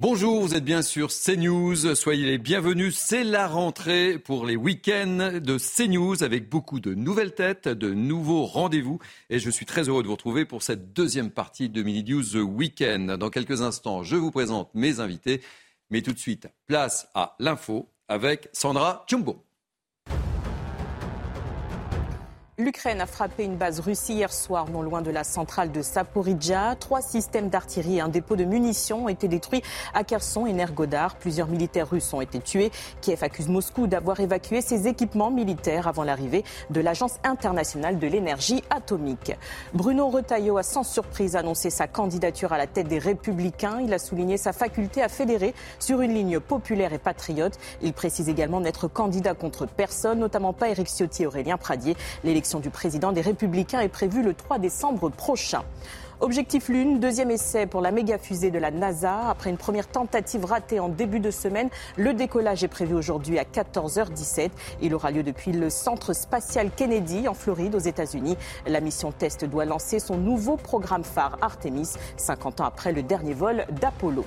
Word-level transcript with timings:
Bonjour, 0.00 0.40
vous 0.40 0.56
êtes 0.56 0.64
bien 0.64 0.82
sur 0.82 1.10
CNews. 1.10 1.94
Soyez 1.94 2.26
les 2.26 2.38
bienvenus. 2.38 2.98
C'est 2.98 3.22
la 3.22 3.46
rentrée 3.46 4.18
pour 4.18 4.44
les 4.44 4.56
week-ends 4.56 5.38
de 5.40 5.56
CNews 5.56 6.24
avec 6.24 6.50
beaucoup 6.50 6.80
de 6.80 6.94
nouvelles 6.94 7.32
têtes, 7.32 7.68
de 7.68 7.94
nouveaux 7.94 8.44
rendez-vous. 8.44 8.98
Et 9.30 9.38
je 9.38 9.48
suis 9.50 9.66
très 9.66 9.88
heureux 9.88 10.02
de 10.02 10.08
vous 10.08 10.14
retrouver 10.14 10.46
pour 10.46 10.64
cette 10.64 10.92
deuxième 10.92 11.30
partie 11.30 11.68
de 11.68 11.80
Mini 11.84 12.02
News 12.02 12.36
Weekend. 12.38 13.12
Dans 13.12 13.30
quelques 13.30 13.62
instants, 13.62 14.02
je 14.02 14.16
vous 14.16 14.32
présente 14.32 14.74
mes 14.74 14.98
invités. 14.98 15.42
Mais 15.90 16.02
tout 16.02 16.12
de 16.12 16.18
suite, 16.18 16.48
place 16.66 17.06
à 17.14 17.36
l'info 17.38 17.88
avec 18.08 18.48
Sandra 18.52 19.04
Tchumbo. 19.06 19.44
L'Ukraine 22.56 23.00
a 23.00 23.06
frappé 23.06 23.42
une 23.42 23.56
base 23.56 23.80
russe 23.80 24.08
hier 24.08 24.32
soir, 24.32 24.70
non 24.70 24.82
loin 24.82 25.02
de 25.02 25.10
la 25.10 25.24
centrale 25.24 25.72
de 25.72 25.82
Saporidja. 25.82 26.76
Trois 26.76 27.02
systèmes 27.02 27.48
d'artillerie 27.48 27.96
et 27.96 28.00
un 28.00 28.06
dépôt 28.06 28.36
de 28.36 28.44
munitions 28.44 29.06
ont 29.06 29.08
été 29.08 29.26
détruits 29.26 29.60
à 29.92 30.04
Kherson 30.04 30.46
et 30.46 30.52
Nergodar. 30.52 31.16
Plusieurs 31.16 31.48
militaires 31.48 31.90
russes 31.90 32.14
ont 32.14 32.20
été 32.20 32.38
tués. 32.38 32.70
Kiev 33.00 33.24
accuse 33.24 33.48
Moscou 33.48 33.88
d'avoir 33.88 34.20
évacué 34.20 34.60
ses 34.60 34.86
équipements 34.86 35.32
militaires 35.32 35.88
avant 35.88 36.04
l'arrivée 36.04 36.44
de 36.70 36.80
l'Agence 36.80 37.16
internationale 37.24 37.98
de 37.98 38.06
l'énergie 38.06 38.62
atomique. 38.70 39.32
Bruno 39.72 40.08
Retailleau 40.08 40.56
a 40.56 40.62
sans 40.62 40.84
surprise 40.84 41.34
annoncé 41.34 41.70
sa 41.70 41.88
candidature 41.88 42.52
à 42.52 42.58
la 42.58 42.68
tête 42.68 42.86
des 42.86 43.00
Républicains. 43.00 43.80
Il 43.82 43.92
a 43.92 43.98
souligné 43.98 44.36
sa 44.36 44.52
faculté 44.52 45.02
à 45.02 45.08
fédérer 45.08 45.56
sur 45.80 46.02
une 46.02 46.14
ligne 46.14 46.38
populaire 46.38 46.92
et 46.92 47.00
patriote. 47.00 47.58
Il 47.82 47.94
précise 47.94 48.28
également 48.28 48.60
n'être 48.60 48.86
candidat 48.86 49.34
contre 49.34 49.66
personne, 49.66 50.20
notamment 50.20 50.52
pas 50.52 50.68
Éric 50.68 50.86
Ciotti 50.86 51.24
et 51.24 51.26
Aurélien 51.26 51.56
Pradier. 51.56 51.96
Du 52.52 52.68
président 52.68 53.12
des 53.12 53.22
Républicains 53.22 53.80
est 53.80 53.88
prévue 53.88 54.22
le 54.22 54.34
3 54.34 54.58
décembre 54.58 55.08
prochain. 55.08 55.62
Objectif 56.20 56.68
Lune, 56.68 57.00
deuxième 57.00 57.30
essai 57.30 57.66
pour 57.66 57.80
la 57.80 57.90
méga 57.90 58.18
fusée 58.18 58.50
de 58.50 58.58
la 58.58 58.70
NASA. 58.70 59.28
Après 59.30 59.50
une 59.50 59.56
première 59.56 59.88
tentative 59.88 60.44
ratée 60.44 60.78
en 60.78 60.88
début 60.88 61.20
de 61.20 61.30
semaine, 61.30 61.70
le 61.96 62.12
décollage 62.12 62.62
est 62.62 62.68
prévu 62.68 62.94
aujourd'hui 62.94 63.38
à 63.38 63.44
14h17. 63.44 64.50
Il 64.82 64.94
aura 64.94 65.10
lieu 65.10 65.22
depuis 65.22 65.52
le 65.52 65.70
centre 65.70 66.12
spatial 66.12 66.70
Kennedy 66.70 67.28
en 67.28 67.34
Floride 67.34 67.74
aux 67.74 67.80
États-Unis. 67.80 68.36
La 68.66 68.80
mission 68.80 69.10
test 69.10 69.44
doit 69.44 69.64
lancer 69.64 69.98
son 69.98 70.16
nouveau 70.16 70.56
programme 70.56 71.04
phare 71.04 71.38
Artemis, 71.40 71.92
50 72.18 72.60
ans 72.60 72.64
après 72.64 72.92
le 72.92 73.02
dernier 73.02 73.34
vol 73.34 73.64
d'Apollo. 73.80 74.24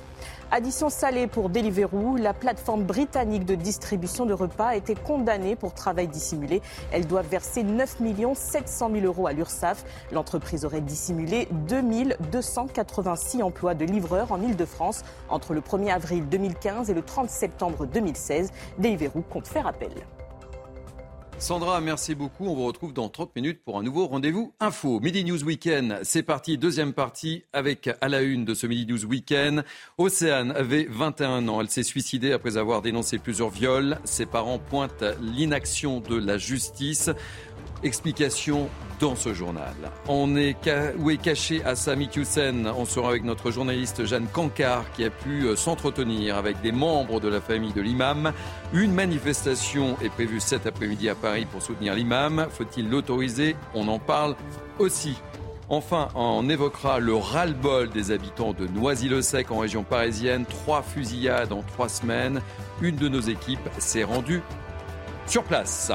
Addition 0.50 0.88
salée 0.88 1.26
pour 1.26 1.50
Deliveroo, 1.50 2.16
la 2.16 2.32
plateforme 2.32 2.82
britannique 2.82 3.44
de 3.44 3.54
distribution 3.54 4.24
de 4.24 4.32
repas 4.32 4.68
a 4.68 4.76
été 4.76 4.94
condamnée 4.94 5.56
pour 5.56 5.74
travail 5.74 6.08
dissimulé. 6.08 6.62
Elle 6.90 7.06
doit 7.06 7.20
verser 7.20 7.62
9 7.62 7.98
700 8.34 8.90
000 8.90 9.04
euros 9.04 9.26
à 9.26 9.34
l'URSSAF. 9.34 9.84
L'entreprise 10.10 10.64
aurait 10.64 10.80
dissimulé 10.80 11.48
2286 11.68 13.42
emplois 13.42 13.74
de 13.74 13.84
livreurs 13.84 14.32
en 14.32 14.40
Ile-de-France 14.40 15.02
entre 15.28 15.52
le 15.52 15.60
1er 15.60 15.92
avril 15.92 16.26
2015 16.26 16.88
et 16.88 16.94
le 16.94 17.02
30 17.02 17.28
septembre 17.28 17.84
2016. 17.84 18.50
Deliveroo 18.78 19.20
compte 19.28 19.46
faire 19.46 19.66
appel. 19.66 19.90
Sandra, 21.40 21.80
merci 21.80 22.16
beaucoup. 22.16 22.46
On 22.46 22.54
vous 22.54 22.66
retrouve 22.66 22.92
dans 22.92 23.08
30 23.08 23.36
minutes 23.36 23.60
pour 23.64 23.78
un 23.78 23.84
nouveau 23.84 24.08
rendez-vous 24.08 24.52
info. 24.58 24.98
Midi 24.98 25.24
News 25.24 25.44
Weekend, 25.44 26.00
c'est 26.02 26.24
parti. 26.24 26.58
Deuxième 26.58 26.92
partie 26.92 27.44
avec 27.52 27.88
à 28.00 28.08
la 28.08 28.22
une 28.22 28.44
de 28.44 28.54
ce 28.54 28.66
Midi 28.66 28.92
News 28.92 29.04
Weekend. 29.04 29.64
Océane 29.98 30.50
avait 30.50 30.88
21 30.90 31.46
ans. 31.46 31.60
Elle 31.60 31.70
s'est 31.70 31.84
suicidée 31.84 32.32
après 32.32 32.56
avoir 32.56 32.82
dénoncé 32.82 33.18
plusieurs 33.18 33.50
viols. 33.50 33.98
Ses 34.04 34.26
parents 34.26 34.58
pointent 34.58 35.04
l'inaction 35.22 36.00
de 36.00 36.16
la 36.16 36.38
justice. 36.38 37.08
Explication 37.82 38.68
dans 38.98 39.14
ce 39.14 39.32
journal. 39.32 39.74
On 40.08 40.36
est 40.36 40.56
où 40.98 41.10
est 41.10 41.16
caché 41.16 41.62
Assam 41.64 42.00
Hussein 42.00 42.66
On 42.76 42.84
sera 42.84 43.10
avec 43.10 43.22
notre 43.22 43.52
journaliste 43.52 44.04
Jeanne 44.04 44.26
Cancard 44.26 44.90
qui 44.92 45.04
a 45.04 45.10
pu 45.10 45.44
euh, 45.44 45.54
s'entretenir 45.54 46.36
avec 46.36 46.60
des 46.60 46.72
membres 46.72 47.20
de 47.20 47.28
la 47.28 47.40
famille 47.40 47.72
de 47.72 47.80
l'imam. 47.80 48.32
Une 48.72 48.92
manifestation 48.92 49.96
est 50.02 50.08
prévue 50.08 50.40
cet 50.40 50.66
après-midi 50.66 51.08
à 51.08 51.14
Paris 51.14 51.46
pour 51.50 51.62
soutenir 51.62 51.94
l'imam. 51.94 52.48
Faut-il 52.50 52.90
l'autoriser? 52.90 53.54
On 53.74 53.86
en 53.86 54.00
parle 54.00 54.34
aussi. 54.80 55.16
Enfin, 55.68 56.08
on 56.14 56.48
évoquera 56.48 56.98
le 56.98 57.14
ras-le-bol 57.14 57.90
des 57.90 58.10
habitants 58.10 58.54
de 58.54 58.66
Noisy-le-Sec 58.66 59.52
en 59.52 59.58
région 59.58 59.84
parisienne. 59.84 60.46
Trois 60.46 60.82
fusillades 60.82 61.52
en 61.52 61.62
trois 61.62 61.88
semaines. 61.88 62.40
Une 62.80 62.96
de 62.96 63.08
nos 63.08 63.20
équipes 63.20 63.68
s'est 63.78 64.04
rendue 64.04 64.42
sur 65.26 65.44
place. 65.44 65.92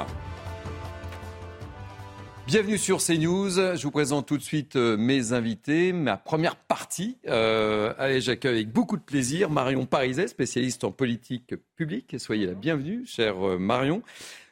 Bienvenue 2.46 2.78
sur 2.78 2.98
CNews. 2.98 3.52
Je 3.52 3.81
vous 3.84 3.92
présente 3.92 4.28
tout 4.28 4.38
de 4.38 4.44
suite 4.44 4.76
euh, 4.76 4.98
mes 4.98 5.31
invités. 5.31 5.94
Ma 5.94 6.18
première 6.18 6.58
partie, 6.58 7.18
euh, 7.28 7.94
allez, 7.98 8.20
j'accueille 8.20 8.56
avec 8.56 8.70
beaucoup 8.70 8.98
de 8.98 9.02
plaisir 9.02 9.50
Marion 9.50 9.86
Pariset, 9.86 10.28
spécialiste 10.28 10.84
en 10.84 10.92
politique 10.92 11.56
publique. 11.78 12.20
Soyez 12.20 12.46
la 12.46 12.53
bienvenue, 12.53 13.06
cher 13.06 13.48
euh, 13.48 13.58
Marion. 13.58 14.03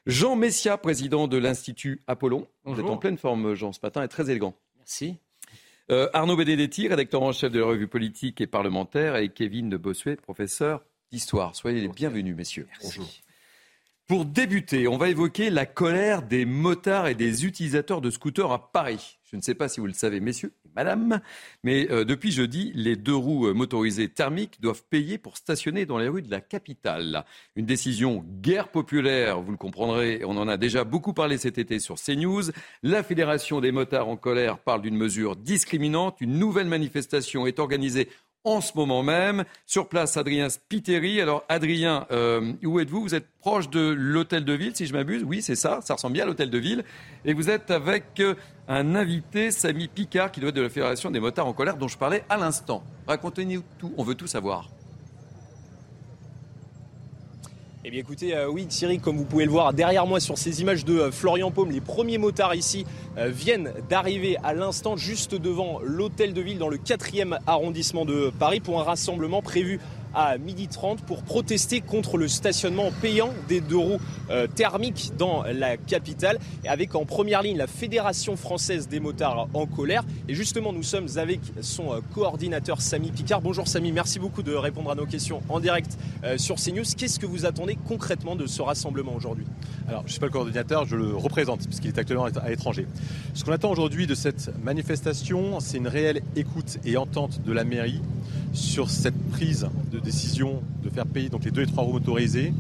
Jean 0.06 0.38
Messia, 0.38 0.78
président 0.78 1.28
de 1.28 1.38
l'Institut 1.38 2.02
Apollon. 2.08 2.48
Vous 2.64 2.80
êtes 2.80 2.86
en 2.86 2.98
pleine 2.98 3.18
forme, 3.18 3.56
Jean, 3.56 3.74
ce 3.74 3.80
matin, 3.84 4.02
et 4.04 4.08
très 4.08 4.30
élégant. 4.30 4.56
Merci. 4.78 5.18
Arnaud 6.14 6.38
Benedetti, 6.38 6.88
rédacteur 6.88 7.22
en 7.22 7.34
chef 7.34 7.52
de 7.52 7.60
la 7.60 7.66
revue 7.66 7.90
politique 7.90 8.40
et 8.40 8.48
parlementaire, 8.48 9.18
et 9.18 9.28
Kevin 9.28 9.70
de 9.70 9.76
Bossuet, 9.76 10.16
professeur 10.16 10.86
d'histoire. 11.12 11.54
Soyez 11.54 11.82
les 11.82 11.90
bienvenus, 11.90 12.36
messieurs. 12.36 12.68
Bonjour. 12.82 13.06
Pour 14.12 14.26
débuter, 14.26 14.90
on 14.90 14.98
va 14.98 15.08
évoquer 15.08 15.50
la 15.50 15.66
colère 15.66 16.22
des 16.22 16.44
motards 16.44 17.08
et 17.08 17.16
des 17.16 17.46
utilisateurs 17.46 18.02
de 18.02 18.10
scooters 18.10 18.52
à 18.52 18.70
Paris. 18.74 19.20
Je 19.24 19.38
ne 19.38 19.42
sais 19.42 19.56
pas 19.56 19.70
si 19.70 19.80
vous 19.80 19.88
le 19.88 19.94
savez, 19.94 20.20
messieurs 20.20 20.52
et 20.66 20.70
madame, 20.76 21.22
mais 21.64 21.90
euh, 21.90 22.04
depuis 22.04 22.34
jeudi, 22.34 22.74
les 22.76 22.98
deux 22.98 23.16
roues 23.16 23.48
euh, 23.48 23.54
motorisées 23.54 24.10
thermiques 24.10 24.60
doivent 24.60 24.84
payer 24.90 25.18
pour 25.18 25.38
stationner 25.38 25.86
dans 25.86 25.98
les 25.98 26.10
rues 26.10 26.24
de 26.24 26.30
la 26.30 26.42
capitale. 26.42 27.24
Une 27.56 27.66
décision 27.66 28.26
guerre 28.42 28.68
populaire, 28.68 29.40
vous 29.40 29.52
le 29.52 29.58
comprendrez, 29.58 30.24
on 30.26 30.36
en 30.36 30.50
a 30.50 30.58
déjà 30.58 30.84
beaucoup 30.84 31.14
parlé 31.14 31.38
cet 31.38 31.58
été 31.58 31.80
sur 31.80 31.96
CNews. 31.96 32.52
La 32.84 33.04
Fédération 33.04 33.62
des 33.62 33.72
motards 33.72 34.10
en 34.10 34.18
colère 34.18 34.60
parle 34.60 34.82
d'une 34.82 34.98
mesure 34.98 35.38
discriminante. 35.38 36.20
Une 36.20 36.38
nouvelle 36.38 36.68
manifestation 36.68 37.48
est 37.48 37.60
organisée 37.60 38.10
en 38.44 38.62
ce 38.62 38.72
moment 38.76 39.04
même. 39.04 39.44
Sur 39.66 39.88
place, 39.88 40.18
Adrien 40.18 40.50
Spiteri. 40.50 41.22
Alors, 41.22 41.44
Adrien, 41.50 42.06
euh, 42.12 42.54
où 42.64 42.80
êtes-vous? 42.80 43.02
Vous 43.02 43.16
êtes 43.16 43.28
proche 43.40 43.70
de 43.70 43.96
l'hôtel 43.98 44.46
de 44.46 44.54
ville, 44.54 44.76
si 44.76 44.86
je 44.86 44.94
m'abuse? 44.94 45.24
Oui, 45.24 45.42
c'est 45.42 45.56
ça, 45.56 45.80
ça 45.84 45.96
ressemble 45.96 46.14
bien 46.14 46.24
à 46.24 46.28
l'hôtel 46.28 46.50
de 46.50 46.58
ville. 46.58 46.84
Et 47.26 47.34
vous 47.34 47.50
êtes 47.50 47.72
avec 47.72 48.20
euh, 48.20 48.36
un 48.68 48.96
invité, 48.96 49.52
Samy 49.52 49.88
Picard, 49.88 50.32
qui 50.32 50.40
doit 50.40 50.50
être 50.50 50.56
de 50.56 50.62
la 50.62 50.70
Fédération 50.70 51.12
des 51.12 51.20
motards 51.20 51.48
en 51.48 51.54
colère, 51.54 51.78
dont 51.78 51.88
je 51.88 51.98
parlais 51.98 52.24
à 52.30 52.38
l'instant. 52.38 52.84
Racontez-nous 53.08 53.64
tout, 53.78 53.94
on 53.98 54.04
veut 54.04 54.16
tout 54.16 54.28
savoir. 54.28 54.70
Eh 57.84 57.90
bien 57.90 58.00
écoutez, 58.00 58.36
euh, 58.36 58.48
oui 58.48 58.68
Thierry, 58.68 59.00
comme 59.00 59.18
vous 59.18 59.26
pouvez 59.26 59.44
le 59.44 59.50
voir 59.50 59.74
derrière 59.74 60.06
moi 60.06 60.20
sur 60.20 60.38
ces 60.38 60.62
images 60.62 60.86
de 60.86 61.00
euh, 61.00 61.12
Florian 61.12 61.50
Paume, 61.50 61.72
les 61.72 61.82
premiers 61.82 62.20
motards 62.20 62.54
ici 62.54 62.86
euh, 63.18 63.30
viennent 63.30 63.74
d'arriver 63.90 64.38
à 64.44 64.54
l'instant 64.54 64.98
juste 64.98 65.34
devant 65.34 65.80
l'hôtel 65.84 66.36
de 66.36 66.42
ville 66.42 66.60
dans 66.60 66.70
le 66.70 66.78
4e 66.78 67.40
arrondissement 67.48 68.06
de 68.06 68.32
Paris 68.38 68.60
pour 68.60 68.80
un 68.80 68.84
rassemblement 68.84 69.42
prévu 69.42 69.80
à 70.14 70.38
12h30 70.38 71.00
pour 71.08 71.24
protester 71.24 71.82
contre 71.82 72.18
le 72.18 72.28
stationnement 72.28 72.92
payant 73.02 73.30
des 73.48 73.62
deux 73.62 73.78
roues 73.78 74.00
euh, 74.30 74.48
thermiques 74.48 75.12
dans 75.18 75.44
la 75.44 75.78
capitale. 75.78 76.40
Avec 76.68 76.96
en 76.96 77.06
première 77.06 77.42
ligne 77.42 77.58
la 77.58 77.68
Fédération 77.68 78.36
française 78.36 78.88
des 78.88 79.00
motards 79.00 79.48
en 79.54 79.66
colère. 79.66 80.04
Et 80.28 80.36
justement, 80.36 80.74
nous 80.74 80.84
sommes 80.84 81.08
avec 81.18 81.40
son 81.62 81.94
euh, 81.94 82.00
coordinateur 82.14 82.82
Samy 82.82 83.12
Picard. 83.12 83.42
Bonjour 83.42 83.68
Samy, 83.68 83.92
merci 83.92 84.20
beaucoup 84.20 84.44
de 84.44 84.54
répondre 84.54 84.92
à 84.92 84.96
nos 84.96 85.06
questions 85.06 85.42
en 85.50 85.60
direct 85.60 85.98
euh, 86.24 86.38
sur 86.38 86.56
CNews. 86.56 86.84
Qu'est-ce 86.98 87.20
que 87.20 87.26
vous 87.26 87.46
attendez 87.46 87.78
concrètement 87.88 88.36
de 88.36 88.46
ce 88.46 88.62
rassemblement 88.62 89.16
aujourd'hui? 89.16 89.46
Alors, 89.88 90.02
je 90.02 90.08
ne 90.08 90.12
suis 90.12 90.20
pas 90.20 90.28
le 90.28 90.32
coordinateur, 90.32 90.86
je 90.86 90.96
le 90.96 91.16
représente 91.16 91.66
puisqu'il 91.66 91.90
est 91.90 91.98
actuellement 91.98 92.26
à 92.26 92.50
l'étranger. 92.50 92.88
Ce 93.34 93.44
qu'on 93.44 93.52
attend 93.52 93.72
aujourd'hui 93.72 94.08
de 94.08 94.16
cette 94.16 94.52
manifestation, 94.64 95.60
c'est 95.60 95.78
une 95.78 95.88
réelle 95.88 96.22
écoute 96.36 96.78
et 96.86 96.98
entente 96.98 97.42
de 97.44 97.52
la 97.52 97.64
mairie 97.64 98.02
sur 98.54 98.90
cette 98.90 99.18
prise 99.32 99.70
de 99.92 100.00
décision 100.04 100.62
de 100.84 100.90
faire 100.90 101.06
payer 101.06 101.30
donc 101.30 101.44
les 101.46 101.52
deux 101.52 101.62
et 101.62 101.68
trois 101.68 101.84
roues 101.84 101.94
motorisées, 101.94 102.54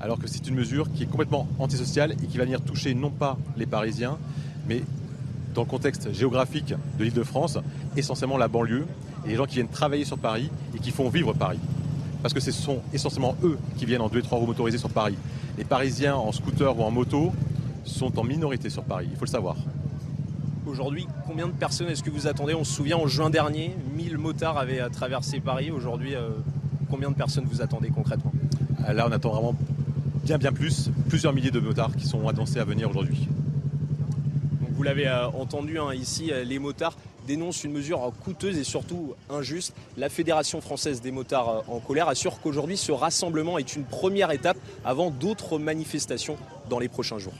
alors 0.00 0.18
que 0.18 0.26
c'est 0.26 0.46
une 0.48 0.54
mesure 0.54 0.90
qui 0.92 1.04
est 1.04 1.06
complètement 1.06 1.46
antisociale 1.58 2.12
et 2.22 2.26
qui 2.26 2.38
va 2.38 2.44
venir 2.44 2.60
toucher 2.60 2.94
non 2.94 3.10
pas 3.10 3.38
les 3.56 3.66
Parisiens, 3.66 4.18
mais 4.68 4.82
dans 5.54 5.62
le 5.62 5.66
contexte 5.66 6.12
géographique 6.12 6.74
de 6.98 7.04
l'Île-de-France, 7.04 7.58
essentiellement 7.96 8.38
la 8.38 8.48
banlieue 8.48 8.86
et 9.24 9.30
les 9.30 9.36
gens 9.36 9.46
qui 9.46 9.56
viennent 9.56 9.68
travailler 9.68 10.04
sur 10.04 10.18
Paris 10.18 10.50
et 10.74 10.78
qui 10.78 10.90
font 10.90 11.08
vivre 11.08 11.32
Paris. 11.32 11.58
Parce 12.22 12.34
que 12.34 12.40
ce 12.40 12.52
sont 12.52 12.80
essentiellement 12.92 13.36
eux 13.42 13.58
qui 13.76 13.86
viennent 13.86 14.00
en 14.02 14.08
deux 14.08 14.20
et 14.20 14.22
trois 14.22 14.38
roues 14.38 14.46
motorisées 14.46 14.78
sur 14.78 14.90
Paris. 14.90 15.16
Les 15.58 15.64
Parisiens 15.64 16.14
en 16.14 16.32
scooter 16.32 16.78
ou 16.78 16.82
en 16.82 16.90
moto 16.90 17.32
sont 17.84 18.18
en 18.18 18.24
minorité 18.24 18.70
sur 18.70 18.84
Paris, 18.84 19.08
il 19.10 19.16
faut 19.16 19.24
le 19.24 19.30
savoir. 19.30 19.56
Aujourd'hui, 20.66 21.06
combien 21.26 21.48
de 21.48 21.52
personnes 21.52 21.88
est-ce 21.88 22.02
que 22.02 22.10
vous 22.10 22.26
attendez? 22.28 22.54
On 22.54 22.64
se 22.64 22.72
souvient, 22.72 22.98
en 22.98 23.08
juin 23.08 23.28
dernier, 23.28 23.74
1000 23.96 24.18
motards 24.18 24.56
avaient 24.56 24.88
traversé 24.90 25.40
Paris. 25.40 25.70
Aujourd'hui, 25.70 26.14
euh, 26.14 26.30
combien 26.90 27.10
de 27.10 27.14
personnes 27.14 27.44
vous 27.44 27.62
attendez 27.62 27.90
concrètement? 27.90 28.32
Là, 28.92 29.06
on 29.08 29.12
attend 29.12 29.30
vraiment 29.30 29.54
bien 30.24 30.38
bien 30.38 30.52
plus, 30.52 30.90
plusieurs 31.08 31.32
milliers 31.32 31.50
de 31.50 31.60
motards 31.60 31.96
qui 31.96 32.06
sont 32.06 32.28
annoncés 32.28 32.58
à 32.58 32.64
venir 32.64 32.90
aujourd'hui. 32.90 33.28
vous 34.60 34.82
l'avez 34.82 35.08
euh, 35.08 35.28
entendu 35.28 35.78
hein, 35.78 35.94
ici, 35.94 36.30
euh, 36.32 36.44
les 36.44 36.58
motards 36.58 36.96
dénoncent 37.26 37.64
une 37.64 37.72
mesure 37.72 38.12
coûteuse 38.24 38.58
et 38.58 38.64
surtout 38.64 39.14
injuste. 39.28 39.74
La 39.96 40.08
Fédération 40.08 40.60
française 40.60 41.00
des 41.00 41.10
motards 41.10 41.48
euh, 41.48 41.72
en 41.72 41.80
colère 41.80 42.08
assure 42.08 42.40
qu'aujourd'hui 42.40 42.76
ce 42.76 42.92
rassemblement 42.92 43.58
est 43.58 43.76
une 43.76 43.84
première 43.84 44.30
étape 44.30 44.56
avant 44.84 45.10
d'autres 45.10 45.58
manifestations 45.58 46.36
dans 46.68 46.78
les 46.78 46.88
prochains 46.88 47.18
jours. 47.18 47.34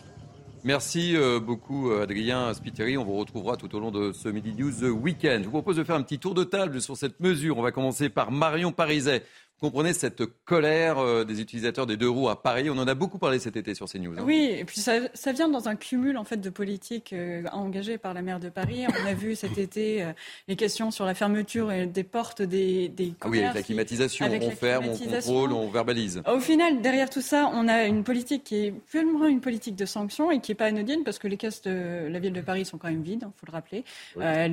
Merci 0.63 1.17
beaucoup 1.43 1.91
Adrien 1.91 2.53
Spiteri. 2.53 2.99
On 2.99 3.05
vous 3.05 3.17
retrouvera 3.17 3.57
tout 3.57 3.75
au 3.75 3.81
long 3.81 3.91
de 3.91 4.13
ce 4.13 4.29
Midi 4.29 4.53
News 4.53 4.85
Weekend. 4.85 5.41
Je 5.41 5.47
vous 5.47 5.53
propose 5.53 5.77
de 5.77 5.85
faire 5.85 5.97
un 5.97 6.03
petit 6.03 6.19
tour 6.19 6.35
de 6.35 6.45
table 6.45 6.83
sur 6.83 6.99
cette 6.99 7.19
mesure. 7.19 7.57
On 7.57 7.63
va 7.63 7.73
commencer 7.73 8.11
par 8.11 8.31
Marion 8.31 8.71
Pariset 8.71 9.25
comprenez 9.61 9.93
cette 9.93 10.23
colère 10.45 10.99
euh, 10.99 11.25
des 11.25 11.41
utilisateurs 11.41 11.87
des 11.87 11.97
deux 11.97 12.09
roues 12.09 12.31
à 12.31 12.43
Paris 12.43 12.71
On 12.71 12.79
en 12.79 12.89
a 12.89 12.95
beaucoup 12.95 13.19
parlé 13.19 13.39
cet 13.39 13.57
été 13.57 13.75
sur 13.75 13.87
CNews. 13.87 14.15
Hein. 14.19 14.23
Oui, 14.25 14.51
et 14.59 14.65
puis 14.65 14.81
ça, 14.81 15.33
vient 15.33 15.49
dans 15.49 15.69
un 15.69 15.77
cumul 15.77 16.17
en 16.17 16.25
fait 16.25 16.39
de 16.39 16.51
politiques 16.51 17.13
euh, 17.13 17.45
engagées 17.53 17.99
par 17.99 18.15
la 18.15 18.23
maire 18.23 18.41
de 18.41 18.49
Paris. 18.49 18.85
On 18.89 19.07
a 19.07 19.15
vu 19.15 19.37
cet 19.37 19.59
été 19.59 20.03
euh, 20.03 20.13
les 20.49 20.57
questions 20.57 20.91
sur 20.91 21.05
la 21.05 21.15
fermeture 21.15 21.71
des 21.87 22.05
portes 22.05 22.43
des, 22.43 22.89
des 22.89 23.13
commerces. 23.19 23.23
Ah 23.23 23.29
oui, 23.29 23.39
avec 23.41 23.55
la 23.55 23.63
climatisation, 23.63 24.27
on 24.27 24.51
ferme, 24.51 24.87
on 24.89 24.97
contrôle, 24.97 25.53
on 25.53 25.69
verbalise. 25.69 26.23
Au 26.27 26.41
final, 26.41 26.81
derrière 26.81 27.11
tout 27.11 27.21
ça, 27.21 27.51
on 27.53 27.69
a 27.69 27.85
une 27.85 28.03
politique 28.03 28.45
qui 28.45 28.67
est 28.67 28.71
purement 28.91 29.27
une 29.27 29.41
politique 29.41 29.77
de 29.77 29.85
sanctions 29.85 30.31
et 30.31 30.41
qui 30.41 30.51
n'est 30.51 30.57
pas 30.57 30.67
anodine 30.67 31.05
parce 31.05 31.19
que 31.19 31.29
les 31.29 31.37
caisses 31.37 31.63
de 31.63 32.09
la 32.09 32.19
ville 32.19 32.33
de 32.33 32.41
Paris 32.41 32.65
sont 32.65 32.79
quand 32.79 32.89
même 32.89 33.03
vides, 33.03 33.21
il 33.23 33.25
hein, 33.27 33.33
faut 33.37 33.47
le 33.47 33.53
rappeler. 33.53 33.85
la, 34.17 34.49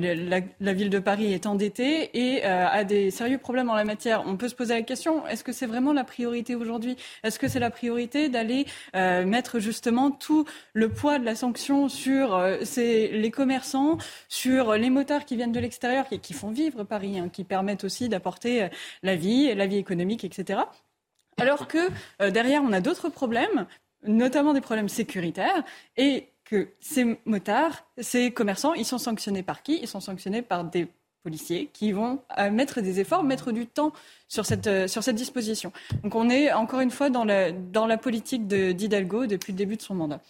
la, 0.60 0.72
ville 0.72 0.90
de 0.90 0.98
Paris 0.98 1.32
est 1.32 1.46
endettée 1.46 2.10
et 2.12 2.42
a 2.44 2.84
des 2.84 3.10
sérieux 3.10 3.38
problèmes 3.38 3.70
en 3.70 3.74
la 3.74 3.84
matière. 3.84 4.22
On 4.26 4.36
peut 4.36 4.48
se 4.48 4.54
poser 4.54 4.74
la 4.74 4.82
question 4.82 4.97
est-ce 5.06 5.44
que 5.44 5.52
c'est 5.52 5.66
vraiment 5.66 5.92
la 5.92 6.04
priorité 6.04 6.54
aujourd'hui? 6.54 6.96
Est-ce 7.22 7.38
que 7.38 7.48
c'est 7.48 7.60
la 7.60 7.70
priorité 7.70 8.28
d'aller 8.28 8.66
euh, 8.94 9.24
mettre 9.24 9.58
justement 9.58 10.10
tout 10.10 10.44
le 10.72 10.88
poids 10.88 11.18
de 11.18 11.24
la 11.24 11.34
sanction 11.34 11.88
sur 11.88 12.34
euh, 12.34 12.58
les 12.76 13.30
commerçants, 13.30 13.98
sur 14.28 14.74
les 14.74 14.90
motards 14.90 15.24
qui 15.24 15.36
viennent 15.36 15.52
de 15.52 15.60
l'extérieur, 15.60 16.06
et 16.10 16.18
qui 16.18 16.32
font 16.32 16.50
vivre 16.50 16.84
Paris, 16.84 17.18
hein, 17.18 17.28
qui 17.28 17.44
permettent 17.44 17.84
aussi 17.84 18.08
d'apporter 18.08 18.64
euh, 18.64 18.68
la 19.02 19.16
vie, 19.16 19.54
la 19.54 19.66
vie 19.66 19.76
économique, 19.76 20.24
etc. 20.24 20.60
Alors 21.38 21.68
que 21.68 21.78
derrière, 22.30 22.62
on 22.64 22.72
a 22.72 22.80
d'autres 22.80 23.08
problèmes, 23.08 23.66
notamment 24.04 24.54
des 24.54 24.60
problèmes 24.60 24.88
sécuritaires, 24.88 25.62
et 25.96 26.28
que 26.44 26.70
ces 26.80 27.18
motards, 27.26 27.86
ces 27.98 28.32
commerçants, 28.32 28.74
ils 28.74 28.84
sont 28.84 28.98
sanctionnés 28.98 29.42
par 29.42 29.62
qui? 29.62 29.78
Ils 29.80 29.88
sont 29.88 30.00
sanctionnés 30.00 30.42
par 30.42 30.64
des 30.64 30.88
policiers 31.28 31.68
qui 31.74 31.92
vont 31.92 32.22
euh, 32.38 32.50
mettre 32.50 32.80
des 32.80 33.00
efforts, 33.00 33.22
mettre 33.22 33.52
du 33.52 33.66
temps 33.66 33.92
sur 34.28 34.46
cette, 34.46 34.66
euh, 34.66 34.88
sur 34.88 35.02
cette 35.02 35.16
disposition. 35.16 35.72
Donc 36.02 36.14
on 36.14 36.30
est 36.30 36.50
encore 36.52 36.80
une 36.80 36.90
fois 36.90 37.10
dans 37.10 37.24
la, 37.24 37.52
dans 37.52 37.86
la 37.86 37.98
politique 37.98 38.46
d'Hidalgo 38.46 39.26
depuis 39.26 39.52
le 39.52 39.58
début 39.58 39.76
de 39.76 39.82
son 39.82 39.94
mandat. 39.94 40.20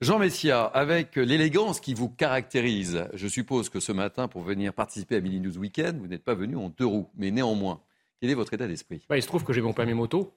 Jean 0.00 0.18
Messia, 0.18 0.64
avec 0.64 1.14
l'élégance 1.14 1.78
qui 1.78 1.94
vous 1.94 2.08
caractérise, 2.08 3.06
je 3.14 3.28
suppose 3.28 3.68
que 3.68 3.78
ce 3.78 3.92
matin, 3.92 4.26
pour 4.26 4.42
venir 4.42 4.72
participer 4.72 5.14
à 5.16 5.20
Mini 5.20 5.38
News 5.38 5.56
Weekend, 5.56 5.98
vous 6.00 6.08
n'êtes 6.08 6.24
pas 6.24 6.34
venu 6.34 6.56
en 6.56 6.70
deux 6.70 6.86
roues, 6.86 7.08
mais 7.16 7.30
néanmoins, 7.30 7.80
quel 8.20 8.30
est 8.30 8.34
votre 8.34 8.52
état 8.52 8.66
d'esprit? 8.66 9.02
Bah, 9.08 9.16
Il 9.16 9.22
se 9.22 9.28
trouve 9.28 9.44
que 9.44 9.52
j'ai 9.52 9.60
mon 9.60 9.72
permis 9.72 9.94
moto, 9.94 10.32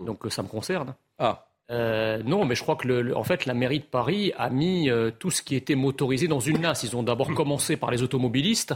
donc 0.00 0.26
euh, 0.26 0.30
ça 0.30 0.42
me 0.42 0.48
concerne. 0.48 0.94
Ah. 1.20 1.46
non, 1.70 2.44
mais 2.46 2.56
je 2.56 2.62
crois 2.62 2.74
que 2.74 2.88
le, 2.88 3.16
en 3.16 3.22
fait, 3.22 3.46
la 3.46 3.54
mairie 3.54 3.78
de 3.78 3.84
Paris 3.84 4.32
a 4.36 4.50
mis 4.50 4.90
tout 5.20 5.30
ce 5.30 5.40
qui 5.42 5.54
était 5.54 5.76
motorisé 5.76 6.26
dans 6.26 6.40
une 6.40 6.58
nasse. 6.58 6.82
Ils 6.82 6.96
ont 6.96 7.04
d'abord 7.04 7.32
commencé 7.32 7.76
par 7.76 7.92
les 7.92 8.02
automobilistes 8.02 8.74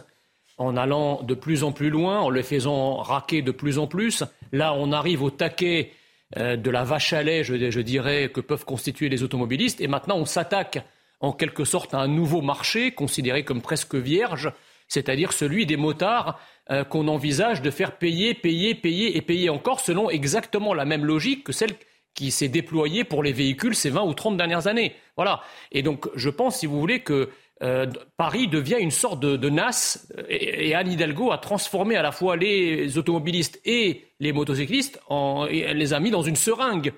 en 0.59 0.77
allant 0.77 1.23
de 1.23 1.35
plus 1.35 1.65
en 1.65 1.73
plus 1.73 1.91
loin, 1.91 2.21
en 2.21 2.31
le 2.31 2.43
faisant 2.43 2.97
raquer 2.97 3.43
de 3.43 3.51
plus 3.51 3.79
en 3.79 3.87
plus. 3.87 4.25
Là, 4.53 4.75
on 4.75 4.93
arrive 4.93 5.23
au 5.23 5.31
taquet 5.31 5.93
euh, 6.37 6.57
de 6.57 6.71
la 6.71 6.85
vache 6.85 7.13
à 7.13 7.23
lait, 7.23 7.45
je, 7.45 7.81
dirais, 7.81 8.31
que 8.33 8.41
peuvent 8.41 8.65
constituer 8.65 9.09
les 9.09 9.23
automobilistes. 9.23 9.81
Et 9.81 9.87
maintenant, 9.87 10.17
on 10.17 10.25
s'attaque 10.25 10.85
en 11.21 11.33
quelque 11.33 11.65
sorte 11.65 11.95
à 11.95 11.99
un 11.99 12.09
nouveau 12.09 12.41
marché 12.41 12.91
considéré 12.93 13.45
comme 13.45 13.63
presque 13.63 13.95
vierge, 13.95 14.51
c'est-à-dire 14.89 15.33
celui 15.33 15.67
des 15.67 15.77
motards 15.77 16.39
euh, 16.71 16.85
qu'on 16.85 17.09
envisage 17.09 17.63
de 17.63 17.71
faire 17.71 17.97
payer, 17.97 18.35
payer, 18.35 18.75
payer 18.75 19.17
et 19.17 19.23
payer 19.23 19.51
encore 19.51 19.81
selon 19.81 20.11
exactement 20.11 20.75
la 20.75 20.85
même 20.85 21.05
logique 21.05 21.45
que 21.45 21.53
celle 21.53 21.75
qui 22.15 22.31
s'est 22.31 22.49
déployée 22.49 23.05
pour 23.05 23.23
les 23.23 23.33
véhicules 23.33 23.75
ces 23.75 23.91
20 23.91 24.03
ou 24.03 24.15
30 24.15 24.37
dernières 24.37 24.67
années. 24.67 24.95
Voilà. 25.17 25.43
Et 25.71 25.83
donc, 25.83 26.09
je 26.15 26.31
pense, 26.31 26.59
si 26.59 26.67
vous 26.67 26.81
voulez, 26.81 27.01
que 27.01 27.29
euh, 27.63 27.87
Paris 28.19 28.49
devient 28.49 28.77
une 28.79 28.91
sorte 28.91 29.21
de, 29.21 29.37
de 29.37 29.49
NAS 29.49 30.07
et, 30.29 30.75
Anne 30.75 30.93
Hidalgo 30.93 31.33
a 31.33 31.39
transformé 31.39 31.97
à 31.97 32.03
la 32.03 32.13
fois 32.13 32.37
les 32.37 32.99
automobilistes 32.99 33.61
et 33.65 34.05
les 34.21 34.33
motocyclistes, 34.33 35.01
en, 35.09 35.47
et 35.49 35.61
elle 35.61 35.79
les 35.79 35.95
a 35.95 36.01
mis 36.01 36.11
dans 36.11 36.23
une 36.23 36.37
seringue. 36.37 36.93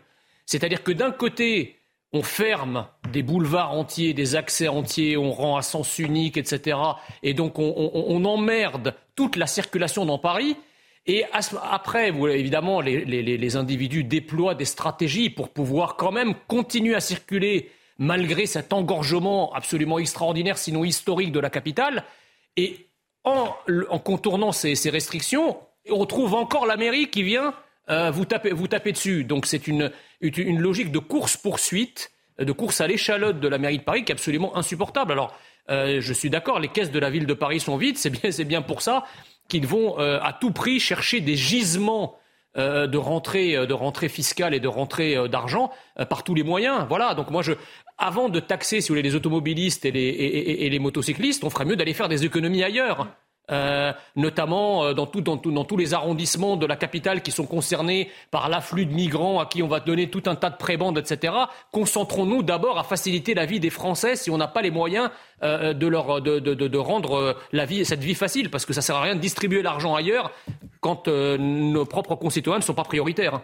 C'est-à-dire 0.47 0.83
que 0.83 0.91
d'un 0.91 1.13
côté, 1.13 1.77
on 2.13 2.23
ferme 2.23 2.89
des 3.13 3.23
boulevards 3.23 3.73
entiers, 3.73 4.15
des 4.15 4.35
accès 4.35 4.67
entiers, 4.67 5.17
on 5.17 5.31
rend 5.31 5.57
à 5.57 5.63
sens 5.63 5.99
unique, 5.99 6.37
etc. 6.37 6.77
Et 7.23 7.35
donc 7.35 7.59
on, 7.59 8.25
emmerde 8.25 8.95
toute 9.15 9.37
la 9.37 9.47
circulation 9.47 10.07
dans 10.07 10.19
Paris. 10.19 10.57
Et 11.07 11.25
après, 11.71 12.09
évidemment, 12.09 12.81
les, 12.81 13.05
les 13.05 13.57
individus 13.57 14.05
déploient 14.05 14.55
des 14.55 14.65
stratégies 14.65 15.31
pour 15.31 15.51
pouvoir 15.51 15.97
quand 15.97 16.13
même 16.13 16.35
continuer 16.49 16.95
à 16.95 17.01
circuler 17.01 17.71
malgré 17.99 18.47
cet 18.47 18.73
engorgement 18.73 19.53
absolument 19.53 19.99
extraordinaire, 19.99 20.57
sinon 20.57 20.85
historique 20.85 21.33
de 21.33 21.41
la 21.41 21.51
capitale. 21.51 22.05
Et 22.57 22.89
en, 23.25 23.99
contournant 23.99 24.53
ces, 24.53 24.91
restrictions, 24.91 25.59
on 25.91 26.07
trouve 26.07 26.35
encore 26.35 26.67
la 26.67 26.77
mairie 26.77 27.11
qui 27.11 27.23
vient 27.23 27.53
euh, 27.91 28.11
vous, 28.11 28.25
taper, 28.25 28.53
vous 28.53 28.69
taper 28.69 28.93
dessus. 28.93 29.25
Donc 29.25 29.47
c'est 29.47 29.67
une, 29.67 29.91
une 30.21 30.61
logique 30.61 30.93
de 30.93 30.99
course-poursuite, 30.99 32.13
de 32.39 32.53
course 32.53 32.81
à 32.81 32.87
l'échalote 32.87 33.41
de 33.41 33.49
la 33.49 33.59
mairie 33.59 33.79
de 33.79 33.83
Paris 33.83 34.05
qui 34.05 34.13
est 34.13 34.15
absolument 34.15 34.57
insupportable. 34.57 35.13
Alors, 35.13 35.35
euh, 35.71 36.01
je 36.01 36.13
suis 36.13 36.31
d'accord, 36.31 36.61
les 36.61 36.69
caisses 36.69 36.93
de 36.93 36.99
la 36.99 37.11
ville 37.11 37.27
de 37.27 37.35
Paris 37.35 37.61
sont 37.61 37.77
vides, 37.77 37.99
c'est 37.99 38.11
bien, 38.11 38.31
bien 38.45 38.63
pour 38.63 38.81
ça 38.81 39.05
qu'ils 39.49 39.67
vont 39.67 39.99
euh, 39.99 40.21
à 40.23 40.33
tout 40.33 40.53
prix 40.53 40.79
chercher 40.79 41.21
des 41.21 41.37
gisements 41.37 42.17
de 42.57 42.97
rentrée, 42.97 43.53
de 43.69 43.73
rentrée 43.73 44.09
fiscale 44.09 44.53
et 44.53 44.59
de 44.59 44.67
rentrée 44.67 45.17
d'argent 45.29 45.71
par 46.09 46.25
tous 46.25 46.35
les 46.35 46.43
moyens. 46.43 46.87
Voilà. 46.89 47.15
Donc 47.15 47.31
moi, 47.31 47.41
je, 47.41 47.53
avant 47.99 48.29
de 48.29 48.41
taxer, 48.41 48.81
si 48.81 48.89
vous 48.89 48.93
voulez, 48.95 49.03
les 49.03 49.17
automobilistes 49.17 49.85
et 49.85 49.91
les, 49.91 50.79
motocyclistes, 50.79 51.45
on 51.45 51.51
ferait 51.51 51.65
mieux 51.65 51.77
d'aller 51.77 51.95
faire 51.95 52.09
des 52.09 52.25
économies 52.25 52.63
ailleurs. 52.63 53.09
Euh, 53.51 53.95
notamment 54.15 54.85
euh, 54.85 54.93
dans, 54.93 55.07
tous 55.07 55.77
les 55.79 55.95
arrondissements 55.95 56.59
de 56.59 56.67
la 56.67 56.77
capitale 56.77 57.23
qui 57.23 57.31
sont 57.31 57.47
concernés 57.47 58.11
par 58.31 58.51
l'afflux 58.51 58.85
de 58.85 58.93
migrants 58.93 59.41
à 59.41 59.47
qui 59.47 59.63
on 59.63 59.69
va 59.69 59.81
donner 59.81 60.11
tout 60.11 60.23
un 60.27 60.35
tas 60.35 60.51
de 60.51 60.59
prébendes, 60.59 60.99
etc. 60.99 61.33
Concentrons-nous 61.73 62.43
d'abord 62.43 62.79
à 62.79 62.85
faciliter 62.85 63.33
la 63.33 63.47
vie 63.47 63.59
des 63.59 63.71
Français 63.71 64.17
si 64.17 64.31
on 64.31 64.37
n'a 64.37 64.49
pas 64.49 64.61
les 64.61 64.71
moyens 64.71 65.09
euh, 65.43 65.73
de, 65.73 65.87
leur, 65.87 66.21
de, 66.21 66.41
de, 66.41 66.53
de, 66.53 66.79
rendre 66.79 67.39
la 67.53 67.65
vie, 67.65 67.87
cette 67.87 68.05
vie 68.05 68.15
facile, 68.15 68.51
parce 68.51 68.67
que 68.67 68.75
ça 68.75 68.83
sert 68.83 68.97
à 68.97 69.01
rien 69.01 69.15
de 69.15 69.21
distribuer 69.21 69.63
l'argent 69.63 69.95
ailleurs 69.95 70.31
quand 70.81 71.09
nos 71.09 71.87
propres 71.87 72.17
concitoyens 72.17 72.59
ne 72.59 72.65
sont 72.65 72.75
pas 72.75 72.85
prioritaires. 72.85 73.41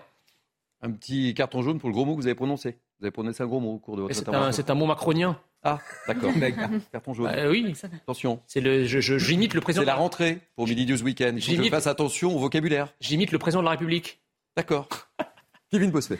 Un 0.82 0.90
petit 0.90 1.32
carton 1.32 1.62
jaune 1.62 1.78
pour 1.78 1.88
le 1.88 1.94
gros 1.94 2.04
mot 2.04 2.14
que 2.14 2.20
vous 2.20 2.26
avez 2.26 2.34
prononcé. 2.34 2.76
Vous 3.04 3.08
avez 3.08 3.12
prononcé 3.12 3.42
un 3.42 3.46
gros 3.46 3.61
mot 3.61 3.75
au 3.75 3.78
cours 3.78 3.99
de 3.99 4.02
votre 4.02 4.18
intervention. 4.18 4.52
C'est 4.52 4.70
un, 4.70 4.75
mot 4.75 4.87
macronien. 4.87 5.38
Ah, 5.62 5.78
d'accord. 6.08 6.32
carton 6.92 7.12
jaune. 7.12 7.26
Bah, 7.26 7.50
oui. 7.50 7.75
Attention. 7.82 8.40
C'est 8.46 8.62
le, 8.62 8.87
j'imite 8.87 9.52
le 9.52 9.61
président. 9.61 9.82
C'est 9.82 9.87
la 9.87 9.96
rentrée 9.96 10.38
pour 10.56 10.66
Midi 10.66 10.87
News 10.87 11.02
Weekend. 11.02 11.37
Il 11.37 11.42
faut 11.42 11.54
que 11.54 11.64
je 11.64 11.68
fasse 11.68 11.87
attention 11.87 12.34
au 12.34 12.38
vocabulaire. 12.38 12.94
J'imite 13.00 13.30
le 13.30 13.38
président 13.38 13.61
de 13.61 13.66
la 13.66 13.73
République. 13.73 14.23
D'accord. 14.56 14.88
Kevin 15.70 15.90
Bossuet. 15.90 16.18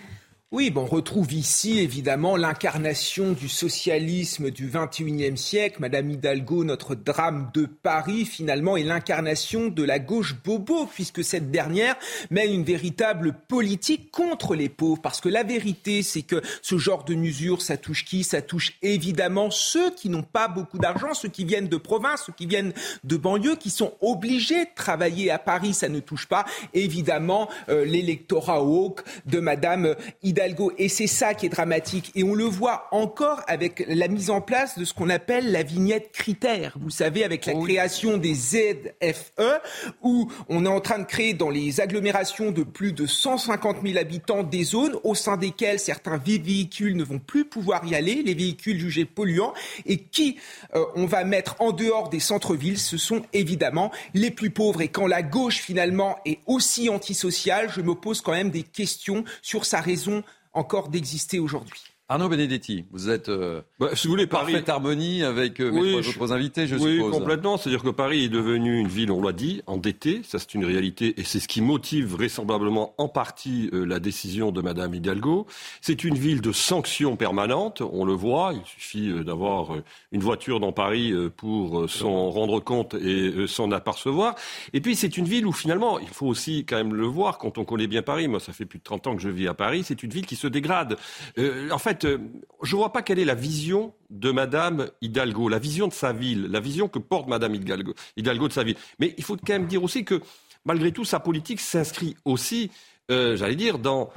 Oui, 0.53 0.71
bon, 0.71 0.83
on 0.83 0.87
retrouve 0.87 1.33
ici 1.33 1.81
évidemment 1.81 2.37
l'incarnation 2.37 3.33
du 3.33 3.49
socialisme 3.49 4.53
du 4.53 4.71
XXIe 4.73 5.37
siècle. 5.37 5.79
Madame 5.81 6.11
Hidalgo, 6.11 6.63
notre 6.63 6.95
drame 6.95 7.51
de 7.55 7.67
Paris, 7.67 8.25
finalement, 8.25 8.77
est 8.77 8.85
l'incarnation 8.85 9.67
de 9.67 9.83
la 9.83 9.99
gauche 9.99 10.37
bobo, 10.45 10.87
puisque 10.87 11.25
cette 11.25 11.51
dernière 11.51 11.97
mène 12.31 12.53
une 12.53 12.63
véritable 12.63 13.35
politique 13.49 14.13
contre 14.13 14.55
les 14.55 14.69
pauvres. 14.69 15.03
Parce 15.03 15.21
que 15.21 15.29
la 15.29 15.43
vérité, 15.43 16.05
c'est 16.05 16.23
que 16.23 16.41
ce 16.63 16.79
genre 16.79 17.03
de 17.05 17.17
mesures, 17.17 17.61
ça 17.61 17.77
touche 17.77 18.05
qui? 18.05 18.23
Ça 18.23 18.41
touche 18.41 18.75
évidemment 18.81 19.51
ceux 19.51 19.91
qui 19.91 20.09
n'ont 20.09 20.23
pas 20.23 20.47
beaucoup 20.47 20.79
d'argent, 20.79 21.15
ceux 21.15 21.31
qui 21.31 21.45
viennent 21.45 21.69
de 21.69 21.79
province, 21.79 22.25
ceux 22.27 22.33
qui 22.33 22.47
viennent 22.47 22.75
de 23.03 23.17
banlieue, 23.17 23.57
qui 23.57 23.71
sont 23.71 23.95
obligés 24.01 24.67
de 24.67 24.75
travailler 24.77 25.33
à 25.33 25.41
Paris. 25.41 25.75
Ça 25.75 25.89
ne 25.89 25.99
touche 25.99 26.27
pas 26.27 26.45
évidemment 26.75 27.49
euh, 27.71 27.85
l'électorat 27.85 28.63
woke 28.63 29.03
de 29.27 29.41
Madame 29.41 29.97
Hidalgo 30.23 30.34
Hidalgo. 30.35 30.73
Et 30.79 30.89
c'est 30.89 31.07
ça 31.07 31.33
qui 31.33 31.47
est 31.47 31.49
dramatique. 31.49 32.11
Et 32.17 32.25
on 32.25 32.35
le 32.35 32.45
voit 32.45 32.89
encore 32.91 33.43
avec 33.47 33.85
la 33.89 34.09
mise 34.09 34.31
en 34.31 34.41
place 34.41 34.77
de 34.77 34.85
ce 34.85 34.93
qu'on 34.93 35.09
appelle 35.09 35.53
la 35.53 35.63
vignette 35.63 36.11
critère. 36.11 36.77
Vous 36.81 36.91
savez, 36.91 37.23
avec 37.23 37.47
la 37.47 37.55
création 37.55 38.17
des 38.17 38.35
ZFE, 38.35 39.61
où 40.03 40.29
on 40.49 40.67
est 40.67 40.69
en 40.69 40.81
train 40.81 40.99
de 40.99 41.05
créer 41.05 41.35
dans 41.35 41.51
les 41.51 41.81
agglomérations 41.81 42.51
de 42.51 42.65
plus 42.65 42.93
de 42.93 43.07
150 43.07 43.77
000 43.85 43.97
habitants 43.97 44.43
des 44.43 44.65
zones 44.65 44.97
au 45.05 45.15
sein 45.15 45.37
desquelles 45.37 45.79
certains 45.79 46.17
véhicules 46.17 46.97
ne 46.97 47.05
vont 47.05 47.21
plus 47.21 47.45
pouvoir 47.45 47.87
y 47.87 47.95
aller, 47.95 48.23
les 48.25 48.35
véhicules 48.35 48.79
jugés 48.79 49.05
polluants, 49.05 49.55
et 49.87 49.99
qui 49.99 50.39
euh, 50.75 50.85
on 50.97 51.07
va 51.07 51.23
mettre 51.23 51.55
en 51.61 51.71
dehors 51.71 52.09
des 52.09 52.21
centres-villes, 52.21 52.79
ce 52.79 52.97
sont 52.97 53.23
évidemment 53.33 53.93
les 54.15 54.33
plus 54.33 54.51
pauvres. 54.51 54.83
Et 54.83 54.89
quand 54.89 55.07
la 55.07 55.23
gauche 55.23 55.59
finalement 55.59 56.19
est 56.27 56.41
aussi 56.47 56.89
antisociale, 56.89 57.71
je 57.71 57.83
me 57.83 57.95
pose 57.95 58.21
quand 58.21 58.33
même 58.33 58.51
des 58.51 58.65
questions 58.65 59.25
sur 59.41 59.65
sa 59.65 59.81
raison 59.81 60.25
encore 60.55 60.89
d'exister 60.89 61.39
aujourd'hui. 61.39 61.94
Arnaud 62.11 62.29
Benedetti, 62.29 62.85
vous 62.91 63.09
êtes 63.09 63.31
euh, 63.31 63.63
bah, 63.81 63.89
si 63.95 64.07
vous 64.07 64.13
voulez, 64.13 64.27
parfaite 64.27 64.69
harmonie 64.69 65.23
avec 65.23 65.59
euh, 65.59 65.73
mes 65.73 66.03
trois 66.03 66.11
autres 66.11 66.33
invités, 66.35 66.67
je 66.67 66.75
oui, 66.75 66.97
suppose. 66.97 67.13
Oui, 67.13 67.19
complètement. 67.19 67.57
C'est-à-dire 67.57 67.83
que 67.83 67.89
Paris 67.89 68.25
est 68.25 68.29
devenu 68.29 68.79
une 68.79 68.89
ville, 68.89 69.11
on 69.11 69.23
l'a 69.23 69.33
dit, 69.33 69.63
endettée. 69.67 70.21
Ça, 70.23 70.39
c'est 70.39 70.53
une 70.53 70.67
réalité, 70.67 71.19
et 71.19 71.25
c'est 71.25 71.41
ce 71.41 71.49
qui 71.49 71.63
motive 71.63 72.05
vraisemblablement 72.09 72.95
en 72.99 73.09
partie 73.09 73.71
euh, 73.73 73.87
la 73.87 74.01
décision 74.01 74.53
de 74.53 74.61
Madame 74.61 74.95
Hidalgo. 74.95 75.47
C'est 75.81 76.05
une 76.05 76.17
ville 76.17 76.43
de 76.43 76.53
sanctions 76.53 77.17
permanentes. 77.17 77.81
On 77.81 78.05
le 78.05 78.13
voit. 78.13 78.53
Il 78.53 78.67
suffit 78.67 79.25
d'avoir 79.25 79.71
une 80.13 80.21
voiture 80.21 80.61
dans 80.61 80.73
Paris 80.73 81.15
pour 81.39 81.89
s'en 81.89 82.29
rendre 82.29 82.61
compte 82.61 82.93
et 82.95 83.47
s'en 83.47 83.71
apercevoir. 83.71 84.35
Et 84.75 84.83
puis, 84.83 84.95
c'est 84.95 85.17
une 85.17 85.25
ville 85.25 85.47
où 85.47 85.53
finalement, 85.53 85.99
il 85.99 86.09
faut 86.09 86.27
aussi 86.27 86.67
quand 86.67 86.77
même 86.77 86.93
le 86.93 87.07
voir 87.07 87.39
quand 87.39 87.57
on 87.57 87.65
connaît 87.65 87.87
bien 87.87 88.03
Paris. 88.03 88.29
Moi, 88.29 88.41
ça 88.41 88.53
fait 88.53 88.67
plus 88.67 88.79
de 88.79 88.85
30 88.85 89.07
ans 89.07 89.17
que 89.17 89.23
je 89.23 89.31
vis 89.31 89.49
à 89.49 89.55
Paris. 89.55 89.85
C'est 89.85 90.03
une 90.03 90.11
ville 90.11 90.27
qui 90.27 90.37
se 90.37 90.47
dégrade. 90.47 90.99
en 91.39 91.79
fait, 91.79 91.94
euh, 92.05 92.19
je 92.63 92.75
ne 92.75 92.79
vois 92.79 92.93
pas 92.93 93.03
quelle 93.03 93.19
est 93.19 93.25
la 93.25 93.35
vision 93.35 93.93
de 94.11 94.31
Madame 94.33 94.89
Hidalgo, 95.01 95.49
la 95.49 95.59
vision 95.59 95.87
de 95.87 95.93
sa 95.93 96.13
ville, 96.13 96.49
la 96.51 96.61
vision 96.61 96.89
que 96.89 96.99
porte 96.99 97.29
Madame 97.29 97.55
Hidalgo, 97.55 97.95
Hidalgo 98.17 98.49
de 98.49 98.53
sa 98.53 98.65
ville. 98.65 98.77
Mais 98.99 99.15
il 99.17 99.25
faut 99.25 99.37
quand 99.37 99.53
même 99.53 99.67
dire 99.67 99.85
aussi 99.85 100.05
que, 100.05 100.21
malgré 100.65 100.91
tout, 100.93 101.05
sa 101.05 101.21
politique 101.21 101.61
s'inscrit 101.61 102.17
aussi, 102.25 102.71
euh, 103.11 103.37
j'allais 103.37 103.57
dire, 103.57 103.79
dans 103.79 104.11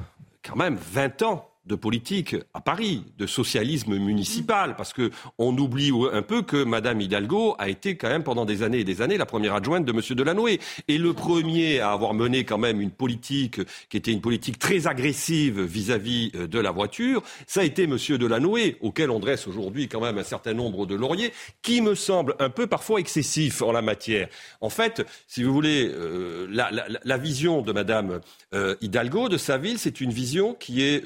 quand 0.44 0.56
même 0.56 0.76
20 0.76 1.22
ans 1.24 1.50
de 1.68 1.76
politique 1.76 2.36
à 2.54 2.62
Paris, 2.62 3.04
de 3.18 3.28
socialisme 3.28 3.98
municipal, 3.98 4.76
parce 4.76 4.94
que 4.94 5.12
on 5.38 5.56
oublie 5.58 5.92
un 6.12 6.22
peu 6.22 6.42
que 6.42 6.64
Madame 6.64 7.02
Hidalgo 7.02 7.56
a 7.60 7.70
été 7.70 7.98
quand 7.98 8.10
même 8.10 8.24
pendant 8.24 8.46
des 8.46 8.64
années 8.64 8.80
et 8.80 8.84
des 8.84 9.02
années 9.02 9.18
la 9.18 9.26
première 9.26 9.54
adjointe 9.54 9.86
de 9.86 9.92
Monsieur 9.92 10.16
Delanoë 10.16 10.60
et 10.88 10.98
le 10.98 11.14
premier 11.14 11.80
à 11.80 11.92
avoir 11.92 12.14
mené 12.14 12.46
quand 12.46 12.58
même 12.58 12.82
une 12.82 12.92
politique 12.92 13.60
qui 13.90 13.98
était 13.98 14.12
une 14.12 14.22
politique 14.22 14.60
très 14.60 14.88
agressive 14.88 15.62
vis-à-vis 15.62 16.32
euh, 16.36 16.48
de 16.48 16.60
la 16.60 16.72
voiture, 16.72 17.24
ça 17.46 17.62
a 17.62 17.64
été 17.64 17.88
Monsieur 17.88 18.18
Delanoë, 18.18 18.78
auquel 18.82 19.12
on 19.12 19.20
dresse 19.20 19.48
aujourd'hui 19.48 19.88
quand 19.88 20.02
même 20.02 20.18
un 20.18 20.24
certain 20.24 20.54
nombre 20.54 20.86
de 20.86 20.96
lauriers, 20.96 21.34
qui 21.62 21.82
me 21.82 21.96
semble 21.96 22.36
un 22.40 22.50
peu 22.50 22.68
parfois 22.68 23.00
excessif 23.00 23.62
en 23.62 23.72
la 23.72 23.82
matière. 23.82 24.30
En 24.62 24.70
fait, 24.70 25.06
si 25.28 25.44
vous 25.44 25.54
voulez, 25.54 25.90
euh, 25.94 26.48
la, 26.50 27.18
vision 27.18 27.62
de 27.62 27.72
Madame 27.72 28.22
euh, 28.54 28.76
Hidalgo 28.82 29.28
de 29.28 29.38
sa 29.38 29.58
ville, 29.58 29.80
c'est 29.80 30.02
une 30.02 30.12
vision 30.12 30.54
qui 30.54 30.84
est 30.84 31.04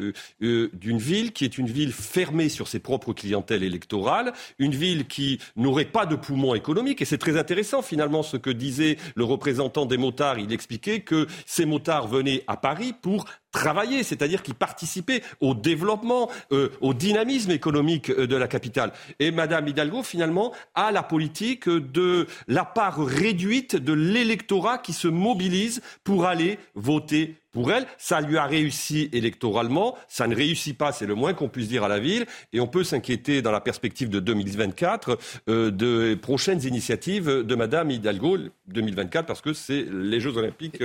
d'une 0.74 0.98
ville 0.98 1.32
qui 1.32 1.46
est 1.46 1.58
une 1.58 1.68
ville 1.68 1.94
fermée 1.94 2.50
sur 2.50 2.68
ses 2.68 2.80
propres 2.80 3.14
clientèles 3.14 3.64
électorales, 3.64 4.34
une 4.60 4.74
ville 4.74 5.08
qui 5.08 5.40
n'aurait 5.56 5.86
pas 5.86 6.06
de 6.06 6.16
poumon 6.16 6.56
économique. 6.56 7.02
Et 7.02 7.06
c'est 7.06 7.18
très 7.18 7.38
intéressant 7.38 7.82
finalement 7.82 8.24
ce 8.24 8.38
que 8.38 8.50
disait 8.50 8.98
le 9.16 9.24
représentant 9.24 9.86
des 9.86 9.98
motards. 9.98 10.40
Il 10.40 10.54
expliquait 10.54 11.02
que 11.02 11.28
ces 11.46 11.66
motards 11.66 12.08
venaient 12.08 12.44
à 12.48 12.58
Paris 12.58 12.94
pour 13.02 13.26
travailler, 13.52 14.04
c'est-à-dire 14.04 14.44
qu'ils 14.44 14.56
participaient 14.56 15.22
au 15.40 15.54
développement, 15.54 16.30
euh, 16.52 16.70
au 16.82 16.94
dynamisme 16.94 17.52
économique 17.52 18.10
euh, 18.10 18.28
de 18.28 18.36
la 18.36 18.48
capitale. 18.48 18.92
Et 19.20 19.32
Madame 19.32 19.68
Hidalgo, 19.68 20.04
finalement, 20.04 20.54
a 20.76 20.92
la 20.92 21.04
politique 21.04 21.70
de 21.70 22.28
la 22.48 22.66
part 22.66 23.04
réduite 23.04 23.76
de 23.76 23.94
l'électorat 23.94 24.78
qui 24.78 24.94
se 24.94 25.08
mobilise 25.08 25.82
pour 26.04 26.26
aller 26.26 26.58
voter 26.76 27.36
pour 27.52 27.72
elle. 27.72 27.86
Ça 27.98 28.22
lui 28.22 28.38
a 28.38 28.46
réussi 28.46 29.10
électoralement, 29.12 29.98
ça 30.08 30.28
ne 30.28 30.36
réussit 30.36 30.78
pas, 30.78 30.92
c'est 30.92 31.06
le 31.06 31.16
moins 31.16 31.34
qu'on 31.34 31.50
puisse 31.50 31.68
dire 31.68 31.84
à 31.84 31.90
la 31.90 32.00
ville, 32.00 32.26
et 32.54 32.60
on 32.60 32.68
peut 32.68 32.84
s'inquiéter 32.84 33.42
dans 33.42 33.52
la 33.52 33.62
perspective 33.62 34.10
de 34.10 34.20
2024 34.20 35.18
euh, 35.50 35.72
de 35.72 36.16
prochaines 36.16 36.66
initiatives 36.66 37.28
de 37.28 37.56
Madame 37.56 37.92
Hidalgo 37.92 38.38
2024 38.68 39.26
parce 39.26 39.42
que 39.42 39.54
c'est 39.54 39.86
les 39.92 40.20
Jeux 40.20 40.38
Olympiques 40.38 40.82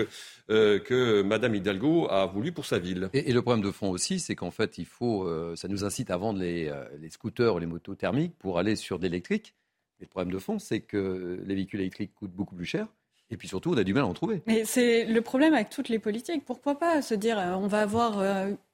euh, 0.49 0.79
que 0.79 1.23
Madame 1.23 1.57
Hidalgo 1.57 2.07
a 2.09 2.26
voulu 2.26 2.53
pour 2.53 2.67
sa 2.67 2.79
ville. 2.79 3.11
Et, 3.12 3.33
le 3.33 3.43
problème 3.43 3.65
de 3.65 3.73
fond 3.73 3.91
aussi, 3.91 4.21
c'est 4.21 4.37
qu'en 4.37 4.53
fait, 4.53 4.79
il 4.79 4.87
faut, 4.87 5.25
euh, 5.25 5.57
ça 5.57 5.67
nous 5.67 5.85
incite 5.85 6.11
à 6.11 6.17
vendre 6.17 6.38
les, 6.38 6.69
euh, 6.69 6.85
scooters 7.11 7.55
ou 7.55 7.59
les 7.59 7.67
motos 7.67 7.97
thermiques 7.97 8.37
pour 8.38 8.59
aller 8.59 8.76
sur 8.76 9.00
d'électrique. 9.00 9.57
Et 9.99 10.05
le 10.05 10.09
problème 10.09 10.33
de 10.33 10.38
fond, 10.38 10.59
c'est 10.61 10.83
que 10.83 11.43
les 11.45 11.55
véhicules 11.55 11.81
électriques 11.81 12.15
coûtent 12.15 12.35
beaucoup 12.35 12.55
plus 12.55 12.67
cher. 12.67 12.87
Et 13.30 13.37
puis 13.37 13.49
surtout, 13.49 13.73
on 13.73 13.76
a 13.76 13.85
du 13.85 13.92
mal 13.92 14.04
à 14.04 14.06
en 14.06 14.14
trouver. 14.14 14.42
Mais 14.47 14.64
c'est 14.64 15.04
le 15.04 15.21
problème 15.21 15.54
avec 15.54 15.71
toutes 15.71 15.88
les 15.88 15.99
politiques. 15.99 16.45
Pourquoi 16.45 16.78
pas 16.78 17.02
se 17.02 17.14
dire, 17.14 17.38
on 17.61 17.66
va 17.66 17.80
avoir 17.80 18.23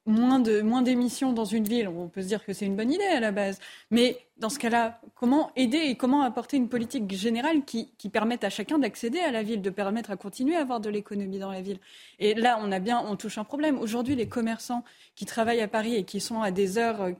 moins 0.06 0.40
de 0.40 0.62
moins 0.62 0.82
d'émissions 0.82 1.32
dans 1.32 1.44
une 1.44 1.64
ville, 1.64 1.86
on 1.88 2.08
peut 2.08 2.22
se 2.22 2.26
dire 2.26 2.44
que 2.44 2.52
c'est 2.52 2.66
une 2.66 2.74
bonne 2.74 2.90
idée 2.90 3.04
à 3.04 3.20
la 3.20 3.30
base. 3.30 3.60
Mais 3.90 4.18
dans 4.38 4.48
ce 4.48 4.58
cas-là, 4.58 5.00
comment 5.14 5.52
aider 5.54 5.78
et 5.78 5.94
comment 5.96 6.22
apporter 6.22 6.56
une 6.56 6.68
politique 6.68 7.10
générale 7.12 7.64
qui, 7.64 7.88
permette 8.12 8.44
à 8.44 8.50
chacun 8.50 8.78
d'accéder 8.78 9.20
à 9.20 9.30
la 9.30 9.42
ville, 9.42 9.62
de 9.62 9.70
permettre 9.70 10.10
à 10.10 10.16
continuer 10.16 10.56
à 10.56 10.60
avoir 10.60 10.80
de 10.80 10.90
l'économie 10.90 11.38
dans 11.38 11.52
la 11.52 11.60
ville? 11.60 11.78
Et 12.18 12.34
là, 12.34 12.58
on 12.60 12.72
a 12.72 12.80
bien, 12.80 13.00
on 13.06 13.16
touche 13.16 13.38
un 13.38 13.44
problème. 13.44 13.78
Aujourd'hui, 13.78 14.16
les 14.16 14.28
commerçants 14.28 14.84
qui 15.14 15.24
travaillent 15.24 15.60
à 15.60 15.68
Paris 15.68 15.94
et 15.94 16.04
qui 16.04 16.20
sont 16.20 16.42
à 16.42 16.50
des 16.50 16.78
heures 16.78 17.12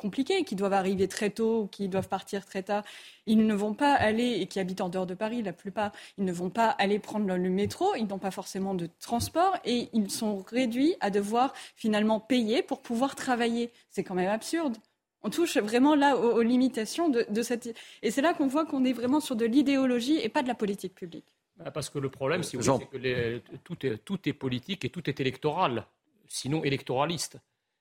compliqués, 0.00 0.44
qui 0.44 0.56
doivent 0.56 0.72
arriver 0.72 1.06
très 1.06 1.30
tôt, 1.30 1.68
qui 1.70 1.88
doivent 1.88 2.08
partir 2.08 2.44
très 2.46 2.62
tard, 2.62 2.82
ils 3.26 3.46
ne 3.46 3.54
vont 3.54 3.74
pas 3.74 3.92
aller, 3.92 4.38
et 4.40 4.46
qui 4.46 4.58
habitent 4.58 4.80
en 4.80 4.88
dehors 4.88 5.06
de 5.06 5.14
Paris, 5.14 5.42
la 5.42 5.52
plupart, 5.52 5.92
ils 6.18 6.24
ne 6.24 6.32
vont 6.32 6.50
pas 6.50 6.70
aller 6.70 6.98
prendre 6.98 7.26
le 7.26 7.50
métro, 7.50 7.94
ils 7.94 8.06
n'ont 8.06 8.18
pas 8.18 8.30
forcément 8.30 8.74
de 8.74 8.88
transport, 9.00 9.56
et 9.64 9.88
ils 9.92 10.10
sont 10.10 10.38
réduits 10.38 10.96
à 11.00 11.10
devoir 11.10 11.52
finalement 11.76 12.18
payer 12.18 12.62
pour 12.62 12.80
pouvoir 12.80 13.14
travailler. 13.14 13.70
C'est 13.90 14.02
quand 14.02 14.14
même 14.14 14.30
absurde. 14.30 14.76
On 15.22 15.28
touche 15.28 15.58
vraiment 15.58 15.94
là 15.94 16.16
aux, 16.16 16.42
limitations 16.42 17.10
de, 17.10 17.42
cette... 17.42 17.76
Et 18.02 18.10
c'est 18.10 18.22
là 18.22 18.32
qu'on 18.32 18.46
voit 18.46 18.64
qu'on 18.64 18.84
est 18.84 18.94
vraiment 18.94 19.20
sur 19.20 19.36
de 19.36 19.44
l'idéologie 19.44 20.18
et 20.22 20.30
pas 20.30 20.42
de 20.42 20.48
la 20.48 20.54
politique 20.54 20.94
publique. 20.94 21.26
Bah, 21.58 21.70
parce 21.70 21.90
que 21.90 21.98
le 21.98 22.08
problème, 22.08 22.42
c'est 22.42 22.56
que 22.56 23.38
tout, 23.64 23.86
est, 23.86 23.98
tout 23.98 24.28
est 24.28 24.32
politique 24.32 24.84
et 24.86 24.88
tout 24.88 25.10
est 25.10 25.20
électoral, 25.20 25.86
sinon 26.26 26.64
électoraliste. 26.64 27.38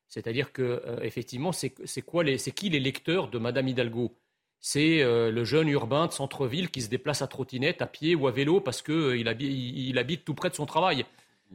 C'est-à-dire 0.10 0.52
que 0.52 0.82
euh, 0.86 1.00
effectivement, 1.04 1.52
c'est 1.52 1.72
qui 1.72 2.70
les 2.70 2.80
lecteurs 2.80 3.30
de 3.30 3.38
Madame 3.38 3.68
Hidalgo? 3.68 4.18
C'est 4.60 5.02
euh, 5.02 5.32
le 5.32 5.46
jeune 5.46 5.70
urbain 5.70 6.08
de 6.08 6.12
centre-ville 6.12 6.70
qui 6.70 6.82
se 6.82 6.90
déplace 6.90 7.22
à 7.22 7.28
trottinette, 7.28 7.82
à 7.82 7.86
pied 7.86 8.16
ou 8.16 8.28
à 8.28 8.32
vélo 8.32 8.60
parce 8.60 8.82
qu'il 8.82 8.94
euh, 8.94 9.16
il, 9.16 9.98
habite 9.98 10.26
tout 10.26 10.34
près 10.34 10.50
de 10.50 10.56
son 10.56 10.66
travail. 10.66 11.06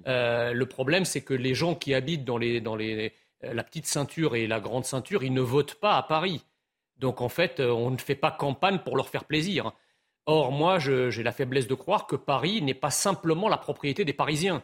le 0.07 0.65
problème, 0.65 1.05
c'est 1.05 1.21
que 1.21 1.35
les 1.35 1.55
gens 1.55 1.75
qui 1.75 1.93
habitent 1.95 2.25
dans, 2.25 2.39
la 2.39 3.65
petite 3.65 3.87
ceinture 3.87 4.37
et 4.37 4.47
la 4.47 4.61
grande 4.61 4.85
ceinture, 4.85 5.25
ils 5.25 5.35
ne 5.35 5.43
votent 5.43 5.75
pas 5.75 5.97
à 5.97 6.03
Paris. 6.05 6.45
Donc 6.97 7.21
en 7.21 7.29
fait, 7.29 7.59
on 7.61 7.91
ne 7.91 7.99
fait 7.99 8.15
pas 8.15 8.31
campagne 8.31 8.79
pour 8.79 8.97
leur 8.97 9.09
faire 9.09 9.25
plaisir. 9.25 9.73
Or, 10.27 10.53
moi, 10.53 10.79
j'ai 10.79 11.23
la 11.23 11.33
faiblesse 11.33 11.67
de 11.67 11.75
croire 11.75 12.07
que 12.07 12.17
Paris 12.17 12.63
n'est 12.63 12.73
pas 12.73 12.91
simplement 12.91 13.49
la 13.49 13.59
propriété 13.59 14.05
des 14.05 14.15
Parisiens. 14.15 14.63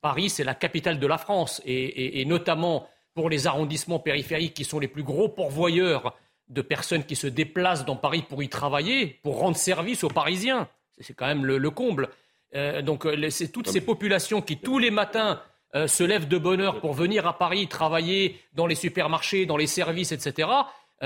Paris, 0.00 0.30
c'est 0.30 0.42
la 0.42 0.54
capitale 0.54 0.98
de 0.98 1.06
la 1.06 1.18
France, 1.18 1.62
et 1.64 2.24
notamment 2.24 2.88
pour 3.16 3.30
les 3.30 3.46
arrondissements 3.46 3.98
périphériques 3.98 4.52
qui 4.52 4.64
sont 4.64 4.78
les 4.78 4.88
plus 4.88 5.02
gros 5.02 5.30
pourvoyeurs 5.30 6.14
de 6.48 6.60
personnes 6.60 7.02
qui 7.02 7.16
se 7.16 7.26
déplacent 7.26 7.86
dans 7.86 7.96
Paris 7.96 8.22
pour 8.28 8.42
y 8.42 8.48
travailler, 8.50 9.18
pour 9.22 9.38
rendre 9.38 9.56
service 9.56 10.04
aux 10.04 10.10
Parisiens. 10.10 10.68
C'est 11.00 11.14
quand 11.14 11.26
même 11.26 11.44
le, 11.46 11.70
comble. 11.70 12.10
Euh, 12.54 12.82
donc 12.82 13.06
euh, 13.06 13.30
c'est 13.30 13.48
toutes 13.48 13.68
ces 13.68 13.80
populations 13.80 14.42
qui 14.42 14.58
tous 14.58 14.78
les 14.78 14.90
matins 14.90 15.40
euh, 15.74 15.86
se 15.88 16.04
lèvent 16.04 16.28
de 16.28 16.36
bonne 16.36 16.60
heure 16.60 16.80
pour 16.80 16.92
venir 16.92 17.26
à 17.26 17.38
Paris 17.38 17.66
travailler 17.68 18.38
dans 18.52 18.66
les 18.66 18.74
supermarchés, 18.74 19.46
dans 19.46 19.56
les 19.56 19.66
services, 19.66 20.12
etc. 20.12 20.48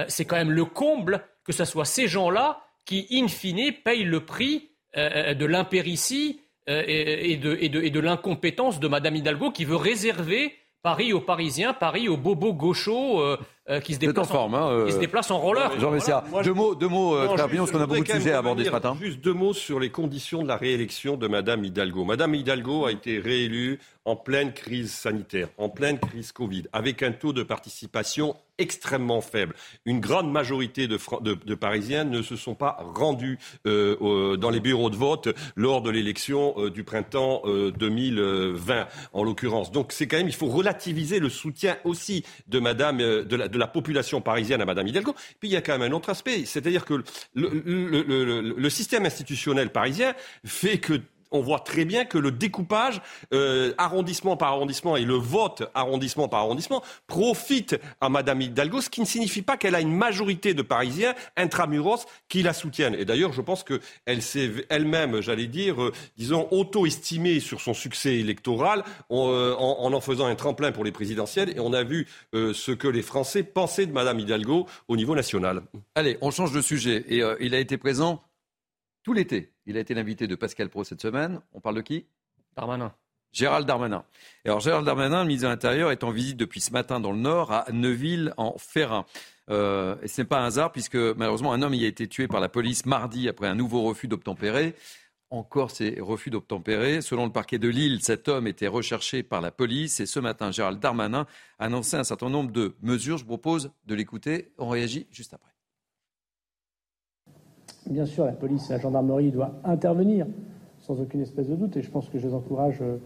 c'est 0.09 0.25
quand 0.25 0.37
même 0.37 0.51
le 0.51 0.65
comble 0.65 1.25
que 1.45 1.53
ce 1.53 1.65
soit 1.65 1.85
ces 1.85 2.09
gens-là 2.09 2.61
qui, 2.85 3.07
in 3.13 3.29
fine, 3.29 3.73
payent 3.85 4.05
le 4.05 4.25
prix 4.25 4.69
de 4.95 5.45
l'impéritie 5.45 6.41
et, 6.67 7.37
de, 7.37 7.57
et 7.61 7.69
de 7.69 8.01
l'incompétence 8.01 8.79
de 8.79 8.87
Madame 8.87 9.17
Hidalgo 9.17 9.51
qui 9.51 9.65
veut 9.65 9.77
réserver 9.77 10.55
Paris 10.83 11.13
aux 11.13 11.21
Parisiens, 11.21 11.75
Paris 11.75 12.09
aux 12.09 12.17
bobos 12.17 12.55
gauchos 12.55 13.21
euh, 13.21 13.37
euh, 13.71 13.81
qui, 13.81 13.95
se 13.95 14.01
déplace 14.01 14.31
en, 14.33 14.53
hein, 14.53 14.71
euh, 14.71 14.87
qui 14.87 14.93
se 14.93 14.99
déplace 14.99 15.31
en 15.31 15.39
roller. 15.39 15.79
Jean 15.79 15.93
Messia, 15.93 16.25
deux 16.43 16.53
mots, 16.53 16.75
deux 16.75 16.89
mots 16.89 17.15
euh, 17.15 17.29
très 17.29 17.57
parce 17.57 17.71
qu'on 17.71 17.81
a 17.81 17.87
beaucoup 17.87 18.03
de 18.03 18.09
sujets 18.09 18.33
à 18.33 18.39
aborder 18.39 18.65
ce 18.65 18.71
matin. 18.71 18.97
Juste 19.01 19.21
deux 19.21 19.33
mots 19.33 19.55
sur 19.55 19.79
les 19.79 19.91
conditions 19.91 20.43
de 20.43 20.49
la 20.49 20.57
réélection 20.57 21.17
de 21.17 21.29
Madame 21.29 21.65
Hidalgo. 21.65 22.05
Madame 22.05 22.35
Hidalgo 22.35 22.87
a 22.87 22.93
été 22.93 23.21
réélue 23.21 23.79
en 24.05 24.17
pleine 24.17 24.53
crise 24.53 24.93
sanitaire, 24.93 25.49
en 25.59 25.69
pleine 25.69 25.99
crise 25.99 26.33
Covid, 26.33 26.65
avec 26.73 27.03
un 27.03 27.13
taux 27.13 27.33
de 27.33 27.43
participation 27.43 28.35
extrêmement 28.61 29.21
faible. 29.21 29.55
Une 29.87 30.01
grande 30.01 30.31
majorité 30.31 30.87
de, 30.87 30.99
de, 31.23 31.55
Parisiens 31.55 32.05
ne 32.05 32.23
se 32.23 32.37
sont 32.37 32.55
pas 32.55 32.77
rendus 32.95 33.39
euh, 33.67 34.37
dans 34.37 34.51
les 34.51 34.61
bureaux 34.61 34.91
de 34.91 34.97
vote 34.97 35.29
lors 35.57 35.81
de 35.81 35.91
l'élection 35.91 36.55
euh, 36.59 36.71
du 36.71 36.85
printemps 36.85 37.43
2020, 37.47 38.75
euh, 38.75 38.85
en 39.13 39.25
l'occurrence. 39.25 39.73
Donc 39.73 39.93
c'est 39.93 40.07
quand 40.07 40.19
même, 40.19 40.29
il 40.29 40.35
faut 40.35 40.47
relativiser 40.47 41.21
le 41.21 41.31
soutien 41.31 41.77
aussi 41.85 42.25
de 42.49 42.59
Madame, 42.59 42.99
de 42.99 43.37
la, 43.37 43.49
de, 43.49 43.59
la, 43.61 43.67
population 43.67 44.21
parisienne 44.21 44.61
à 44.61 44.67
Madame 44.67 44.87
Hidalgo. 44.87 45.15
Puis 45.39 45.49
il 45.49 45.53
y 45.53 45.57
a 45.57 45.63
quand 45.63 45.79
même 45.79 45.93
un 45.93 45.95
autre 45.95 46.11
aspect, 46.11 46.45
c'est-à-dire 46.45 46.85
que 46.85 46.95
le, 47.35 47.49
le, 47.65 48.41
le 48.57 48.71
système 48.71 49.07
institutionnel 49.07 49.71
parisien 49.71 50.15
fait 50.45 50.79
que 50.79 51.01
on 51.31 51.41
voit 51.41 51.61
très 51.61 51.85
bien 51.85 52.05
que 52.05 52.19
le 52.19 52.31
découpage 52.31 53.01
euh, 53.33 53.73
arrondissement 53.79 54.37
par 54.37 54.49
arrondissement 54.49 54.97
et 54.97 55.05
le 55.05 55.15
vote 55.15 55.71
arrondissement 55.75 56.29
par 56.29 56.41
arrondissement 56.41 56.83
profite 57.07 57.79
à 58.01 58.09
Madame 58.09 58.41
Hidalgo, 58.41 58.81
ce 58.81 58.91
qui 58.91 59.01
ne 59.01 59.07
signifie 59.07 59.43
pas 59.43 59.57
qu'elle 59.57 59.75
a 59.75 59.81
une 59.81 59.95
majorité 59.95 60.55
de 60.55 60.63
Parisiens 60.63 61.15
intramuros 61.37 62.07
qui 62.29 62.43
la 62.43 62.53
soutiennent. 62.53 62.95
Et 62.95 63.05
d'ailleurs, 63.05 63.33
je 63.33 63.41
pense 63.41 63.65
qu'elle 63.65 64.23
s'est 64.23 64.51
elle-même, 64.69 65.21
j'allais 65.21 65.47
dire, 65.47 65.83
euh, 65.83 65.93
disons, 66.17 66.49
auto-estimée 66.51 67.41
sur 67.41 67.61
son 67.61 67.75
succès 67.75 68.17
électoral 68.17 68.85
euh, 69.11 69.55
en, 69.57 69.93
en, 69.93 70.01
faisant 70.01 70.27
un 70.27 70.35
tremplin 70.35 70.73
pour 70.73 70.85
les 70.85 70.93
présidentielles. 70.93 71.51
Et 71.57 71.61
on 71.61 71.73
a 71.73 71.83
vu 71.83 72.07
ce 72.33 72.73
que 72.73 72.89
les 72.89 73.03
Français 73.03 73.43
pensaient 73.43 73.87
de 73.87 73.93
Madame 73.93 74.19
Hidalgo 74.19 74.67
au 74.89 74.97
niveau 74.97 75.15
national. 75.15 75.63
Allez, 75.95 76.17
on 76.21 76.31
change 76.31 76.53
de 76.53 76.61
sujet. 76.61 77.05
Et 77.09 77.23
il 77.41 77.55
a 77.55 77.59
été 77.59 77.77
présent 77.77 78.23
tout 79.03 79.13
l'été. 79.13 79.53
Il 79.67 79.77
a 79.77 79.81
été 79.81 79.95
l'invité 79.95 80.27
de 80.27 80.35
Pascal 80.35 80.69
Pro 80.69 80.85
cette 80.85 81.01
semaine. 81.01 81.41
On 81.53 81.61
parle 81.61 81.77
de 81.77 81.81
qui? 81.83 82.07
Darmanin. 82.57 82.93
Gérald 83.33 83.67
Darmanin. 83.67 84.05
alors 84.45 84.61
Gérald 84.61 84.85
Darmanin, 84.85 85.23
le 85.23 85.29
ministre 85.29 85.47
de 85.47 85.53
l'Intérieur, 85.53 85.93
est 85.93 86.03
en 86.03 86.11
visite 86.11 86.37
depuis 86.37 86.61
ce 86.61 86.73
matin 86.73 86.99
dans 86.99 87.13
le 87.13 87.19
Nord, 87.19 87.53
à 87.53 87.67
Neuville, 87.73 88.35
en 88.37 88.59
Ferrin. 88.59 89.05
Euh, 89.51 89.97
et 90.03 90.09
ce 90.09 90.21
n'est 90.21 90.27
pas 90.27 90.41
un 90.41 90.47
hasard, 90.47 90.73
puisque 90.73 90.97
malheureusement, 90.97 91.53
un 91.53 91.63
homme 91.63 91.75
y 91.75 91.85
a 91.85 91.89
été 91.89 92.09
tué 92.09 92.27
par 92.27 92.41
la 92.41 92.49
police 92.49 92.87
mardi 92.87 93.29
après 93.29 93.47
un 93.47 93.55
nouveau 93.55 93.83
refus 93.83 94.09
d'obtempérer. 94.09 94.75
Encore 95.31 95.71
ces 95.71 96.01
refus 96.01 96.31
d'obtempérer. 96.31 97.03
Selon 97.03 97.25
le 97.25 97.31
parquet 97.31 97.59
de 97.59 97.69
Lille, 97.69 98.01
cet 98.03 98.27
homme 98.27 98.49
était 98.49 98.67
recherché 98.67 99.23
par 99.23 99.41
la 99.41 99.53
police. 99.53 100.01
Et 100.01 100.07
ce 100.07 100.19
matin, 100.19 100.51
Gérald 100.51 100.81
Darmanin 100.81 101.27
a 101.61 101.67
annoncé 101.67 101.97
un 101.97 102.05
certain 102.05 102.31
nombre 102.31 102.51
de 102.51 102.75
mesures. 102.83 103.17
Je 103.17 103.23
vous 103.23 103.29
propose 103.29 103.71
de 103.87 103.95
l'écouter. 103.95 104.53
On 104.59 104.69
réagit 104.69 105.07
juste 105.13 105.33
après. 105.33 105.53
Bien 107.91 108.07
sûr, 108.07 108.25
la 108.25 108.33
police 108.33 108.71
et 108.71 108.75
la 108.75 108.79
gendarmerie 108.79 109.33
doivent 109.33 109.55
intervenir 109.65 110.27
sans 110.79 111.01
aucune 111.01 111.21
espèce 111.21 111.49
de 111.49 111.57
doute, 111.57 111.77
et 111.77 111.83
je 111.83 111.91
pense 111.91 112.09
que 112.09 112.19
je 112.19 112.29
les 112.29 112.35
encourage 112.35 112.81
euh, 112.81 112.97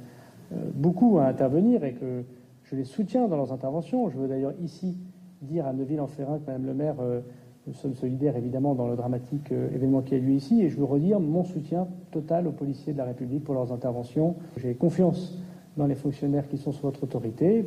beaucoup 0.75 1.19
à 1.19 1.27
intervenir 1.27 1.85
et 1.85 1.95
que 1.95 2.23
je 2.65 2.77
les 2.77 2.85
soutiens 2.85 3.27
dans 3.27 3.37
leurs 3.37 3.53
interventions. 3.53 4.11
Je 4.11 4.19
veux 4.19 4.29
d'ailleurs 4.29 4.53
ici 4.63 4.99
dire 5.41 5.67
à 5.67 5.73
Neuville-en-Ferrin 5.73 6.39
que 6.39 6.47
Madame 6.47 6.67
le 6.67 6.75
maire, 6.75 6.97
euh, 7.01 7.21
nous 7.67 7.73
sommes 7.73 7.95
solidaires 7.95 8.37
évidemment 8.37 8.75
dans 8.75 8.87
le 8.87 8.95
dramatique 8.95 9.51
euh, 9.53 9.75
événement 9.75 10.03
qui 10.03 10.15
a 10.15 10.19
lieu 10.19 10.33
ici, 10.33 10.63
et 10.63 10.69
je 10.69 10.77
veux 10.77 10.85
redire 10.85 11.19
mon 11.19 11.45
soutien 11.45 11.89
total 12.11 12.47
aux 12.47 12.53
policiers 12.53 12.93
de 12.93 12.99
la 12.99 13.05
République 13.05 13.43
pour 13.43 13.55
leurs 13.55 13.73
interventions. 13.73 14.37
J'ai 14.59 14.75
confiance 14.75 15.39
dans 15.79 15.87
les 15.87 15.95
fonctionnaires 15.95 16.47
qui 16.47 16.59
sont 16.59 16.73
sous 16.73 16.83
votre 16.83 17.03
autorité. 17.03 17.67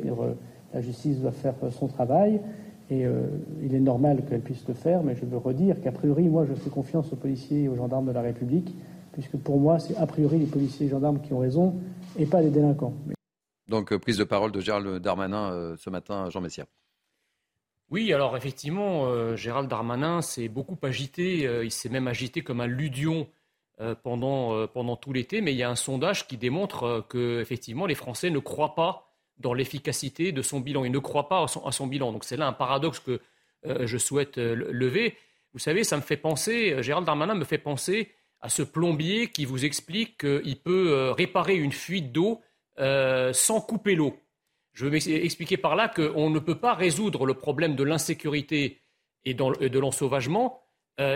La 0.72 0.80
justice 0.80 1.20
doit 1.20 1.32
faire 1.32 1.54
son 1.70 1.88
travail. 1.88 2.40
Et 2.90 3.04
euh, 3.04 3.26
il 3.62 3.74
est 3.74 3.80
normal 3.80 4.24
qu'elle 4.28 4.40
puisse 4.40 4.66
le 4.66 4.74
faire, 4.74 5.02
mais 5.02 5.14
je 5.14 5.24
veux 5.26 5.36
redire 5.36 5.80
qu'a 5.80 5.92
priori, 5.92 6.28
moi, 6.28 6.46
je 6.48 6.54
fais 6.54 6.70
confiance 6.70 7.12
aux 7.12 7.16
policiers 7.16 7.64
et 7.64 7.68
aux 7.68 7.76
gendarmes 7.76 8.06
de 8.06 8.12
la 8.12 8.22
République, 8.22 8.74
puisque 9.12 9.36
pour 9.36 9.60
moi, 9.60 9.78
c'est 9.78 9.96
a 9.96 10.06
priori 10.06 10.38
les 10.38 10.46
policiers 10.46 10.86
et 10.86 10.88
gendarmes 10.88 11.20
qui 11.20 11.34
ont 11.34 11.38
raison 11.38 11.78
et 12.18 12.24
pas 12.24 12.40
les 12.40 12.48
délinquants. 12.48 12.94
Donc, 13.68 13.92
euh, 13.92 13.98
prise 13.98 14.16
de 14.16 14.24
parole 14.24 14.52
de 14.52 14.60
Gérald 14.60 15.02
Darmanin 15.02 15.52
euh, 15.52 15.76
ce 15.76 15.90
matin, 15.90 16.30
Jean 16.30 16.40
Messia. 16.40 16.64
Oui, 17.90 18.12
alors 18.12 18.36
effectivement, 18.36 19.34
Gérald 19.34 19.66
Darmanin 19.66 20.20
s'est 20.20 20.48
beaucoup 20.48 20.76
agité, 20.82 21.48
il 21.64 21.70
s'est 21.70 21.88
même 21.88 22.06
agité 22.06 22.42
comme 22.42 22.60
un 22.60 22.66
ludion 22.66 23.26
pendant, 24.02 24.66
pendant 24.66 24.94
tout 24.96 25.14
l'été, 25.14 25.40
mais 25.40 25.54
il 25.54 25.56
y 25.56 25.62
a 25.62 25.70
un 25.70 25.74
sondage 25.74 26.28
qui 26.28 26.36
démontre 26.36 27.06
que 27.08 27.40
effectivement 27.40 27.86
les 27.86 27.94
Français 27.94 28.28
ne 28.28 28.40
croient 28.40 28.74
pas 28.74 29.07
dans 29.38 29.54
l'efficacité 29.54 30.32
de 30.32 30.42
son 30.42 30.60
bilan. 30.60 30.84
Il 30.84 30.92
ne 30.92 30.98
croit 30.98 31.28
pas 31.28 31.44
à 31.64 31.72
son, 31.72 31.86
bilan. 31.86 32.12
Donc 32.12 32.24
c'est 32.24 32.36
là 32.36 32.46
un 32.46 32.52
paradoxe 32.52 33.00
que 33.00 33.20
euh, 33.66 33.86
je 33.86 33.98
souhaite 33.98 34.38
euh, 34.38 34.54
lever. 34.70 35.16
Vous 35.52 35.58
savez, 35.58 35.84
ça 35.84 35.96
me 35.96 36.02
fait 36.02 36.16
penser, 36.16 36.72
euh, 36.72 36.82
Gérald 36.82 37.06
Darmanin 37.06 37.34
me 37.34 37.44
fait 37.44 37.58
penser 37.58 38.12
à 38.40 38.48
ce 38.48 38.62
plombier 38.62 39.28
qui 39.28 39.44
vous 39.44 39.64
explique 39.64 40.18
qu'il 40.18 40.60
peut 40.60 41.10
réparer 41.10 41.56
une 41.56 41.72
fuite 41.72 42.12
d'eau 42.12 42.40
sans 42.76 43.60
couper 43.60 43.96
l'eau. 43.96 44.16
Je 44.74 44.84
veux 44.84 44.92
m'expliquer 44.92 45.56
par 45.56 45.74
là 45.74 45.88
qu'on 45.88 46.30
ne 46.30 46.38
peut 46.38 46.60
pas 46.60 46.74
résoudre 46.74 47.26
le 47.26 47.34
problème 47.34 47.74
de 47.74 47.82
l'insécurité 47.82 48.80
et, 49.24 49.34
de 49.34 49.78
l'ensauvagement 49.80 50.62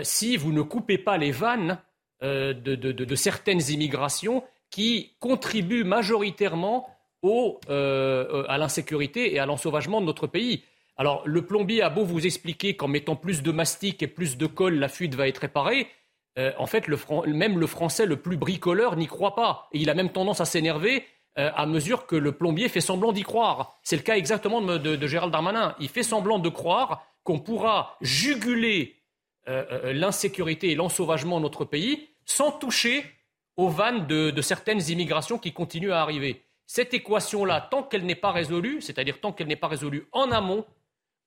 si 0.01 0.35
vous 0.35 0.51
ne 0.51 0.61
coupez 0.63 0.97
pas 0.97 1.17
les 1.17 1.31
vannes 1.31 1.79
de 2.21 3.15
certaines 3.15 3.61
immigrations 3.69 4.43
qui 4.69 5.15
contribuent 5.21 5.85
majoritairement 5.85 6.92
au, 7.23 7.59
euh, 7.69 8.43
à 8.47 8.57
l'insécurité 8.57 9.33
et 9.33 9.39
à 9.39 9.45
l'ensauvagement 9.47 10.01
de 10.01 10.05
notre 10.05 10.27
pays. 10.27 10.63
Alors, 10.97 11.23
le 11.25 11.43
plombier 11.43 11.81
a 11.81 11.89
beau 11.89 12.03
vous 12.03 12.27
expliquer 12.27 12.75
qu'en 12.75 12.87
mettant 12.87 13.15
plus 13.15 13.41
de 13.41 13.51
mastic 13.51 14.03
et 14.03 14.07
plus 14.07 14.37
de 14.37 14.45
colle, 14.45 14.75
la 14.75 14.89
fuite 14.89 15.15
va 15.15 15.27
être 15.27 15.39
réparée. 15.39 15.87
Euh, 16.37 16.51
en 16.59 16.67
fait, 16.67 16.87
le, 16.87 16.99
même 17.27 17.59
le 17.59 17.65
français 17.65 18.05
le 18.05 18.17
plus 18.17 18.37
bricoleur 18.37 18.95
n'y 18.95 19.07
croit 19.07 19.33
pas. 19.33 19.69
Et 19.71 19.79
il 19.79 19.89
a 19.89 19.95
même 19.95 20.11
tendance 20.11 20.41
à 20.41 20.45
s'énerver 20.45 21.05
euh, 21.39 21.49
à 21.55 21.65
mesure 21.65 22.05
que 22.05 22.15
le 22.15 22.33
plombier 22.33 22.69
fait 22.69 22.81
semblant 22.81 23.11
d'y 23.11 23.23
croire. 23.23 23.79
C'est 23.83 23.95
le 23.95 24.03
cas 24.03 24.17
exactement 24.17 24.61
de, 24.61 24.77
de, 24.77 25.07
Gérald 25.07 25.31
Darmanin. 25.31 25.75
Il 25.79 25.89
fait 25.89 26.03
semblant 26.03 26.37
de 26.37 26.49
croire 26.49 27.07
qu'on 27.23 27.39
pourra 27.39 27.97
juguler 28.01 28.97
l'insécurité 29.45 30.71
et 30.71 30.75
l'ensauvagement 30.75 31.37
de 31.37 31.43
notre 31.43 31.65
pays 31.65 32.07
sans 32.25 32.49
toucher 32.49 33.03
aux 33.57 33.67
vannes 33.67 34.07
de 34.07 34.41
certaines 34.41 34.81
immigrations 34.89 35.37
qui 35.37 35.51
continuent 35.51 35.91
à 35.91 36.01
arriver. 36.01 36.43
Cette 36.75 36.95
équation-là, 36.95 37.67
tant 37.69 37.83
qu'elle 37.83 38.03
n'est 38.03 38.15
pas 38.15 38.31
résolue, 38.31 38.81
c'est-à-dire 38.81 39.21
tant 39.21 39.31
qu'elle 39.31 39.45
n'est 39.45 39.55
pas 39.55 39.67
résolue 39.67 40.07
en 40.11 40.31
amont, 40.31 40.65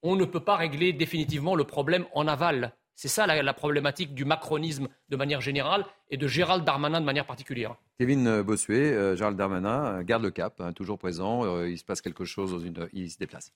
on 0.03 0.17
ne 0.17 0.25
peut 0.25 0.43
pas 0.43 0.57
régler 0.57 0.93
définitivement 0.93 1.55
le 1.55 1.63
problème 1.63 2.05
en 2.15 2.27
aval. 2.27 2.75
C'est 2.97 3.07
ça 3.07 3.29
la, 3.29 3.55
problématique 3.55 4.13
du 4.13 4.25
macronisme 4.25 4.89
de 5.09 5.15
manière 5.15 5.41
générale 5.41 5.85
et 6.11 6.17
de 6.17 6.29
Gérald 6.29 6.65
Darmanin 6.65 7.01
de 7.01 7.07
manière 7.07 7.27
particulière. 7.27 7.77
Kevin 7.99 8.43
Bossuet, 8.43 8.93
euh, 8.93 9.17
Gérald 9.17 9.39
Darmanin, 9.39 9.87
euh, 9.87 10.03
garde 10.03 10.23
le 10.23 10.31
cap, 10.31 10.61
hein, 10.61 10.73
toujours 10.75 10.99
présent. 10.99 11.45
Euh, 11.45 11.69
il 11.69 11.79
se 11.79 11.85
passe 11.85 12.03
quelque 12.03 12.27
chose, 12.27 12.53
dans 12.53 12.59
une... 12.59 12.89
il 12.93 13.11
se 13.11 13.17
déplace. 13.17 13.53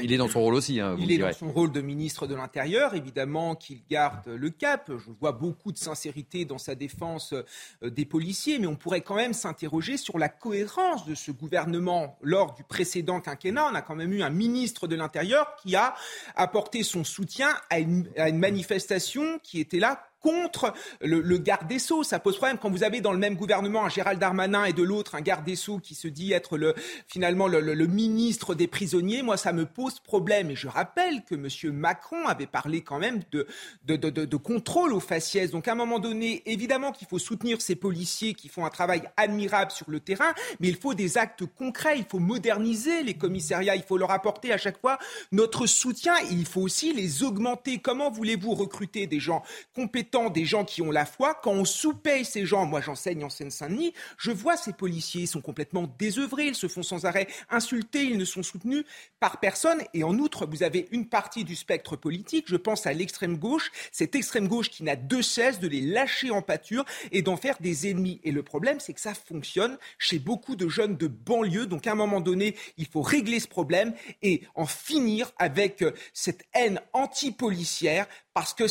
il 0.00 0.10
est 0.10 0.16
dans 0.16 0.28
son 0.28 0.40
rôle 0.40 0.54
aussi. 0.54 0.80
Hein, 0.80 0.96
il 0.98 1.12
est 1.12 1.18
dans 1.18 1.32
son 1.32 1.52
rôle 1.52 1.70
de 1.70 1.82
ministre 1.82 2.26
de 2.26 2.34
l'Intérieur, 2.34 2.94
évidemment 2.94 3.54
qu'il 3.54 3.84
garde 3.86 4.26
le 4.26 4.48
cap. 4.48 4.90
Je 4.90 5.10
vois 5.20 5.32
beaucoup 5.32 5.70
de 5.70 5.76
sincérité 5.76 6.46
dans 6.46 6.56
sa 6.56 6.74
défense 6.74 7.34
des 7.82 8.06
policiers, 8.06 8.58
mais 8.58 8.66
on 8.66 8.76
pourrait 8.76 9.02
quand 9.02 9.16
même 9.16 9.34
s'interroger 9.34 9.98
sur 9.98 10.18
la 10.18 10.30
cohérence 10.30 11.04
de 11.04 11.14
ce 11.14 11.30
gouvernement. 11.30 12.18
Lors 12.22 12.54
du 12.54 12.64
précédent 12.64 13.20
quinquennat, 13.20 13.68
on 13.70 13.74
a 13.74 13.82
quand 13.82 13.96
même 13.96 14.12
eu 14.14 14.22
un 14.22 14.30
ministre 14.30 14.86
de 14.86 14.96
l'Intérieur 14.96 15.56
qui 15.56 15.76
a 15.76 15.94
apporté 16.36 16.82
son 16.82 17.04
soutien 17.04 17.50
à 17.68 17.80
une, 17.80 18.08
à 18.16 18.30
une 18.30 18.38
manifestation 18.38 19.38
qui 19.42 19.60
était 19.60 19.78
là 19.78 20.02
contre 20.24 20.72
le, 21.02 21.36
garde 21.36 21.68
des 21.68 21.78
Sceaux. 21.78 22.02
Ça 22.02 22.18
pose 22.18 22.38
problème 22.38 22.56
quand 22.56 22.70
vous 22.70 22.82
avez 22.82 23.02
dans 23.02 23.12
le 23.12 23.18
même 23.18 23.36
gouvernement 23.36 23.84
un 23.84 23.90
Gérald 23.90 24.18
Darmanin 24.18 24.64
et 24.64 24.72
de 24.72 24.82
l'autre 24.82 25.16
un 25.16 25.20
garde 25.20 25.44
des 25.44 25.54
Sceaux 25.54 25.78
qui 25.78 25.94
se 25.94 26.08
dit 26.08 26.32
être 26.32 26.56
le, 26.56 26.74
finalement 27.08 27.46
le, 27.46 27.86
ministre 27.86 28.54
des 28.54 28.66
prisonniers. 28.66 29.20
Moi, 29.20 29.36
ça 29.36 29.52
me 29.52 29.66
pose 29.66 30.00
problème. 30.00 30.50
Et 30.50 30.56
je 30.56 30.66
rappelle 30.66 31.24
que 31.24 31.34
M. 31.34 31.74
Macron 31.74 32.26
avait 32.26 32.46
parlé 32.46 32.80
quand 32.80 32.98
même 32.98 33.20
de, 33.32 33.46
de, 33.84 33.96
de, 33.96 34.36
contrôle 34.36 34.94
aux 34.94 35.00
faciès. 35.00 35.50
Donc, 35.50 35.68
à 35.68 35.72
un 35.72 35.74
moment 35.74 35.98
donné, 35.98 36.42
évidemment 36.46 36.90
qu'il 36.90 37.06
faut 37.06 37.18
soutenir 37.18 37.60
ces 37.60 37.74
policiers 37.74 38.32
qui 38.32 38.48
font 38.48 38.64
un 38.64 38.70
travail 38.70 39.02
admirable 39.18 39.72
sur 39.72 39.90
le 39.90 40.00
terrain, 40.00 40.32
mais 40.58 40.68
il 40.68 40.76
faut 40.76 40.94
des 40.94 41.18
actes 41.18 41.44
concrets. 41.44 41.98
Il 41.98 42.06
faut 42.06 42.18
moderniser 42.18 43.02
les 43.02 43.14
commissariats. 43.14 43.76
Il 43.76 43.82
faut 43.82 43.98
leur 43.98 44.10
apporter 44.10 44.52
à 44.54 44.58
chaque 44.58 44.80
fois 44.80 44.98
notre 45.32 45.66
soutien. 45.66 46.14
Il 46.30 46.46
faut 46.46 46.62
aussi 46.62 46.94
les 46.94 47.22
augmenter. 47.22 47.78
Comment 47.78 48.10
voulez-vous 48.10 48.54
recruter 48.54 49.06
des 49.06 49.20
gens 49.20 49.42
compétents 49.74 50.13
des 50.14 50.44
gens 50.44 50.64
qui 50.64 50.80
ont 50.80 50.90
la 50.90 51.06
foi. 51.06 51.34
Quand 51.34 51.52
on 51.52 51.64
sous-paye 51.64 52.24
ces 52.24 52.46
gens, 52.46 52.66
moi 52.66 52.80
j'enseigne 52.80 53.24
en 53.24 53.30
Seine-Saint-Denis, 53.30 53.92
je 54.16 54.30
vois 54.30 54.56
ces 54.56 54.72
policiers, 54.72 55.22
ils 55.22 55.26
sont 55.26 55.40
complètement 55.40 55.92
désœuvrés, 55.98 56.46
ils 56.46 56.54
se 56.54 56.68
font 56.68 56.82
sans 56.82 57.04
arrêt 57.04 57.26
insulter, 57.50 58.04
ils 58.04 58.18
ne 58.18 58.24
sont 58.24 58.42
soutenus 58.42 58.84
par 59.18 59.40
personne. 59.40 59.82
Et 59.92 60.04
en 60.04 60.16
outre, 60.18 60.46
vous 60.46 60.62
avez 60.62 60.86
une 60.92 61.08
partie 61.08 61.44
du 61.44 61.56
spectre 61.56 61.96
politique, 61.96 62.46
je 62.48 62.56
pense 62.56 62.86
à 62.86 62.92
l'extrême 62.92 63.36
gauche, 63.36 63.72
cette 63.90 64.14
extrême 64.14 64.46
gauche 64.46 64.70
qui 64.70 64.84
n'a 64.84 64.96
de 64.96 65.20
cesse 65.20 65.58
de 65.58 65.66
les 65.66 65.80
lâcher 65.80 66.30
en 66.30 66.42
pâture 66.42 66.84
et 67.10 67.22
d'en 67.22 67.36
faire 67.36 67.56
des 67.60 67.90
ennemis. 67.90 68.20
Et 68.22 68.30
le 68.30 68.42
problème, 68.42 68.78
c'est 68.78 68.94
que 68.94 69.00
ça 69.00 69.14
fonctionne 69.14 69.78
chez 69.98 70.18
beaucoup 70.20 70.54
de 70.54 70.68
jeunes 70.68 70.96
de 70.96 71.08
banlieue. 71.08 71.66
Donc 71.66 71.86
à 71.86 71.92
un 71.92 71.96
moment 71.96 72.20
donné, 72.20 72.54
il 72.76 72.86
faut 72.86 73.02
régler 73.02 73.40
ce 73.40 73.48
problème 73.48 73.94
et 74.22 74.42
en 74.54 74.66
finir 74.66 75.32
avec 75.38 75.82
euh, 75.82 75.92
cette 76.12 76.44
haine 76.54 76.80
anti-policière 76.92 78.06
parce 78.34 78.52
que 78.52 78.64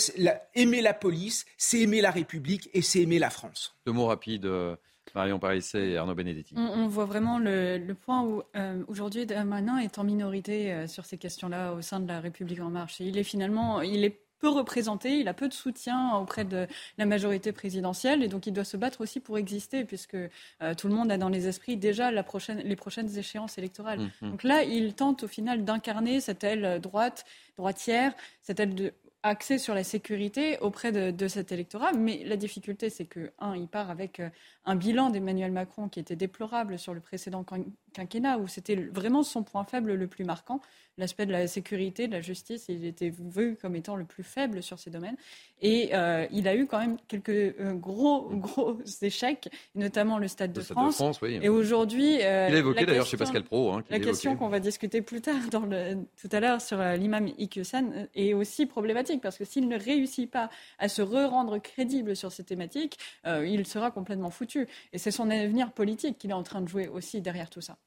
aimer 0.56 0.82
la 0.82 0.94
police, 0.94 1.46
c'est 1.58 1.82
aimer 1.82 2.02
la 2.02 2.12
République 2.12 2.70
et 2.74 2.82
c'est 2.82 3.02
aimer 3.02 3.20
la 3.20 3.30
France. 3.30 3.76
Deux 3.86 3.94
mots 3.94 4.08
rapides. 4.08 4.46
Euh, 4.46 4.76
Marion 5.16 5.38
Parisset 5.38 5.92
et 5.92 5.98
Arnaud 5.98 6.16
Benedetti. 6.16 6.56
On, 6.58 6.88
voit 6.88 7.06
vraiment 7.06 7.38
le, 7.38 7.94
point 7.94 8.24
où 8.24 8.42
euh, 8.56 8.84
aujourd'hui 8.88 9.28
Darmanin 9.28 9.78
est 9.78 10.00
en 10.00 10.04
minorité 10.04 10.88
sur 10.88 11.06
ces 11.06 11.20
questions-là 11.20 11.74
au 11.74 11.84
sein 11.84 12.00
de 12.00 12.08
la 12.08 12.20
République 12.20 12.62
en 12.62 12.72
marche. 12.72 13.00
il 13.00 13.18
est 13.20 13.24
finalement, 13.24 13.82
il 13.82 14.06
est 14.06 14.24
peu 14.44 14.50
représenté, 14.50 15.20
il 15.20 15.30
a 15.30 15.34
peu 15.34 15.48
de 15.48 15.54
soutien 15.54 16.16
auprès 16.18 16.44
de 16.44 16.68
la 16.98 17.06
majorité 17.06 17.54
présidentielle 17.54 18.22
et 18.24 18.28
donc 18.28 18.46
il 18.46 18.52
doit 18.52 18.66
se 18.66 18.76
battre 18.76 19.00
aussi 19.00 19.22
pour 19.22 19.38
exister 19.38 19.86
puisque 19.86 20.16
euh, 20.16 20.76
tout 20.78 20.90
le 20.90 20.94
monde 20.94 21.10
a 21.14 21.18
dans 21.18 21.30
les 21.30 21.48
esprits 21.48 21.78
déjà 21.78 22.12
la 22.12 22.24
prochaine, 22.24 22.60
les 22.60 22.76
prochaines 22.76 23.18
échéances 23.18 23.58
électorales. 23.58 24.00
Mmh, 24.00 24.12
mmh. 24.22 24.30
Donc 24.32 24.44
là, 24.44 24.64
il 24.64 24.96
tente 24.96 25.24
au 25.24 25.30
final 25.30 25.64
d'incarner 25.64 26.20
cette 26.20 26.44
aile 26.44 26.82
droite, 26.82 27.24
droitière, 27.56 28.14
cette 28.42 28.60
aile 28.60 28.76
de, 28.76 28.94
axée 29.24 29.58
sur 29.58 29.74
la 29.74 29.84
sécurité 29.84 30.60
auprès 30.60 30.92
de, 30.92 31.12
de, 31.12 31.28
cet 31.28 31.52
électorat. 31.52 31.94
Mais 31.94 32.24
la 32.26 32.38
difficulté, 32.38 32.90
c'est 32.90 33.06
que, 33.06 33.32
un, 33.40 33.56
il 33.56 33.68
part 33.68 33.90
avec 33.90 34.20
euh, 34.20 34.30
un 34.66 34.76
bilan 34.76 35.10
d'Emmanuel 35.10 35.52
Macron 35.52 35.90
qui 35.90 36.00
était 36.00 36.16
déplorable 36.16 36.80
sur 36.80 36.94
le 36.94 37.00
précédent 37.00 37.46
quinquennat, 37.94 38.38
où 38.38 38.48
c'était 38.48 38.76
vraiment 38.76 39.24
son 39.24 39.44
point 39.44 39.64
faible 39.64 39.94
le 39.94 40.08
plus 40.08 40.24
marquant 40.24 40.62
l'aspect 40.98 41.26
de 41.26 41.32
la 41.32 41.48
sécurité, 41.48 42.08
de 42.08 42.14
la 42.14 42.22
justice, 42.22 42.66
il 42.70 42.86
était 42.86 43.12
vu 43.18 43.58
comme 43.62 43.76
étant 43.76 43.96
le 43.96 44.06
plus 44.06 44.24
faible 44.24 44.62
sur 44.62 44.78
ces 44.80 44.90
domaines. 44.90 45.16
Et 45.62 45.92
euh, 45.94 46.28
il 46.32 46.48
a 46.48 46.56
eu 46.56 46.68
quand 46.68 46.80
même 46.80 46.98
quelques 47.08 47.30
euh, 47.30 47.74
gros, 47.74 48.30
gros 48.34 48.78
échecs, 49.02 49.50
notamment 49.76 50.18
le 50.18 50.28
Stade 50.28 50.52
de, 50.54 50.62
France. 50.62 51.02
Et 51.24 51.50
aujourd'hui, 51.50 52.18
euh, 52.22 52.48
il 52.50 52.56
a 52.56 52.60
évoqué 52.60 52.86
d'ailleurs 52.86 53.06
chez 53.06 53.18
Pascal 53.18 53.44
Pro. 53.44 53.72
Hein, 53.72 53.84
la 53.90 54.00
question 54.00 54.36
qu'on 54.36 54.50
va 54.50 54.60
discuter 54.60 55.02
plus 55.02 55.22
tard, 55.22 55.42
dans 55.52 55.66
le, 55.66 55.98
tout 56.22 56.30
à 56.32 56.40
l'heure, 56.40 56.62
sur 56.62 56.78
l'imam 56.80 57.28
Iqiyoussen 57.38 58.08
est 58.14 58.34
aussi 58.34 58.66
problématique 58.66 59.22
parce 59.22 59.38
que 59.38 59.46
s'il 59.46 59.68
ne 59.68 59.80
réussit 59.80 60.30
pas 60.30 60.50
à 60.80 60.90
se 60.90 61.02
re-rendre 61.02 61.60
crédible 61.60 62.16
sur 62.16 62.32
ces 62.32 62.44
thématiques, 62.44 62.98
il 63.26 63.66
sera 63.66 63.90
complètement 63.92 64.30
foutu. 64.30 64.53
Et 64.92 64.98
c'est 64.98 65.12
son 65.12 65.30
avenir 65.30 65.72
politique 65.72 66.18
qu'il 66.18 66.32
est 66.32 66.34
en 66.34 66.44
train 66.44 66.62
de 66.62 66.68
jouer 66.68 66.88
aussi 66.88 67.22
derrière 67.22 67.50
tout 67.50 67.62
ça 67.62 67.78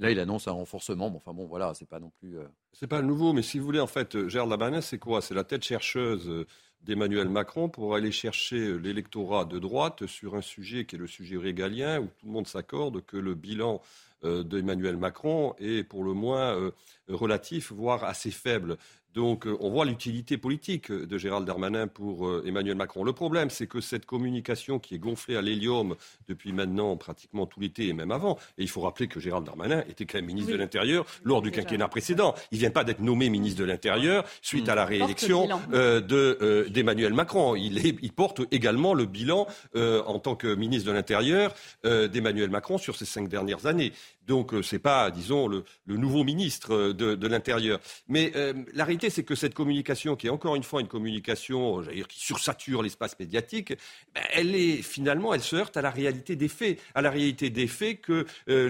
là, 0.00 0.10
il 0.10 0.18
annonce 0.18 0.48
un 0.48 0.52
renforcement. 0.52 1.10
Bon, 1.10 1.18
enfin 1.18 1.32
bon, 1.32 1.46
voilà, 1.46 1.72
c'est 1.74 1.88
pas 1.88 2.00
non 2.00 2.10
plus. 2.18 2.38
Euh, 2.38 2.46
c'est 2.72 2.86
pas 2.86 3.02
nouveau, 3.02 3.32
mais 3.32 3.42
si 3.42 3.58
vous 3.58 3.64
voulez, 3.64 3.80
en 3.80 3.86
fait, 3.86 4.16
euh, 4.16 4.28
Gérald 4.28 4.50
Darmanin, 4.50 4.80
c'est 4.80 4.98
quoi? 4.98 5.20
C'est 5.20 5.34
la 5.34 5.44
tête 5.44 5.62
chercheuse 5.62 6.28
euh, 6.28 6.46
d'Emmanuel 6.82 7.28
Macron 7.28 7.68
pour 7.68 7.94
aller 7.94 8.10
chercher 8.10 8.78
l'électorat 8.78 9.44
de 9.44 9.58
droite 9.58 10.06
sur 10.06 10.34
un 10.34 10.40
sujet 10.40 10.86
qui 10.86 10.96
est 10.96 10.98
le 10.98 11.06
sujet 11.06 11.36
régalien, 11.36 12.00
où 12.00 12.06
tout 12.06 12.26
le 12.26 12.32
monde 12.32 12.46
s'accorde 12.46 13.04
que 13.04 13.16
le 13.16 13.34
bilan 13.34 13.80
d'Emmanuel 14.22 14.98
Macron 14.98 15.54
est 15.58 15.82
pour 15.82 16.04
le 16.04 16.12
moins 16.12 16.72
relatif, 17.08 17.72
voire 17.72 18.04
assez 18.04 18.30
faible. 18.30 18.76
Donc 19.14 19.46
euh, 19.46 19.56
on 19.60 19.70
voit 19.70 19.84
l'utilité 19.84 20.38
politique 20.38 20.92
de 20.92 21.18
Gérald 21.18 21.44
Darmanin 21.44 21.88
pour 21.88 22.28
euh, 22.28 22.44
Emmanuel 22.46 22.76
Macron. 22.76 23.02
Le 23.02 23.12
problème, 23.12 23.50
c'est 23.50 23.66
que 23.66 23.80
cette 23.80 24.06
communication 24.06 24.78
qui 24.78 24.94
est 24.94 24.98
gonflée 24.98 25.36
à 25.36 25.42
l'hélium 25.42 25.96
depuis 26.28 26.52
maintenant 26.52 26.96
pratiquement 26.96 27.46
tout 27.46 27.58
l'été 27.58 27.88
et 27.88 27.92
même 27.92 28.12
avant, 28.12 28.38
et 28.56 28.62
il 28.62 28.68
faut 28.68 28.82
rappeler 28.82 29.08
que 29.08 29.18
Gérald 29.18 29.44
Darmanin 29.44 29.82
était 29.88 30.06
quand 30.06 30.18
même 30.18 30.26
ministre 30.26 30.52
de 30.52 30.56
l'Intérieur 30.56 31.06
lors 31.24 31.42
du 31.42 31.50
quinquennat 31.50 31.88
précédent. 31.88 32.34
Il 32.52 32.56
ne 32.56 32.60
vient 32.60 32.70
pas 32.70 32.84
d'être 32.84 33.00
nommé 33.00 33.30
ministre 33.30 33.60
de 33.60 33.64
l'Intérieur 33.64 34.24
suite 34.42 34.68
à 34.68 34.74
la 34.74 34.84
réélection 34.84 35.48
euh, 35.72 36.68
d'Emmanuel 36.68 37.12
Macron. 37.12 37.56
Il, 37.56 37.78
il, 38.02 38.12
porte 38.12 38.42
également 38.52 38.94
le 38.94 39.06
bilan 39.06 39.46
en 39.74 40.18
tant 40.18 40.36
que 40.36 40.54
ministre 40.54 40.88
de 40.88 40.92
l'Intérieur 40.92 41.54
d'Emmanuel 41.84 42.50
Macron 42.50 42.78
sur 42.78 42.96
ces 42.96 43.04
cinq 43.04 43.28
dernières 43.28 43.66
années. 43.66 43.92
Donc 44.26 44.52
ce 44.62 44.74
n'est 44.74 44.80
pas, 44.80 45.10
disons, 45.10 45.48
le, 45.48 45.64
nouveau 45.86 46.22
ministre 46.22 46.92
de, 46.92 47.26
l'Intérieur. 47.26 47.80
Mais 48.08 48.32
la 48.74 48.84
réalité 48.84 48.99
c'est 49.08 49.22
que 49.22 49.34
cette 49.34 49.54
communication, 49.54 50.16
qui 50.16 50.26
est 50.26 50.30
encore 50.30 50.56
une 50.56 50.62
fois 50.62 50.80
une 50.80 50.88
communication, 50.88 51.82
qui 52.08 52.20
sursature 52.20 52.82
l'espace 52.82 53.18
médiatique, 53.18 53.72
ben, 54.14 54.22
elle 54.32 54.54
est 54.54 54.82
finalement, 54.82 55.32
elle 55.32 55.40
se 55.40 55.56
heurte 55.56 55.76
à 55.76 55.82
la 55.82 55.90
réalité 55.90 56.36
des 56.36 56.48
faits, 56.48 56.78
à 56.94 57.02
la 57.02 57.10
réalité 57.10 57.50
des 57.50 57.66
faits 57.66 58.00
que 58.00 58.26
euh, 58.48 58.68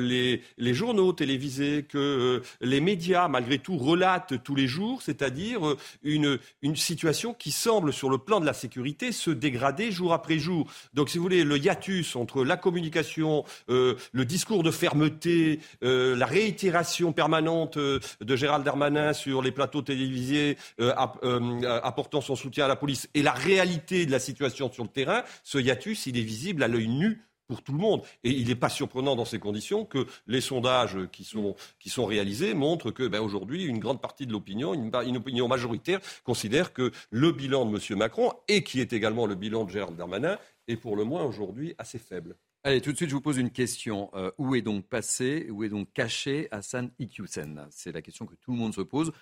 les, 0.59 0.75
journaux 0.75 1.13
télévisés, 1.13 1.85
que 1.89 1.99
euh, 1.99 2.43
les 2.61 2.81
médias, 2.81 3.29
malgré 3.29 3.59
tout, 3.59 3.77
relatent 3.77 4.43
tous 4.45 4.55
les 4.55 4.69
jours, 4.69 5.03
c'est-à-dire 5.03 5.67
euh, 5.67 5.77
une, 6.03 6.39
une 6.63 6.77
situation 6.77 7.35
qui 7.35 7.51
semble, 7.51 7.93
sur 7.93 8.11
le 8.11 8.19
plan 8.19 8.41
de 8.41 8.47
la 8.47 8.53
sécurité, 8.53 9.13
se 9.13 9.31
dégrader 9.31 9.91
jour 9.91 10.13
après 10.13 10.39
jour. 10.39 10.71
Donc, 10.95 11.11
si 11.11 11.19
vous 11.19 11.25
voulez, 11.25 11.45
le 11.45 11.59
hiatus 11.59 12.15
entre 12.17 12.45
la 12.45 12.57
communication, 12.57 13.45
le 13.69 14.25
discours 14.25 14.63
de 14.63 14.71
fermeté, 14.71 15.61
la 15.83 16.27
réitération 16.27 17.13
permanente 17.13 17.79
de 17.79 18.37
Gérald 18.37 18.65
Darmanin 18.65 19.13
sur 19.13 19.43
les 19.43 19.53
plateaux 19.53 19.83
télévisés, 19.83 20.20
euh, 20.41 20.55
euh, 20.79 21.81
apportant 21.83 22.21
son 22.21 22.37
soutien 22.37 22.65
à 22.65 22.69
la 22.69 22.77
police 22.77 23.09
et 23.15 23.23
la 23.23 23.33
réalité 23.33 24.07
de 24.07 24.11
la 24.11 24.19
situation 24.19 24.73
sur 24.73 24.85
le 24.85 24.91
terrain, 24.91 25.23
ce 25.45 25.59
hiatus, 25.59 26.07
il 26.07 26.19
est 26.19 26.23
visible 26.23 26.63
à 26.63 26.69
l'œil 26.69 26.89
nu 26.89 27.23
pour 27.51 27.63
tout 27.63 27.73
le 27.73 27.79
monde. 27.79 28.03
Et 28.23 28.31
il 28.31 28.47
n'est 28.47 28.55
pas 28.55 28.69
surprenant 28.69 29.17
dans 29.17 29.25
ces 29.25 29.41
conditions 29.41 29.85
que 29.85 30.07
les 30.29 30.41
sondages 30.41 30.97
qui 31.11 31.25
sont, 31.25 31.57
qui 31.81 31.91
sont 31.91 32.07
réalisés 32.07 32.55
montrent 32.55 32.93
que 32.93 33.09
ben, 33.09 33.21
aujourd'hui, 33.21 33.65
une 33.65 33.81
grande 33.81 34.01
partie 34.01 34.25
de 34.25 34.33
l'opinion, 34.33 34.73
une, 34.73 35.17
opinion 35.17 35.49
majoritaire, 35.49 35.99
considère 36.23 36.73
que 36.73 36.93
le 37.11 37.33
bilan 37.33 37.67
de 37.67 37.77
M. 37.77 37.99
Macron, 37.99 38.33
et 38.47 38.63
qui 38.63 38.81
est 38.81 38.93
également 38.93 39.27
le 39.27 39.35
bilan 39.35 39.65
de 39.65 39.71
Gérald 39.71 39.97
Darmanin, 39.97 40.39
est 40.69 40.77
pour 40.77 40.95
le 40.95 41.03
moins 41.03 41.25
aujourd'hui 41.25 41.75
assez 41.77 41.99
faible. 41.99 42.37
Allez, 42.63 42.83
tout 42.83 42.93
de 42.93 42.97
suite, 42.97 43.09
je 43.09 43.15
vous 43.15 43.23
pose 43.23 43.39
une 43.39 43.51
question. 43.51 44.11
Euh, 44.15 44.31
où 44.37 44.55
est 44.55 44.61
donc 44.61 44.87
passé, 44.87 45.49
où 45.51 45.65
est 45.65 45.71
donc 45.71 45.93
caché 45.93 46.47
Hassan 46.51 46.91
Iqiyoussen? 46.99 47.67
C'est 47.71 47.91
la 47.91 48.03
question 48.03 48.27
que 48.27 48.35
tout 48.35 48.53
le 48.53 48.59
monde 48.59 48.75
se 48.75 48.83
pose. 48.83 49.13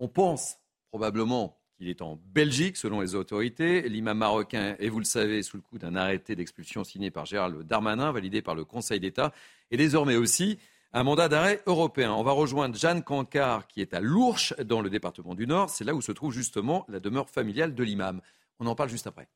On 0.00 0.08
pense 0.08 0.56
probablement 0.88 1.60
qu'il 1.76 1.88
est 1.88 2.02
en 2.02 2.18
Belgique, 2.32 2.76
selon 2.76 3.00
les 3.00 3.14
autorités. 3.14 3.88
L'imam 3.88 4.18
marocain 4.18 4.74
est, 4.78 4.88
vous 4.88 4.98
le 4.98 5.04
savez, 5.04 5.42
sous 5.42 5.58
le 5.58 5.62
coup 5.62 5.78
d'un 5.78 5.94
arrêté 5.94 6.34
d'expulsion 6.34 6.84
signé 6.84 7.10
par 7.10 7.26
Gérald 7.26 7.62
Darmanin, 7.62 8.10
validé 8.10 8.42
par 8.42 8.54
le 8.54 8.64
Conseil 8.64 8.98
d'État, 8.98 9.32
et 9.70 9.76
désormais 9.76 10.16
aussi 10.16 10.58
un 10.92 11.04
mandat 11.04 11.28
d'arrêt 11.28 11.62
européen. 11.66 12.12
On 12.12 12.22
va 12.22 12.32
rejoindre 12.32 12.76
Jeanne 12.76 13.02
Cancard, 13.02 13.66
qui 13.68 13.82
est 13.82 13.94
à 13.94 14.00
Lourches, 14.00 14.54
dans 14.64 14.80
le 14.80 14.90
département 14.90 15.34
du 15.34 15.46
Nord. 15.46 15.70
C'est 15.70 15.84
là 15.84 15.94
où 15.94 16.00
se 16.00 16.12
trouve 16.12 16.32
justement 16.32 16.84
la 16.88 16.98
demeure 16.98 17.28
familiale 17.28 17.74
de 17.74 17.84
l'imam. 17.84 18.20
On 18.58 18.66
en 18.66 18.74
parle 18.74 18.88
juste 18.88 19.06
après. 19.06 19.28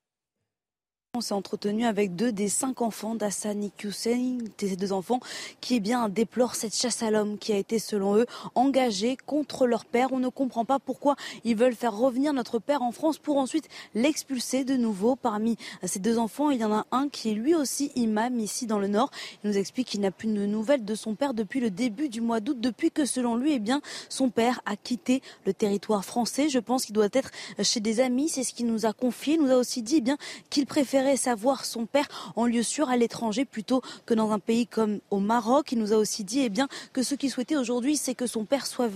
On 1.17 1.21
s'est 1.21 1.33
entretenu 1.33 1.87
avec 1.87 2.17
deux 2.17 2.33
des 2.33 2.49
cinq 2.49 2.83
enfants 2.83 3.15
d'Assani 3.15 3.71
Hussein, 3.85 4.39
ces 4.59 4.75
deux 4.75 4.93
enfants 4.93 5.21
qui 5.61 5.77
eh 5.77 5.81
bien, 5.81 6.09
déplorent 6.09 6.57
cette 6.57 6.75
chasse 6.75 7.05
à 7.05 7.13
l'homme 7.13 7.39
qui 7.39 7.53
a 7.53 7.57
été, 7.57 7.79
selon 7.79 8.17
eux, 8.17 8.27
engagée 8.57 9.17
contre 9.25 9.69
leur 9.69 9.85
père. 9.85 10.09
On 10.13 10.19
ne 10.19 10.29
comprend 10.29 10.65
pas 10.65 10.81
pourquoi 10.81 11.15
ils 11.45 11.55
veulent 11.55 11.77
faire 11.77 11.97
revenir 11.97 12.33
notre 12.33 12.59
père 12.59 12.83
en 12.83 12.91
France 12.91 13.19
pour 13.19 13.37
ensuite 13.37 13.69
l'expulser 13.95 14.65
de 14.65 14.75
nouveau. 14.75 15.15
Parmi 15.15 15.57
ces 15.85 16.01
deux 16.01 16.19
enfants, 16.19 16.51
il 16.51 16.61
y 16.61 16.65
en 16.65 16.73
a 16.73 16.85
un 16.91 17.09
qui 17.09 17.31
est 17.31 17.35
lui 17.35 17.55
aussi 17.55 17.93
imam 17.95 18.41
ici 18.41 18.67
dans 18.67 18.81
le 18.81 18.89
Nord. 18.89 19.13
Il 19.45 19.51
nous 19.51 19.57
explique 19.57 19.87
qu'il 19.87 20.01
n'a 20.01 20.11
plus 20.11 20.27
de 20.27 20.47
nouvelles 20.47 20.85
de 20.85 20.97
son 20.97 21.15
père 21.15 21.33
depuis 21.33 21.61
le 21.61 21.71
début 21.71 22.09
du 22.09 22.23
mois 22.23 22.41
d'août, 22.41 22.57
depuis 22.59 22.91
que, 22.91 23.05
selon 23.05 23.37
lui, 23.37 23.53
eh 23.53 23.61
bien, 23.61 23.83
son 24.09 24.31
père 24.31 24.61
a 24.67 24.75
quitté 24.75 25.23
le 25.47 25.55
territoire 25.55 26.05
français. 26.05 26.49
Je 26.49 26.59
pense 26.59 26.87
qu'il 26.87 26.95
doit 26.97 27.07
être 27.13 27.31
chez 27.63 27.79
des 27.79 28.01
amis. 28.01 28.29
C'est 28.29 28.43
ce 28.43 28.53
qu'il 28.53 28.67
nous 28.67 28.85
a 28.85 28.93
confié. 28.93 29.35
Il 29.35 29.43
nous 29.43 29.53
a 29.53 29.57
aussi 29.57 29.81
dit 29.81 29.99
eh 29.99 30.01
bien 30.01 30.19
qu'il 30.51 30.67
préfère 31.05 31.35
savoir 31.35 31.65
son 31.67 31.85
père 31.85 32.09
en 32.35 32.47
lieu 32.47 32.63
sûr 32.63 32.89
à 32.89 32.97
l'étranger 32.97 33.45
plutôt 33.45 33.83
que 34.07 34.15
dans 34.15 34.31
un 34.31 34.39
pays 34.39 34.67
comme 34.67 35.01
au 35.11 35.19
Maroc. 35.19 35.73
Il 35.73 35.79
nous 35.79 35.93
a 35.93 35.97
aussi 35.97 36.25
dit 36.25 36.41
eh 36.41 36.49
bien, 36.49 36.67
que 36.95 37.03
ce 37.03 37.15
qu'il 37.15 37.31
souhaitait 37.31 37.57
aujourd'hui, 37.57 37.97
c'est 37.97 38.15
que 38.15 38.27
son 38.27 38.45
père 38.47 38.67
soit, 38.67 38.89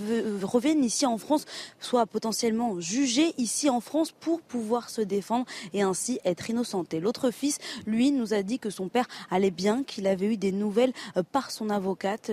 revienne 0.43 0.85
ici 0.85 1.05
en 1.05 1.19
France, 1.19 1.45
soit 1.81 2.07
potentiellement 2.07 2.81
jugé 2.81 3.35
ici 3.37 3.69
en 3.69 3.81
France 3.81 4.13
pour 4.13 4.41
pouvoir 4.41 4.89
se 4.89 5.03
défendre 5.03 5.45
et 5.75 5.83
ainsi 5.83 6.19
être 6.25 6.49
innocenté. 6.49 6.99
L'autre 7.01 7.31
fils, 7.31 7.59
lui, 7.87 8.11
nous 8.11 8.33
a 8.33 8.43
dit 8.43 8.59
que 8.59 8.71
son 8.71 8.89
père 8.89 9.07
allait 9.31 9.51
bien, 9.51 9.83
qu'il 9.83 10.07
avait 10.07 10.33
eu 10.33 10.37
des 10.39 10.53
nouvelles 10.53 10.93
euh, 11.17 11.23
par 11.23 11.51
son 11.51 11.69
avocate 11.69 12.31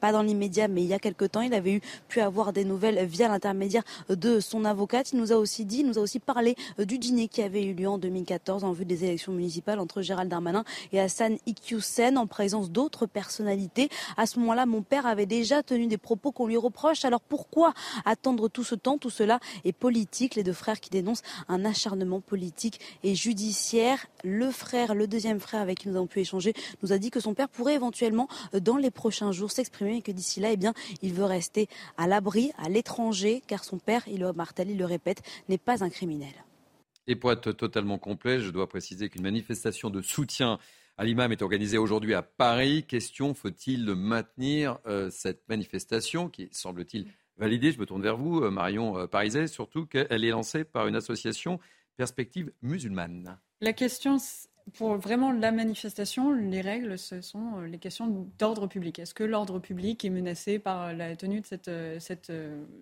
pas 0.00 0.12
dans 0.12 0.22
l'immédiat, 0.22 0.68
mais 0.68 0.82
il 0.82 0.88
y 0.88 0.94
a 0.94 0.98
quelque 0.98 1.24
temps. 1.24 1.40
Il 1.40 1.54
avait 1.54 1.80
pu 2.08 2.20
avoir 2.20 2.52
des 2.52 2.64
nouvelles 2.64 3.04
via 3.06 3.28
l'intermédiaire 3.28 3.82
de 4.08 4.40
son 4.40 4.64
avocate. 4.64 5.12
Il 5.12 5.18
nous 5.18 5.32
a 5.32 5.36
aussi 5.36 5.64
dit, 5.64 5.80
il 5.80 5.86
nous 5.86 5.98
a 5.98 6.02
aussi 6.02 6.18
parlé 6.18 6.56
du 6.78 6.98
dîner 6.98 7.28
qui 7.28 7.42
avait 7.42 7.64
eu 7.64 7.74
lieu 7.74 7.88
en 7.88 7.98
2014 7.98 8.64
en 8.64 8.72
vue 8.72 8.84
des 8.84 9.04
élections 9.04 9.32
municipales 9.32 9.78
entre 9.78 10.02
Gérald 10.02 10.30
Darmanin 10.30 10.64
et 10.92 11.00
Hassan 11.00 11.38
Iqiyoussen 11.46 12.16
en 12.16 12.26
présence 12.26 12.70
d'autres 12.70 13.06
personnalités. 13.06 13.88
À 14.16 14.26
ce 14.26 14.38
moment-là, 14.38 14.66
mon 14.66 14.82
père 14.82 15.06
avait 15.06 15.26
déjà 15.26 15.62
tenu 15.62 15.86
des 15.86 15.98
propos 15.98 16.32
qu'on 16.32 16.46
lui 16.46 16.56
reproche. 16.56 17.04
Alors 17.04 17.20
pourquoi 17.20 17.74
attendre 18.04 18.48
tout 18.48 18.64
ce 18.64 18.74
temps? 18.74 18.98
Tout 18.98 19.10
cela 19.10 19.40
est 19.64 19.72
politique. 19.72 20.34
Les 20.34 20.42
deux 20.42 20.52
frères 20.52 20.80
qui 20.80 20.90
dénoncent 20.90 21.22
un 21.48 21.64
acharnement 21.64 22.20
politique 22.20 22.80
et 23.02 23.14
judiciaire. 23.14 24.06
Le 24.24 24.50
frère, 24.50 24.94
le 24.94 25.06
deuxième 25.06 25.40
frère 25.40 25.60
avec 25.60 25.80
qui 25.80 25.88
nous 25.88 25.96
avons 25.96 26.06
pu 26.06 26.20
échanger, 26.20 26.54
nous 26.82 26.92
a 26.92 26.98
dit 26.98 27.10
que 27.10 27.20
son 27.20 27.34
père 27.34 27.48
pourrait 27.48 27.74
éventuellement, 27.74 28.28
dans 28.52 28.76
les 28.76 28.90
prochains 28.90 29.32
jours, 29.32 29.50
s'exprimer 29.50 29.87
et 29.96 30.02
que 30.02 30.12
d'ici 30.12 30.40
là, 30.40 30.52
eh 30.52 30.56
bien, 30.56 30.74
il 31.02 31.12
veut 31.12 31.24
rester 31.24 31.68
à 31.96 32.06
l'abri, 32.06 32.52
à 32.58 32.68
l'étranger, 32.68 33.42
car 33.46 33.64
son 33.64 33.78
père, 33.78 34.02
il 34.08 34.20
le 34.20 34.32
martèle, 34.32 34.70
il 34.70 34.78
le 34.78 34.84
répète, 34.84 35.22
n'est 35.48 35.58
pas 35.58 35.82
un 35.84 35.90
criminel. 35.90 36.32
Et 37.06 37.16
pour 37.16 37.32
être 37.32 37.52
totalement 37.52 37.98
complet, 37.98 38.40
je 38.40 38.50
dois 38.50 38.68
préciser 38.68 39.08
qu'une 39.08 39.22
manifestation 39.22 39.88
de 39.88 40.02
soutien 40.02 40.58
à 40.98 41.04
l'imam 41.04 41.32
est 41.32 41.42
organisée 41.42 41.78
aujourd'hui 41.78 42.12
à 42.12 42.22
Paris. 42.22 42.84
Question, 42.86 43.32
faut-il 43.32 43.86
maintenir 43.94 44.78
euh, 44.86 45.10
cette 45.10 45.48
manifestation 45.48 46.28
qui 46.28 46.48
semble-t-il 46.52 47.06
validée? 47.38 47.72
Je 47.72 47.78
me 47.78 47.86
tourne 47.86 48.02
vers 48.02 48.16
vous, 48.16 48.40
euh, 48.40 48.50
Marion 48.50 48.98
euh, 48.98 49.06
Pariset, 49.06 49.46
surtout 49.46 49.86
qu'elle 49.86 50.24
est 50.24 50.30
lancée 50.30 50.64
par 50.64 50.86
une 50.86 50.96
association 50.96 51.60
Perspective 51.96 52.52
musulmane. 52.62 53.38
La 53.60 53.72
question, 53.72 54.18
pour 54.74 54.96
vraiment 54.96 55.32
la 55.32 55.52
manifestation, 55.52 56.32
les 56.32 56.60
règles, 56.60 56.98
ce 56.98 57.20
sont 57.20 57.60
les 57.60 57.78
questions 57.78 58.28
d'ordre 58.38 58.66
public. 58.66 58.98
Est-ce 58.98 59.14
que 59.14 59.24
l'ordre 59.24 59.58
public 59.58 60.04
est 60.04 60.10
menacé 60.10 60.58
par 60.58 60.92
la 60.92 61.16
tenue 61.16 61.40
de 61.40 61.46
cette, 61.46 61.70
cette, 61.98 62.32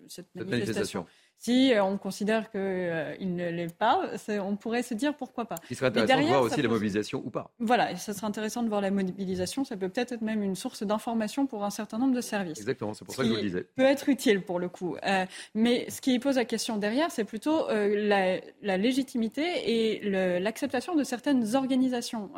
cette 0.07 0.35
manifestation 0.35 1.05
si 1.39 1.71
euh, 1.73 1.83
on 1.83 1.97
considère 1.97 2.49
qu'il 2.49 2.59
euh, 2.59 3.15
ne 3.21 3.49
l'est 3.49 3.73
pas, 3.73 4.01
on 4.41 4.55
pourrait 4.55 4.81
se 4.81 4.93
dire 4.93 5.15
pourquoi 5.15 5.45
pas. 5.45 5.55
Il 5.69 5.75
serait 5.75 5.87
intéressant 5.87 6.21
de 6.21 6.27
voir 6.27 6.41
aussi 6.41 6.61
la 6.61 6.69
mobilisation 6.69 7.21
ou 7.23 7.29
pas. 7.29 7.51
Voilà, 7.59 7.91
et 7.91 7.95
ce 7.95 8.11
serait 8.13 8.25
intéressant 8.25 8.63
de 8.63 8.69
voir 8.69 8.81
la 8.81 8.89
mobilisation. 8.89 9.63
Ça 9.63 9.77
peut 9.77 9.89
peut-être 9.89 10.13
être 10.13 10.21
même 10.21 10.41
une 10.41 10.55
source 10.55 10.83
d'information 10.83 11.45
pour 11.45 11.63
un 11.63 11.69
certain 11.69 11.99
nombre 11.99 12.15
de 12.15 12.21
services. 12.21 12.57
Exactement, 12.57 12.93
c'est 12.93 13.05
pour 13.05 13.13
ça 13.13 13.23
que 13.23 13.29
je 13.29 13.33
le 13.35 13.41
disais. 13.41 13.67
Peut 13.75 13.83
être 13.83 14.09
utile 14.09 14.41
pour 14.41 14.59
le 14.59 14.67
coup. 14.67 14.95
Euh, 15.05 15.25
mais 15.53 15.89
ce 15.89 16.01
qui 16.01 16.17
pose 16.19 16.37
la 16.37 16.45
question 16.45 16.77
derrière, 16.77 17.11
c'est 17.11 17.23
plutôt 17.23 17.67
la, 17.69 18.77
légitimité 18.77 19.43
et 19.65 20.09
l'acceptation 20.39 20.95
de 20.95 21.03
certaines 21.03 21.55
organisations. 21.55 22.29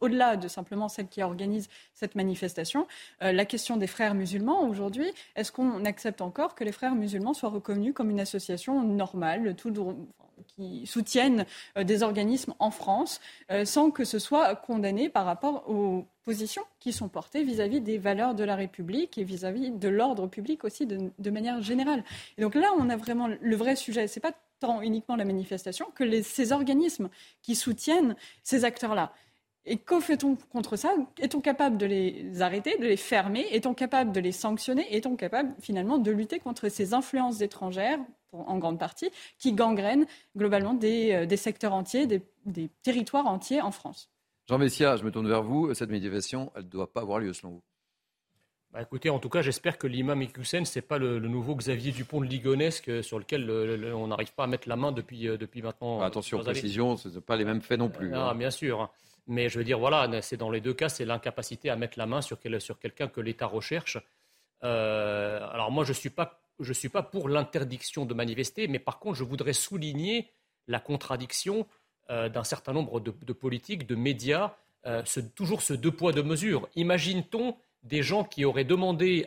Au-delà 0.00 0.36
de 0.36 0.48
simplement 0.48 0.88
celles 0.88 1.08
qui 1.08 1.22
organisent 1.22 1.68
cette 1.94 2.14
manifestation, 2.14 2.86
la 3.20 3.44
question 3.44 3.76
des 3.76 3.86
frères 3.86 4.14
musulmans 4.14 4.68
aujourd'hui, 4.68 5.10
est-ce 5.36 5.52
qu'on 5.52 5.84
accepte 5.84 6.20
encore 6.20 6.54
que 6.54 6.64
les 6.64 6.72
frères 6.72 6.94
musulmans 6.94 7.34
soient 7.34 7.50
reconnus 7.50 7.92
comme 7.94 8.10
une 8.10 8.20
association 8.20 8.39
associations 8.40 8.82
normales, 8.82 9.54
qui 10.46 10.86
soutiennent 10.86 11.44
euh, 11.76 11.84
des 11.84 12.02
organismes 12.02 12.54
en 12.58 12.70
France, 12.70 13.20
euh, 13.50 13.64
sans 13.64 13.90
que 13.90 14.04
ce 14.04 14.18
soit 14.18 14.54
condamné 14.56 15.08
par 15.08 15.26
rapport 15.26 15.68
aux 15.68 16.06
positions 16.24 16.62
qui 16.78 16.92
sont 16.92 17.08
portées 17.08 17.44
vis-à-vis 17.44 17.80
des 17.80 17.98
valeurs 17.98 18.34
de 18.34 18.44
la 18.44 18.56
République 18.56 19.18
et 19.18 19.24
vis-à-vis 19.24 19.70
de 19.70 19.88
l'ordre 19.88 20.26
public 20.26 20.64
aussi 20.64 20.86
de, 20.86 21.30
manière 21.30 21.62
générale. 21.62 22.04
Et 22.38 22.42
donc 22.42 22.54
là, 22.54 22.68
on 22.78 22.88
a 22.88 22.96
vraiment 22.96 23.28
le 23.28 23.56
vrai 23.56 23.76
sujet. 23.76 24.06
C'est 24.06 24.20
pas 24.20 24.32
tant 24.60 24.82
uniquement 24.82 25.16
la 25.16 25.24
manifestation 25.24 25.86
que 25.94 26.22
ces 26.22 26.52
organismes 26.52 27.08
qui 27.42 27.54
soutiennent 27.54 28.14
ces 28.42 28.64
acteurs-là. 28.64 29.12
Et 29.70 29.76
que 29.76 30.00
fait-on 30.00 30.34
contre 30.52 30.74
ça? 30.74 30.92
Est-on 31.20 31.40
capable 31.40 31.78
de 31.78 31.86
les 31.86 32.42
arrêter, 32.42 32.76
de 32.78 32.86
les 32.86 32.96
fermer? 32.96 33.46
Est-on 33.52 33.72
capable 33.72 34.10
de 34.10 34.18
les 34.18 34.32
sanctionner? 34.32 34.84
Est-on 34.96 35.14
capable 35.14 35.54
finalement 35.60 35.98
de 35.98 36.10
lutter 36.10 36.40
contre 36.40 36.68
ces 36.68 36.92
influences 36.92 37.40
étrangères, 37.40 38.00
en 38.32 38.58
grande 38.58 38.80
partie, 38.80 39.10
qui 39.38 39.52
gangrènent 39.52 40.06
globalement 40.36 40.74
des, 40.74 41.12
euh, 41.12 41.36
secteurs 41.36 41.72
entiers, 41.72 42.08
des, 42.08 42.68
territoires 42.82 43.28
entiers 43.28 43.60
en 43.62 43.70
France? 43.70 44.10
Jean 44.48 44.58
Messia, 44.58 44.96
je 44.96 45.04
me 45.04 45.12
tourne 45.12 45.28
vers 45.28 45.44
vous. 45.44 45.72
Cette 45.72 45.90
médiation, 45.90 46.50
elle 46.56 46.64
ne 46.64 46.68
doit 46.68 46.92
pas 46.92 47.02
avoir 47.02 47.20
lieu 47.20 47.32
selon 47.32 47.52
vous? 47.52 47.62
Bah 48.72 48.82
écoutez, 48.82 49.08
en 49.08 49.20
tout 49.20 49.28
cas, 49.28 49.40
j'espère 49.40 49.78
que 49.78 49.86
l'imam 49.86 50.20
Iqiyoussen, 50.20 50.64
ce 50.64 50.78
n'est 50.78 50.82
pas 50.82 50.98
le, 50.98 51.20
nouveau 51.20 51.54
Xavier 51.54 51.92
Dupont 51.92 52.20
de 52.20 52.26
Ligonesque 52.26 53.04
sur 53.04 53.20
lequel 53.20 53.48
on 53.94 54.08
n'arrive 54.08 54.32
pas 54.32 54.44
à 54.44 54.46
mettre 54.48 54.68
la 54.68 54.76
main 54.76 54.90
depuis, 54.90 55.28
euh, 55.28 55.36
depuis 55.36 55.62
maintenant. 55.62 56.00
Attention, 56.00 56.40
précision, 56.40 56.96
ce 56.96 57.08
ne 57.08 57.20
pas 57.20 57.36
les 57.36 57.44
mêmes 57.44 57.62
faits 57.62 57.78
non 57.78 57.88
plus. 57.88 58.12
Ah, 58.14 58.34
bien 58.34 58.50
sûr. 58.50 58.90
Mais 59.26 59.48
je 59.48 59.58
veux 59.58 59.64
dire, 59.64 59.78
voilà, 59.78 60.22
c'est 60.22 60.36
dans 60.36 60.50
les 60.50 60.60
deux 60.60 60.74
cas, 60.74 60.88
c'est 60.88 61.04
l'incapacité 61.04 61.70
à 61.70 61.76
mettre 61.76 61.98
la 61.98 62.06
main 62.06 62.20
sur, 62.20 62.38
sur 62.58 62.78
quelqu'un 62.78 63.08
que 63.08 63.20
l'État 63.20 63.46
recherche. 63.46 63.98
Euh, 64.64 65.48
alors 65.52 65.70
moi, 65.70 65.84
je 65.84 65.90
ne 65.90 65.94
suis, 65.96 66.10
pas, 66.10 66.40
suis 66.72 66.88
pas 66.88 67.02
pour 67.02 67.28
l'interdiction 67.28 68.04
de 68.06 68.14
manifester, 68.14 68.68
mais 68.68 68.78
par 68.78 68.98
contre, 68.98 69.16
je 69.16 69.24
voudrais 69.24 69.52
souligner 69.52 70.28
la 70.66 70.80
contradiction 70.80 71.66
euh, 72.10 72.28
d'un 72.28 72.44
certain 72.44 72.72
nombre 72.72 73.00
de, 73.00 73.32
politiques, 73.32 73.86
de 73.86 73.94
médias, 73.94 74.54
euh, 74.86 75.02
toujours 75.34 75.62
ce 75.62 75.74
deux 75.74 75.92
poids, 75.92 76.12
deux 76.12 76.22
mesures. 76.22 76.68
Imagine-t-on 76.76 77.56
des 77.82 78.02
gens 78.02 78.24
qui 78.24 78.44
auraient 78.44 78.64
demandé 78.64 79.26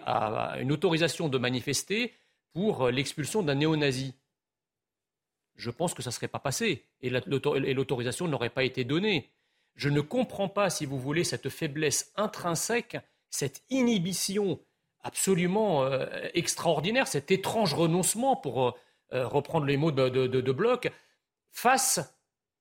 une 0.59 0.71
autorisation 0.71 1.27
de 1.27 1.37
manifester 1.37 2.13
pour 2.53 2.89
l'expulsion 2.89 3.41
d'un 3.41 3.55
néo-nazi? 3.55 4.13
Je 5.55 5.69
pense 5.71 5.93
que 5.93 6.01
ça 6.01 6.09
ne 6.09 6.13
serait 6.13 6.27
pas 6.27 6.39
passé 6.39 6.83
et 7.01 7.09
l'autorisation 7.09 8.27
n'aurait 8.27 8.49
pas 8.49 8.63
été 8.63 8.83
donnée. 8.83 9.29
Je 9.75 9.89
ne 9.89 10.01
comprends 10.01 10.49
pas, 10.49 10.69
si 10.69 10.85
vous 10.85 10.99
voulez, 10.99 11.23
cette 11.23 11.49
faiblesse 11.49 12.11
intrinsèque, 12.15 12.97
cette 13.29 13.63
inhibition 13.69 14.59
absolument 15.01 15.83
euh, 15.83 16.05
extraordinaire, 16.33 17.07
cet 17.07 17.31
étrange 17.31 17.73
renoncement, 17.73 18.35
pour 18.35 18.67
euh, 18.67 18.71
euh, 19.13 19.27
reprendre 19.27 19.65
les 19.65 19.77
mots 19.77 19.91
de, 19.91 20.09
de, 20.09 20.79
face 21.51 21.99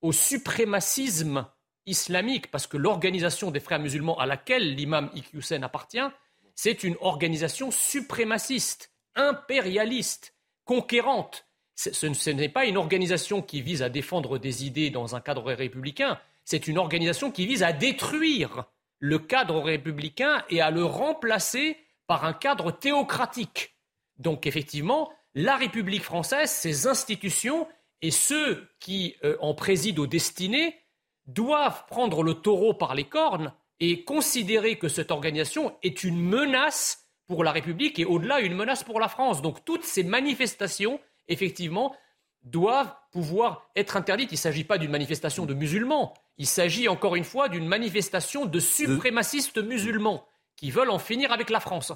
au 0.01 0.13
suprémacisme 0.13 1.47
islamique, 1.87 2.51
parce 2.51 2.67
que 2.67 2.77
l'organisation 2.77 3.51
des 3.51 3.61
frères 3.61 3.79
musulmans 3.79 4.19
à 4.19 4.27
laquelle 4.27 4.75
l'imam 4.75 5.11
Iqiyoussen 5.15 5.63
appartient, 5.65 5.99
c'est 6.55 6.83
une 6.83 6.97
organisation 7.01 7.71
suprémaciste, 7.71 8.93
impérialiste, 9.15 10.35
conquérante. 10.65 11.47
ce 11.75 12.31
n'est 12.31 12.49
pas 12.49 12.67
une 12.67 12.77
organisation 12.77 13.43
qui 13.43 13.63
vise 13.63 13.83
à 13.83 13.89
défendre 13.89 14.39
des 14.39 14.67
idées 14.67 14.91
dans 14.91 15.17
un 15.17 15.21
cadre 15.21 15.53
républicain, 15.53 16.21
c'est 16.45 16.67
une 16.69 16.79
organisation 16.79 17.31
qui 17.31 17.47
vise 17.47 17.63
à 17.63 17.73
détruire 17.73 18.65
le 18.99 19.19
cadre 19.19 19.61
républicain 19.61 20.45
et 20.49 20.61
à 20.61 20.71
le 20.71 20.85
remplacer 20.85 21.77
par 22.07 22.25
un 22.25 22.33
cadre 22.33 22.71
théocratique. 22.71 23.77
Donc 24.19 24.47
effectivement, 24.47 25.11
la 25.35 25.57
République 25.57 26.05
française, 26.05 26.51
ses 26.51 26.87
institutions 26.87 27.67
et 28.01 28.11
ceux 28.11 28.69
qui 28.81 29.17
euh, 29.25 29.37
en 29.41 29.55
président 29.55 30.03
aux 30.03 30.07
destinées 30.07 30.77
doivent 31.27 31.87
prendre 31.87 32.23
le 32.23 32.35
taureau 32.35 32.75
par 32.75 32.95
les 32.95 33.05
cornes 33.05 33.53
et 33.81 34.05
considérer 34.05 34.79
que 34.79 34.89
cette 34.89 35.11
organisation 35.11 35.77
est 35.83 36.05
une 36.05 36.21
menace 36.21 37.09
pour 37.27 37.45
la 37.45 37.53
République 37.53 37.99
et 37.99 38.05
au-delà 38.05 38.41
une 38.41 38.55
menace 38.55 38.85
pour 38.85 39.01
la 39.01 39.09
France. 39.09 39.43
Donc 39.43 39.65
toutes 39.65 39.85
ces 39.85 40.05
manifestations, 40.05 41.01
effectivement, 41.29 41.95
doivent 42.43 42.95
pouvoir 43.11 43.71
être 43.77 43.97
interdites. 43.97 44.31
Il 44.33 44.35
ne 44.35 44.39
s'agit 44.39 44.65
pas 44.65 44.79
d'une 44.79 44.91
manifestation 44.91 45.47
de 45.47 45.55
musulmans, 45.55 46.15
il 46.39 46.47
s'agit 46.47 46.89
encore 46.89 47.17
une 47.17 47.25
fois 47.25 47.49
d'une 47.49 47.67
manifestation 47.67 48.47
de 48.47 48.61
suprémacistes 48.61 49.59
musulmans 49.59 50.27
qui 50.57 50.71
veulent 50.71 50.91
en 50.91 50.99
finir 50.99 51.33
avec 51.33 51.51
la 51.51 51.61
France. 51.61 51.93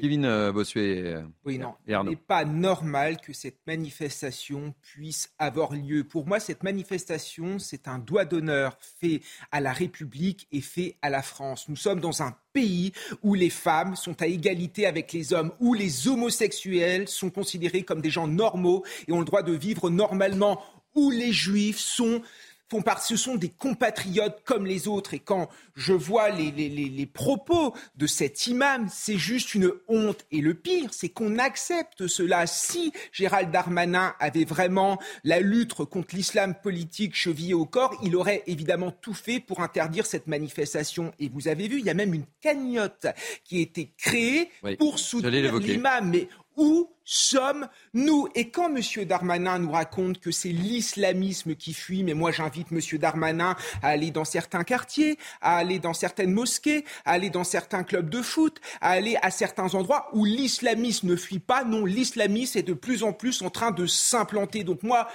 Kevin 0.00 0.24
euh, 0.24 0.50
Bossuet. 0.50 1.02
Euh, 1.04 1.22
oui, 1.44 1.58
non. 1.58 1.74
Il 1.86 1.96
n'est 2.00 2.16
pas 2.16 2.44
normal 2.44 3.20
que 3.20 3.32
cette 3.32 3.60
manifestation 3.66 4.74
puisse 4.82 5.32
avoir 5.38 5.72
lieu. 5.72 6.02
Pour 6.02 6.26
moi, 6.26 6.40
cette 6.40 6.64
manifestation, 6.64 7.60
c'est 7.60 7.86
un 7.86 8.00
doigt 8.00 8.24
d'honneur 8.24 8.76
fait 8.80 9.20
à 9.52 9.60
la 9.60 9.72
République 9.72 10.48
et 10.50 10.60
fait 10.60 10.96
à 11.00 11.10
la 11.10 11.22
France. 11.22 11.68
Nous 11.68 11.76
sommes 11.76 12.00
dans 12.00 12.22
un 12.22 12.36
pays 12.52 12.92
où 13.22 13.34
les 13.34 13.50
femmes 13.50 13.94
sont 13.94 14.20
à 14.20 14.26
égalité 14.26 14.86
avec 14.86 15.12
les 15.12 15.32
hommes, 15.32 15.52
où 15.60 15.74
les 15.74 16.08
homosexuels 16.08 17.06
sont 17.06 17.30
considérés 17.30 17.84
comme 17.84 18.02
des 18.02 18.10
gens 18.10 18.26
normaux 18.26 18.84
et 19.06 19.12
ont 19.12 19.20
le 19.20 19.24
droit 19.24 19.42
de 19.42 19.52
vivre 19.52 19.90
normalement, 19.90 20.60
où 20.96 21.10
les 21.10 21.32
juifs 21.32 21.78
sont 21.78 22.20
font 22.70 22.82
ce 23.00 23.16
sont 23.16 23.36
des 23.36 23.48
compatriotes 23.48 24.42
comme 24.44 24.66
les 24.66 24.88
autres. 24.88 25.14
Et 25.14 25.18
quand 25.18 25.48
je 25.74 25.92
vois 25.92 26.30
les, 26.30 26.50
les, 26.50 27.06
propos 27.06 27.74
de 27.96 28.06
cet 28.06 28.46
imam, 28.46 28.88
c'est 28.90 29.18
juste 29.18 29.54
une 29.54 29.72
honte. 29.88 30.24
Et 30.30 30.40
le 30.40 30.54
pire, 30.54 30.90
c'est 30.92 31.08
qu'on 31.08 31.38
accepte 31.38 32.06
cela. 32.06 32.46
Si 32.46 32.92
Gérald 33.12 33.50
Darmanin 33.50 34.14
avait 34.18 34.44
vraiment 34.44 34.98
la 35.22 35.40
lutte 35.40 35.74
contre 35.74 36.14
l'islam 36.14 36.54
politique 36.62 37.14
chevillée 37.14 37.54
au 37.54 37.66
corps, 37.66 37.94
il 38.02 38.16
aurait 38.16 38.42
évidemment 38.46 38.90
tout 38.90 39.14
fait 39.14 39.40
pour 39.40 39.60
interdire 39.60 40.06
cette 40.06 40.26
manifestation. 40.26 41.12
Et 41.18 41.28
vous 41.28 41.48
avez 41.48 41.68
vu, 41.68 41.78
il 41.78 41.84
y 41.84 41.90
a 41.90 41.94
même 41.94 42.14
une 42.14 42.26
cagnotte 42.40 43.06
qui 43.44 43.58
a 43.58 43.60
été 43.60 43.92
créée 43.96 44.50
pour 44.78 44.98
soutenir 44.98 45.56
l'imam. 45.56 46.10
Mais 46.10 46.28
Où 46.56 46.90
sommes-nous? 47.04 48.28
Et 48.34 48.50
quand 48.50 48.74
M. 48.74 49.04
Darmanin 49.04 49.58
nous 49.58 49.72
raconte 49.72 50.20
que 50.20 50.30
c'est 50.30 50.50
l'islamisme 50.50 51.54
qui 51.56 51.74
fuit, 51.74 52.04
mais 52.04 52.14
moi 52.14 52.30
j'invite 52.30 52.68
M. 52.70 52.80
Darmanin 52.98 53.56
à 53.82 53.88
aller 53.88 54.10
dans 54.10 54.24
certains 54.24 54.62
quartiers, 54.62 55.18
à 55.40 55.56
aller 55.56 55.80
dans 55.80 55.94
certaines 55.94 56.32
mosquées, 56.32 56.84
à 57.04 57.12
aller 57.12 57.30
dans 57.30 57.44
certains 57.44 57.82
clubs 57.82 58.08
de 58.08 58.22
foot, 58.22 58.60
à 58.80 58.90
aller 58.90 59.16
à 59.22 59.30
certains 59.30 59.74
endroits 59.74 60.08
où 60.12 60.24
l'islamisme 60.24 61.08
ne 61.08 61.16
fuit 61.16 61.40
pas, 61.40 61.64
non, 61.64 61.84
l'islamisme 61.84 62.58
est 62.58 62.62
de 62.62 62.74
plus 62.74 63.02
en 63.02 63.12
plus 63.12 63.42
en 63.42 63.50
train 63.50 63.72
de 63.72 63.86
s'implanter. 63.86 64.64
Donc 64.64 64.82
moi, 64.82 65.08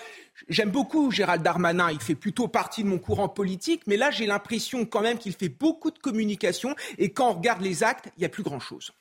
J'aime 0.48 0.70
beaucoup 0.70 1.12
Gérald 1.12 1.44
Darmanin, 1.44 1.92
il 1.92 2.00
fait 2.00 2.16
plutôt 2.16 2.48
partie 2.48 2.84
de 2.84 2.88
mon 2.88 2.98
courant 2.98 3.28
politique, 3.28 3.82
mais 3.88 3.98
là 3.98 4.10
j'ai 4.10 4.26
l'impression 4.26 4.86
quand 4.86 5.02
même 5.02 5.18
qu'il 5.18 5.34
fait 5.34 5.50
beaucoup 5.50 5.92
de 5.92 6.00
communication 6.00 6.76
et 6.98 7.12
quand 7.12 7.30
on 7.30 7.34
regarde 7.34 7.62
les 7.62 7.84
actes, 7.84 8.10
il 8.16 8.22
n'y 8.22 8.26
a 8.26 8.30
plus 8.30 8.44
grand-chose. 8.44 8.94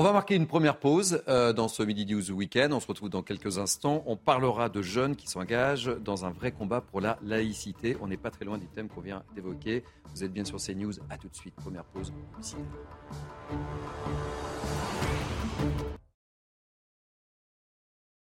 On 0.00 0.04
va 0.04 0.12
marquer 0.12 0.36
une 0.36 0.46
première 0.46 0.78
pause 0.78 1.24
euh, 1.26 1.52
dans 1.52 1.66
ce 1.66 1.82
Midi 1.82 2.06
News 2.06 2.30
Weekend. 2.30 2.72
On 2.72 2.78
se 2.78 2.86
retrouve 2.86 3.08
dans 3.08 3.24
quelques 3.24 3.58
instants. 3.58 4.04
On 4.06 4.16
parlera 4.16 4.68
de 4.68 4.80
jeunes 4.80 5.16
qui 5.16 5.26
s'engagent 5.26 5.90
dans 6.04 6.24
un 6.24 6.30
vrai 6.30 6.52
combat 6.52 6.80
pour 6.80 7.00
la 7.00 7.18
laïcité. 7.20 7.96
On 8.00 8.06
n'est 8.06 8.16
pas 8.16 8.30
très 8.30 8.44
loin 8.44 8.58
du 8.58 8.68
thème 8.68 8.86
qu'on 8.88 9.00
vient 9.00 9.24
d'évoquer. 9.34 9.82
Vous 10.14 10.22
êtes 10.22 10.32
bien 10.32 10.44
sur 10.44 10.58
CNews. 10.58 10.92
À 11.10 11.18
tout 11.18 11.28
de 11.28 11.34
suite. 11.34 11.56
Première 11.56 11.82
pause. 11.82 12.12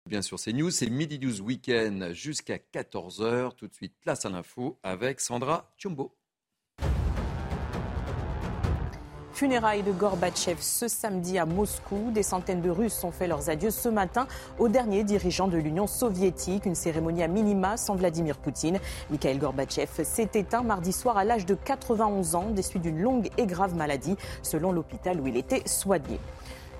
Bien 0.06 0.20
sûr, 0.20 0.38
CNews, 0.38 0.70
c'est 0.70 0.90
Midi 0.90 1.18
News 1.18 1.40
Weekend 1.40 2.12
jusqu'à 2.12 2.58
14h. 2.58 3.54
Tout 3.56 3.68
de 3.68 3.72
suite, 3.72 3.94
place 4.02 4.26
à 4.26 4.28
l'info 4.28 4.78
avec 4.82 5.18
Sandra 5.18 5.72
Tchombo. 5.78 6.14
Funérailles 9.34 9.82
de 9.82 9.90
Gorbatchev 9.90 10.58
ce 10.60 10.86
samedi 10.86 11.38
à 11.38 11.44
Moscou. 11.44 12.12
Des 12.12 12.22
centaines 12.22 12.60
de 12.60 12.70
Russes 12.70 13.02
ont 13.02 13.10
fait 13.10 13.26
leurs 13.26 13.50
adieux 13.50 13.72
ce 13.72 13.88
matin 13.88 14.28
au 14.60 14.68
dernier 14.68 15.02
dirigeant 15.02 15.48
de 15.48 15.56
l'Union 15.56 15.88
soviétique. 15.88 16.66
Une 16.66 16.76
cérémonie 16.76 17.24
à 17.24 17.26
minima 17.26 17.76
sans 17.76 17.96
Vladimir 17.96 18.36
Poutine. 18.36 18.78
Mikhail 19.10 19.38
Gorbatchev 19.38 20.04
s'est 20.04 20.30
éteint 20.34 20.62
mardi 20.62 20.92
soir 20.92 21.18
à 21.18 21.24
l'âge 21.24 21.46
de 21.46 21.56
91 21.56 22.36
ans, 22.36 22.50
des 22.50 22.62
suites 22.62 22.82
d'une 22.82 23.00
longue 23.00 23.28
et 23.36 23.46
grave 23.46 23.74
maladie, 23.74 24.16
selon 24.42 24.70
l'hôpital 24.70 25.20
où 25.20 25.26
il 25.26 25.36
était 25.36 25.66
soigné. 25.66 26.20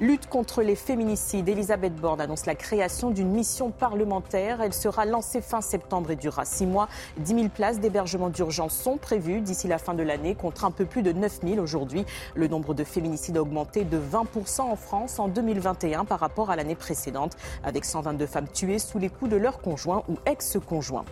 Lutte 0.01 0.27
contre 0.27 0.63
les 0.63 0.75
féminicides. 0.75 1.49
Elisabeth 1.49 1.95
Borne 1.95 2.21
annonce 2.21 2.47
la 2.47 2.57
création 2.57 3.11
d'une 3.11 3.31
mission 3.31 3.71
parlementaire. 3.71 4.61
Elle 4.61 4.75
sera 4.75 5.05
lancée 5.05 5.41
fin 5.41 5.61
septembre 5.61 6.11
et 6.11 6.17
durera 6.17 6.45
six 6.45 6.67
mois. 6.67 6.89
10 7.19 7.35
000 7.35 7.49
places 7.49 7.79
d'hébergement 7.79 8.29
d'urgence 8.29 8.77
sont 8.77 8.97
prévues 8.97 9.41
d'ici 9.41 9.69
la 9.69 9.79
fin 9.79 9.95
de 9.95 10.03
l'année, 10.03 10.35
contre 10.35 10.65
un 10.65 10.73
peu 10.73 10.85
plus 10.85 11.03
de 11.03 11.13
9 11.13 11.41
000 11.47 11.61
aujourd'hui. 11.61 12.05
Le 12.35 12.49
nombre 12.49 12.75
de 12.75 12.83
féminicides 12.83 13.37
a 13.37 13.43
augmenté 13.43 13.85
de 13.85 13.97
20% 13.97 14.63
en 14.63 14.75
France 14.75 15.21
en 15.21 15.29
2021 15.29 16.05
par 16.05 16.19
rapport 16.19 16.51
à 16.51 16.57
l'année 16.57 16.75
précédente, 16.75 17.37
avec 17.63 17.85
122 17.85 18.27
femmes 18.27 18.49
tuées 18.53 18.81
sous 18.81 18.99
les 18.99 19.09
coups 19.09 19.31
de 19.31 19.37
leur 19.37 19.61
conjoint 19.61 20.03
ou 20.09 20.17
ex-conjoint. 20.27 21.05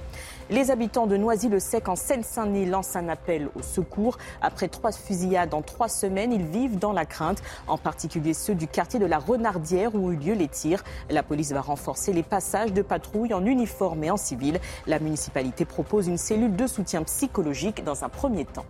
Les 0.52 0.70
habitants 0.70 1.06
de 1.06 1.16
Noisy-le-Sec 1.16 1.88
en 1.88 1.96
Seine-Saint-Denis 1.96 2.66
lancent 2.66 2.96
un 2.96 3.08
appel 3.08 3.48
au 3.56 3.62
secours. 3.62 4.18
Après 4.42 4.68
trois 4.68 4.92
fusillades 4.92 5.54
en 5.54 5.62
trois 5.62 5.88
semaines, 5.88 6.30
ils 6.30 6.44
vivent 6.44 6.78
dans 6.78 6.92
la 6.92 7.06
crainte, 7.06 7.42
en 7.68 7.78
particulier 7.78 8.34
ceux 8.34 8.54
du 8.54 8.68
quartier 8.68 9.00
de 9.00 9.06
la 9.06 9.18
Renardière 9.18 9.94
où 9.94 10.08
ont 10.08 10.12
eu 10.12 10.16
lieu 10.16 10.34
les 10.34 10.48
tirs. 10.48 10.84
La 11.08 11.22
police 11.22 11.52
va 11.52 11.62
renforcer 11.62 12.12
les 12.12 12.22
passages 12.22 12.74
de 12.74 12.82
patrouilles 12.82 13.32
en 13.32 13.46
uniforme 13.46 14.04
et 14.04 14.10
en 14.10 14.18
civil. 14.18 14.60
La 14.86 14.98
municipalité 14.98 15.64
propose 15.64 16.06
une 16.06 16.18
cellule 16.18 16.54
de 16.54 16.66
soutien 16.66 17.02
psychologique 17.04 17.82
dans 17.82 18.04
un 18.04 18.10
premier 18.10 18.44
temps. 18.44 18.66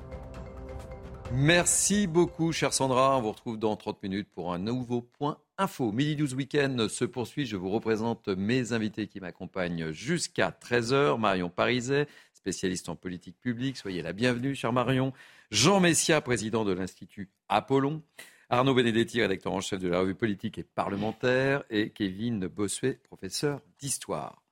Merci 1.35 2.07
beaucoup, 2.07 2.53
chère 2.53 2.75
Sandra. 2.75 3.17
On 3.17 3.23
vous 3.23 3.33
retrouve 3.33 3.59
dans 3.59 3.75
30 3.75 4.03
minutes 4.03 4.29
pour 4.31 4.53
un 4.53 4.59
nouveau 4.59 5.01
point 5.01 5.39
info. 5.57 5.91
Midi 5.91 6.15
12 6.15 6.35
Week-end 6.35 6.87
se 6.91 7.07
poursuit. 7.07 7.47
Je 7.47 7.57
vous 7.57 7.71
représente 7.71 8.29
mes 8.29 8.75
invités 8.75 9.07
qui 9.07 9.19
m'accompagnent 9.19 9.93
jusqu'à 9.93 10.51
13h. 10.51 11.19
Marion 11.19 11.49
Pariset, 11.49 12.07
spécialiste 12.35 12.91
en 12.91 12.97
politique 12.97 13.41
publique. 13.41 13.79
Soyez 13.79 14.03
la 14.03 14.13
bienvenue, 14.13 14.55
cher 14.55 14.75
Marion. 14.75 15.15
Jean 15.51 15.81
Messia, 15.81 16.21
président 16.21 16.67
de 16.67 16.73
l'Institut 16.73 17.31
Apollon. 17.49 18.03
Arnaud 18.51 18.75
Benedetti, 18.75 19.23
rédacteur 19.23 19.55
en 19.55 19.63
chef 19.63 19.81
de 19.81 19.89
la 19.89 20.01
revue 20.01 20.15
politique 20.15 20.59
et 20.59 20.65
parlementaire. 20.65 21.65
Et 21.71 21.91
Kevin 21.91 22.47
Bossuet, 22.47 23.01
professeur 23.05 23.63
d'histoire. 23.79 24.43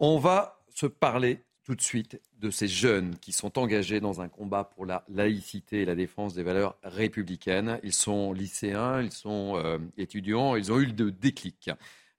On 0.00 0.18
va 0.18 0.64
se 0.74 0.86
parler 0.86 1.44
tout 1.68 1.74
de 1.74 1.82
suite 1.82 2.18
de 2.40 2.48
ces 2.48 2.66
jeunes 2.66 3.18
qui 3.18 3.30
sont 3.30 3.58
engagés 3.58 4.00
dans 4.00 4.22
un 4.22 4.28
combat 4.28 4.64
pour 4.64 4.86
la 4.86 5.04
laïcité 5.10 5.82
et 5.82 5.84
la 5.84 5.94
défense 5.94 6.32
des 6.32 6.42
valeurs 6.42 6.78
républicaines. 6.82 7.78
Ils 7.82 7.92
sont 7.92 8.32
lycéens, 8.32 9.02
ils 9.02 9.12
sont 9.12 9.60
euh, 9.62 9.76
étudiants, 9.98 10.56
ils 10.56 10.72
ont 10.72 10.78
eu 10.78 10.86
le 10.86 11.10
déclic. 11.10 11.70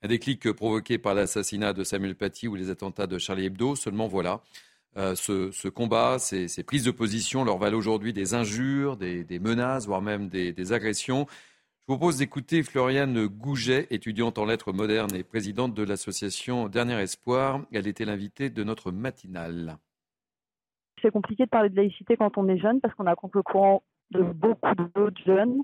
Un 0.03 0.07
déclic 0.07 0.51
provoqué 0.51 0.99
par 0.99 1.15
l'assassinat 1.15 1.73
de 1.73 1.83
Samuel 1.83 2.13
Paty 2.13 2.47
ou 2.47 2.53
les 2.53 2.69
attentats 2.69 3.07
de 3.07 3.17
Charlie 3.17 3.45
Hebdo. 3.45 3.75
Seulement 3.75 4.07
voilà, 4.07 4.43
euh, 4.97 5.15
ce, 5.15 5.67
combat, 5.67 6.19
ces, 6.19 6.47
prises 6.61 6.83
de 6.83 6.91
position 6.91 7.43
leur 7.43 7.57
valent 7.57 7.75
aujourd'hui 7.75 8.13
des 8.13 8.35
injures, 8.35 8.97
des, 8.97 9.39
menaces, 9.39 9.87
voire 9.87 10.03
même 10.03 10.29
des 10.29 10.73
agressions. 10.73 11.25
Je 11.89 11.93
vous 11.93 11.97
propose 11.97 12.19
d'écouter 12.19 12.61
Floriane 12.61 13.25
Gouget, 13.25 13.87
étudiante 13.89 14.37
en 14.37 14.45
lettres 14.45 14.71
modernes 14.71 15.15
et 15.15 15.23
présidente 15.23 15.73
de 15.73 15.81
l'association 15.81 16.67
Dernier 16.67 17.01
Espoir. 17.01 17.61
Elle 17.73 17.87
était 17.87 18.05
l'invitée 18.05 18.51
de 18.51 18.63
notre 18.63 18.91
matinale. 18.91 19.75
C'est 21.01 21.09
compliqué 21.09 21.45
de 21.45 21.49
parler 21.49 21.69
de 21.69 21.75
laïcité 21.75 22.15
quand 22.15 22.37
on 22.37 22.47
est 22.47 22.59
jeune 22.59 22.79
parce 22.79 22.93
qu'on 22.93 23.07
a 23.07 23.15
contre 23.15 23.37
le 23.37 23.41
courant 23.41 23.81
de 24.11 24.21
beaucoup 24.21 24.75
d'autres 24.93 25.19
jeunes. 25.25 25.63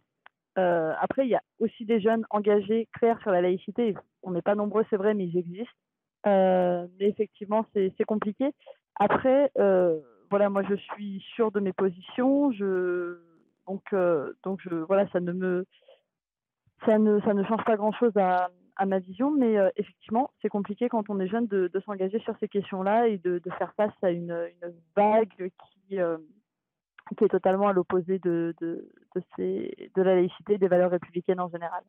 Euh, 0.57 0.93
après, 0.99 1.27
il 1.27 1.29
y 1.29 1.35
a 1.35 1.43
aussi 1.59 1.85
des 1.85 2.01
jeunes 2.01 2.25
engagés, 2.31 2.87
clairs 2.93 3.21
sur 3.21 3.29
la 3.29 3.43
laïcité. 3.43 3.93
On 4.23 4.31
n'est 4.31 4.41
pas 4.41 4.55
nombreux, 4.55 4.83
c'est 4.89 4.97
vrai, 4.97 5.13
mais 5.13 5.27
ils 5.27 5.37
existent. 5.37 5.75
Euh, 6.25 6.87
mais 6.99 7.07
effectivement, 7.07 7.67
c'est 7.75 8.03
compliqué. 8.07 8.49
Après, 8.95 9.51
euh, 9.59 9.99
voilà, 10.31 10.49
moi, 10.49 10.63
je 10.67 10.73
suis 10.73 11.23
sûre 11.35 11.51
de 11.51 11.59
mes 11.59 11.73
positions. 11.73 12.49
Donc, 13.67 13.83
voilà, 14.87 15.07
ça 15.11 15.19
ne 15.19 15.31
me, 15.31 15.67
ça 16.85 16.97
ne, 16.97 17.19
ça 17.21 17.33
ne 17.33 17.43
change 17.43 17.63
pas 17.63 17.77
grand-chose 17.77 18.15
à, 18.17 18.49
à, 18.75 18.85
ma 18.85 18.99
vision, 18.99 19.31
mais 19.31 19.57
euh, 19.57 19.69
effectivement, 19.77 20.31
c'est 20.41 20.49
compliqué 20.49 20.89
quand 20.89 21.09
on 21.09 21.19
est 21.19 21.27
jeune 21.27 21.47
de, 21.47 21.69
de 21.73 21.79
s'engager 21.81 22.19
sur 22.19 22.35
ces 22.39 22.47
questions-là 22.47 23.07
et 23.07 23.17
de, 23.17 23.39
de, 23.39 23.51
faire 23.51 23.73
face 23.75 23.93
à 24.01 24.11
une, 24.11 24.31
une 24.31 24.73
vague 24.95 25.51
qui, 25.87 25.99
euh, 25.99 26.17
qui 27.17 27.23
est 27.23 27.29
totalement 27.29 27.67
à 27.67 27.73
l'opposé 27.73 28.19
de, 28.19 28.53
de, 28.59 28.89
ces, 29.35 29.91
de 29.95 30.01
la 30.01 30.15
laïcité 30.15 30.55
et 30.55 30.57
des 30.57 30.67
valeurs 30.67 30.91
républicaines 30.91 31.39
en 31.39 31.49
général. 31.49 31.83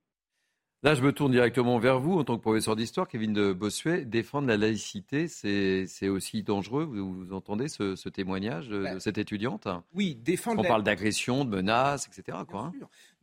Là, 0.82 0.94
je 0.94 1.02
me 1.02 1.10
tourne 1.10 1.32
directement 1.32 1.78
vers 1.78 1.98
vous 1.98 2.18
en 2.18 2.22
tant 2.22 2.36
que 2.36 2.42
professeur 2.42 2.76
d'histoire, 2.76 3.08
Kevin 3.08 3.32
de 3.32 3.52
Bossuet. 3.52 4.04
Défendre 4.04 4.46
la 4.46 4.56
laïcité, 4.58 5.26
c'est 5.26 6.08
aussi 6.08 6.42
dangereux. 6.42 6.84
Vous, 6.84 7.12
vous 7.12 7.32
entendez 7.32 7.68
ce, 7.68 7.96
ce 7.96 8.08
témoignage 8.08 8.68
de, 8.68 8.82
bah, 8.82 9.00
cette 9.00 9.18
étudiante? 9.18 9.66
Oui, 9.94 10.14
défendre. 10.14 10.60
On 10.60 10.68
parle 10.68 10.82
d'agression, 10.82 11.44
de 11.44 11.50
menaces, 11.50 12.06
etc. 12.06 12.38
Quoi, 12.46 12.66
hein. 12.66 12.72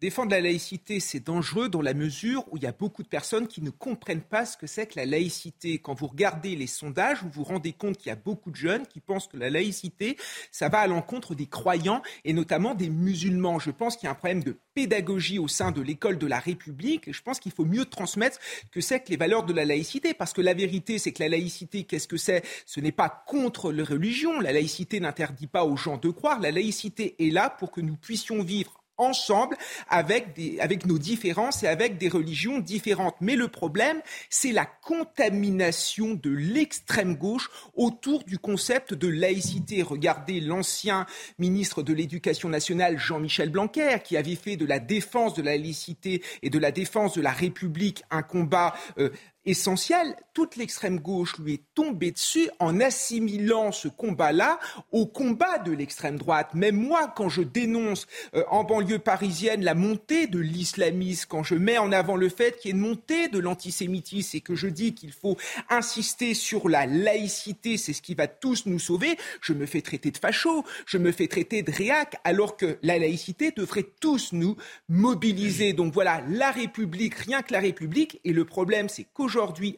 Défendre 0.04 0.32
la 0.32 0.42
laïcité, 0.42 1.00
c'est 1.00 1.22
dangereux 1.22 1.70
dans 1.70 1.82
la 1.82 1.94
mesure 1.94 2.44
où 2.52 2.58
il 2.58 2.64
y 2.64 2.68
a 2.68 2.74
beaucoup 2.74 3.04
de 3.04 3.08
personnes 3.08 3.48
qui 3.48 3.62
ne 3.62 3.70
comprennent 3.70 4.20
pas 4.20 4.46
ce 4.46 4.58
que 4.58 4.68
c'est 4.68 4.86
que 4.86 5.00
la 5.00 5.06
laïcité. 5.06 5.78
Quand 5.78 5.94
vous 5.94 6.08
regardez 6.08 6.58
les 6.58 6.68
sondages, 6.68 7.24
vous 7.24 7.30
vous 7.30 7.46
rendez 7.46 7.72
compte 7.72 7.98
qu'il 7.98 8.08
y 8.08 8.12
a 8.12 8.18
beaucoup 8.18 8.52
de 8.52 8.58
jeunes 8.58 8.86
qui 8.86 9.00
pensent 9.00 9.30
que 9.30 9.38
la 9.38 9.50
laïcité, 9.50 10.18
ça 10.52 10.68
va 10.68 10.80
à 10.80 10.88
l'encontre 10.88 11.36
des 11.36 11.46
croyants 11.46 12.02
et 12.26 12.34
notamment 12.34 12.76
des 12.76 12.90
musulmans. 12.90 13.60
Je 13.60 13.72
pense 13.72 13.96
qu'il 13.96 14.08
y 14.08 14.10
a 14.10 14.12
un 14.12 14.16
problème 14.16 14.44
de 14.44 14.58
pédagogie 14.74 15.40
au 15.40 15.48
sein 15.48 15.72
de 15.72 15.80
l'école 15.80 16.18
de 16.18 16.28
la 16.28 16.40
République. 16.40 17.08
Et 17.08 17.14
je 17.14 17.22
pense 17.22 17.40
qu'il 17.40 17.54
faut 17.54 17.64
mieux 17.64 17.86
transmettre 17.86 18.40
que 18.72 18.82
c'est 18.82 19.00
que 19.00 19.10
les 19.10 19.16
valeurs 19.16 19.46
de 19.46 19.54
la 19.54 19.64
laïcité. 19.64 20.14
Parce 20.14 20.34
que 20.34 20.42
la 20.42 20.54
vérité, 20.54 21.00
c'est 21.00 21.14
que 21.14 21.24
la 21.24 21.30
laïcité, 21.30 21.86
qu'est-ce 21.86 22.10
que 22.10 22.18
c'est? 22.18 22.44
Ce 22.66 22.82
n'est 22.82 22.92
pas 22.92 23.24
contre 23.26 23.72
les 23.72 23.84
religions. 23.84 24.42
La 24.42 24.52
laïcité 24.52 25.00
n'interdit 25.00 25.48
pas 25.48 25.64
aux 25.64 25.78
gens 25.78 25.96
de 25.96 26.10
croire. 26.10 26.42
La 26.42 26.52
laïcité 26.52 27.16
est 27.26 27.32
là 27.32 27.50
pour 27.50 27.72
que 27.72 27.80
nous 27.80 27.96
puissions 27.96 28.44
vivre 28.44 28.83
ensemble 29.04 29.58
avec, 29.90 30.34
des, 30.36 30.60
avec 30.60 30.86
nos 30.86 30.98
différences 30.98 31.64
et 31.64 31.68
avec 31.68 31.98
des 31.98 32.10
religions 32.10 32.60
différentes. 32.60 33.16
Mais 33.22 33.36
le 33.36 33.48
problème, 33.48 34.02
c'est 34.30 34.52
la 34.52 34.66
contamination 34.66 36.14
de 36.14 36.30
l'extrême 36.30 37.16
gauche 37.16 37.50
autour 37.76 38.24
du 38.24 38.38
concept 38.38 38.94
de 38.94 39.08
laïcité. 39.08 39.82
Regardez 39.82 40.40
l'ancien 40.40 41.06
ministre 41.40 41.84
de 41.84 41.94
l'Éducation 41.94 42.50
nationale, 42.50 42.98
Jean-Michel 42.98 43.50
Blanquer, 43.50 43.98
qui 44.04 44.18
avait 44.18 44.36
fait 44.36 44.56
de 44.56 44.66
la 44.66 44.80
défense 44.80 45.34
de 45.34 45.42
la 45.42 45.58
laïcité 45.58 46.24
et 46.42 46.50
de 46.50 46.60
la 46.60 46.72
défense 46.72 47.16
de 47.16 47.22
la 47.22 47.32
République 47.32 48.04
un 48.12 48.22
combat 48.22 48.74
euh, 48.98 49.10
essentiel. 49.46 50.16
Toute 50.34 50.56
l'extrême 50.56 51.00
gauche 51.00 51.38
lui 51.38 51.56
est 51.56 51.64
tombée 51.76 52.12
dessus 52.12 52.50
en 52.60 52.80
assimilant 52.80 53.72
ce 53.72 53.88
combat-là 53.88 54.60
au 54.92 55.06
combat 55.06 55.60
de 55.60 55.72
l'extrême 55.72 56.18
droite. 56.18 56.54
Même 56.54 56.76
moi, 56.76 57.12
quand 57.16 57.30
je 57.30 57.42
dénonce 57.42 58.08
euh, 58.36 58.44
en 58.50 58.64
banlieue 58.64 59.00
parisienne 59.00 59.64
la 59.64 59.76
montée 59.76 60.28
de 60.28 60.40
l'islamisme, 60.40 61.28
quand 61.30 61.44
je 61.44 61.56
mets 61.56 61.78
en 61.78 61.92
avant 61.92 62.16
le 62.16 62.30
fait 62.30 62.58
qu'il 62.58 62.70
y 62.70 62.74
ait 62.74 62.78
une 62.78 62.88
montée 62.88 63.28
de 63.28 63.40
l'antisémitisme 63.40 64.38
et 64.38 64.42
que 64.42 64.56
je 64.56 64.68
dis 64.68 64.94
qu'il 64.94 65.12
faut 65.12 65.38
insister 65.70 66.34
sur 66.34 66.70
la 66.70 66.86
laïcité, 66.86 67.78
c'est 67.78 67.94
ce 67.94 68.02
qui 68.02 68.16
va 68.16 68.28
tous 68.28 68.66
nous 68.66 68.80
sauver, 68.80 69.18
je 69.42 69.54
me 69.54 69.66
fais 69.66 69.82
traiter 69.82 70.12
de 70.12 70.18
facho, 70.18 70.64
je 70.86 70.98
me 70.98 71.12
fais 71.12 71.28
traiter 71.28 71.64
de 71.64 71.72
réac, 71.72 72.16
alors 72.24 72.58
que 72.58 72.78
la 72.82 72.98
laïcité 72.98 73.52
devrait 73.52 73.86
tous 74.00 74.34
nous 74.34 74.56
mobiliser. 74.90 75.74
Donc 75.74 75.94
voilà, 75.94 76.24
la 76.30 76.52
République, 76.52 77.16
rien 77.16 77.42
que 77.42 77.54
la 77.54 77.60
République. 77.60 78.20
Et 78.24 78.34
le 78.34 78.46
problème, 78.46 78.90
c'est 78.90 79.06
qu'aujourd'hui, 79.14 79.33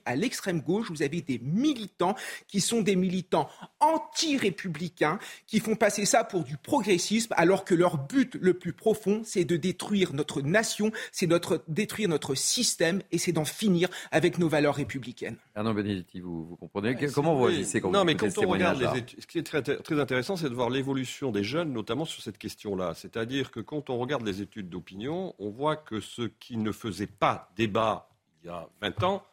à 0.05 0.15
l'extrême 0.15 0.61
gauche, 0.61 0.89
vous 0.89 1.01
avez 1.01 1.21
des 1.21 1.39
militants 1.39 2.15
qui 2.47 2.61
sont 2.61 2.81
des 2.81 2.95
militants 2.95 3.49
anti-républicains, 3.79 5.19
qui 5.47 5.59
font 5.59 5.75
passer 5.75 6.05
ça 6.05 6.23
pour 6.23 6.43
du 6.43 6.57
progressisme, 6.57 7.33
alors 7.37 7.65
que 7.65 7.75
leur 7.75 7.97
but 7.97 8.35
le 8.41 8.53
plus 8.53 8.73
profond, 8.73 9.21
c'est 9.23 9.45
de 9.45 9.57
détruire 9.57 10.13
notre 10.13 10.41
nation, 10.41 10.91
c'est 11.11 11.27
de 11.27 11.39
détruire 11.67 12.09
notre 12.09 12.35
système 12.35 13.01
et 13.11 13.17
c'est 13.17 13.31
d'en 13.31 13.45
finir 13.45 13.89
avec 14.11 14.37
nos 14.37 14.49
valeurs 14.49 14.75
républicaines. 14.75 15.37
Arnaud 15.55 15.73
Benedetti, 15.73 16.19
vous, 16.19 16.45
vous 16.45 16.55
comprenez 16.55 16.95
Comment 17.13 17.35
vous 17.35 17.43
réagissez 17.43 17.81
quand 17.81 17.91
non, 17.91 17.99
vous 17.99 18.05
mais 18.05 18.15
quand 18.15 18.37
on 18.37 18.49
regarde 18.49 18.79
les 18.79 18.99
études, 18.99 19.21
ce 19.21 19.27
qui 19.27 19.37
est 19.37 19.43
très, 19.43 19.61
très 19.61 19.99
intéressant, 19.99 20.35
c'est 20.35 20.49
de 20.49 20.55
voir 20.55 20.69
l'évolution 20.69 21.31
des 21.31 21.43
jeunes, 21.43 21.71
notamment 21.71 22.05
sur 22.05 22.21
cette 22.21 22.37
question-là. 22.37 22.93
C'est-à-dire 22.95 23.51
que 23.51 23.59
quand 23.59 23.89
on 23.89 23.97
regarde 23.97 24.25
les 24.25 24.41
études 24.41 24.69
d'opinion, 24.69 25.33
on 25.39 25.49
voit 25.49 25.75
que 25.75 25.99
ceux 25.99 26.29
qui 26.39 26.57
ne 26.57 26.71
faisaient 26.71 27.07
pas 27.07 27.51
débat 27.55 28.09
il 28.43 28.47
y 28.47 28.49
a 28.51 28.69
20 28.81 29.03
ans, 29.03 29.23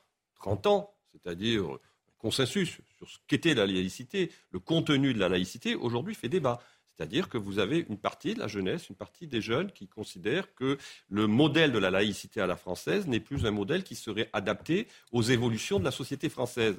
30 0.42 0.66
ans, 0.66 0.94
c'est-à-dire 1.12 1.78
consensus 2.18 2.78
sur 2.96 3.08
ce 3.08 3.18
qu'était 3.26 3.54
la 3.54 3.66
laïcité, 3.66 4.30
le 4.50 4.60
contenu 4.60 5.14
de 5.14 5.18
la 5.18 5.28
laïcité, 5.28 5.74
aujourd'hui 5.74 6.14
fait 6.14 6.28
débat. 6.28 6.60
C'est-à-dire 6.94 7.28
que 7.28 7.38
vous 7.38 7.58
avez 7.58 7.86
une 7.88 7.96
partie 7.96 8.34
de 8.34 8.38
la 8.38 8.48
jeunesse, 8.48 8.88
une 8.90 8.96
partie 8.96 9.26
des 9.26 9.40
jeunes 9.40 9.72
qui 9.72 9.88
considèrent 9.88 10.54
que 10.54 10.76
le 11.08 11.26
modèle 11.26 11.72
de 11.72 11.78
la 11.78 11.90
laïcité 11.90 12.40
à 12.40 12.46
la 12.46 12.56
française 12.56 13.06
n'est 13.06 13.18
plus 13.18 13.46
un 13.46 13.50
modèle 13.50 13.82
qui 13.82 13.94
serait 13.94 14.28
adapté 14.32 14.88
aux 15.10 15.22
évolutions 15.22 15.78
de 15.78 15.84
la 15.84 15.90
société 15.90 16.28
française. 16.28 16.76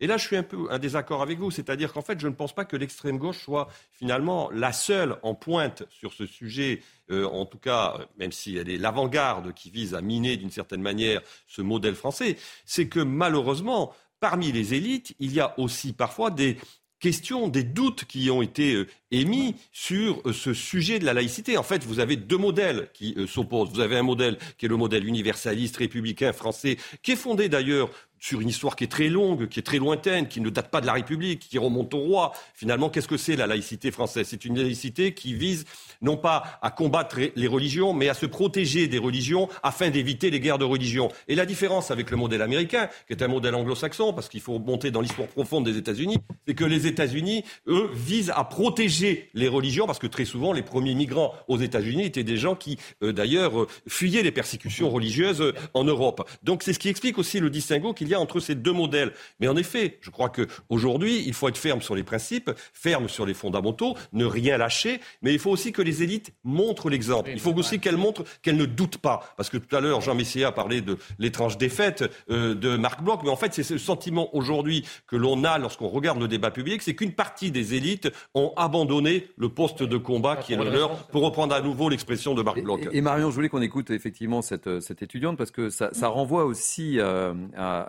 Et 0.00 0.06
là, 0.06 0.16
je 0.16 0.26
suis 0.26 0.36
un 0.36 0.42
peu 0.42 0.66
un 0.70 0.78
désaccord 0.78 1.22
avec 1.22 1.38
vous, 1.38 1.50
c'est-à-dire 1.50 1.92
qu'en 1.92 2.02
fait, 2.02 2.18
je 2.18 2.28
ne 2.28 2.34
pense 2.34 2.54
pas 2.54 2.64
que 2.64 2.76
l'extrême 2.76 3.18
gauche 3.18 3.38
soit 3.38 3.68
finalement 3.92 4.50
la 4.50 4.72
seule 4.72 5.16
en 5.22 5.34
pointe 5.34 5.84
sur 5.88 6.12
ce 6.12 6.26
sujet, 6.26 6.82
euh, 7.10 7.26
en 7.26 7.46
tout 7.46 7.58
cas, 7.58 7.98
même 8.18 8.32
si 8.32 8.56
elle 8.56 8.68
est 8.68 8.78
l'avant-garde 8.78 9.54
qui 9.54 9.70
vise 9.70 9.94
à 9.94 10.00
miner 10.00 10.36
d'une 10.36 10.50
certaine 10.50 10.82
manière 10.82 11.20
ce 11.46 11.62
modèle 11.62 11.94
français. 11.94 12.36
C'est 12.64 12.88
que 12.88 13.00
malheureusement, 13.00 13.94
parmi 14.20 14.52
les 14.52 14.74
élites, 14.74 15.14
il 15.20 15.32
y 15.32 15.40
a 15.40 15.58
aussi 15.58 15.92
parfois 15.92 16.30
des 16.30 16.56
questions, 16.98 17.48
des 17.48 17.64
doutes 17.64 18.04
qui 18.06 18.30
ont 18.30 18.40
été 18.40 18.74
euh, 18.74 18.86
émis 19.20 19.56
sur 19.72 20.20
euh, 20.26 20.32
ce 20.32 20.54
sujet 20.54 20.98
de 20.98 21.04
la 21.04 21.14
laïcité. 21.14 21.56
En 21.56 21.62
fait, 21.62 21.84
vous 21.84 22.00
avez 22.00 22.16
deux 22.16 22.38
modèles 22.38 22.88
qui 22.92 23.16
s'opposent. 23.26 23.70
Vous 23.70 23.80
avez 23.80 23.96
un 23.96 24.02
modèle 24.02 24.38
qui 24.58 24.66
est 24.66 24.68
le 24.68 24.76
modèle 24.76 25.06
universaliste, 25.06 25.76
républicain, 25.76 26.32
français, 26.32 26.76
qui 27.02 27.12
est 27.12 27.16
fondé 27.16 27.48
d'ailleurs 27.48 27.90
sur 28.24 28.40
une 28.40 28.48
histoire 28.48 28.74
qui 28.74 28.84
est 28.84 28.90
très 28.90 29.10
longue, 29.10 29.48
qui 29.48 29.60
est 29.60 29.62
très 29.62 29.76
lointaine, 29.76 30.28
qui 30.28 30.40
ne 30.40 30.48
date 30.48 30.70
pas 30.70 30.80
de 30.80 30.86
la 30.86 30.94
République, 30.94 31.40
qui 31.40 31.58
remonte 31.58 31.92
au 31.92 31.98
roi. 31.98 32.32
Finalement, 32.54 32.88
qu'est-ce 32.88 33.06
que 33.06 33.18
c'est 33.18 33.36
la 33.36 33.46
laïcité 33.46 33.90
française? 33.90 34.28
C'est 34.30 34.46
une 34.46 34.58
laïcité 34.58 35.12
qui 35.12 35.34
vise 35.34 35.66
non 36.00 36.16
pas 36.16 36.58
à 36.62 36.70
combattre 36.70 37.18
les 37.36 37.46
religions, 37.46 37.92
mais 37.92 38.08
à 38.08 38.14
se 38.14 38.24
protéger 38.24 38.88
des 38.88 38.96
religions 38.96 39.50
afin 39.62 39.90
d'éviter 39.90 40.30
les 40.30 40.40
guerres 40.40 40.56
de 40.56 40.64
religion. 40.64 41.10
Et 41.28 41.34
la 41.34 41.44
différence 41.44 41.90
avec 41.90 42.10
le 42.10 42.16
modèle 42.16 42.40
américain, 42.40 42.88
qui 43.06 43.12
est 43.12 43.22
un 43.22 43.28
modèle 43.28 43.54
anglo-saxon, 43.54 44.14
parce 44.14 44.30
qu'il 44.30 44.40
faut 44.40 44.58
monter 44.58 44.90
dans 44.90 45.02
l'histoire 45.02 45.28
profonde 45.28 45.66
des 45.66 45.76
États-Unis, 45.76 46.16
c'est 46.48 46.54
que 46.54 46.64
les 46.64 46.86
États-Unis, 46.86 47.44
eux, 47.66 47.90
visent 47.92 48.32
à 48.34 48.44
protéger 48.44 49.03
les 49.34 49.48
religions, 49.48 49.86
parce 49.86 49.98
que 49.98 50.06
très 50.06 50.24
souvent, 50.24 50.52
les 50.52 50.62
premiers 50.62 50.94
migrants 50.94 51.34
aux 51.48 51.58
États-Unis 51.58 52.04
étaient 52.04 52.24
des 52.24 52.36
gens 52.36 52.54
qui, 52.54 52.78
euh, 53.02 53.12
d'ailleurs, 53.12 53.60
euh, 53.60 53.68
fuyaient 53.88 54.22
les 54.22 54.32
persécutions 54.32 54.90
religieuses 54.90 55.40
euh, 55.40 55.52
en 55.74 55.84
Europe. 55.84 56.28
Donc 56.42 56.62
c'est 56.62 56.72
ce 56.72 56.78
qui 56.78 56.88
explique 56.88 57.18
aussi 57.18 57.40
le 57.40 57.50
distinguo 57.50 57.92
qu'il 57.94 58.08
y 58.08 58.14
a 58.14 58.20
entre 58.20 58.40
ces 58.40 58.54
deux 58.54 58.72
modèles. 58.72 59.12
Mais 59.40 59.48
en 59.48 59.56
effet, 59.56 59.98
je 60.00 60.10
crois 60.10 60.30
qu'aujourd'hui, 60.30 61.22
il 61.26 61.34
faut 61.34 61.48
être 61.48 61.58
ferme 61.58 61.82
sur 61.82 61.94
les 61.94 62.02
principes, 62.02 62.50
ferme 62.72 63.08
sur 63.08 63.26
les 63.26 63.34
fondamentaux, 63.34 63.96
ne 64.12 64.24
rien 64.24 64.56
lâcher, 64.58 65.00
mais 65.22 65.32
il 65.32 65.38
faut 65.38 65.50
aussi 65.50 65.72
que 65.72 65.82
les 65.82 66.02
élites 66.02 66.32
montrent 66.44 66.90
l'exemple. 66.90 67.30
Il 67.32 67.40
faut 67.40 67.54
aussi 67.54 67.80
qu'elles 67.80 67.96
montrent 67.96 68.24
qu'elles 68.42 68.56
ne 68.56 68.66
doutent 68.66 68.98
pas. 68.98 69.34
Parce 69.36 69.50
que 69.50 69.56
tout 69.56 69.74
à 69.74 69.80
l'heure, 69.80 70.00
Jean 70.00 70.14
Messia 70.14 70.48
a 70.48 70.52
parlé 70.52 70.80
de 70.80 70.98
l'étrange 71.18 71.58
défaite 71.58 72.04
de 72.28 72.76
Marc 72.76 73.02
Bloch, 73.02 73.20
mais 73.22 73.30
en 73.30 73.36
fait, 73.36 73.54
c'est 73.54 73.62
ce 73.62 73.78
sentiment 73.78 74.34
aujourd'hui 74.34 74.84
que 75.06 75.16
l'on 75.16 75.44
a 75.44 75.58
lorsqu'on 75.58 75.88
regarde 75.88 76.20
le 76.20 76.28
débat 76.28 76.50
public, 76.50 76.82
c'est 76.82 76.94
qu'une 76.94 77.12
partie 77.12 77.50
des 77.50 77.74
élites 77.74 78.10
ont 78.34 78.52
abandonné 78.56 78.93
le 79.00 79.48
poste 79.48 79.82
de 79.82 79.96
combat 79.96 80.36
qui 80.36 80.52
est 80.52 80.56
le 80.56 80.70
leur, 80.70 81.06
pour 81.08 81.22
reprendre 81.22 81.54
à 81.54 81.60
nouveau 81.60 81.88
l'expression 81.88 82.34
de 82.34 82.42
Marc 82.42 82.62
Bloch. 82.62 82.88
Et, 82.92 83.00
Marion, 83.00 83.30
je 83.30 83.34
voulais 83.34 83.48
qu'on 83.48 83.62
écoute 83.62 83.90
effectivement 83.90 84.42
cette, 84.42 84.80
cette, 84.80 85.02
étudiante, 85.02 85.36
parce 85.36 85.50
que 85.50 85.70
ça, 85.70 85.90
ça 85.92 86.08
renvoie 86.08 86.44
aussi 86.44 86.98
euh, 86.98 87.34
à 87.56 87.84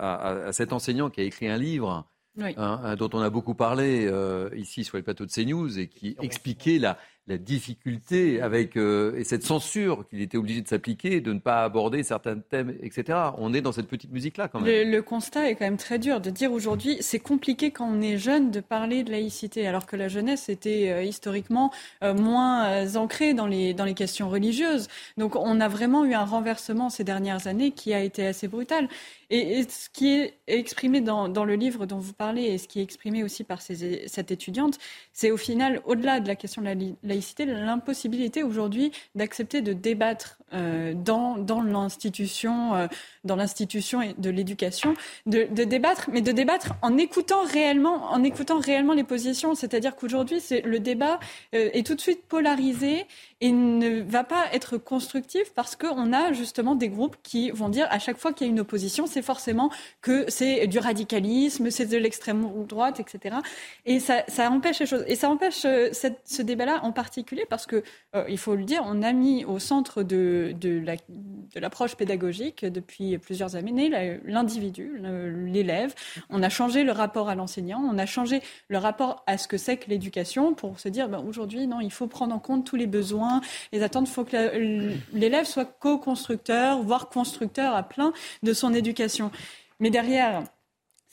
à, 0.47 0.53
cet 0.53 0.73
enseignant 0.73 1.09
qui 1.09 1.21
a 1.21 1.23
écrit 1.23 1.47
un 1.47 1.57
livre 1.57 2.05
hein, 2.39 2.95
dont 2.95 3.09
on 3.13 3.19
a 3.19 3.29
beaucoup 3.29 3.55
parlé 3.55 4.07
euh, 4.07 4.49
ici 4.55 4.83
sur 4.83 4.97
les 4.97 5.03
plateaux 5.03 5.25
de 5.25 5.31
CNews 5.31 5.79
et 5.79 5.87
qui 5.87 6.15
expliquait 6.21 6.79
la, 6.79 6.97
la 7.27 7.37
difficulté 7.37 8.39
avec 8.39 8.77
euh, 8.77 9.15
et 9.17 9.23
cette 9.23 9.43
censure 9.43 10.07
qu'il 10.07 10.21
était 10.21 10.37
obligé 10.37 10.61
de 10.61 10.67
s'appliquer, 10.67 11.21
de 11.21 11.33
ne 11.33 11.39
pas 11.39 11.63
aborder 11.63 12.03
certains 12.03 12.37
thèmes, 12.37 12.75
etc. 12.83 13.17
On 13.39 13.53
est 13.53 13.61
dans 13.61 13.71
cette 13.71 13.87
petite 13.87 14.11
musique-là 14.11 14.47
quand 14.47 14.59
même. 14.59 14.91
Le, 14.91 15.01
constat 15.01 15.49
est 15.49 15.55
quand 15.55 15.65
même 15.65 15.77
très 15.77 15.97
dur 15.97 16.21
de 16.21 16.29
dire 16.29 16.51
aujourd'hui 16.51 16.97
c'est 17.01 17.19
compliqué 17.19 17.71
quand 17.71 17.87
on 17.87 18.01
est 18.01 18.17
jeune 18.17 18.51
de 18.51 18.59
parler 18.59 19.03
de 19.03 19.11
laïcité, 19.11 19.65
alors 19.65 19.87
que 19.87 19.95
la 19.95 20.07
jeunesse 20.07 20.49
était 20.49 20.91
euh, 20.91 21.03
historiquement 21.03 21.71
euh, 22.03 22.13
moins 22.13 22.95
ancrée 22.95 23.33
dans 23.33 23.47
les, 23.47 23.73
dans 23.73 23.85
les 23.85 23.95
questions 23.95 24.29
religieuses. 24.29 24.87
Donc 25.17 25.35
on 25.35 25.59
a 25.61 25.67
vraiment 25.67 26.05
eu 26.05 26.13
un 26.13 26.25
renversement 26.25 26.89
ces 26.89 27.03
dernières 27.03 27.47
années 27.47 27.71
qui 27.71 27.93
a 27.93 28.01
été 28.01 28.27
assez 28.27 28.47
brutal. 28.47 28.87
Et, 29.29 29.63
ce 29.63 29.89
qui 29.89 30.13
est 30.13 30.37
exprimé 30.47 31.01
dans, 31.01 31.27
le 31.27 31.55
livre 31.55 31.85
dont 31.85 31.97
vous 31.99 32.13
parlez 32.13 32.43
et 32.43 32.57
ce 32.57 32.67
qui 32.67 32.79
est 32.79 32.83
exprimé 32.83 33.23
aussi 33.23 33.43
par 33.43 33.61
cette 33.61 34.31
étudiante, 34.31 34.77
c'est 35.13 35.31
au 35.31 35.37
final, 35.37 35.81
au-delà 35.85 36.19
de 36.19 36.27
la 36.27 36.35
question 36.35 36.61
de 36.61 36.67
la 36.67 36.75
laïcité, 37.03 37.45
l'impossibilité 37.45 38.43
aujourd'hui 38.43 38.91
d'accepter 39.15 39.61
de 39.61 39.73
débattre 39.73 40.37
euh, 40.53 40.93
dans, 40.93 41.35
l'institution, 41.61 42.75
euh, 42.75 42.87
dans 43.23 43.35
l'institution 43.35 44.01
de 44.17 44.29
l'éducation, 44.29 44.93
de, 45.25 45.47
débattre, 45.63 46.09
mais 46.11 46.21
de 46.21 46.31
débattre 46.31 46.73
en 46.81 46.97
écoutant 46.97 47.43
réellement, 47.43 48.11
en 48.11 48.23
écoutant 48.23 48.59
réellement 48.59 48.93
les 48.93 49.03
positions. 49.03 49.55
C'est-à-dire 49.55 49.95
qu'aujourd'hui, 49.95 50.41
le 50.63 50.79
débat 50.79 51.19
euh, 51.53 51.69
est 51.73 51.85
tout 51.85 51.95
de 51.95 52.01
suite 52.01 52.23
polarisé 52.27 53.05
et 53.41 53.51
ne 53.51 54.01
va 54.01 54.23
pas 54.23 54.45
être 54.53 54.77
constructif 54.77 55.53
parce 55.53 55.75
qu'on 55.75 56.13
a 56.13 56.33
justement 56.33 56.75
des 56.75 56.89
groupes 56.89 57.17
qui 57.23 57.51
vont 57.51 57.69
dire 57.69 57.87
à 57.89 57.99
chaque 57.99 58.17
fois 58.17 58.33
qu'il 58.33 58.47
y 58.47 58.49
a 58.49 58.51
une 58.51 58.59
opposition, 58.59 59.07
c'est 59.07 59.21
forcément 59.21 59.69
que 60.01 60.25
c'est 60.29 60.67
du 60.67 60.79
radicalisme, 60.79 61.69
c'est 61.69 61.85
de 61.85 61.97
l'extrême 61.97 62.47
droite, 62.65 62.99
etc. 62.99 63.37
Et 63.85 63.99
ça, 63.99 64.23
empêche 64.49 64.79
les 64.79 64.85
choses. 64.85 65.03
Et 65.07 65.15
ça 65.15 65.29
empêche 65.29 65.61
ce 65.61 66.41
débat-là 66.41 66.79
en 66.83 66.91
particulier 66.91 67.45
parce 67.49 67.65
que, 67.65 67.83
il 68.27 68.37
faut 68.37 68.55
le 68.55 68.63
dire, 68.63 68.83
on 68.85 69.01
a 69.01 69.11
mis 69.13 69.45
au 69.45 69.59
centre 69.59 70.03
de 70.03 70.53
de, 70.53 71.59
l'approche 71.59 71.95
pédagogique 71.95 72.65
depuis 72.65 73.17
plusieurs 73.17 73.55
années, 73.55 74.19
l'individu, 74.25 75.01
l'élève. 75.45 75.93
On 76.29 76.43
a 76.43 76.49
changé 76.49 76.83
le 76.83 76.91
rapport 76.91 77.29
à 77.29 77.35
l'enseignant, 77.35 77.79
on 77.79 77.97
a 77.97 78.05
changé 78.05 78.41
le 78.67 78.77
rapport 78.77 79.23
à 79.27 79.37
ce 79.37 79.47
que 79.47 79.57
c'est 79.57 79.77
que 79.77 79.89
l'éducation 79.89 80.53
pour 80.53 80.79
se 80.79 80.89
dire 80.89 81.09
ben, 81.09 81.23
aujourd'hui, 81.25 81.67
non, 81.67 81.81
il 81.81 81.91
faut 81.91 82.07
prendre 82.07 82.35
en 82.35 82.39
compte 82.39 82.65
tous 82.65 82.75
les 82.75 82.87
besoins, 82.87 83.24
les 83.71 83.83
attentes, 83.83 84.07
il 84.09 84.13
faut 84.13 84.23
que 84.23 84.93
l'élève 85.13 85.45
soit 85.45 85.65
co-constructeur, 85.65 86.81
voire 86.81 87.09
constructeur 87.09 87.75
à 87.75 87.83
plein 87.83 88.13
de 88.43 88.53
son 88.53 88.73
éducation. 88.73 89.31
Mais 89.79 89.89
derrière, 89.89 90.43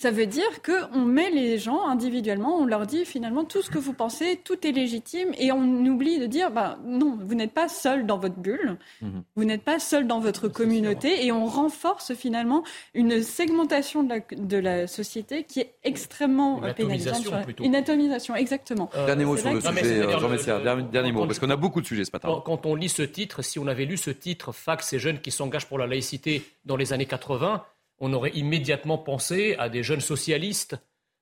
ça 0.02 0.10
veut 0.10 0.26
dire 0.26 0.62
qu'on 0.62 1.04
met 1.04 1.30
les 1.30 1.58
gens 1.58 1.86
individuellement, 1.86 2.56
on 2.56 2.66
leur 2.66 2.88
dit 2.88 3.04
finalement 3.04 3.44
tout 3.44 3.62
ce 3.62 3.70
que 3.70 3.78
vous 3.78 3.92
pensez, 3.92 4.40
tout 4.42 4.66
est 4.66 4.72
légitime, 4.72 5.28
et 5.38 5.52
on 5.52 5.62
oublie 5.86 6.18
de 6.18 6.26
dire 6.26 6.50
bah, 6.50 6.76
non, 6.84 7.16
vous 7.24 7.36
n'êtes 7.36 7.52
pas 7.52 7.68
seul 7.68 8.04
dans 8.04 8.18
votre 8.18 8.34
bulle, 8.34 8.78
mhm. 9.00 9.22
vous 9.36 9.44
n'êtes 9.44 9.62
pas 9.62 9.78
seul 9.78 10.08
dans 10.08 10.18
votre 10.18 10.48
communauté, 10.48 11.24
et 11.24 11.30
on 11.30 11.46
renforce 11.46 12.14
finalement 12.14 12.64
une 12.94 13.22
segmentation 13.22 14.02
de 14.02 14.08
la, 14.08 14.20
de 14.36 14.56
la 14.56 14.88
société 14.88 15.44
qui 15.44 15.60
est 15.60 15.72
extrêmement 15.84 16.66
une 16.66 16.74
pénalisante. 16.74 17.24
Une 17.62 17.76
atomisation, 17.76 18.34
exactement. 18.34 18.90
Euh, 18.96 19.06
dernier 19.06 19.24
mot 19.24 19.36
sur 19.36 19.54
le 19.54 19.60
sujet, 19.60 20.18
Jean 20.18 20.28
Messia, 20.28 20.58
dernier, 20.58 21.12
mot, 21.12 21.26
parce 21.26 21.38
qu'on 21.38 21.50
a 21.50 21.56
beaucoup 21.56 21.80
de 21.80 21.86
sujets 21.86 22.04
ce 22.04 22.10
matin. 22.12 22.26
Quand, 22.26 22.40
quand 22.40 22.66
on 22.66 22.74
lit 22.74 22.88
ce 22.88 23.02
titre, 23.02 23.42
si 23.42 23.60
on 23.60 23.68
avait 23.68 23.84
lu 23.84 23.96
ce 23.96 24.10
titre, 24.10 24.50
Fac, 24.50 24.82
ces 24.82 24.98
jeunes 24.98 25.20
qui 25.20 25.30
s'engagent 25.30 25.66
pour 25.66 25.78
la 25.78 25.86
laïcité 25.86 26.42
dans 26.64 26.76
les 26.76 26.92
années 26.92 27.06
80, 27.06 27.62
on 28.02 28.12
aurait 28.12 28.32
immédiatement 28.34 28.98
pensé 28.98 29.54
à 29.58 29.68
des 29.68 29.84
jeunes 29.84 30.00
socialistes 30.00 30.76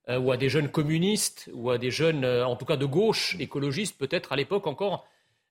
euh, 0.09 0.19
ou 0.19 0.33
à 0.33 0.39
des 0.39 0.49
jeunes 0.49 0.71
communistes 0.71 1.51
ou 1.53 1.71
à 1.71 1.77
des 1.77 1.91
jeunes, 1.91 2.25
euh, 2.25 2.47
en 2.47 2.57
tout 2.57 2.65
cas 2.65 2.79
de 2.79 2.87
gauche, 2.87 3.37
écologistes 3.39 3.99
peut-être 3.99 4.33
à 4.33 4.37
l'époque 4.37 4.67
encore. 4.67 5.07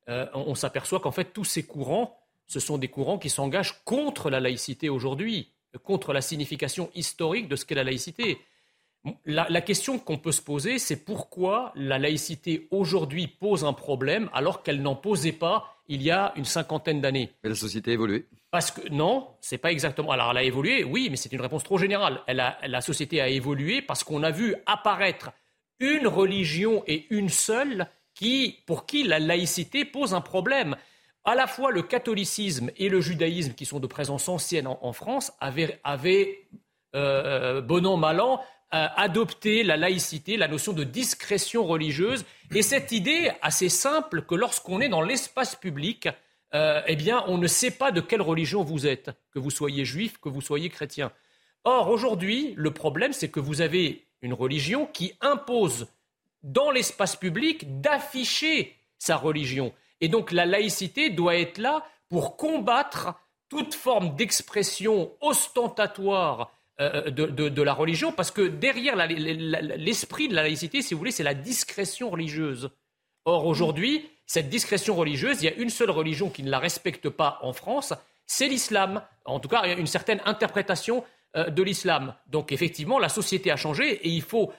Euh, 0.10 0.26
on, 0.34 0.56
s'aperçoit 0.56 1.00
qu'en 1.00 1.12
fait 1.12 1.32
tous 1.32 1.46
ces 1.46 1.62
courants, 1.62 2.18
ce 2.48 2.60
sont 2.60 2.80
des 2.80 2.88
courants 2.88 3.20
qui 3.20 3.30
s'engagent 3.30 3.84
contre 3.86 4.32
la 4.32 4.40
laïcité 4.40 4.90
aujourd'hui. 4.90 5.54
contre 5.84 6.14
la 6.14 6.22
signification 6.22 6.90
historique 6.96 7.48
de 7.48 7.56
ce 7.56 7.64
qu'est 7.64 7.76
la 7.76 7.84
laïcité. 7.84 8.40
La, 9.24 9.62
question 9.62 10.00
qu'on 10.00 10.18
peut 10.18 10.32
se 10.32 10.42
poser, 10.42 10.80
c'est 10.80 11.06
pourquoi 11.06 11.72
la 11.76 12.00
laïcité 12.00 12.68
aujourd'hui 12.72 13.28
pose 13.28 13.64
un 13.64 13.74
problème 13.74 14.32
alors 14.34 14.64
qu'elle 14.64 14.82
n'en 14.82 14.96
posait 14.96 15.32
pas 15.32 15.80
il 15.88 16.02
y 16.02 16.10
a 16.10 16.34
une 16.36 16.46
cinquantaine 16.46 17.02
d'années. 17.02 17.30
La 17.44 17.54
société 17.54 17.92
a 17.92 17.94
évolué. 17.94 18.26
Parce 18.52 18.72
que 18.72 18.89
non, 18.89 19.28
c'est 19.41 19.60
pas 19.60 19.72
exactement. 19.72 20.12
Alors 20.12 20.32
elle 20.32 20.38
a 20.38 20.43
évolué, 20.43 20.84
oui, 20.84 21.10
mais 21.10 21.18
c'est 21.18 21.32
une 21.32 21.41
réponse 21.41 21.64
trop 21.64 21.78
générale. 21.78 22.22
la 22.28 22.82
société 22.82 23.22
a 23.22 23.28
évolué 23.28 23.82
parce 23.82 24.04
qu'on 24.04 24.24
a 24.24 24.32
vu 24.32 24.56
apparaître 24.66 25.32
une 25.80 26.08
religion 26.08 26.84
et 26.88 27.08
une 27.10 27.30
seule 27.30 27.88
qui, 28.14 28.60
pour 28.66 28.86
qui 28.86 29.04
la 29.04 29.20
laïcité 29.20 29.86
pose 29.86 30.14
un 30.14 30.22
problème. 30.22 30.76
À 31.26 31.36
la 31.36 31.47
fois 31.47 31.72
le 31.72 31.82
catholicisme 31.82 32.72
et 32.78 32.89
le 32.89 33.02
judaïsme, 33.02 33.54
qui 33.54 33.66
sont 33.66 33.80
de 33.80 33.88
présence 33.88 34.28
ancienne 34.28 34.68
en, 34.68 34.93
France, 34.93 35.32
avaient, 35.39 35.80
avaient 35.84 36.47
euh, 36.95 37.62
bon 37.62 37.86
an, 37.86 37.97
mal 37.97 38.20
an, 38.20 38.41
euh, 38.74 38.88
adopté 38.95 39.64
la 39.64 39.78
laïcité, 39.78 40.38
la 40.38 40.47
notion 40.47 40.74
de 40.74 40.84
discrétion 40.84 41.66
religieuse, 41.66 42.26
et 42.54 42.62
cette 42.62 42.91
idée 42.91 43.32
assez 43.41 43.70
simple 43.70 44.24
que 44.24 44.36
lorsqu'on 44.36 44.82
est 44.82 44.89
dans 44.89 45.02
l'espace 45.02 45.56
public, 45.56 46.10
euh, 46.54 46.82
eh 46.88 46.95
bien, 46.95 47.24
on 47.28 47.38
ne 47.38 47.47
sait 47.47 47.72
pas 47.72 47.91
de 47.91 48.02
quelle 48.02 48.22
religion 48.22 48.64
vous 48.64 48.88
êtes, 48.88 49.12
que 49.32 49.39
vous 49.39 49.52
soyez 49.52 49.86
juif, 49.86 50.18
que 50.20 50.30
vous 50.30 50.41
soyez 50.41 50.70
chrétien. 50.70 51.12
Or, 51.64 51.89
aujourd'hui, 51.89 52.54
le 52.56 52.72
problème, 52.72 53.14
c'est 53.14 53.30
que 53.30 53.39
vous 53.39 53.62
avez 53.62 54.08
une 54.22 54.34
religion 54.34 54.88
qui 54.88 55.14
impose 55.22 55.88
dans 56.43 56.72
l'espace 56.72 57.16
public 57.16 57.82
d'afficher 57.82 58.76
sa 58.97 59.18
religion. 59.18 59.74
Et 60.02 60.08
donc 60.08 60.32
la 60.32 60.45
laïcité 60.45 61.10
doit 61.10 61.36
être 61.36 61.58
là 61.58 61.86
pour 62.10 62.38
combattre 62.38 63.14
toute 63.50 63.74
forme 63.74 64.16
d'expression 64.16 65.12
ostentatoire 65.22 66.52
euh, 66.80 67.10
de, 67.10 67.62
la 67.62 67.74
religion, 67.74 68.14
parce 68.14 68.32
que 68.32 68.41
derrière 68.41 68.95
l'esprit 68.95 70.30
de 70.30 70.36
la 70.36 70.43
laïcité, 70.43 70.82
si 70.82 70.93
vous 70.93 71.00
voulez, 71.00 71.12
c'est 71.12 71.24
la 71.24 71.34
discrétion 71.34 72.10
religieuse. 72.10 72.70
Or, 73.26 73.45
aujourd'hui, 73.45 74.10
cette 74.30 74.48
discrétion 74.48 74.96
religieuse, 74.96 75.42
il 75.42 75.46
y 75.46 75.48
a 75.48 75.56
une 75.56 75.72
seule 75.72 75.90
religion 75.90 76.30
qui 76.30 76.44
ne 76.44 76.52
la 76.52 76.60
respecte 76.60 77.10
pas 77.10 77.40
en 77.42 77.52
France, 77.52 77.96
c'est 78.28 78.48
l'islam. 78.48 79.02
En 79.26 79.40
tout 79.40 79.50
cas, 79.50 79.62
il 79.64 79.72
y 79.72 79.74
a 79.74 79.78
une 79.78 79.88
certaine 79.88 80.22
interprétation 80.24 81.04
euh, 81.36 81.50
de 81.50 81.64
l'islam. 81.64 82.14
Donc, 82.28 82.52
effectivement, 82.52 83.00
la 83.00 83.10
société 83.10 83.50
a 83.50 83.56
changé 83.56 83.90
et 83.92 84.10
il 84.10 84.22
faut 84.22 84.54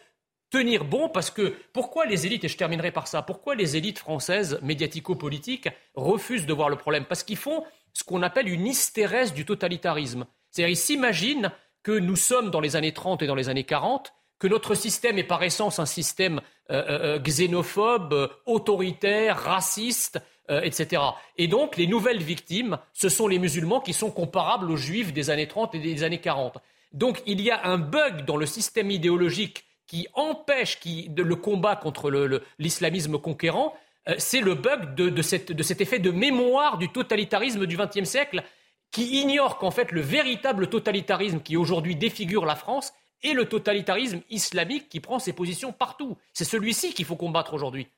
tenir 0.51 0.85
bon 0.85 1.09
parce 1.09 1.31
que 1.31 1.55
pourquoi 1.73 2.05
les 2.05 2.27
élites, 2.27 2.43
et 2.43 2.49
je 2.49 2.57
terminerai 2.57 2.91
par 2.91 3.07
ça, 3.07 3.23
pourquoi 3.23 3.55
les 3.55 3.77
élites 3.77 4.01
françaises 4.01 4.59
médiatico-politiques 4.61 5.69
refusent 5.95 6.47
de 6.47 6.53
voir 6.53 6.69
le 6.69 6.75
problème? 6.75 7.05
Parce 7.05 7.23
qu'ils 7.23 7.37
font 7.37 7.63
ce 7.93 8.03
qu'on 8.03 8.25
appelle 8.25 8.49
une 8.49 8.67
hystérèse 8.67 9.33
du 9.33 9.45
totalitarisme. 9.45 10.27
C'est-à-dire, 10.51 10.73
ils 10.73 10.77
s'imaginent 10.77 11.53
que 11.85 11.93
nous 11.93 12.17
sommes 12.17 12.51
dans 12.51 12.61
les 12.61 12.75
années 12.75 12.93
30 12.93 13.23
et 13.23 13.29
dans 13.29 13.37
les 13.37 13.49
années 13.49 13.63
40, 13.63 14.13
que 14.41 14.49
notre 14.49 14.75
système 14.75 15.19
est 15.19 15.25
par 15.25 15.45
essence 15.45 15.79
un 15.79 15.87
système 15.87 16.41
euh, 16.71 16.83
euh, 16.89 17.17
euh, 17.17 17.19
xénophobe, 17.21 18.31
autoritaire, 18.47 19.39
raciste, 19.39 20.19
etc. 20.65 21.01
Et 21.37 21.47
donc, 21.47 21.77
les 21.77 21.87
nouvelles 21.87 22.21
victimes, 22.21 22.79
ce 22.93 23.09
sont 23.09 23.29
les 23.29 23.39
musulmans 23.39 23.79
qui 23.79 23.93
sont 23.93 24.11
comparables 24.11 24.69
aux 24.69 24.77
juifs 24.77 25.13
des 25.13 25.31
années 25.31 25.47
30 25.47 25.77
et 25.77 25.79
des 25.79 26.03
années 26.03 26.19
40. 26.19 26.59
Donc, 26.93 27.23
il 27.25 27.41
y 27.41 27.53
a 27.53 27.65
un 27.69 27.79
bug 27.79 28.25
dans 28.25 28.37
le 28.37 28.47
système 28.47 28.91
idéologique 28.91 29.65
qui 29.87 30.09
empêche 30.13 30.81
le 30.85 31.37
combat 31.37 31.77
contre 31.77 32.11
l'islamisme 32.59 33.19
conquérant, 33.19 33.75
c'est 34.19 34.41
le 34.41 34.55
bug 34.55 34.97
de, 34.97 35.23
cet 35.23 35.81
effet 35.81 36.01
de 36.01 36.11
mémoire 36.11 36.79
du 36.79 36.89
totalitarisme 36.89 37.67
du 37.67 37.77
XXe 37.77 38.03
siècle 38.03 38.43
qui 38.91 39.21
ignore 39.21 39.57
qu'en 39.57 39.71
fait 39.71 39.93
le 39.93 40.01
véritable 40.01 40.67
totalitarisme 40.67 41.39
qui 41.43 41.57
aujourd'hui 41.57 41.95
défigure 41.95 42.45
la 42.45 42.57
France 42.57 42.93
est 43.23 43.35
le 43.35 43.45
totalitarisme 43.47 44.21
islamique 44.31 44.89
qui 44.89 45.01
prend 45.01 45.19
ses 45.19 45.33
positions 45.33 45.73
partout. 45.73 46.17
C'est 46.33 46.45
celui-ci 46.45 46.95
qu'il 46.95 47.05
faut 47.05 47.17
combattre 47.17 47.55
aujourd'hui. 47.55 47.89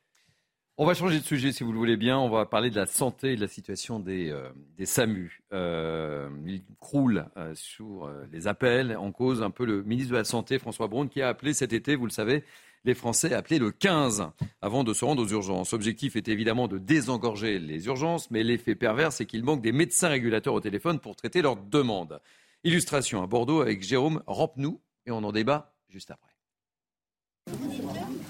On 0.79 0.87
va 0.87 0.95
changer 0.95 1.21
de 1.21 1.25
sujet 1.25 1.53
si 1.53 1.65
vous 1.65 1.73
le 1.73 1.79
voulez 1.79 1.99
bien. 1.99 2.19
On 2.19 2.31
va 2.31 2.47
parler 2.47 2.71
de 2.71 2.77
la 2.77 2.87
santé 2.87 3.33
et 3.33 3.37
de 3.37 3.43
la 3.43 3.49
situation 3.49 4.01
des, 4.01 4.31
euh, 4.31 4.49
SAMU. 4.85 5.43
Euh, 5.53 6.31
il 6.47 6.63
croule 6.81 7.27
euh, 7.37 7.53
sur 7.55 8.11
les 8.33 8.49
appels 8.49 8.97
en 8.97 9.13
cause 9.13 9.43
un 9.43 9.51
peu 9.51 9.67
le 9.67 9.83
ministre 9.83 10.13
de 10.13 10.17
la 10.17 10.25
Santé, 10.25 10.59
François 10.59 10.89
Braun, 10.89 11.09
qui 11.09 11.21
a 11.21 11.29
appelé 11.29 11.53
cet 11.53 11.75
été, 11.75 11.95
vous 11.95 12.07
le 12.07 12.11
savez, 12.11 12.43
les 12.85 12.95
Français 12.95 13.35
appelés 13.35 13.59
le 13.59 13.71
15 13.71 14.29
avant 14.61 14.83
de 14.83 14.95
se 14.95 15.05
rendre 15.05 15.23
aux 15.23 15.29
urgences. 15.29 15.73
L'objectif 15.73 16.17
est 16.17 16.29
évidemment 16.29 16.69
de 16.69 16.79
désengorger 16.79 17.59
les 17.59 17.87
urgences, 17.87 18.31
mais 18.31 18.43
l'effet 18.43 18.75
pervers, 18.75 19.13
c'est 19.13 19.27
qu'il 19.27 19.45
manque 19.45 19.63
des 19.63 19.73
médecins 19.73 20.09
régulateurs 20.09 20.55
au 20.55 20.61
téléphone 20.61 20.99
pour 20.99 21.17
traiter 21.17 21.43
leurs 21.43 21.57
demandes. 21.57 22.21
Illustration 22.65 23.23
à 23.23 23.27
Bordeaux 23.27 23.61
avec 23.61 23.83
Jérôme 23.83 24.23
Rampenou 24.27 24.81
et 25.07 25.11
on 25.11 25.19
en 25.19 25.33
débat 25.33 25.75
juste 25.89 26.11
après. 26.11 26.33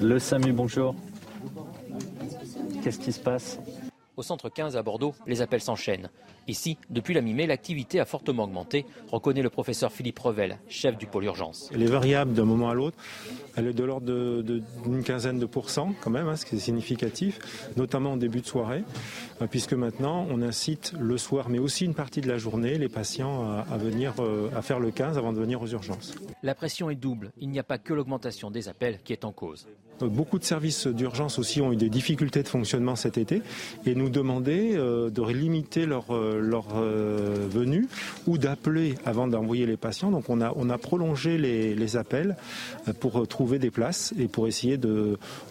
Le 0.00 0.18
SAMU, 0.18 0.52
bonjour. 0.52 0.94
Qu'est-ce 2.82 2.98
qui 2.98 3.12
se 3.12 3.20
passe? 3.20 3.58
Au 4.16 4.22
centre 4.22 4.48
15 4.48 4.76
à 4.76 4.82
Bordeaux, 4.82 5.14
les 5.26 5.42
appels 5.42 5.60
s'enchaînent. 5.60 6.10
Ici, 6.48 6.76
depuis 6.90 7.14
la 7.14 7.20
mi-mai, 7.20 7.46
l'activité 7.46 8.00
a 8.00 8.04
fortement 8.04 8.44
augmenté, 8.44 8.84
reconnaît 9.10 9.42
le 9.42 9.50
professeur 9.50 9.92
Philippe 9.92 10.18
Revel, 10.18 10.58
chef 10.68 10.98
du 10.98 11.06
pôle 11.06 11.24
urgence. 11.24 11.70
Elle 11.72 11.82
est 11.82 11.86
variable 11.86 12.32
d'un 12.32 12.44
moment 12.44 12.68
à 12.68 12.74
l'autre. 12.74 12.96
Elle 13.56 13.68
est 13.68 13.72
de 13.72 13.84
l'ordre 13.84 14.06
d'une 14.42 15.04
quinzaine 15.04 15.38
de 15.38 15.46
pourcents 15.46 15.94
quand 16.00 16.10
même, 16.10 16.26
hein, 16.26 16.36
ce 16.36 16.44
qui 16.44 16.56
est 16.56 16.58
significatif, 16.58 17.38
notamment 17.76 18.12
en 18.12 18.16
début 18.16 18.40
de 18.40 18.46
soirée, 18.46 18.82
euh, 19.40 19.46
puisque 19.46 19.74
maintenant 19.74 20.26
on 20.30 20.42
incite 20.42 20.94
le 20.98 21.16
soir, 21.16 21.48
mais 21.48 21.58
aussi 21.58 21.84
une 21.84 21.94
partie 21.94 22.20
de 22.20 22.28
la 22.28 22.38
journée, 22.38 22.76
les 22.76 22.88
patients 22.88 23.62
à, 23.70 23.76
venir 23.76 24.14
euh, 24.18 24.50
à 24.56 24.62
faire 24.62 24.80
le 24.80 24.90
15 24.90 25.18
avant 25.18 25.32
de 25.32 25.38
venir 25.38 25.62
aux 25.62 25.68
urgences. 25.68 26.14
La 26.42 26.54
pression 26.54 26.90
est 26.90 26.96
double. 26.96 27.30
Il 27.38 27.50
n'y 27.50 27.58
a 27.58 27.64
pas 27.64 27.78
que 27.78 27.94
l'augmentation 27.94 28.50
des 28.50 28.68
appels 28.68 28.98
qui 29.04 29.12
est 29.12 29.24
en 29.24 29.32
cause. 29.32 29.68
Beaucoup 30.09 30.38
de 30.38 30.44
services 30.44 30.86
d'urgence 30.86 31.38
aussi 31.38 31.61
ont 31.61 31.72
eu 31.72 31.76
des 31.76 31.90
difficultés 31.90 32.42
de 32.42 32.48
fonctionnement 32.48 32.96
cet 32.96 33.18
été 33.18 33.42
et 33.86 33.94
nous 33.94 34.09
demandaient 34.09 34.72
euh, 34.74 35.11
de 35.11 35.22
limiter 35.22 35.86
leur, 35.86 36.07
euh, 36.11 36.40
euh, 36.74 37.48
venue 37.50 37.88
ou 38.26 38.38
d'appeler 38.38 38.94
avant 39.05 39.26
d'envoyer 39.26 39.66
les 39.66 39.76
patients. 39.76 40.11
Donc 40.11 40.28
on 40.28 40.40
a, 40.40 40.53
on 40.57 40.70
a 40.70 40.78
prolongé 40.78 41.38
les, 41.38 41.74
les 41.74 41.96
appels 41.96 42.36
pour 43.00 43.26
trouver 43.28 43.59
des 43.59 43.70
places 43.70 44.12
et 44.18 44.28
pour 44.28 44.46
essayer 44.48 44.78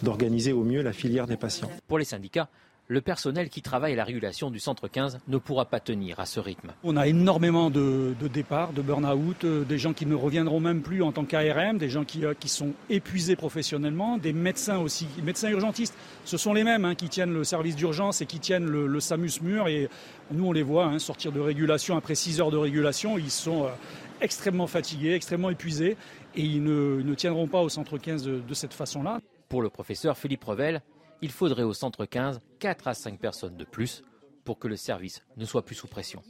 d'organiser 0.02 0.52
au 0.52 0.64
mieux 0.64 0.82
la 0.82 0.92
filière 0.92 1.26
des 1.26 1.36
patients. 1.36 1.70
Pour 1.88 1.98
les 1.98 2.04
syndicats, 2.04 2.48
le 2.92 3.00
personnel 3.00 3.48
qui 3.48 3.62
travaille 3.62 3.94
à 3.94 3.96
la 3.96 4.04
régulation 4.04 4.50
du 4.50 4.60
centre 4.60 4.86
15 4.86 5.20
ne 5.26 5.38
pourra 5.38 5.64
pas 5.64 5.80
tenir 5.80 6.20
à 6.20 6.26
ce 6.26 6.40
rythme. 6.40 6.72
On 6.84 6.98
a 6.98 7.08
énormément 7.08 7.70
de, 7.70 8.14
départs, 8.32 8.74
de 8.74 8.82
burn-out, 8.82 9.44
euh, 9.44 9.64
des 9.64 9.78
gens 9.78 9.94
qui 9.94 10.04
ne 10.04 10.14
reviendront 10.14 10.60
même 10.60 10.82
plus 10.82 11.02
en 11.02 11.10
tant 11.10 11.24
qu'ARM, 11.24 11.78
des 11.78 11.88
gens 11.88 12.04
qui, 12.04 12.26
euh, 12.26 12.34
qui, 12.38 12.50
sont 12.50 12.72
épuisés 12.90 13.34
professionnellement, 13.34 14.18
des 14.18 14.34
médecins 14.34 14.78
aussi, 14.78 15.08
médecins 15.22 15.48
urgentistes. 15.48 15.94
Ce 16.26 16.36
sont 16.36 16.52
les 16.52 16.64
mêmes 16.64 16.84
hein, 16.84 16.94
qui 16.94 17.08
tiennent 17.08 17.32
le 17.32 17.44
service 17.44 17.76
d'urgence 17.76 18.20
et 18.20 18.26
qui 18.26 18.40
tiennent 18.40 18.66
le, 18.66 19.00
SAMUS 19.00 19.40
mur. 19.40 19.68
Et 19.68 19.88
nous, 20.30 20.46
on 20.46 20.52
les 20.52 20.62
voit 20.62 20.84
hein, 20.84 20.98
sortir 20.98 21.32
de 21.32 21.40
régulation 21.40 21.96
après 21.96 22.14
6 22.14 22.42
heures 22.42 22.50
de 22.50 22.58
régulation. 22.58 23.16
Ils 23.16 23.30
sont 23.30 23.64
euh, 23.64 23.68
extrêmement 24.20 24.66
fatigués, 24.66 25.14
extrêmement 25.14 25.48
épuisés 25.48 25.96
et 26.34 26.42
ils 26.42 26.62
ne, 26.62 27.14
tiendront 27.14 27.48
pas 27.48 27.62
au 27.62 27.70
centre 27.70 27.96
15 27.96 28.22
de, 28.22 28.40
de 28.40 28.54
cette 28.54 28.74
façon-là. 28.74 29.20
Pour 29.48 29.62
le 29.62 29.70
professeur 29.70 30.18
Philippe 30.18 30.44
Revel, 30.44 30.82
il 31.22 31.30
faudrait 31.30 31.62
au 31.62 31.72
centre 31.72 32.04
15 32.04 32.40
4 32.62 32.86
à 32.86 32.94
5 32.94 33.18
personnes 33.18 33.56
de 33.56 33.64
plus 33.64 34.04
pour 34.44 34.60
que 34.60 34.68
le 34.68 34.76
service 34.76 35.26
ne 35.36 35.44
soit 35.44 35.64
plus 35.64 35.74
sous 35.74 35.88
pression. 35.88 36.22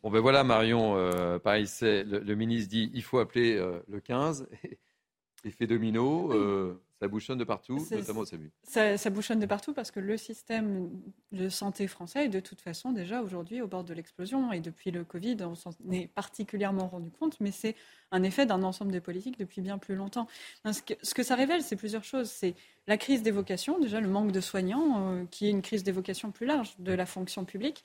Bon 0.00 0.12
ben 0.12 0.20
voilà 0.20 0.44
Marion, 0.44 0.96
euh, 0.96 1.40
pareil, 1.40 1.66
le, 1.82 2.34
ministre 2.34 2.70
dit 2.70 2.88
il 2.94 3.02
faut 3.02 3.18
appeler 3.18 3.56
euh, 3.56 3.80
le 3.88 3.98
15, 3.98 4.48
effet 5.44 5.66
domino. 5.66 6.32
Euh, 6.32 6.80
ça 7.02 7.08
bouchonne 7.08 7.38
de 7.38 7.42
partout, 7.42 7.84
notamment 7.90 8.20
au 8.20 8.24
SAMU. 8.24 8.52
Ça, 8.62 9.10
bouchonne 9.10 9.40
de 9.40 9.46
partout 9.46 9.72
parce 9.74 9.90
que 9.90 9.98
le 9.98 10.16
système 10.16 10.88
de 11.32 11.48
santé 11.48 11.88
français 11.88 12.26
est 12.26 12.28
de 12.28 12.38
toute 12.38 12.60
façon 12.60 12.92
déjà 12.92 13.22
aujourd'hui 13.22 13.60
au 13.60 13.66
bord 13.66 13.82
de 13.82 13.92
l'explosion. 13.92 14.52
Et 14.52 14.60
depuis 14.60 14.92
le 14.92 15.02
Covid, 15.02 15.38
on 15.40 15.56
s'en 15.56 15.72
est 15.90 16.06
particulièrement 16.06 16.86
rendu 16.86 17.10
compte, 17.10 17.40
mais 17.40 17.50
c'est 17.50 17.74
un 18.12 18.22
effet 18.22 18.46
d'un 18.46 18.62
ensemble 18.62 18.92
de 18.92 19.00
politiques 19.00 19.36
depuis 19.36 19.62
bien 19.62 19.78
plus 19.78 19.96
longtemps. 19.96 20.28
Ce 20.64 20.80
que, 20.80 20.94
ce 21.02 21.12
que 21.12 21.24
ça 21.24 21.34
révèle, 21.34 21.62
c'est 21.62 21.74
plusieurs 21.74 22.04
choses. 22.04 22.30
C'est 22.30 22.54
la 22.86 22.96
crise 22.96 23.24
des 23.24 23.32
vocations, 23.32 23.80
déjà 23.80 24.00
le 24.00 24.08
manque 24.08 24.30
de 24.30 24.40
soignants, 24.40 25.08
euh, 25.08 25.24
qui 25.28 25.48
est 25.48 25.50
une 25.50 25.62
crise 25.62 25.82
des 25.82 25.90
vocations 25.90 26.30
plus 26.30 26.46
large 26.46 26.76
de 26.78 26.92
la 26.92 27.04
fonction 27.04 27.44
publique. 27.44 27.82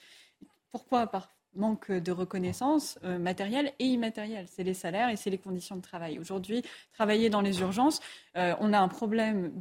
Pourquoi 0.69 1.07
Par 1.07 1.31
manque 1.55 1.91
de 1.91 2.11
reconnaissance 2.11 2.99
euh, 3.03 3.17
matérielle 3.17 3.73
et 3.79 3.85
immatérielle. 3.85 4.45
C'est 4.47 4.63
les 4.63 4.73
salaires 4.73 5.09
et 5.09 5.15
c'est 5.15 5.29
les 5.29 5.37
conditions 5.37 5.75
de 5.75 5.81
travail. 5.81 6.19
Aujourd'hui, 6.19 6.61
travailler 6.93 7.29
dans 7.29 7.41
les 7.41 7.61
urgences, 7.61 7.99
euh, 8.37 8.53
on 8.59 8.73
a 8.73 8.79
un 8.79 8.87
problème 8.87 9.51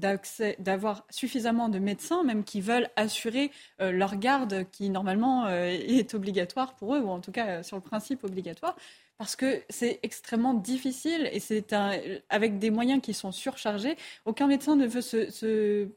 d'avoir 0.59 1.07
suffisamment 1.11 1.69
de 1.69 1.79
médecins, 1.79 2.23
même 2.23 2.45
qui 2.45 2.61
veulent 2.61 2.89
assurer 2.97 3.51
euh, 3.81 3.91
leur 3.91 4.17
garde, 4.17 4.67
qui 4.71 4.91
normalement 4.91 5.49
est 5.49 6.15
obligatoire 6.15 6.75
pour 6.77 6.95
eux, 6.95 7.01
ou 7.01 7.09
en 7.09 7.21
tout 7.21 7.33
cas 7.33 7.63
sur 7.63 7.77
le 7.77 7.83
principe 7.83 8.25
obligatoire 8.25 8.77
parce 9.19 9.35
que 9.35 9.63
c'est 9.71 9.99
extrêmement 10.03 10.53
difficile 10.53 11.31
et 11.33 11.41
c'est 11.41 11.75
avec 12.29 12.59
des 12.59 12.71
moyens 12.71 13.01
qui 13.01 13.15
sont 13.15 13.33
surchargés. 13.33 13.97
Aucun 14.27 14.47
médecin 14.47 14.77
ne 14.77 14.87
veut 14.87 15.01
se 15.01 15.89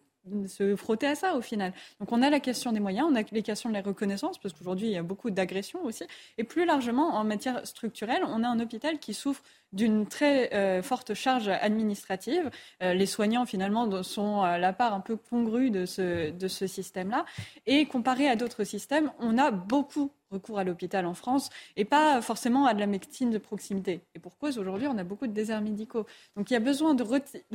frotter 0.76 1.08
à 1.08 1.16
ça 1.16 1.36
au 1.36 1.42
final. 1.42 1.74
Donc 2.00 2.12
on 2.12 2.22
a 2.22 2.30
la 2.30 2.40
question 2.40 2.72
des 2.72 2.80
moyens, 2.80 3.08
on 3.10 3.16
a 3.16 3.24
les 3.32 3.44
questions 3.44 3.70
de 3.70 3.74
la 3.74 3.82
reconnaissance, 3.82 4.38
parce 4.38 4.54
qu'aujourd'hui 4.54 4.88
il 4.88 4.94
y 4.94 4.98
a 4.98 5.04
beaucoup 5.04 5.30
d'agressions 5.30 5.84
aussi. 5.84 6.06
Et 6.38 6.44
plus 6.44 6.66
largement, 6.66 7.16
en 7.16 7.24
matière 7.24 7.66
structurelle, 7.66 8.24
on 8.26 8.44
a 8.44 8.48
un 8.48 8.60
hôpital 8.60 9.00
qui 9.00 9.14
souffre 9.14 9.42
d'une 9.74 10.08
très 10.08 10.54
euh, 10.54 10.82
forte 10.82 11.14
charge 11.14 11.48
administrative. 11.48 12.50
Euh, 12.82 12.94
les 12.94 13.06
soignants, 13.06 13.46
finalement, 13.46 14.04
sont 14.04 14.44
la 14.44 14.74
part 14.74 14.94
un 14.94 15.00
peu 15.00 15.16
congrue 15.16 15.70
de 15.70 15.86
ce, 15.86 16.32
de 16.32 16.48
ce 16.48 16.68
système-là. 16.68 17.26
Et 17.66 17.86
comparé 17.86 18.28
à 18.28 18.36
d'autres 18.36 18.64
systèmes, 18.64 19.12
on 19.20 19.38
a 19.38 19.52
beaucoup 19.52 20.12
recours 20.32 20.60
à 20.60 20.64
l'hôpital 20.64 21.06
en 21.06 21.14
France 21.14 21.50
et 21.76 21.86
pas 21.86 22.22
forcément 22.22 22.66
à 22.66 22.74
de 22.74 22.80
la 22.80 22.88
médecine 22.88 23.32
de 23.32 23.38
proximité. 23.38 24.02
Et 24.16 24.20
pour 24.20 24.38
cause, 24.38 24.58
aujourd'hui, 24.58 24.88
on 24.88 24.98
a 24.98 25.04
beaucoup 25.04 25.28
de 25.28 25.34
déserts 25.34 25.62
médicaux. 25.62 26.06
Donc 26.36 26.50
il 26.52 26.54
y 26.54 26.58
a 26.58 26.62
besoin 26.62 26.94
de 26.94 27.04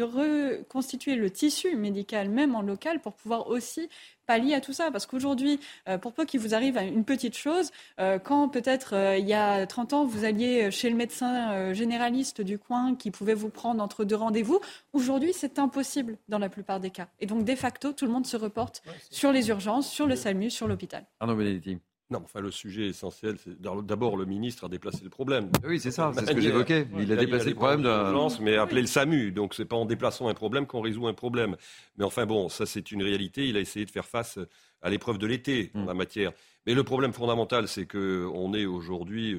reconstituer 0.02 1.16
le 1.16 1.30
tissu 1.30 1.76
médical, 1.76 2.28
même 2.28 2.54
en 2.54 2.62
local, 2.62 3.00
pour 3.00 3.14
pouvoir 3.14 3.48
aussi 3.48 3.88
pallier 4.26 4.54
à 4.54 4.60
tout 4.60 4.72
ça. 4.72 4.90
Parce 4.90 5.06
qu'aujourd'hui, 5.06 5.60
euh, 5.88 5.98
pour 5.98 6.12
peu 6.12 6.24
qu'il 6.24 6.40
vous 6.40 6.54
arrive 6.54 6.76
une 6.76 7.04
petite 7.04 7.36
chose, 7.36 7.70
euh, 8.00 8.18
quand 8.18 8.48
peut-être 8.48 8.94
euh, 8.94 9.16
il 9.16 9.26
y 9.26 9.34
a 9.34 9.66
30 9.66 9.92
ans, 9.92 10.04
vous 10.04 10.24
alliez 10.24 10.70
chez 10.70 10.90
le 10.90 10.96
médecin 10.96 11.72
généraliste 11.72 12.40
du 12.40 12.58
coin 12.58 12.94
qui 12.94 13.10
pouvait 13.10 13.34
vous 13.34 13.48
prendre 13.48 13.82
entre 13.82 14.04
deux 14.04 14.16
rendez-vous, 14.16 14.60
aujourd'hui, 14.92 15.32
c'est 15.32 15.58
impossible 15.58 16.16
dans 16.28 16.38
la 16.38 16.48
plupart 16.48 16.80
des 16.80 16.90
cas. 16.90 17.08
Et 17.20 17.26
donc, 17.26 17.44
de 17.44 17.54
facto, 17.54 17.92
tout 17.92 18.06
le 18.06 18.12
monde 18.12 18.26
se 18.26 18.36
reporte 18.36 18.82
sur 19.10 19.32
les 19.32 19.48
urgences, 19.48 19.88
sur 19.88 20.06
le 20.06 20.16
SAMU, 20.16 20.50
sur 20.50 20.68
l'hôpital. 20.68 21.04
Arnaud 21.20 21.36
Benedetti. 21.36 21.78
Non, 22.10 22.20
enfin, 22.22 22.40
le 22.40 22.50
sujet 22.50 22.88
essentiel, 22.88 23.36
c'est 23.42 23.58
d'abord 23.60 24.16
le 24.16 24.26
ministre 24.26 24.64
a 24.64 24.68
déplacé 24.68 25.02
le 25.02 25.10
problème. 25.10 25.50
Oui, 25.66 25.80
c'est 25.80 25.90
ça, 25.90 26.12
c'est 26.14 26.26
ce 26.26 26.32
que 26.32 26.40
j'évoquais. 26.40 26.86
Il 26.98 27.10
a 27.10 27.16
déplacé 27.16 27.48
le 27.48 27.54
problème 27.54 27.82
de 27.82 27.88
l'urgence, 27.88 28.40
mais 28.40 28.56
appelé 28.56 28.82
le 28.82 28.86
SAMU. 28.86 29.32
Donc, 29.32 29.54
c'est 29.54 29.64
pas 29.64 29.76
en 29.76 29.86
déplaçant 29.86 30.28
un 30.28 30.34
problème 30.34 30.66
qu'on 30.66 30.82
résout 30.82 31.06
un 31.06 31.14
problème. 31.14 31.56
Mais 31.96 32.04
enfin, 32.04 32.26
bon, 32.26 32.50
ça, 32.50 32.66
c'est 32.66 32.92
une 32.92 33.02
réalité. 33.02 33.48
Il 33.48 33.56
a 33.56 33.60
essayé 33.60 33.86
de 33.86 33.90
faire 33.90 34.04
face 34.04 34.38
à 34.82 34.90
l'épreuve 34.90 35.16
de 35.16 35.26
l'été 35.26 35.70
en 35.74 35.84
mm. 35.84 35.86
la 35.86 35.94
matière. 35.94 36.32
Mais 36.66 36.74
le 36.74 36.84
problème 36.84 37.14
fondamental, 37.14 37.68
c'est 37.68 37.86
qu'on 37.86 38.52
est 38.52 38.66
aujourd'hui 38.66 39.36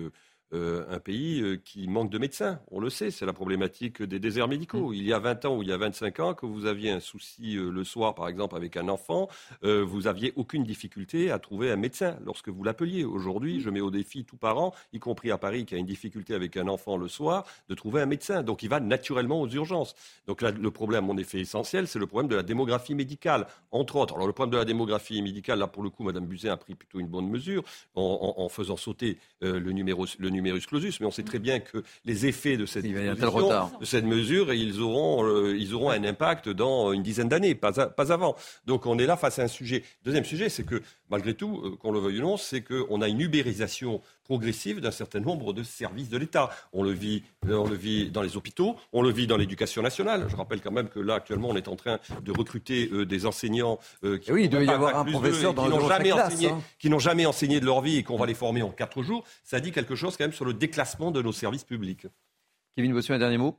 euh, 0.53 0.85
un 0.89 0.99
pays 0.99 1.41
euh, 1.41 1.57
qui 1.57 1.87
manque 1.87 2.11
de 2.11 2.19
médecins. 2.19 2.59
On 2.69 2.79
le 2.79 2.91
sait, 2.91 3.09
c'est 3.09 3.25
la 3.25 3.33
problématique 3.33 4.03
des 4.03 4.19
déserts 4.19 4.47
médicaux. 4.47 4.91
Mm. 4.91 4.93
Il 4.93 5.03
y 5.03 5.11
a 5.11 5.17
20 5.17 5.45
ans 5.45 5.57
ou 5.57 5.63
il 5.63 5.69
y 5.69 5.71
a 5.71 5.77
25 5.77 6.19
ans, 6.19 6.33
que 6.35 6.45
vous 6.45 6.67
aviez 6.67 6.91
un 6.91 6.99
souci 6.99 7.57
euh, 7.57 7.71
le 7.71 7.83
soir, 7.83 8.13
par 8.13 8.27
exemple, 8.27 8.55
avec 8.55 8.77
un 8.77 8.87
enfant, 8.87 9.27
vous 9.63 10.07
aviez 10.07 10.33
aucune 10.35 10.63
difficulté 10.63 11.31
à 11.31 11.39
trouver 11.39 11.71
un 11.71 11.75
médecin 11.75 12.17
lorsque 12.23 12.49
vous 12.49 12.63
l'appeliez. 12.63 13.03
Aujourd'hui, 13.03 13.59
je 13.59 13.69
mets 13.69 13.81
au 13.81 13.89
défi 13.89 14.23
tout 14.23 14.37
parent, 14.37 14.73
y 14.93 14.99
compris 14.99 15.31
à 15.31 15.37
Paris, 15.37 15.65
qui 15.65 15.73
a 15.73 15.77
une 15.77 15.85
difficulté 15.85 16.33
avec 16.33 16.55
un 16.57 16.67
enfant 16.67 16.97
le 16.97 17.07
soir, 17.07 17.45
de 17.67 17.75
trouver 17.75 18.01
un 18.01 18.05
médecin. 18.05 18.43
Donc 18.43 18.61
il 18.61 18.69
va 18.69 18.79
naturellement 18.79 19.41
aux 19.41 19.49
urgences. 19.49 19.95
Donc 20.27 20.41
là, 20.41 20.51
le 20.51 20.71
problème, 20.71 21.09
en 21.09 21.17
effet, 21.17 21.39
essentiel, 21.39 21.87
c'est 21.87 21.99
le 21.99 22.07
problème 22.07 22.29
de 22.29 22.35
la 22.35 22.43
démographie 22.43 22.95
médicale, 22.95 23.47
entre 23.71 23.95
autres. 23.95 24.15
Alors 24.15 24.27
le 24.27 24.33
problème 24.33 24.51
de 24.53 24.57
la 24.57 24.65
démographie 24.65 25.21
médicale, 25.21 25.59
là, 25.59 25.67
pour 25.67 25.83
le 25.83 25.89
coup, 25.89 26.03
Mme 26.03 26.27
Buzyn 26.27 26.51
a 26.51 26.57
pris 26.57 26.75
plutôt 26.75 26.99
une 26.99 27.07
bonne 27.07 27.29
mesure 27.29 27.63
en, 27.95 28.47
faisant 28.49 28.77
sauter 28.77 29.17
le 29.41 29.71
numéro, 29.71 30.05
le 30.19 30.29
numerus 30.35 30.65
clausus, 30.67 30.99
mais 30.99 31.05
on 31.05 31.11
sait 31.11 31.23
très 31.23 31.39
bien 31.39 31.59
que 31.59 31.83
les 32.05 32.25
effets 32.27 32.57
de 32.57 32.65
cette, 32.65 32.85
de 32.85 33.85
cette 33.85 34.05
mesure, 34.05 34.53
ils 34.53 34.81
auront, 34.81 35.25
euh, 35.25 35.57
ils 35.57 35.73
auront 35.73 35.89
un 35.89 36.03
impact 36.03 36.49
dans 36.49 36.93
une 36.93 37.03
dizaine 37.03 37.29
d'années, 37.29 37.55
pas, 37.55 37.71
pas 37.71 38.11
avant. 38.11 38.35
Donc 38.65 38.85
on 38.85 38.97
est 38.99 39.05
là 39.05 39.17
face 39.17 39.39
à 39.39 39.43
un 39.43 39.47
sujet. 39.47 39.83
Deuxième 40.03 40.25
sujet, 40.25 40.49
c'est 40.49 40.63
que 40.63 40.81
malgré 41.09 41.33
tout, 41.33 41.61
euh, 41.63 41.75
qu'on 41.77 41.91
le 41.91 41.99
veuille 41.99 42.19
ou 42.19 42.23
non, 42.23 42.37
c'est 42.37 42.61
qu'on 42.61 43.01
a 43.01 43.07
une 43.07 43.21
ubérisation 43.21 44.01
progressive 44.23 44.79
d'un 44.79 44.91
certain 44.91 45.19
nombre 45.19 45.53
de 45.53 45.63
services 45.63 46.09
de 46.09 46.17
l'État. 46.17 46.49
On 46.73 46.83
le 46.83 46.91
vit, 46.91 47.23
euh, 47.47 47.55
on 47.55 47.67
le 47.67 47.75
vit 47.75 48.09
dans 48.09 48.21
les 48.21 48.37
hôpitaux, 48.37 48.75
on 48.93 49.01
le 49.01 49.11
vit 49.11 49.27
dans 49.27 49.37
l'éducation 49.37 49.81
nationale. 49.81 50.25
Je 50.29 50.35
rappelle 50.35 50.61
quand 50.61 50.71
même 50.71 50.89
que 50.89 50.99
là, 50.99 51.15
actuellement, 51.15 51.49
on 51.49 51.55
est 51.55 51.67
en 51.67 51.75
train 51.75 51.99
de 52.23 52.31
recruter 52.31 52.89
euh, 52.91 53.05
des 53.05 53.25
enseignants 53.25 53.79
qui 54.21 54.31
oui, 54.31 54.45
il 54.45 54.49
doit 54.49 54.63
y 54.63 54.69
avoir 54.69 54.97
un 54.97 55.05
professeur 55.05 55.53
dans 55.53 55.67
n'ont 55.67 55.87
jamais 55.87 56.11
enseigné, 56.11 56.49
hein. 56.49 56.61
qui 56.79 56.89
n'ont 56.89 56.99
jamais 56.99 57.25
enseigné 57.25 57.59
de 57.59 57.65
leur 57.65 57.81
vie 57.81 57.97
et 57.97 58.03
qu'on 58.03 58.17
va 58.17 58.25
les 58.25 58.33
former 58.33 58.61
en 58.61 58.71
quatre 58.71 59.03
jours. 59.03 59.23
Ça 59.43 59.59
dit 59.59 59.71
quelque 59.71 59.95
chose 59.95 60.17
quand 60.17 60.23
même 60.25 60.33
sur 60.33 60.45
le 60.45 60.53
déclassement 60.53 61.11
de 61.11 61.21
nos 61.21 61.31
services 61.31 61.63
publics. 61.63 62.07
Kevin 62.75 62.93
Bossuet, 62.93 63.15
un 63.15 63.19
dernier 63.19 63.37
mot 63.37 63.57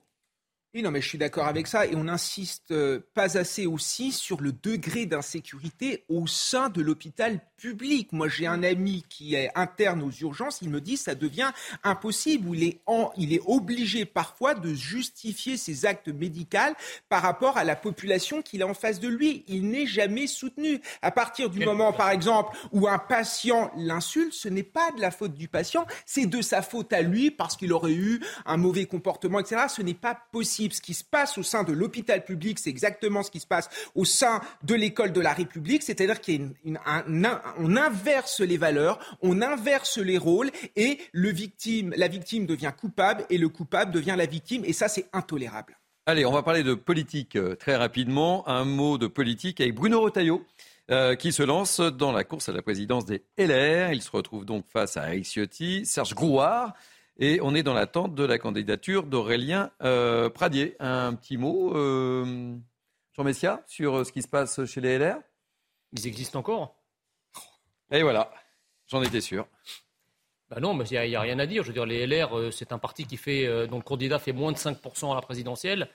oui, 0.75 0.83
non, 0.83 0.91
mais 0.91 1.01
je 1.01 1.09
suis 1.09 1.19
d'accord 1.19 1.47
avec 1.47 1.67
ça. 1.67 1.87
Et 1.87 1.95
on 1.97 2.05
n'insiste 2.05 2.71
euh, 2.71 3.01
pas 3.15 3.37
assez 3.39 3.67
aussi 3.67 4.13
sur 4.13 4.41
le 4.41 4.53
degré 4.53 5.07
d'insécurité 5.07 6.05
au 6.09 6.27
sein 6.27 6.69
de 6.69 6.83
l'hôpital 6.83 7.41
public. 7.57 8.13
Moi, 8.13 8.29
j'ai 8.29 8.47
un 8.47 8.63
ami 8.63 9.05
qui 9.09 9.35
est 9.35 9.51
interne 9.55 10.03
aux 10.03 10.11
urgences. 10.11 10.61
Il 10.63 10.71
me 10.71 10.81
dit 10.81 10.97
ça 10.97 11.15
devient 11.15 11.51
impossible. 11.83 12.55
Il 12.55 12.65
est, 12.65 12.81
il 13.17 13.33
est 13.33 13.41
obligé 13.47 14.05
parfois 14.05 14.55
de 14.55 14.75
justifier 14.75 15.57
ses 15.57 15.87
actes 15.87 16.09
médicaux 16.09 16.47
par 17.09 17.23
rapport 17.23 17.57
à 17.57 17.65
la 17.65 17.77
population 17.77 18.43
qu'il 18.43 18.63
a 18.63 18.67
en 18.67 18.75
face 18.75 19.01
de 19.01 19.09
lui. 19.09 19.45
Il 19.49 19.69
n'est 19.69 19.87
jamais 19.87 20.27
soutenu. 20.27 20.81
À 21.03 21.11
partir 21.11 21.51
du 21.51 21.65
moment, 21.65 21.93
par 21.93 22.11
exemple, 22.11 22.57
où 22.73 22.89
un 22.89 22.99
patient 22.99 23.71
l'insulte, 23.77 24.33
ce 24.33 24.49
n'est 24.49 24.63
pas 24.63 24.93
de 24.93 25.01
la 25.01 25.11
faute 25.11 25.35
du 25.35 25.49
patient, 25.49 25.87
c'est 26.05 26.27
de 26.27 26.43
sa 26.43 26.63
faute 26.63 26.93
à 26.93 27.03
lui 27.03 27.31
parce 27.31 27.57
qu'il 27.57 27.73
aurait 27.73 27.93
eu 27.93 28.21
un 28.45 28.57
mauvais 28.57 28.87
comportement, 28.87 29.41
etc. 29.41 29.65
Ce 29.69 29.83
n'est 29.83 29.95
pas 29.95 30.15
possible. 30.33 30.56
Ce 30.57 30.81
qui 30.81 30.95
se 30.95 31.05
passe 31.05 31.39
au 31.39 31.43
sein 31.43 31.63
de 31.65 31.73
l'hôpital 31.73 32.25
public, 32.25 32.59
c'est 32.59 32.71
exactement 32.71 33.23
ce 33.23 33.31
qui 33.31 33.41
se 33.41 33.47
passe 33.47 33.69
au 33.95 34.05
sein 34.05 34.41
de 34.63 34.75
l'école 34.75 35.13
de 35.13 35.21
la 35.21 35.33
République, 35.33 35.83
c'est-à-dire 35.83 36.21
qu'on 36.21 37.77
inverse 37.77 38.41
les 38.41 38.57
valeurs, 38.57 38.99
on 39.23 39.43
inverse 39.43 39.99
les 39.99 40.19
rôles 40.19 40.51
et 40.75 40.99
la 41.13 42.09
victime 42.09 42.47
devient 42.47 42.73
coupable 42.79 43.25
et 43.31 43.39
le 43.39 43.49
coupable 43.49 43.93
devient 43.93 44.15
la 44.17 44.27
victime 44.27 44.65
et 44.65 44.73
ça 44.73 44.89
c'est 44.89 45.07
intolérable. 45.13 45.79
Allez, 46.07 46.25
on 46.25 46.33
va 46.33 46.43
parler 46.43 46.63
de 46.63 46.75
politique 46.75 47.35
euh, 47.35 47.57
très 47.57 47.75
rapidement. 47.75 48.47
Un 48.49 48.65
mot 48.65 48.97
de 48.97 49.09
politique 49.09 49.61
avec 49.61 49.75
Bruno 49.75 50.01
Retailleau. 50.01 50.45
Euh, 50.89 51.17
qui 51.17 51.33
se 51.33 51.43
lance 51.43 51.81
dans 51.81 52.13
la 52.13 52.23
course 52.23 52.49
à 52.49 52.53
la 52.53 52.63
présidence 52.63 53.05
des 53.07 53.25
LR. 53.37 53.93
Il 53.93 54.01
se 54.01 54.11
retrouve 54.13 54.45
donc 54.45 54.65
face 54.73 54.97
à 54.97 55.09
Eric 55.09 55.25
Ciotti, 55.25 55.85
Serge 55.85 56.15
Grouard, 56.15 56.75
et 57.19 57.41
on 57.43 57.55
est 57.55 57.63
dans 57.63 57.75
l'attente 57.75 58.15
de 58.15 58.25
la 58.25 58.39
candidature 58.39 59.05
d'Aurélien 59.05 59.71
euh, 59.83 60.29
Pradier. 60.29 60.77
Un 60.81 61.15
petit 61.15 61.37
mot, 61.37 61.75
euh, 61.75 62.55
Jean 63.15 63.25
Messia, 63.25 63.63
sur 63.67 64.05
ce 64.05 64.13
qui 64.13 64.23
se 64.23 64.29
passe 64.29 64.65
chez 64.67 64.81
les 64.81 64.99
LR 64.99 65.17
Ils 65.93 66.07
existent 66.07 66.39
encore 66.39 66.77
Et 67.91 68.03
voilà, 68.03 68.31
j'en 68.87 69.03
étais 69.03 69.23
sûr. 69.23 69.47
Bah 70.51 70.61
non, 70.61 70.75
mais 70.75 70.85
il 70.85 71.09
n'y 71.09 71.17
a, 71.17 71.21
rien 71.21 71.39
à 71.39 71.47
dire. 71.47 71.63
Je 71.63 71.69
veux 71.69 71.75
dire, 71.75 71.87
les 71.87 72.07
LR, 72.07 72.39
euh, 72.39 72.51
c'est 72.51 72.73
un 72.73 72.79
parti 72.79 73.07
qui 73.07 73.17
fait, 73.17 73.67
dont 73.67 73.79
le 73.79 73.83
candidat 73.83 74.19
fait 74.19 74.33
moins 74.33 74.53
de 74.53 74.59
5% 74.59 75.11
à 75.11 75.15
la 75.15 75.23
présidentielle, 75.23 75.89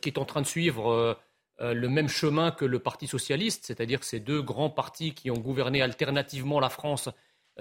qui 0.00 0.08
est 0.08 0.18
en 0.18 0.24
train 0.24 0.40
de 0.40 0.46
suivre 0.46 1.18
le 1.58 1.88
même 1.88 2.08
chemin 2.08 2.52
que 2.52 2.64
le 2.64 2.78
Parti 2.78 3.08
socialiste, 3.08 3.64
c'est-à-dire 3.66 4.04
ces 4.04 4.20
deux 4.20 4.40
grands 4.40 4.70
partis 4.70 5.12
qui 5.12 5.28
ont 5.30 5.38
gouverné 5.38 5.82
alternativement 5.82 6.60
la 6.60 6.70
France 6.70 7.08
euh, 7.08 7.12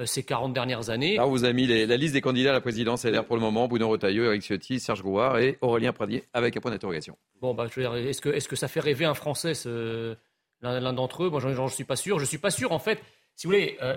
ces 0.04 0.24
40 0.24 0.54
dernières 0.54 0.90
années. 0.90 1.16
Là, 1.16 1.26
vous 1.26 1.46
avez 1.46 1.54
mis 1.54 1.68
la 1.68 1.98
liste 1.98 2.14
des 2.14 2.22
candidats 2.22 2.50
à 2.50 2.54
la 2.54 2.62
présidence 2.62 3.06
LR 3.06 3.24
pour 3.26 3.38
le 3.38 3.42
moment 3.42 3.68
Bruno 3.68 3.88
Retailleau, 3.88 4.26
Eric 4.26 4.42
Ciotti, 4.42 4.80
Serge 4.80 5.02
Grouard 5.02 5.38
et 5.38 5.58
Aurélien 5.62 5.94
Pradier 5.94 6.24
avec 6.34 6.58
un 6.58 6.60
point 6.60 6.72
d'interrogation. 6.72 7.18
Bon, 7.42 7.54
bah, 7.54 7.68
est-ce 7.68 8.22
que, 8.22 8.30
est 8.30 8.48
que, 8.48 8.56
ça 8.56 8.68
fait 8.68 8.82
rêver 8.82 9.06
un 9.06 9.14
Français, 9.14 9.54
l'un 10.62 10.94
d'entre 10.94 11.24
eux? 11.24 11.30
Moi, 11.30 11.40
je 11.40 11.48
ne 11.48 11.68
suis 11.70 11.86
pas 11.86 11.96
sûr. 11.96 12.18
Je 12.18 12.24
ne 12.24 12.28
suis 12.28 12.38
pas 12.38 12.52
sûr, 12.52 12.72
en 12.74 12.80
fait, 12.80 13.02
si 13.36 13.48
vous 13.48 13.54
voulez, 13.54 13.78
euh, 13.82 13.96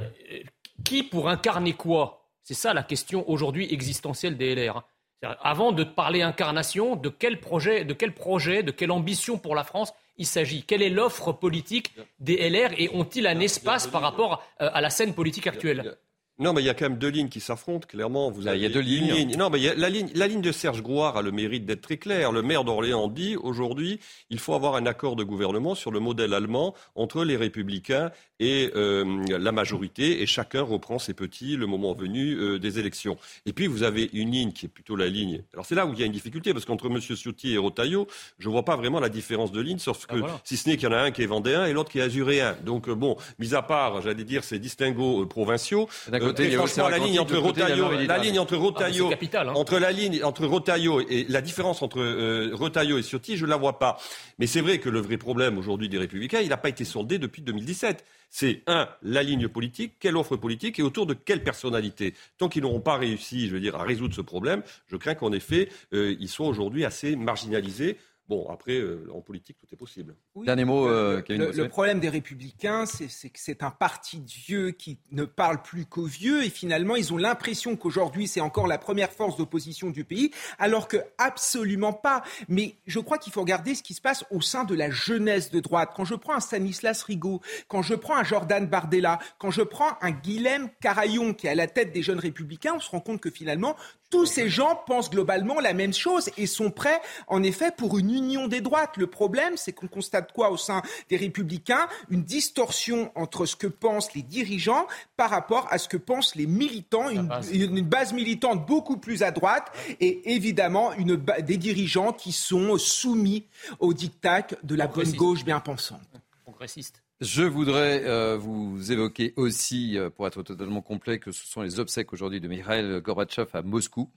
qui 0.85 1.03
pour 1.03 1.29
incarner 1.29 1.73
quoi? 1.73 2.23
C'est 2.43 2.55
ça 2.55 2.73
la 2.75 2.83
question 2.83 3.29
aujourd'hui 3.29 3.73
existentielle 3.73 4.37
des 4.37 4.55
LR. 4.55 4.83
Avant 5.23 5.73
de 5.73 5.83
parler 5.83 6.23
incarnation, 6.23 6.95
de 6.95 7.09
quel 7.09 7.41
projet, 7.41 7.85
de 7.85 7.93
quel 7.93 8.15
projet, 8.15 8.63
de 8.63 8.71
quelle 8.71 8.93
ambition 8.93 9.39
pour 9.39 9.55
la 9.55 9.65
France 9.65 9.93
il 10.17 10.27
s'agit? 10.27 10.65
Quelle 10.65 10.83
est 10.83 10.91
l'offre 10.91 11.33
politique 11.33 11.95
des 12.19 12.51
LR 12.51 12.73
et 12.77 12.91
ont-ils 12.93 13.27
un 13.27 13.41
espace 13.41 13.87
par 13.87 14.03
rapport 14.03 14.43
euh, 14.61 14.69
à 14.73 14.81
la 14.81 14.91
scène 14.91 15.15
politique 15.15 15.47
actuelle? 15.47 15.97
Non, 16.39 16.53
mais 16.53 16.63
il 16.63 16.67
y 16.67 16.69
a 16.69 16.75
quand 16.75 16.89
même 16.89 16.99
deux 16.99 17.09
lignes 17.09 17.29
qui 17.29 17.41
s'affrontent, 17.41 17.87
clairement. 17.89 18.31
Vous 18.31 18.47
avez 18.47 18.59
il 18.59 18.63
y 18.63 18.67
a 18.67 18.69
deux 18.69 18.81
lignes. 18.81 19.37
Non, 19.37 19.51
mais 19.51 19.59
la, 19.75 19.89
ligne, 19.89 20.09
la 20.15 20.29
ligne 20.29 20.41
de 20.41 20.53
Serge 20.53 20.83
Grouard 20.83 21.17
a 21.17 21.23
le 21.23 21.33
mérite 21.33 21.67
d'être 21.67 21.81
très 21.81 21.97
claire. 21.97 22.31
Le 22.31 22.43
maire 22.43 22.63
d'Orléans 22.63 23.09
dit 23.09 23.37
aujourd'hui, 23.37 23.99
il 24.31 24.39
faut 24.39 24.55
avoir 24.55 24.77
un 24.77 24.87
accord 24.87 25.17
de 25.17 25.25
gouvernement 25.25 25.75
sur 25.75 25.91
le 25.91 25.99
modèle 25.99 26.35
allemand 26.35 26.75
entre 26.95 27.25
les 27.25 27.37
républicains 27.37 28.13
et 28.41 28.71
euh, 28.77 29.25
la 29.29 29.51
majorité, 29.51 30.23
et 30.23 30.27
chacun 30.27 30.63
reprend 30.63 31.01
ses 31.01 31.13
petits 31.13 31.57
le 31.57 31.67
moment 31.67 31.93
venu 31.93 32.37
euh, 32.37 32.59
des 32.61 32.79
élections. 32.79 33.17
Et 33.47 33.53
puis 33.53 33.67
vous 33.67 33.83
avez 33.83 34.09
une 34.13 34.31
ligne 34.31 34.53
qui 34.53 34.67
est 34.67 34.69
plutôt 34.69 34.95
la 34.95 35.09
ligne. 35.09 35.43
Alors 35.53 35.67
c'est 35.67 35.75
là 35.75 35.87
où 35.87 35.93
il 35.93 35.99
y 35.99 36.03
a 36.05 36.07
une 36.07 36.13
difficulté, 36.13 36.53
parce 36.53 36.65
qu'entre 36.65 36.87
M. 36.87 37.01
Ciotti 37.01 37.55
et 37.55 37.59
Rotaillot, 37.59 38.07
je 38.39 38.49
ne 38.49 38.53
vois 38.53 38.65
pas 38.65 38.77
vraiment 38.77 39.01
la 39.01 39.09
différence 39.09 39.51
de 39.51 39.61
ligne, 39.61 39.79
sauf 39.79 40.07
ah, 40.09 40.15
que 40.15 40.21
si 40.45 40.57
ce 40.57 40.69
n'est 40.69 40.77
qu'il 40.77 40.89
y 40.89 40.93
en 40.93 40.95
a 40.95 41.01
un 41.01 41.11
qui 41.11 41.23
est 41.23 41.27
vendéen 41.27 41.67
et 41.67 41.73
l'autre 41.73 41.91
qui 41.91 41.99
est 41.99 42.03
azuréen. 42.03 42.57
Donc 42.65 42.89
euh, 42.89 42.95
bon, 42.95 43.17
mis 43.41 43.55
à 43.55 43.63
part, 43.63 44.03
j'allais 44.03 44.25
dire, 44.25 44.45
ces 44.45 44.61
distinguos 44.61 45.27
provinciaux. 45.27 45.89
Franchement, 46.35 46.89
la 46.89 46.99
ligne 46.99 47.21
entre 47.21 47.37
Rotaillot, 47.37 47.91
la 48.07 48.19
ligne 48.19 48.39
entre 48.39 48.57
Rotaillot, 48.57 49.11
hein. 49.11 49.53
entre 49.55 49.79
la 49.79 49.93
ligne 49.93 50.23
entre 50.25 50.47
Rotaillot 50.47 51.01
et 51.01 51.27
la 51.29 51.41
différence 51.41 51.83
entre 51.83 52.53
Rotaillot 52.53 52.99
et 52.99 53.03
Ciotti, 53.03 53.37
je 53.37 53.45
ne 53.45 53.51
la 53.51 53.57
vois 53.57 53.79
pas. 53.79 53.99
Mais 54.39 54.47
c'est 54.47 54.61
vrai 54.61 54.79
que 54.79 54.89
le 54.89 55.01
vrai 55.01 55.17
problème 55.17 55.59
aujourd'hui 55.59 55.89
des 55.89 55.99
Républicains, 55.99 56.41
il 56.41 56.49
n'a 56.49 56.57
pas 56.57 56.69
été 56.69 56.85
soldé 56.85 57.19
depuis 57.19 57.43
2017 57.43 58.05
c'est 58.31 58.63
un, 58.67 58.89
la 59.03 59.23
ligne 59.23 59.49
politique, 59.49 59.95
quelle 59.99 60.17
offre 60.17 60.37
politique 60.37 60.79
et 60.79 60.83
autour 60.83 61.07
de 61.07 61.15
quelle 61.15 61.43
personnalité. 61.43 62.15
Tant 62.37 62.49
qu'ils 62.49 62.63
n'auront 62.63 62.81
pas 62.81 62.97
réussi, 62.97 63.49
je 63.49 63.55
veux 63.55 63.61
dire, 63.61 63.77
à 63.77 63.83
résoudre 63.83 64.15
ce 64.15 64.21
problème, 64.21 64.63
je 64.87 64.97
crains 64.97 65.15
qu'en 65.15 65.33
effet, 65.33 65.69
euh, 65.93 66.15
ils 66.21 66.29
soient 66.29 66.47
aujourd'hui 66.47 66.85
assez 66.85 67.17
marginalisés 67.17 67.97
Bon, 68.29 68.47
après, 68.51 68.75
euh, 68.75 69.07
en 69.15 69.23
politique, 69.23 69.57
tout 69.59 69.67
est 69.73 69.77
possible. 69.77 70.15
Dernier 70.37 70.67
mot, 70.67 70.87
euh, 70.87 71.23
le, 71.31 71.37
le, 71.37 71.51
le, 71.51 71.69
problème 71.69 71.99
des 71.99 72.11
républicains, 72.11 72.85
c'est 72.85 73.31
que 73.31 73.39
c'est 73.41 73.63
un 73.63 73.71
parti 73.71 74.21
de 74.21 74.31
vieux 74.31 74.71
qui 74.71 74.99
ne 75.13 75.25
parle 75.25 75.63
plus 75.63 75.87
qu'aux 75.87 76.05
vieux 76.05 76.45
et 76.45 76.51
finalement, 76.51 76.95
ils 76.95 77.15
ont 77.15 77.17
l'impression 77.17 77.75
qu'aujourd'hui, 77.75 78.29
c'est 78.29 78.43
encore 78.43 78.67
la 78.67 78.77
première 78.77 79.11
force 79.11 79.39
d'opposition 79.39 79.89
du 79.89 80.05
pays, 80.05 80.31
alors 80.59 80.89
que 80.89 80.99
absolument 81.17 81.95
pas. 81.95 82.23
Mais 82.49 82.77
je 82.87 83.01
crois 83.01 83.17
qu'il 83.17 83.33
faut 83.33 83.41
regarder 83.41 83.75
ce 83.75 83.83
qui 83.83 83.95
se 83.95 84.03
passe 84.03 84.27
au 84.31 84.43
sein 84.43 84.65
de 84.65 84.75
la 84.75 84.91
jeunesse 84.91 85.51
de 85.51 85.61
droite. 85.61 85.93
Quand 85.97 86.05
je 86.05 86.15
prends 86.15 86.35
un 86.35 86.41
Stanislas 86.41 87.03
Rigaud, 87.05 87.41
quand 87.67 87.81
je 87.81 87.95
prends 87.95 88.17
un 88.17 88.25
Jordan 88.25 88.67
Bardella, 88.67 89.21
quand 89.39 89.51
je 89.51 89.63
prends 89.63 89.97
un 90.03 90.11
Guilhem 90.11 90.69
Carayon 90.83 91.33
qui 91.33 91.47
est 91.47 91.51
à 91.51 91.55
la 91.55 91.67
tête 91.67 91.93
des 91.93 92.03
jeunes 92.03 92.19
républicains, 92.19 92.75
on 92.77 92.81
se 92.81 92.91
rend 92.91 93.01
compte 93.01 93.23
que 93.23 93.31
finalement, 93.31 93.75
tous 94.11 94.27
ces 94.27 94.49
gens 94.49 94.81
pensent 94.87 95.11
globalement 95.11 95.61
la 95.61 95.75
même 95.75 95.93
chose 95.93 96.31
et 96.37 96.47
sont 96.47 96.71
prêts, 96.71 97.01
en 97.27 97.43
effet, 97.43 97.71
pour 97.77 97.99
une 97.99 98.11
union 98.11 98.49
des 98.49 98.61
droites. 98.61 98.97
Le 98.97 99.07
problème, 99.07 99.57
c'est 99.57 99.73
qu'on 99.73 99.89
constate 99.89 100.33
quoi 100.33 100.51
au 100.51 100.57
sein 100.57 100.83
des 101.09 101.17
républicains? 101.17 101.89
Une 102.11 102.23
distorsion 102.23 103.13
entre 103.15 103.47
ce 103.47 103.57
que 103.57 103.67
pensent 103.67 104.15
les 104.15 104.23
dirigeants 104.23 104.87
par 105.17 105.31
rapport 105.31 105.67
à 105.71 105.79
ce 105.79 105.89
que 105.89 105.97
pensent 105.97 106.35
les 106.35 106.47
militants, 106.47 107.09
une 107.09 107.27
base, 107.27 107.51
une 107.51 107.81
base 107.83 108.13
militante 108.13 108.67
beaucoup 108.67 108.97
plus 108.97 109.23
à 109.23 109.31
droite 109.31 109.71
et 110.01 110.35
évidemment 110.35 110.93
une, 110.95 111.17
des 111.17 111.57
dirigeants 111.57 112.13
qui 112.13 112.33
sont 112.33 112.79
soumis 112.79 113.45
au 113.79 113.93
diktat 113.93 114.47
de 114.63 114.75
la 114.75 114.87
bonne 114.87 115.13
gauche 115.13 115.45
bien 115.45 115.61
pensante. 115.61 116.01
Progressiste. 116.45 117.03
Je 117.21 117.43
voudrais 117.43 118.05
euh, 118.05 118.37
vous 118.37 118.93
évoquer 118.93 119.35
aussi, 119.37 119.99
euh, 119.99 120.09
pour 120.09 120.29
être 120.29 120.45
totalement 120.45 120.83
complet, 120.83 121.19
que 121.19 121.33
ce 121.33 121.45
sont 121.45 121.63
les 121.63 121.81
obsèques 121.81 122.13
aujourd'hui 122.13 122.41
de 122.41 122.47
Mikhail 122.47 123.01
Gorbatchev 123.01 123.49
à 123.55 123.63
Moscou, 123.63 124.09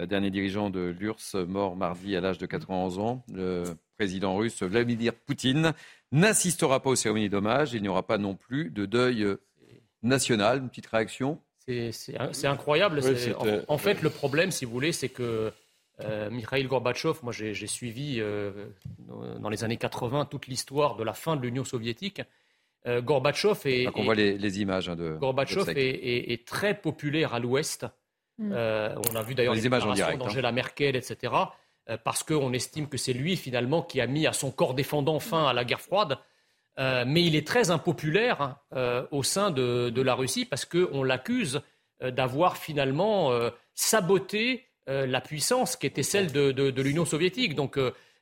euh, 0.00 0.06
dernier 0.06 0.30
dirigeant 0.30 0.68
de 0.68 0.80
l'URSS, 0.80 1.36
mort 1.46 1.76
mardi 1.76 2.16
à 2.16 2.20
l'âge 2.20 2.38
de 2.38 2.46
91 2.46 2.98
ans. 2.98 3.24
Le 3.32 3.62
président 3.96 4.34
russe 4.34 4.64
Vladimir 4.64 5.14
Poutine 5.14 5.74
n'assistera 6.10 6.82
pas 6.82 6.90
aux 6.90 6.96
cérémonies 6.96 7.28
d'hommage. 7.28 7.72
Il 7.72 7.82
n'y 7.82 7.88
aura 7.88 8.04
pas 8.04 8.18
non 8.18 8.34
plus 8.34 8.70
de 8.70 8.84
deuil 8.84 9.24
national. 10.02 10.58
Une 10.58 10.70
petite 10.70 10.88
réaction? 10.88 11.40
C'est 11.68 12.46
incroyable. 12.46 13.00
Oui, 13.04 13.32
en, 13.38 13.74
en, 13.74 13.78
fait, 13.78 14.02
le 14.02 14.10
problème, 14.10 14.50
si 14.50 14.64
vous 14.64 14.72
voulez, 14.72 14.90
c'est 14.90 15.08
que 15.08 15.52
euh, 16.04 16.30
Mikhail 16.30 16.64
Gorbatchev, 16.64 17.18
moi 17.22 17.32
j'ai 17.32 17.66
suivi 17.66 18.16
euh, 18.20 18.50
dans 19.38 19.48
les 19.48 19.64
années 19.64 19.76
80 19.76 20.26
toute 20.26 20.46
l'histoire 20.46 20.96
de 20.96 21.04
la 21.04 21.12
fin 21.12 21.36
de 21.36 21.42
l'Union 21.42 21.64
soviétique. 21.64 22.22
Euh, 22.86 23.02
Gorbatchev 23.02 23.58
est, 23.66 23.88
on 23.94 24.04
voit 24.04 24.14
les, 24.14 24.38
les, 24.38 24.60
images 24.60 24.88
hein, 24.88 24.96
de 24.96 25.16
Gorbatchev 25.16 25.70
est, 25.70 25.76
est, 25.76 26.32
est, 26.32 26.46
très 26.46 26.74
populaire 26.74 27.34
à 27.34 27.38
l'Ouest. 27.38 27.86
Mm. 28.38 28.52
Euh, 28.54 28.94
on 29.10 29.16
a 29.16 29.22
vu 29.22 29.34
d'ailleurs 29.34 29.54
les, 29.54 29.60
les 29.60 29.66
images 29.66 29.84
d'Angela 29.84 30.48
hein. 30.48 30.52
Merkel, 30.52 30.96
etc. 30.96 31.34
Euh, 31.90 31.98
parce 32.02 32.22
qu'on 32.22 32.52
estime 32.54 32.88
que 32.88 32.96
c'est 32.96 33.12
lui 33.12 33.36
finalement 33.36 33.82
qui 33.82 34.00
a 34.00 34.06
mis 34.06 34.26
à 34.26 34.32
son 34.32 34.50
corps 34.50 34.74
défendant 34.74 35.20
fin 35.20 35.46
à 35.46 35.52
la 35.52 35.64
guerre 35.64 35.80
froide. 35.80 36.18
mais 36.78 37.22
il 37.22 37.36
est 37.36 37.46
très 37.46 37.70
impopulaire 37.70 38.56
hein, 38.72 39.06
au 39.10 39.22
sein 39.22 39.50
de, 39.50 39.90
de, 39.90 40.02
la 40.02 40.14
Russie 40.14 40.46
parce 40.46 40.64
qu'on 40.64 41.02
l'accuse 41.02 41.60
d'avoir 42.00 42.56
finalement 42.56 43.30
saboté 43.74 44.70
euh, 44.88 45.06
la 45.06 45.20
puissance 45.20 45.76
qui 45.76 45.86
était 45.86 46.02
celle 46.02 46.32
de, 46.32 46.52
de, 46.52 46.70
de 46.70 46.82
l'Union 46.82 47.04
soviétique. 47.04 47.54
Donc, 47.54 47.78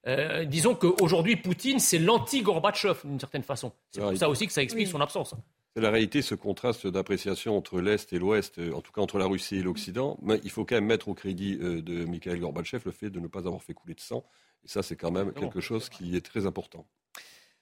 euh, 0.07 0.40
euh, 0.40 0.44
disons 0.44 0.74
qu'aujourd'hui, 0.74 1.36
Poutine, 1.36 1.78
c'est 1.78 1.99
l'anti-Gorbatchev, 1.99 3.01
d'une 3.05 3.20
certaine 3.20 3.42
façon. 3.42 3.72
C'est 3.90 4.01
pour 4.01 4.16
ça 4.16 4.28
aussi 4.28 4.46
que 4.46 4.53
ça 4.53 4.62
explique 4.62 4.86
oui. 4.86 4.92
son 4.92 5.01
absence. 5.01 5.34
C'est 5.74 5.82
la 5.82 5.90
réalité, 5.90 6.22
ce 6.22 6.34
contraste 6.34 6.86
d'appréciation 6.86 7.57
entre 7.57 7.80
l'Est 7.80 8.12
et 8.12 8.18
l'Ouest, 8.18 8.59
en 8.74 8.80
tout 8.80 8.92
cas 8.92 9.01
entre 9.01 9.18
la 9.18 9.26
Russie 9.26 9.57
et 9.57 9.62
l'Occident. 9.62 10.18
Mais 10.22 10.40
il 10.42 10.51
faut 10.51 10.64
quand 10.64 10.76
même 10.76 10.86
mettre 10.86 11.09
au 11.09 11.14
crédit 11.14 11.57
de 11.57 12.05
Mikhail 12.05 12.38
Gorbatchev 12.40 12.82
le 12.86 12.90
fait 12.90 13.11
de 13.11 13.20
ne 13.20 13.28
pas 13.28 13.40
avoir 13.40 13.62
fait 13.62 13.74
couler 13.74 13.94
de 13.94 14.01
sang. 14.01 14.24
Et 14.64 14.68
ça, 14.68 14.82
c'est 14.82 14.96
quand 14.96 15.11
même 15.11 15.32
quelque 15.32 15.61
chose 15.61 15.88
qui 15.88 16.16
est 16.16 16.24
très 16.24 16.46
important. 16.46 16.86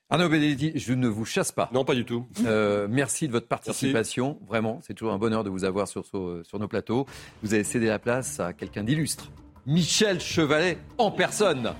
Arnaud 0.08 0.28
Benedetti, 0.28 0.72
je 0.78 0.92
ne 0.92 1.08
vous 1.08 1.24
chasse 1.24 1.50
pas. 1.50 1.68
Non, 1.72 1.84
pas 1.84 1.96
du 1.96 2.04
tout. 2.04 2.24
Euh, 2.44 2.86
merci 2.88 3.26
de 3.26 3.32
votre 3.32 3.48
participation. 3.48 4.34
Merci. 4.34 4.46
Vraiment, 4.46 4.80
c'est 4.86 4.94
toujours 4.94 5.12
un 5.12 5.18
bonheur 5.18 5.42
de 5.42 5.50
vous 5.50 5.64
avoir 5.64 5.88
sur, 5.88 6.06
sur 6.06 6.58
nos 6.60 6.68
plateaux. 6.68 7.06
Vous 7.42 7.54
avez 7.54 7.64
cédé 7.64 7.86
la 7.86 7.98
place 7.98 8.38
à 8.38 8.52
quelqu'un 8.52 8.84
d'illustre. 8.84 9.32
Michel 9.66 10.20
Chevalet 10.20 10.78
en 10.96 11.10
personne. 11.10 11.74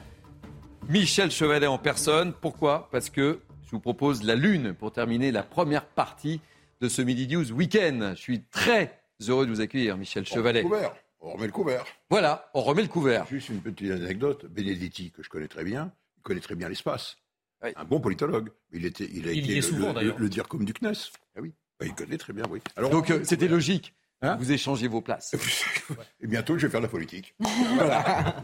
Michel 0.89 1.31
Chevalet 1.33 1.67
en 1.67 1.79
personne. 1.79 2.33
Pourquoi? 2.33 2.89
Parce 2.93 3.11
que 3.11 3.41
je 3.65 3.71
vous 3.73 3.81
propose 3.81 4.23
la 4.23 4.37
Lune 4.37 4.73
pour 4.75 4.93
terminer 4.93 5.33
la 5.33 5.43
première 5.43 5.85
partie 5.85 6.41
de 6.81 6.89
ce 6.89 7.03
Midi 7.03 7.27
News 7.27 7.51
Week-end. 7.53 8.13
Je 8.15 8.21
suis 8.21 8.43
très 8.45 9.01
heureux 9.29 9.47
de 9.47 9.51
vous 9.51 9.61
accueillir, 9.61 9.97
Michel 9.97 10.25
Chevalet. 10.25 10.63
On 10.65 10.69
remet 10.69 10.77
le 10.77 10.83
couvert. 10.83 10.97
On 11.21 11.31
remet 11.33 11.47
le 11.47 11.53
couvert. 11.53 11.85
Voilà, 12.09 12.51
on 12.55 12.63
remet 12.63 12.83
le 12.83 12.89
couvert. 12.89 13.27
Juste 13.27 13.49
une 13.49 13.61
petite 13.61 13.91
anecdote. 13.91 14.47
Benedetti, 14.47 15.11
que 15.11 15.23
je 15.25 15.29
connais 15.29 15.49
très 15.49 15.65
bien, 15.65 15.91
il 16.19 16.23
connaît 16.23 16.41
très 16.41 16.55
bien 16.55 16.69
l'espace. 16.69 17.17
Oui. 17.65 17.71
Un 17.75 17.85
bon 17.85 18.01
politologue. 18.01 18.51
Il, 18.73 18.85
était, 18.85 19.09
il 19.13 19.27
a 19.29 19.33
il 19.33 19.51
été 19.51 19.63
souvent, 19.63 19.93
le, 19.93 20.03
le, 20.03 20.15
le, 20.17 20.29
dire 20.29 20.47
comme 20.47 20.65
du 20.65 20.73
CNES. 20.73 21.11
Ah 21.37 21.41
oui. 21.41 21.53
il 21.83 21.95
connaît 21.95 22.19
très 22.19 22.33
bien, 22.33 22.45
oui. 22.49 22.61
Alors, 22.77 22.91
Donc 22.91 23.11
euh, 23.11 23.25
c'était 23.25 23.49
logique. 23.49 23.95
Hein 24.23 24.37
vous 24.37 24.51
échangez 24.51 24.89
vos 24.89 25.03
places. 25.03 25.35
Et 26.21 26.27
bientôt, 26.27 26.57
je 26.57 26.67
vais 26.67 26.71
faire 26.71 26.81
de 26.81 26.87
la 26.87 26.91
politique. 26.91 27.35
voilà. 27.75 28.37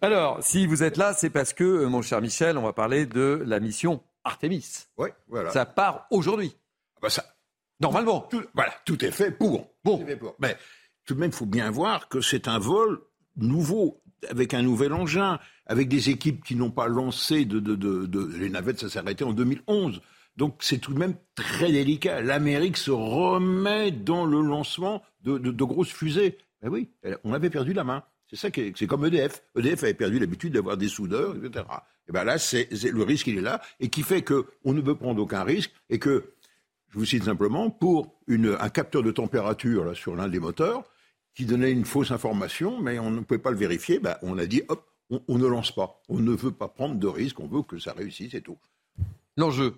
Alors, 0.00 0.42
si 0.42 0.66
vous 0.66 0.82
êtes 0.82 0.96
là, 0.96 1.14
c'est 1.14 1.30
parce 1.30 1.52
que, 1.52 1.64
euh, 1.64 1.88
mon 1.88 2.02
cher 2.02 2.20
Michel, 2.20 2.58
on 2.58 2.62
va 2.62 2.72
parler 2.72 3.06
de 3.06 3.42
la 3.44 3.58
mission 3.58 4.02
Artemis. 4.24 4.86
Oui, 4.98 5.08
voilà. 5.28 5.50
Ça 5.50 5.66
part 5.66 6.06
aujourd'hui. 6.10 6.56
Ah 6.96 7.00
bah 7.02 7.10
ça, 7.10 7.24
Normalement. 7.80 8.20
Tout, 8.30 8.42
voilà, 8.54 8.72
tout 8.84 9.04
est 9.04 9.10
fait 9.10 9.30
pour. 9.30 9.70
Bon. 9.84 10.04
Fait 10.04 10.16
pour. 10.16 10.34
Mais 10.38 10.56
tout 11.04 11.14
de 11.14 11.20
même, 11.20 11.30
il 11.30 11.36
faut 11.36 11.46
bien 11.46 11.70
voir 11.70 12.08
que 12.08 12.20
c'est 12.20 12.48
un 12.48 12.58
vol 12.58 13.00
nouveau, 13.36 14.02
avec 14.30 14.54
un 14.54 14.62
nouvel 14.62 14.92
engin, 14.92 15.38
avec 15.66 15.88
des 15.88 16.10
équipes 16.10 16.42
qui 16.44 16.56
n'ont 16.56 16.70
pas 16.70 16.88
lancé 16.88 17.44
de, 17.44 17.60
de, 17.60 17.74
de, 17.74 18.06
de, 18.06 18.36
les 18.38 18.48
navettes, 18.48 18.80
ça 18.80 18.88
s'est 18.88 18.98
arrêté 18.98 19.24
en 19.24 19.32
2011. 19.32 20.00
Donc 20.36 20.56
c'est 20.60 20.78
tout 20.78 20.92
de 20.92 20.98
même 20.98 21.14
très 21.34 21.72
délicat. 21.72 22.20
L'Amérique 22.20 22.76
se 22.76 22.90
remet 22.90 23.90
dans 23.90 24.26
le 24.26 24.40
lancement 24.40 25.02
de, 25.22 25.38
de, 25.38 25.64
grosses 25.64 25.92
fusées. 25.92 26.38
Ben 26.62 26.68
oui, 26.68 26.90
on 27.24 27.32
avait 27.32 27.50
perdu 27.50 27.72
la 27.72 27.84
main. 27.84 28.02
C'est 28.28 28.36
ça 28.36 28.50
qui 28.50 28.72
c'est 28.76 28.86
comme 28.86 29.04
EDF. 29.04 29.42
EDF 29.56 29.84
avait 29.84 29.94
perdu 29.94 30.18
l'habitude 30.18 30.52
d'avoir 30.52 30.76
des 30.76 30.88
soudeurs, 30.88 31.36
etc. 31.36 31.64
Et 32.08 32.12
ben 32.12 32.24
là, 32.24 32.36
le 32.36 33.02
risque, 33.02 33.26
il 33.26 33.38
est 33.38 33.42
là, 33.42 33.60
et 33.80 33.88
qui 33.88 34.02
fait 34.02 34.22
que 34.22 34.46
on 34.64 34.72
ne 34.72 34.80
peut 34.80 34.94
prendre 34.94 35.20
aucun 35.20 35.42
risque, 35.42 35.72
et 35.90 35.98
que, 35.98 36.32
je 36.90 36.98
vous 36.98 37.04
cite 37.04 37.24
simplement, 37.24 37.70
pour 37.70 38.14
une, 38.26 38.56
un 38.60 38.68
capteur 38.68 39.02
de 39.02 39.10
température 39.10 39.84
là, 39.84 39.94
sur 39.94 40.14
l'un 40.14 40.28
des 40.28 40.38
moteurs, 40.38 40.84
qui 41.34 41.44
donnait 41.44 41.72
une 41.72 41.84
fausse 41.84 42.12
information, 42.12 42.80
mais 42.80 42.98
on 42.98 43.10
ne 43.10 43.20
pouvait 43.20 43.38
pas 43.38 43.50
le 43.50 43.56
vérifier, 43.56 43.98
ben, 43.98 44.16
on 44.22 44.38
a 44.38 44.46
dit, 44.46 44.62
hop, 44.68 44.86
on, 45.10 45.20
on, 45.28 45.38
ne 45.38 45.46
lance 45.46 45.72
pas. 45.72 46.00
On 46.08 46.18
ne 46.18 46.32
veut 46.32 46.52
pas 46.52 46.68
prendre 46.68 46.94
de 46.94 47.06
risques, 47.06 47.40
on 47.40 47.46
veut 47.46 47.62
que 47.62 47.78
ça 47.78 47.92
réussisse 47.92 48.34
et 48.34 48.40
tout. 48.40 48.58
L'enjeu 49.36 49.74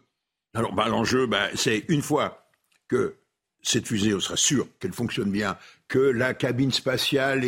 Alors, 0.54 0.74
ben, 0.74 0.88
l'enjeu, 0.88 1.26
ben, 1.26 1.48
c'est 1.54 1.84
une 1.88 2.02
fois 2.02 2.50
que 2.88 3.16
cette 3.62 3.86
fusée, 3.86 4.14
on 4.14 4.20
sera 4.20 4.36
sûr 4.36 4.66
qu'elle 4.78 4.92
fonctionne 4.92 5.30
bien, 5.30 5.56
que 5.88 5.98
la 5.98 6.32
cabine 6.32 6.72
spatiale 6.72 7.42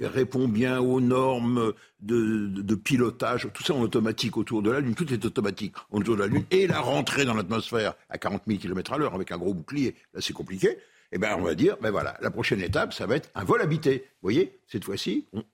répond 0.00 0.48
bien 0.48 0.80
aux 0.80 1.00
normes 1.00 1.72
de, 2.00 2.74
pilotage, 2.74 3.48
tout 3.52 3.62
ça 3.62 3.74
en 3.74 3.80
automatique 3.80 4.36
autour 4.36 4.62
de 4.62 4.70
la 4.70 4.80
Lune, 4.80 4.94
tout 4.94 5.12
est 5.12 5.24
automatique 5.24 5.74
autour 5.90 6.16
de 6.16 6.22
la 6.22 6.26
Lune, 6.26 6.44
et 6.50 6.66
la 6.66 6.80
rentrée 6.80 7.24
dans 7.24 7.34
l'atmosphère 7.34 7.94
à 8.08 8.18
40 8.18 8.42
000 8.46 8.58
km 8.58 8.94
à 8.94 8.98
l'heure 8.98 9.14
avec 9.14 9.32
un 9.32 9.38
gros 9.38 9.54
bouclier, 9.54 9.94
là 10.12 10.20
c'est 10.20 10.32
compliqué, 10.32 10.78
eh 11.12 11.18
ben 11.18 11.36
on 11.38 11.42
va 11.42 11.54
dire, 11.54 11.76
ben 11.80 11.90
voilà, 11.90 12.16
la 12.20 12.30
prochaine 12.30 12.60
étape, 12.60 12.92
ça 12.92 13.06
va 13.06 13.16
être 13.16 13.30
un 13.34 13.44
vol 13.44 13.60
habité. 13.60 14.04
Vous 14.14 14.30
voyez, 14.30 14.58
cette 14.66 14.84
fois-ci, 14.84 15.26
on, 15.32 15.44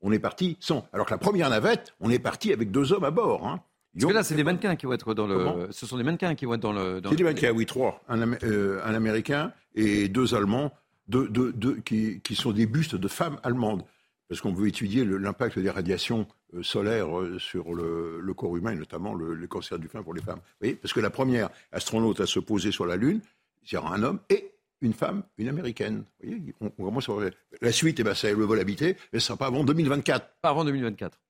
on 0.00 0.12
est 0.12 0.18
parti 0.18 0.56
sans. 0.60 0.88
Alors 0.92 1.06
que 1.06 1.12
la 1.12 1.18
première 1.18 1.50
navette, 1.50 1.94
on 2.00 2.10
est 2.10 2.18
parti 2.18 2.52
avec 2.52 2.70
deux 2.70 2.92
hommes 2.92 3.04
à 3.04 3.10
bord. 3.10 3.46
Hein. 3.46 3.62
Parce 3.94 4.06
que 4.06 4.14
là, 4.14 4.22
c'est 4.22 4.34
des 4.34 4.44
mannequins 4.44 4.74
qui 4.76 4.86
vont 4.86 4.94
être 4.94 5.14
dans 5.14 5.26
le. 5.26 5.36
Comment 5.36 5.66
Ce 5.70 5.86
sont 5.86 5.96
des 5.96 6.02
mannequins 6.02 6.34
qui 6.34 6.46
vont 6.46 6.54
être 6.54 6.60
dans 6.60 6.72
le. 6.72 7.00
C'est 7.04 7.16
des 7.16 7.24
mannequins, 7.24 7.50
oui, 7.50 7.66
trois. 7.66 8.02
Un, 8.08 8.32
euh, 8.42 8.80
un, 8.84 8.94
Américain 8.94 9.52
et 9.74 10.08
deux 10.08 10.34
Allemands, 10.34 10.72
deux, 11.08 11.28
deux, 11.28 11.52
deux, 11.52 11.76
qui, 11.84 12.20
qui, 12.20 12.34
sont 12.34 12.52
des 12.52 12.66
bustes 12.66 12.94
de 12.94 13.08
femmes 13.08 13.38
allemandes. 13.42 13.84
Parce 14.28 14.40
qu'on 14.40 14.54
veut 14.54 14.68
étudier 14.68 15.04
l'impact 15.04 15.58
des 15.58 15.68
radiations 15.68 16.26
euh, 16.54 16.62
solaires 16.62 17.18
euh, 17.18 17.38
sur 17.38 17.74
le, 17.74 18.18
le, 18.18 18.34
corps 18.34 18.56
humain, 18.56 18.72
et 18.72 18.76
notamment 18.76 19.12
le, 19.12 19.34
le, 19.34 19.46
cancer 19.46 19.78
du 19.78 19.88
sein 19.88 20.02
pour 20.02 20.14
les 20.14 20.22
femmes. 20.22 20.38
Vous 20.38 20.58
voyez? 20.60 20.74
Parce 20.74 20.94
que 20.94 21.00
la 21.00 21.10
première 21.10 21.50
astronaute 21.70 22.20
à 22.20 22.26
se 22.26 22.38
poser 22.40 22.72
sur 22.72 22.86
la 22.86 22.96
Lune, 22.96 23.20
il 23.64 23.74
y 23.74 23.76
aura 23.76 23.94
un 23.94 24.02
homme 24.02 24.20
et 24.30 24.52
une 24.80 24.94
femme, 24.94 25.22
une 25.36 25.48
américaine. 25.48 26.04
Vous 26.22 26.30
voyez, 26.30 26.54
on, 26.62 26.72
on 26.78 26.84
commence 26.84 27.10
à... 27.10 27.12
La 27.60 27.72
suite, 27.72 28.00
eh 28.00 28.04
ben, 28.04 28.14
c'est 28.14 28.32
le 28.32 28.44
vol 28.44 28.58
habité, 28.58 28.96
mais 29.12 29.18
ce 29.20 29.24
ne 29.24 29.36
sera 29.36 29.36
pas 29.36 29.46
avant 29.48 29.64
2024. 29.64 30.26
Pas 30.40 30.48
avant 30.48 30.64
2024. 30.64 31.20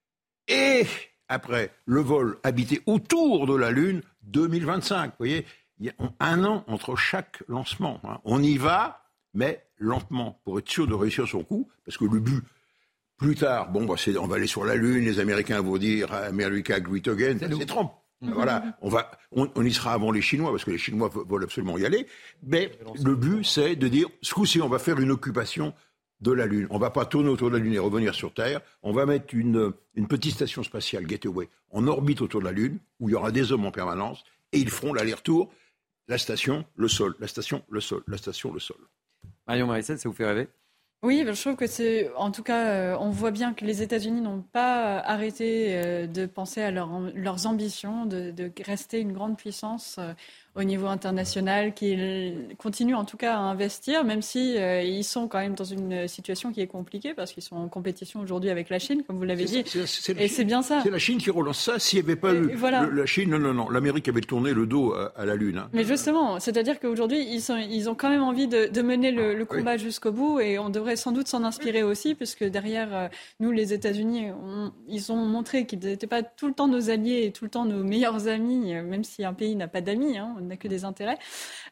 Et 0.47 0.85
après, 1.29 1.71
le 1.85 2.01
vol 2.01 2.37
habité 2.43 2.81
autour 2.85 3.47
de 3.47 3.55
la 3.55 3.71
Lune, 3.71 4.01
2025. 4.23 5.07
Vous 5.07 5.13
voyez, 5.19 5.45
il 5.79 5.87
y 5.87 5.89
a 5.89 5.93
un 6.19 6.43
an 6.43 6.63
entre 6.67 6.95
chaque 6.95 7.43
lancement. 7.47 7.99
Hein. 8.03 8.19
On 8.23 8.41
y 8.41 8.57
va, 8.57 9.09
mais 9.33 9.65
lentement, 9.77 10.39
pour 10.43 10.59
être 10.59 10.69
sûr 10.69 10.87
de 10.87 10.93
réussir 10.93 11.27
son 11.27 11.43
coup, 11.43 11.67
parce 11.85 11.97
que 11.97 12.05
le 12.05 12.19
but, 12.19 12.43
plus 13.17 13.35
tard, 13.35 13.71
bon, 13.71 13.85
bah, 13.85 13.95
on 14.19 14.27
va 14.27 14.35
aller 14.35 14.47
sur 14.47 14.65
la 14.65 14.75
Lune, 14.75 15.05
les 15.05 15.19
Américains 15.19 15.61
vont 15.61 15.77
dire 15.77 16.13
America 16.13 16.79
Great 16.79 17.07
Again, 17.07 17.37
c'est 17.39 17.65
Trump. 17.65 17.91
Mmh. 18.21 18.31
Voilà, 18.31 18.77
on, 18.81 18.89
va, 18.89 19.11
on, 19.33 19.49
on, 19.55 19.65
y 19.65 19.73
sera 19.73 19.93
avant 19.93 20.11
les 20.11 20.21
Chinois, 20.21 20.51
parce 20.51 20.63
que 20.63 20.71
les 20.71 20.77
Chinois 20.77 21.11
veulent 21.27 21.43
absolument 21.43 21.77
y 21.77 21.85
aller. 21.85 22.07
Mais 22.41 22.71
le 23.03 23.15
but, 23.15 23.43
c'est 23.43 23.75
de 23.75 23.87
dire, 23.89 24.07
ce 24.21 24.33
coup-ci, 24.33 24.61
on 24.61 24.69
va 24.69 24.79
faire 24.79 24.99
une 24.99 25.11
occupation 25.11 25.73
de 26.23 26.31
la 26.31 26.45
Lune. 26.45 26.67
On 26.69 26.75
ne 26.75 26.79
va 26.79 26.89
pas 26.89 27.05
tourner 27.05 27.29
autour 27.29 27.51
de 27.51 27.57
la 27.57 27.63
Lune 27.63 27.73
et 27.73 27.79
revenir 27.79 28.15
sur 28.15 28.33
Terre. 28.33 28.61
On 28.81 28.93
va 28.93 29.05
mettre 29.05 29.35
une, 29.35 29.73
une 29.95 30.07
petite 30.07 30.33
station 30.33 30.63
spatiale, 30.63 31.05
Gateway, 31.05 31.49
en 31.69 31.85
orbite 31.87 32.21
autour 32.21 32.39
de 32.39 32.45
la 32.45 32.51
Lune, 32.51 32.79
où 32.99 33.09
il 33.09 33.11
y 33.11 33.15
aura 33.15 33.31
des 33.31 33.51
hommes 33.51 33.65
en 33.65 33.71
permanence, 33.71 34.23
et 34.51 34.59
ils 34.59 34.69
feront 34.69 34.93
l'aller-retour, 34.93 35.51
la 36.07 36.17
station, 36.17 36.65
le 36.75 36.87
sol, 36.87 37.15
la 37.19 37.27
station, 37.27 37.63
le 37.69 37.81
sol, 37.81 38.03
la 38.07 38.17
station, 38.17 38.53
le 38.53 38.59
sol. 38.59 38.77
Marion 39.47 39.67
Marissette, 39.67 39.99
ça 39.99 40.09
vous 40.09 40.15
fait 40.15 40.25
rêver? 40.25 40.47
Oui, 41.03 41.25
je 41.27 41.41
trouve 41.41 41.57
que 41.57 41.67
c'est, 41.67 42.09
en 42.15 42.31
tout 42.31 42.43
cas, 42.43 42.69
euh, 42.69 42.97
on 42.97 43.09
voit 43.09 43.31
bien 43.31 43.53
que 43.53 43.65
les 43.65 43.81
États-Unis 43.81 44.21
n'ont 44.21 44.41
pas 44.41 44.99
arrêté 44.99 45.75
euh, 45.75 46.07
de 46.07 46.25
penser 46.25 46.61
à 46.61 46.71
leurs 46.71 47.45
ambitions, 47.45 48.05
de, 48.05 48.31
de, 48.31 48.49
rester 48.65 49.01
une 49.01 49.11
grande 49.11 49.35
puissance 49.35 49.97
euh, 49.99 50.13
au 50.55 50.63
niveau 50.63 50.87
international, 50.87 51.73
qu'ils 51.73 52.55
continuent 52.57 52.95
en 52.95 53.05
tout 53.05 53.17
cas 53.17 53.35
à 53.35 53.39
investir, 53.39 54.03
même 54.03 54.21
si 54.21 54.57
euh, 54.57 54.81
ils 54.81 55.03
sont 55.03 55.27
quand 55.27 55.39
même 55.39 55.55
dans 55.55 55.63
une 55.63 56.07
situation 56.07 56.51
qui 56.51 56.61
est 56.61 56.67
compliquée 56.67 57.13
parce 57.15 57.33
qu'ils 57.33 57.41
sont 57.41 57.55
en 57.55 57.67
compétition 57.67 58.19
aujourd'hui 58.19 58.51
avec 58.51 58.69
la 58.69 58.77
Chine, 58.77 59.03
comme 59.05 59.17
vous 59.17 59.23
l'avez 59.23 59.45
dit. 59.45 59.63
et 60.17 60.27
c'est 60.27 60.43
bien 60.43 60.61
ça. 60.61 60.81
C'est 60.83 60.91
la 60.91 60.99
Chine 60.99 61.17
qui 61.17 61.31
relance 61.31 61.59
ça. 61.59 61.79
S'il 61.79 61.99
n'y 61.99 62.05
avait 62.05 62.15
pas 62.15 62.33
eu 62.33 62.55
la 62.91 63.05
Chine, 63.05 63.31
non, 63.31 63.39
non, 63.39 63.53
non, 63.53 63.69
l'Amérique 63.69 64.07
avait 64.09 64.21
tourné 64.21 64.53
le 64.53 64.67
dos 64.67 64.93
à, 64.93 65.25
la 65.25 65.35
Lune. 65.35 65.57
Hein. 65.57 65.69
Mais 65.73 65.83
justement, 65.83 66.39
c'est-à-dire 66.39 66.79
qu'aujourd'hui, 66.79 67.25
ils, 67.31 67.41
sont, 67.41 67.57
ils 67.57 67.89
ont 67.89 67.95
quand 67.95 68.09
même 68.09 68.23
envie 68.23 68.47
de, 68.47 68.67
de 68.67 68.81
mener 68.81 69.11
le, 69.11 69.33
le 69.33 69.45
combat 69.45 69.77
jusqu'au 69.77 70.11
bout 70.11 70.39
et 70.39 70.59
on 70.59 70.69
devrait 70.69 70.95
sans 70.95 71.11
doute 71.11 71.27
s'en 71.27 71.43
inspirer 71.43 71.81
aussi, 71.81 72.13
puisque 72.13 72.43
derrière 72.43 72.95
euh, 72.95 73.07
nous, 73.39 73.51
les 73.51 73.73
États-Unis, 73.73 74.27
ils 74.87 75.11
ont 75.11 75.25
montré 75.25 75.65
qu'ils 75.65 75.79
n'étaient 75.79 76.07
pas 76.07 76.21
tout 76.21 76.47
le 76.47 76.53
temps 76.53 76.67
nos 76.67 76.91
alliés 76.91 77.23
et 77.25 77.31
tout 77.31 77.45
le 77.45 77.49
temps 77.49 77.65
nos 77.65 77.83
meilleurs 77.83 78.27
amis, 78.27 78.75
euh, 78.75 78.83
même 78.83 79.03
si 79.03 79.25
un 79.25 79.33
pays 79.33 79.55
n'a 79.55 79.67
pas 79.67 79.81
d'amis. 79.81 80.17
Hein 80.17 80.35
n'a 80.43 80.57
que 80.57 80.67
des 80.67 80.85
intérêts. 80.85 81.17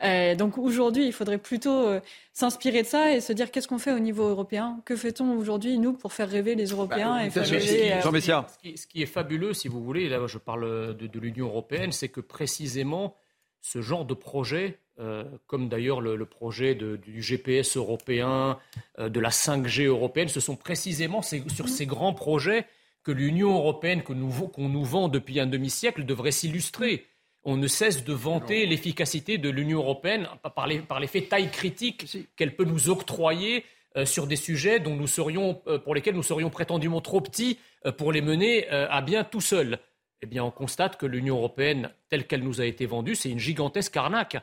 Euh, 0.04 0.36
donc 0.36 0.58
aujourd'hui, 0.58 1.06
il 1.06 1.14
faudrait 1.14 1.38
plutôt 1.38 1.88
euh, 1.88 2.00
s'inspirer 2.34 2.84
de 2.84 2.88
ça 2.88 3.14
et 3.14 3.22
se 3.22 3.34
dire 3.34 3.52
qu'est-ce 3.52 3.68
qu'on 3.68 3.80
fait 3.80 3.94
au 3.94 4.00
niveau 4.00 4.28
européen? 4.28 4.82
Que 4.86 4.96
fait-on 4.96 5.34
aujourd'hui, 5.38 5.78
nous, 5.78 5.94
pour 5.94 6.14
faire 6.14 6.30
rêver 6.30 6.56
les 6.56 6.68
Européens 6.68 7.18
bah, 7.18 7.26
et 7.26 7.30
faire 7.30 7.48
rêver, 7.48 7.94
euh, 7.94 8.02
Jean 8.02 8.12
Messia. 8.12 8.48
Ce, 8.76 8.88
qui, 8.88 9.02
est 9.02 9.08
fabuleux, 9.08 9.54
si 9.54 9.68
vous 9.68 9.84
voulez, 9.84 10.10
là 10.10 10.26
je 10.28 10.38
parle 10.38 10.96
de, 10.96 11.20
l'Union 11.20 11.48
européenne, 11.48 11.92
c'est 11.92 12.10
que 12.10 12.22
précisément 12.22 13.16
ce 13.62 13.82
genre 13.82 14.06
de 14.06 14.16
projet, 14.16 14.80
comme 15.46 15.70
d'ailleurs 15.70 16.02
le, 16.02 16.26
projet 16.26 16.74
du 16.74 17.22
GPS 17.22 17.78
européen, 17.78 18.58
de 18.98 19.20
la 19.20 19.30
5G 19.30 19.86
européenne, 19.86 20.30
ce 20.30 20.40
sont 20.40 20.56
précisément 20.56 21.22
sur 21.22 21.70
ces 21.70 21.86
grands 21.86 22.14
projets 22.14 22.66
que 23.04 23.12
l'Union 23.12 23.56
européenne 23.56 24.04
qu'on 24.04 24.16
nous, 24.16 24.34
nous, 24.58 24.84
vend 24.84 25.08
depuis 25.08 25.40
un 25.40 25.48
demi-siècle 25.48 26.06
devrait 26.06 26.32
s'illustrer 26.32 27.08
on 27.44 27.58
ne 27.58 27.68
cesse 27.68 28.04
de 28.04 28.14
vanter 28.14 28.66
l'efficacité 28.66 29.38
de 29.38 29.50
l'Union 29.50 29.80
européenne 29.80 30.28
par, 30.56 30.68
l'effet 31.00 31.22
taille 31.24 31.50
critique 31.50 32.06
qu'elle 32.36 32.56
peut 32.56 32.66
nous 32.66 32.90
octroyer 32.90 33.66
euh, 33.98 34.06
sur 34.06 34.28
des 34.28 34.36
sujets 34.36 34.80
dont 34.80 34.96
nous 34.96 35.08
serions, 35.08 35.62
euh, 35.68 35.80
pour 35.80 35.96
lesquels 35.96 36.16
nous 36.16 36.24
serions 36.24 36.50
prétendument 36.50 37.02
trop 37.02 37.20
petits 37.20 37.58
euh, 37.86 37.92
pour 37.92 38.12
les 38.12 38.22
mener 38.22 38.68
à 38.70 39.02
bien 39.02 39.24
tout 39.24 39.42
seuls. 39.42 39.80
Eh 40.22 40.28
bien, 40.28 40.44
on 40.44 40.52
constate 40.52 40.98
que 40.98 41.08
l'Union 41.08 41.38
européenne, 41.38 41.90
telle 42.10 42.28
qu'elle 42.28 42.44
nous 42.44 42.62
a 42.62 42.66
été 42.66 42.86
vendue, 42.86 43.16
c'est 43.16 43.30
une 43.30 43.40
gigantesque 43.40 43.98
arnaque. 43.98 44.38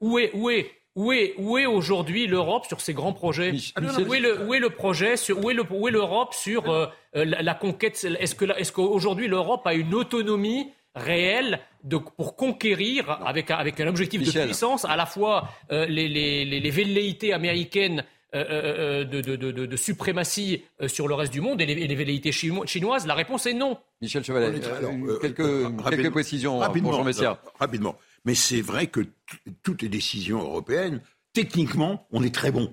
Où 0.00 0.18
est, 0.18 0.30
où 0.34 0.50
est, 0.50 0.70
où 0.94 1.10
est, 1.10 1.34
où 1.38 1.56
est 1.56 1.64
aujourd'hui 1.64 2.26
l'Europe 2.26 2.66
sur 2.66 2.82
ces 2.82 2.92
grands 2.92 3.14
projets 3.14 3.52
où, 3.52 4.14
est 4.14 4.20
le, 4.20 4.46
où, 4.46 4.52
est 4.52 4.58
le, 4.58 4.68
projet 4.68 5.16
sur, 5.16 5.42
où 5.42 5.50
est 5.50 5.54
l'Europe 5.54 6.34
sur 6.34 6.90
la, 7.14 7.54
conquête? 7.54 8.04
Est-ce 8.04 8.72
qu'aujourd'hui 8.72 9.26
l'Europe 9.26 9.66
a 9.66 9.72
une 9.72 9.94
autonomie 9.94 10.70
réelle 10.94 11.60
pour 12.16 12.36
conquérir, 12.36 13.10
avec, 13.24 13.50
avec 13.50 13.80
un 13.80 13.88
objectif 13.88 14.22
de 14.22 14.44
puissance, 14.44 14.84
à 14.84 14.96
la 14.96 15.06
fois 15.06 15.48
euh, 15.70 15.86
les, 15.86 16.08
les, 16.08 16.44
les, 16.44 16.70
velléités 16.70 17.32
américaines 17.32 18.04
euh, 18.34 18.44
euh, 18.48 19.04
de, 19.04 19.20
de, 19.20 19.36
de, 19.36 19.66
de, 19.66 19.76
suprématie 19.76 20.64
sur 20.86 21.08
le 21.08 21.14
reste 21.14 21.32
du 21.32 21.40
monde 21.40 21.60
et 21.60 21.66
les, 21.66 21.74
les 21.74 21.94
velléités 21.94 22.32
chinoises 22.32 23.06
La 23.06 23.14
réponse 23.14 23.46
est 23.46 23.54
non. 23.54 23.78
Michel 24.00 24.24
Chevalet, 24.24 24.60
quelques, 25.20 25.84
quelques, 25.90 26.10
précisions 26.10 26.58
rapidement, 26.58 27.02
pour 27.02 27.12
Jean 27.12 27.38
rapidement. 27.58 27.96
Mais 28.24 28.34
c'est 28.34 28.62
vrai 28.62 28.86
que 28.86 29.00
toutes 29.62 29.82
les 29.82 29.88
décisions 29.88 30.40
européennes, 30.40 31.00
techniquement, 31.32 32.06
on 32.10 32.22
est 32.22 32.34
très 32.34 32.52
bon. 32.52 32.72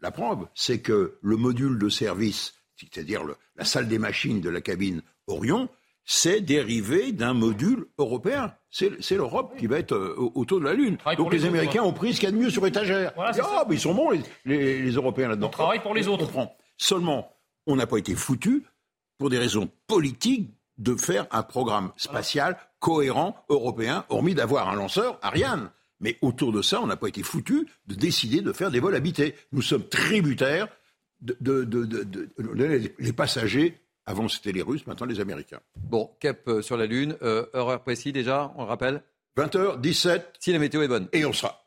La 0.00 0.10
preuve, 0.10 0.46
c'est 0.54 0.80
que 0.80 1.18
le 1.20 1.36
module 1.36 1.78
de 1.78 1.88
service, 1.88 2.54
c'est-à-dire 2.76 3.22
la 3.56 3.64
salle 3.64 3.88
des 3.88 3.98
machines 3.98 4.40
de 4.40 4.50
la 4.50 4.60
cabine 4.60 5.02
Orion, 5.26 5.68
c'est 6.08 6.40
dérivé 6.40 7.10
d'un 7.10 7.34
module 7.34 7.88
européen. 7.98 8.54
C'est 8.70 9.16
l'Europe 9.16 9.54
qui 9.58 9.66
va 9.66 9.78
être 9.78 9.94
euh, 9.94 10.30
autour 10.34 10.60
de 10.60 10.64
la 10.64 10.72
Lune. 10.72 10.98
Donc 11.16 11.32
les, 11.32 11.44
Américains 11.44 11.82
ont 11.82 11.92
pris 11.92 12.14
ce 12.14 12.20
qu'il 12.20 12.28
y 12.28 12.32
a 12.32 12.34
de 12.34 12.40
mieux 12.40 12.50
sur 12.50 12.64
étagère. 12.66 13.12
ah, 13.18 13.64
mais 13.68 13.74
ils 13.74 13.80
sont 13.80 13.94
bons, 13.94 14.10
les, 14.44 14.90
Européens 14.92 15.28
là-dedans. 15.28 15.48
On 15.48 15.50
travaille 15.50 15.82
pour 15.82 15.94
les 15.94 16.06
autres. 16.06 16.30
Seulement, 16.78 17.36
on 17.66 17.74
n'a 17.74 17.86
pas 17.86 17.98
été 17.98 18.14
foutu, 18.14 18.64
pour 19.18 19.30
des 19.30 19.38
raisons 19.38 19.68
politiques, 19.88 20.50
de 20.78 20.94
faire 20.94 21.26
un 21.30 21.42
programme 21.42 21.90
spatial 21.96 22.56
cohérent 22.80 23.34
européen, 23.48 24.04
hormis 24.10 24.34
d'avoir 24.34 24.68
un 24.68 24.76
lanceur, 24.76 25.18
Ariane. 25.22 25.70
Mais 26.00 26.18
autour 26.20 26.52
de 26.52 26.60
ça, 26.60 26.80
on 26.82 26.86
n'a 26.86 26.98
pas 26.98 27.08
été 27.08 27.22
foutu 27.22 27.66
de 27.86 27.94
décider 27.94 28.42
de 28.42 28.52
faire 28.52 28.70
des 28.70 28.78
vols 28.78 28.94
habités. 28.94 29.34
Nous 29.52 29.62
sommes 29.62 29.88
tributaires 29.88 30.68
de, 31.22 31.34
de 31.40 32.92
les 32.98 33.12
passagers 33.14 33.80
avant, 34.06 34.28
c'était 34.28 34.52
les 34.52 34.62
Russes, 34.62 34.86
maintenant 34.86 35.06
les 35.06 35.20
Américains. 35.20 35.60
Bon, 35.76 36.10
cap 36.20 36.38
euh, 36.48 36.62
sur 36.62 36.76
la 36.76 36.86
Lune, 36.86 37.16
euh, 37.22 37.46
heure 37.54 37.80
précis 37.82 38.12
déjà, 38.12 38.52
on 38.56 38.62
le 38.62 38.68
rappelle 38.68 39.02
20h17. 39.36 40.22
Si 40.40 40.52
la 40.52 40.58
météo 40.58 40.82
est 40.82 40.88
bonne. 40.88 41.08
Et 41.12 41.24
on 41.26 41.32
sera. 41.32 41.62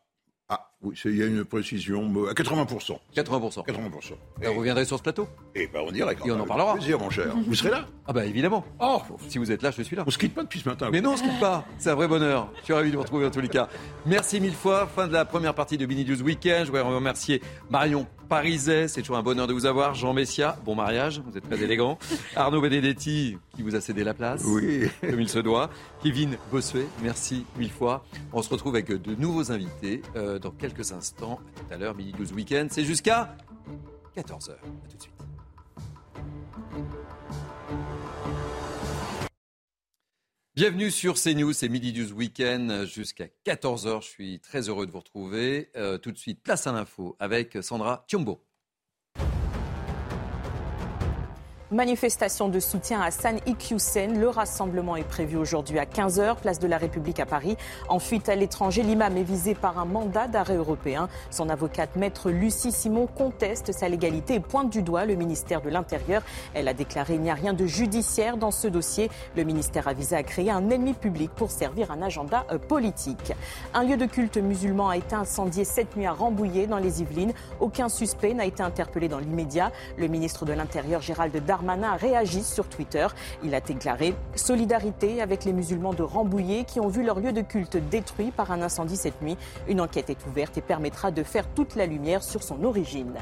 Ah, 0.51 0.71
oui, 0.81 0.99
il 1.05 1.17
y 1.17 1.21
a 1.21 1.27
une 1.27 1.45
précision 1.45 2.01
à 2.27 2.33
80%. 2.33 2.97
80%. 3.15 3.63
80%. 3.67 4.13
Et 4.41 4.47
vous 4.47 4.53
reviendrez 4.59 4.83
sur 4.85 4.97
ce 4.97 5.03
plateau 5.03 5.27
Eh 5.53 5.67
ben, 5.67 5.81
on 5.85 5.91
dirait. 5.91 6.15
Et 6.25 6.31
on 6.31 6.39
en 6.39 6.45
parlera. 6.47 6.73
plaisir, 6.73 6.97
mon 6.97 7.11
cher. 7.11 7.35
Vous 7.45 7.53
serez 7.53 7.69
là? 7.69 7.85
Ah, 8.07 8.13
bah 8.13 8.25
évidemment. 8.25 8.65
Oh 8.79 8.99
Si 9.27 9.37
vous 9.37 9.51
êtes 9.51 9.61
là, 9.61 9.69
je 9.69 9.83
suis 9.83 9.95
là. 9.95 10.03
On 10.07 10.09
se 10.09 10.17
quitte 10.17 10.33
pas 10.33 10.41
depuis 10.41 10.61
ce 10.61 10.67
matin. 10.69 10.89
Mais 10.91 11.01
non, 11.01 11.11
on 11.11 11.17
se 11.17 11.21
quitte 11.23 11.39
pas. 11.39 11.65
C'est 11.77 11.91
un 11.91 11.95
vrai 11.95 12.07
bonheur. 12.07 12.49
Je 12.61 12.63
suis 12.63 12.73
ravi 12.73 12.89
de 12.89 12.95
vous 12.95 13.03
retrouver 13.03 13.27
en 13.27 13.31
tous 13.31 13.41
les 13.41 13.49
cas. 13.49 13.69
Merci 14.07 14.41
mille 14.41 14.55
fois. 14.55 14.87
Fin 14.87 15.07
de 15.07 15.13
la 15.13 15.25
première 15.25 15.53
partie 15.53 15.77
de 15.77 15.85
Mini 15.85 16.03
News 16.03 16.23
Weekend. 16.23 16.61
Je 16.65 16.71
voudrais 16.71 16.81
remercier 16.81 17.43
Marion 17.69 18.07
Pariset, 18.29 18.87
c'est 18.87 19.01
toujours 19.01 19.17
un 19.17 19.23
bonheur 19.23 19.47
de 19.47 19.53
vous 19.53 19.65
avoir. 19.65 19.95
Jean 19.95 20.13
Messia, 20.13 20.55
bon 20.63 20.75
mariage, 20.75 21.19
vous 21.25 21.35
êtes 21.35 21.43
très 21.49 21.61
élégant. 21.63 21.97
Arnaud 22.35 22.61
Benedetti, 22.61 23.37
qui 23.55 23.63
vous 23.63 23.75
a 23.75 23.81
cédé 23.81 24.03
la 24.03 24.13
place, 24.13 24.43
oui. 24.45 24.87
comme 25.01 25.19
il 25.19 25.27
se 25.27 25.39
doit. 25.39 25.71
Kevin 26.03 26.37
Bossuet, 26.51 26.85
merci 27.01 27.45
mille 27.57 27.71
fois. 27.71 28.05
On 28.31 28.43
se 28.43 28.49
retrouve 28.49 28.75
avec 28.75 28.87
de 28.87 29.15
nouveaux 29.15 29.51
invités 29.51 30.03
euh, 30.15 30.37
dans 30.37 30.51
quelques 30.51 30.91
instants. 30.91 31.39
À 31.57 31.59
tout 31.59 31.73
à 31.73 31.77
l'heure, 31.77 31.95
Mini 31.95 32.13
News 32.19 32.31
Weekend, 32.33 32.69
c'est 32.71 32.85
jusqu'à 32.85 33.35
14h. 34.15 34.51
À 34.51 34.89
tout 34.89 34.97
de 34.97 35.01
suite. 35.01 35.18
Bienvenue 40.59 40.91
sur 40.91 41.13
CNews, 41.13 41.53
c'est 41.53 41.69
Midi 41.69 41.93
News 41.93 42.11
Weekend 42.11 42.85
jusqu'à 42.85 43.27
14h. 43.45 44.01
Je 44.01 44.09
suis 44.09 44.39
très 44.41 44.67
heureux 44.67 44.85
de 44.85 44.91
vous 44.91 44.99
retrouver. 44.99 45.69
Euh, 45.77 45.97
tout 45.97 46.11
de 46.11 46.17
suite, 46.17 46.43
place 46.43 46.67
à 46.67 46.73
l'info 46.73 47.15
avec 47.17 47.57
Sandra 47.61 48.03
Tiombo. 48.09 48.43
Manifestation 51.71 52.49
de 52.49 52.59
soutien 52.59 52.99
à 52.99 53.11
San 53.11 53.37
Iqiyoussen. 53.45 54.19
Le 54.19 54.27
rassemblement 54.27 54.95
est 54.95 55.03
prévu 55.03 55.37
aujourd'hui 55.37 55.77
à 55.77 55.85
15h, 55.85 56.37
place 56.37 56.57
de 56.57 56.65
la 56.65 56.79
République 56.79 57.19
à 57.19 57.27
Paris. 57.27 57.57
En 57.89 57.99
fuite 57.99 58.27
à 58.27 58.33
l'étranger, 58.33 58.81
l'imam 58.81 59.15
est 59.15 59.23
visé 59.23 59.53
par 59.53 59.77
un 59.77 59.85
mandat 59.85 60.27
d'arrêt 60.27 60.55
européen. 60.55 61.09
Son 61.29 61.47
avocate, 61.47 61.95
maître 61.95 62.31
Lucie 62.31 62.71
Simon, 62.71 63.05
conteste 63.05 63.71
sa 63.71 63.87
légalité 63.87 64.33
et 64.33 64.39
pointe 64.39 64.71
du 64.71 64.81
doigt 64.81 65.05
le 65.05 65.13
ministère 65.13 65.61
de 65.61 65.69
l'Intérieur. 65.69 66.23
Elle 66.55 66.67
a 66.67 66.73
déclaré 66.73 67.13
qu'il 67.13 67.21
n'y 67.21 67.29
a 67.29 67.35
rien 67.35 67.53
de 67.53 67.67
judiciaire 67.67 68.37
dans 68.37 68.49
ce 68.49 68.67
dossier. 68.67 69.11
Le 69.37 69.43
ministère 69.43 69.87
a 69.87 69.93
visé 69.93 70.15
à 70.15 70.23
créer 70.23 70.49
un 70.49 70.71
ennemi 70.71 70.95
public 70.95 71.29
pour 71.35 71.51
servir 71.51 71.91
un 71.91 72.01
agenda 72.01 72.47
euh, 72.51 72.57
politique. 72.57 73.33
Un 73.75 73.83
lieu 73.83 73.95
de 73.95 74.07
culte 74.07 74.37
musulman 74.37 74.89
a 74.89 74.97
été 74.97 75.13
incendié 75.13 75.65
cette 75.65 75.95
nuit 75.95 76.07
à 76.07 76.13
Rambouillet, 76.13 76.65
dans 76.65 76.79
les 76.79 77.03
Yvelines. 77.03 77.33
Aucun 77.59 77.89
suspect 77.89 78.33
n'a 78.33 78.45
été 78.45 78.63
interpellé 78.63 79.07
dans 79.07 79.19
l'immédiat. 79.19 79.71
Le 79.97 80.07
ministre 80.07 80.45
de 80.45 80.53
l'Intérieur, 80.53 81.03
Gérald 81.03 81.37
Darmanin, 81.45 81.58
Darmanin 81.59 81.97
sur 82.43 82.67
Twitter. 82.69 83.07
Il 83.43 83.53
a 83.53 83.61
déclaré 83.61 84.15
solidarité 84.35 85.21
avec 85.21 85.43
les 85.43 85.53
musulmans 85.53 85.93
de 85.93 86.03
Rambouillet 86.03 86.63
qui 86.63 86.79
ont 86.79 86.87
vu 86.87 87.03
leur 87.03 87.19
lieu 87.19 87.33
de 87.33 87.41
culte 87.41 87.77
détruit 87.89 88.31
par 88.31 88.51
un 88.51 88.61
incendie 88.61 88.95
cette 88.95 89.21
nuit. 89.21 89.37
Une 89.67 89.81
enquête 89.81 90.09
est 90.09 90.25
ouverte 90.27 90.57
et 90.57 90.61
permettra 90.61 91.11
de 91.11 91.23
faire 91.23 91.47
toute 91.47 91.75
la 91.75 91.85
lumière 91.85 92.23
sur 92.23 92.43
son 92.43 92.63
origine. 92.63 93.15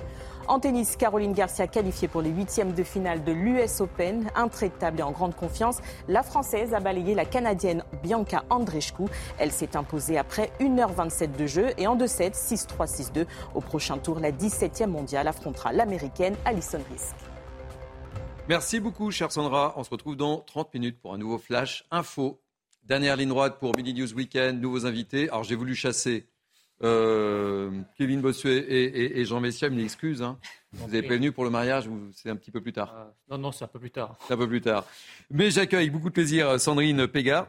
En 0.48 0.60
tennis, 0.60 0.96
Caroline 0.96 1.34
Garcia 1.34 1.68
qualifiée 1.68 2.08
pour 2.08 2.22
les 2.22 2.30
huitièmes 2.30 2.72
de 2.72 2.84
finale 2.84 3.24
de 3.24 3.34
l'US 3.34 3.82
Open. 3.82 4.30
Intraitable 4.36 5.00
et 5.00 5.04
en 5.04 5.12
grande 5.12 5.36
confiance, 5.36 5.80
la 6.08 6.24
Française 6.24 6.74
a 6.74 6.80
balayé 6.80 7.16
la 7.16 7.26
Canadienne 7.26 7.84
Bianca 8.02 8.44
Andreescu. 8.50 9.04
Elle 9.40 9.52
s'est 9.52 9.76
imposée 9.76 10.18
après 10.18 10.52
1h27 10.62 11.36
de 11.36 11.48
jeu 11.48 11.72
et 11.78 11.88
en 11.88 11.98
2-7, 11.98 12.34
6-3, 12.34 12.88
6-2. 12.88 13.26
Au 13.56 13.62
prochain 13.62 13.98
tour, 13.98 14.20
la 14.20 14.32
17e 14.32 14.88
mondiale 14.88 15.28
affrontera 15.28 15.74
l'Américaine 15.74 16.36
Alison 16.46 16.80
Risk. 16.90 17.27
Merci 18.50 18.80
beaucoup, 18.80 19.12
chère 19.12 19.30
Sandra. 19.30 19.74
On 19.76 19.84
se 19.84 19.90
retrouve 19.90 20.16
dans 20.16 20.38
30 20.40 20.74
minutes 20.74 21.02
pour 21.02 21.14
un 21.14 21.18
nouveau 21.18 21.38
flash 21.38 21.84
info. 21.92 22.42
Dernière 22.84 23.18
ligne 23.18 23.28
droite 23.28 23.60
pour 23.60 23.76
Mini 23.76 23.94
News 23.94 24.14
Weekend, 24.14 24.62
nouveaux 24.62 24.86
invités. 24.86 25.28
Alors 25.30 25.44
j'ai 25.44 25.56
voulu 25.56 25.76
chasser 25.76 26.28
Euh, 26.84 27.72
Kevin 27.98 28.22
Bossuet 28.22 28.66
et, 28.70 29.26
Jean 29.26 29.42
Messia, 29.42 29.68
une 29.68 29.80
excuse. 29.80 30.22
Hein. 30.22 30.38
Vous 30.74 30.94
avez 30.94 31.02
prévenu 31.02 31.32
pour 31.32 31.44
le 31.44 31.50
mariage 31.50 31.88
ou 31.88 32.12
c'est 32.14 32.30
un 32.30 32.36
petit 32.36 32.52
peu 32.52 32.62
plus 32.62 32.72
tard 32.72 32.94
euh, 32.96 33.06
Non, 33.32 33.38
non, 33.40 33.52
c'est 33.52 33.66
un 33.66 33.68
peu 33.68 33.80
plus 33.80 33.90
tard. 33.90 34.16
C'est 34.28 34.36
un 34.36 34.38
peu 34.38 34.48
plus 34.48 34.62
tard. 34.62 34.86
Mais 35.32 35.50
j'accueille 35.50 35.82
avec 35.82 35.92
beaucoup 35.92 36.10
de 36.10 36.14
plaisir 36.14 36.60
Sandrine 36.60 37.08
Pégard. 37.08 37.48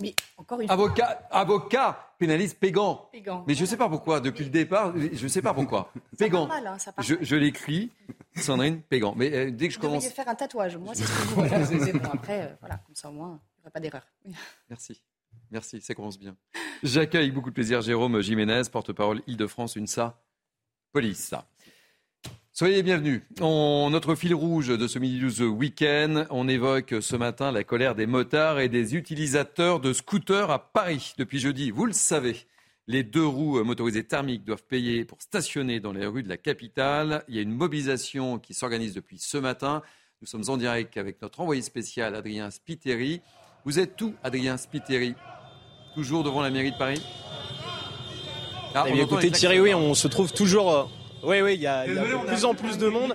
Mais 0.00 0.14
encore 0.36 0.60
une 0.60 0.70
avocat, 0.70 1.26
avocat, 1.30 2.14
pénaliste 2.18 2.58
Pégan. 2.58 3.08
Mais 3.46 3.54
je 3.54 3.60
ne 3.62 3.66
sais 3.66 3.76
pas 3.76 3.88
pourquoi, 3.88 4.20
depuis 4.20 4.44
le 4.44 4.50
départ, 4.50 4.92
je 4.96 5.22
ne 5.22 5.28
sais 5.28 5.42
pas 5.42 5.54
pourquoi. 5.54 5.92
Pégan. 6.18 6.48
Hein, 6.50 6.76
je, 6.98 7.14
je 7.20 7.36
l'écris, 7.36 7.90
Sandrine 8.36 8.80
Pégan. 8.82 9.14
Mais 9.16 9.32
euh, 9.32 9.50
dès 9.50 9.68
que 9.68 9.74
je 9.74 9.78
Vous 9.78 9.86
commence. 9.86 10.06
faire 10.08 10.28
un 10.28 10.34
tatouage, 10.34 10.76
moi, 10.76 10.94
c'est 10.94 11.04
ce 11.04 11.92
que 11.92 11.98
bon, 11.98 12.10
Après, 12.12 12.56
voilà, 12.60 12.78
comme 12.78 12.94
ça 12.94 13.08
au 13.08 13.12
moins, 13.12 13.40
il 13.56 13.60
n'y 13.60 13.62
aura 13.62 13.70
pas 13.70 13.80
d'erreur. 13.80 14.02
Merci. 14.68 15.00
Merci, 15.50 15.80
ça 15.80 15.94
commence 15.94 16.18
bien. 16.18 16.36
J'accueille 16.82 17.30
beaucoup 17.30 17.50
de 17.50 17.54
plaisir 17.54 17.80
Jérôme 17.80 18.20
Jiménez, 18.20 18.62
porte-parole 18.72 19.22
Île-de-France, 19.26 19.76
UNSA, 19.76 20.18
police. 20.92 21.34
Soyez 22.56 22.84
bienvenus. 22.84 23.22
notre 23.40 24.14
fil 24.14 24.32
rouge 24.32 24.68
de 24.68 24.86
ce 24.86 25.00
Midi 25.00 25.18
News 25.18 25.42
Week-end, 25.56 26.24
on 26.30 26.46
évoque 26.46 26.94
ce 27.00 27.16
matin 27.16 27.50
la 27.50 27.64
colère 27.64 27.96
des 27.96 28.06
motards 28.06 28.60
et 28.60 28.68
des 28.68 28.94
utilisateurs 28.94 29.80
de 29.80 29.92
scooters 29.92 30.52
à 30.52 30.60
Paris. 30.60 31.14
Depuis 31.18 31.40
jeudi, 31.40 31.72
vous 31.72 31.84
le 31.84 31.92
savez, 31.92 32.36
les 32.86 33.02
deux 33.02 33.26
roues 33.26 33.64
motorisées 33.64 34.04
thermiques 34.04 34.44
doivent 34.44 34.62
payer 34.62 35.04
pour 35.04 35.20
stationner 35.20 35.80
dans 35.80 35.90
les 35.90 36.06
rues 36.06 36.22
de 36.22 36.28
la 36.28 36.36
capitale. 36.36 37.24
Il 37.26 37.34
y 37.34 37.40
a 37.40 37.42
une 37.42 37.50
mobilisation 37.50 38.38
qui 38.38 38.54
s'organise 38.54 38.94
depuis 38.94 39.18
ce 39.18 39.36
matin. 39.36 39.82
Nous 40.20 40.28
sommes 40.28 40.44
en 40.46 40.56
direct 40.56 40.96
avec 40.96 41.20
notre 41.22 41.40
envoyé 41.40 41.60
spécial 41.60 42.14
Adrien 42.14 42.52
Spiteri. 42.52 43.20
Vous 43.64 43.80
êtes 43.80 43.96
tout, 43.96 44.14
Adrien 44.22 44.58
Spiteri? 44.58 45.16
Toujours 45.96 46.22
devant 46.22 46.40
la 46.40 46.50
mairie 46.50 46.70
de 46.70 46.78
Paris? 46.78 47.02
Ah, 48.76 48.84
eh 48.86 49.00
Écoutez 49.00 49.32
Thierry, 49.32 49.58
oui, 49.58 49.74
on 49.74 49.94
se 49.94 50.06
trouve 50.06 50.32
toujours... 50.32 50.88
Euh, 51.24 51.30
oui, 51.30 51.40
oui, 51.42 51.54
il 51.54 51.60
y, 51.60 51.66
a, 51.66 51.86
de 51.86 52.26
plus 52.26 52.44
en 52.44 52.54
plus 52.54 52.78
de 52.78 52.88
monde. 52.88 53.14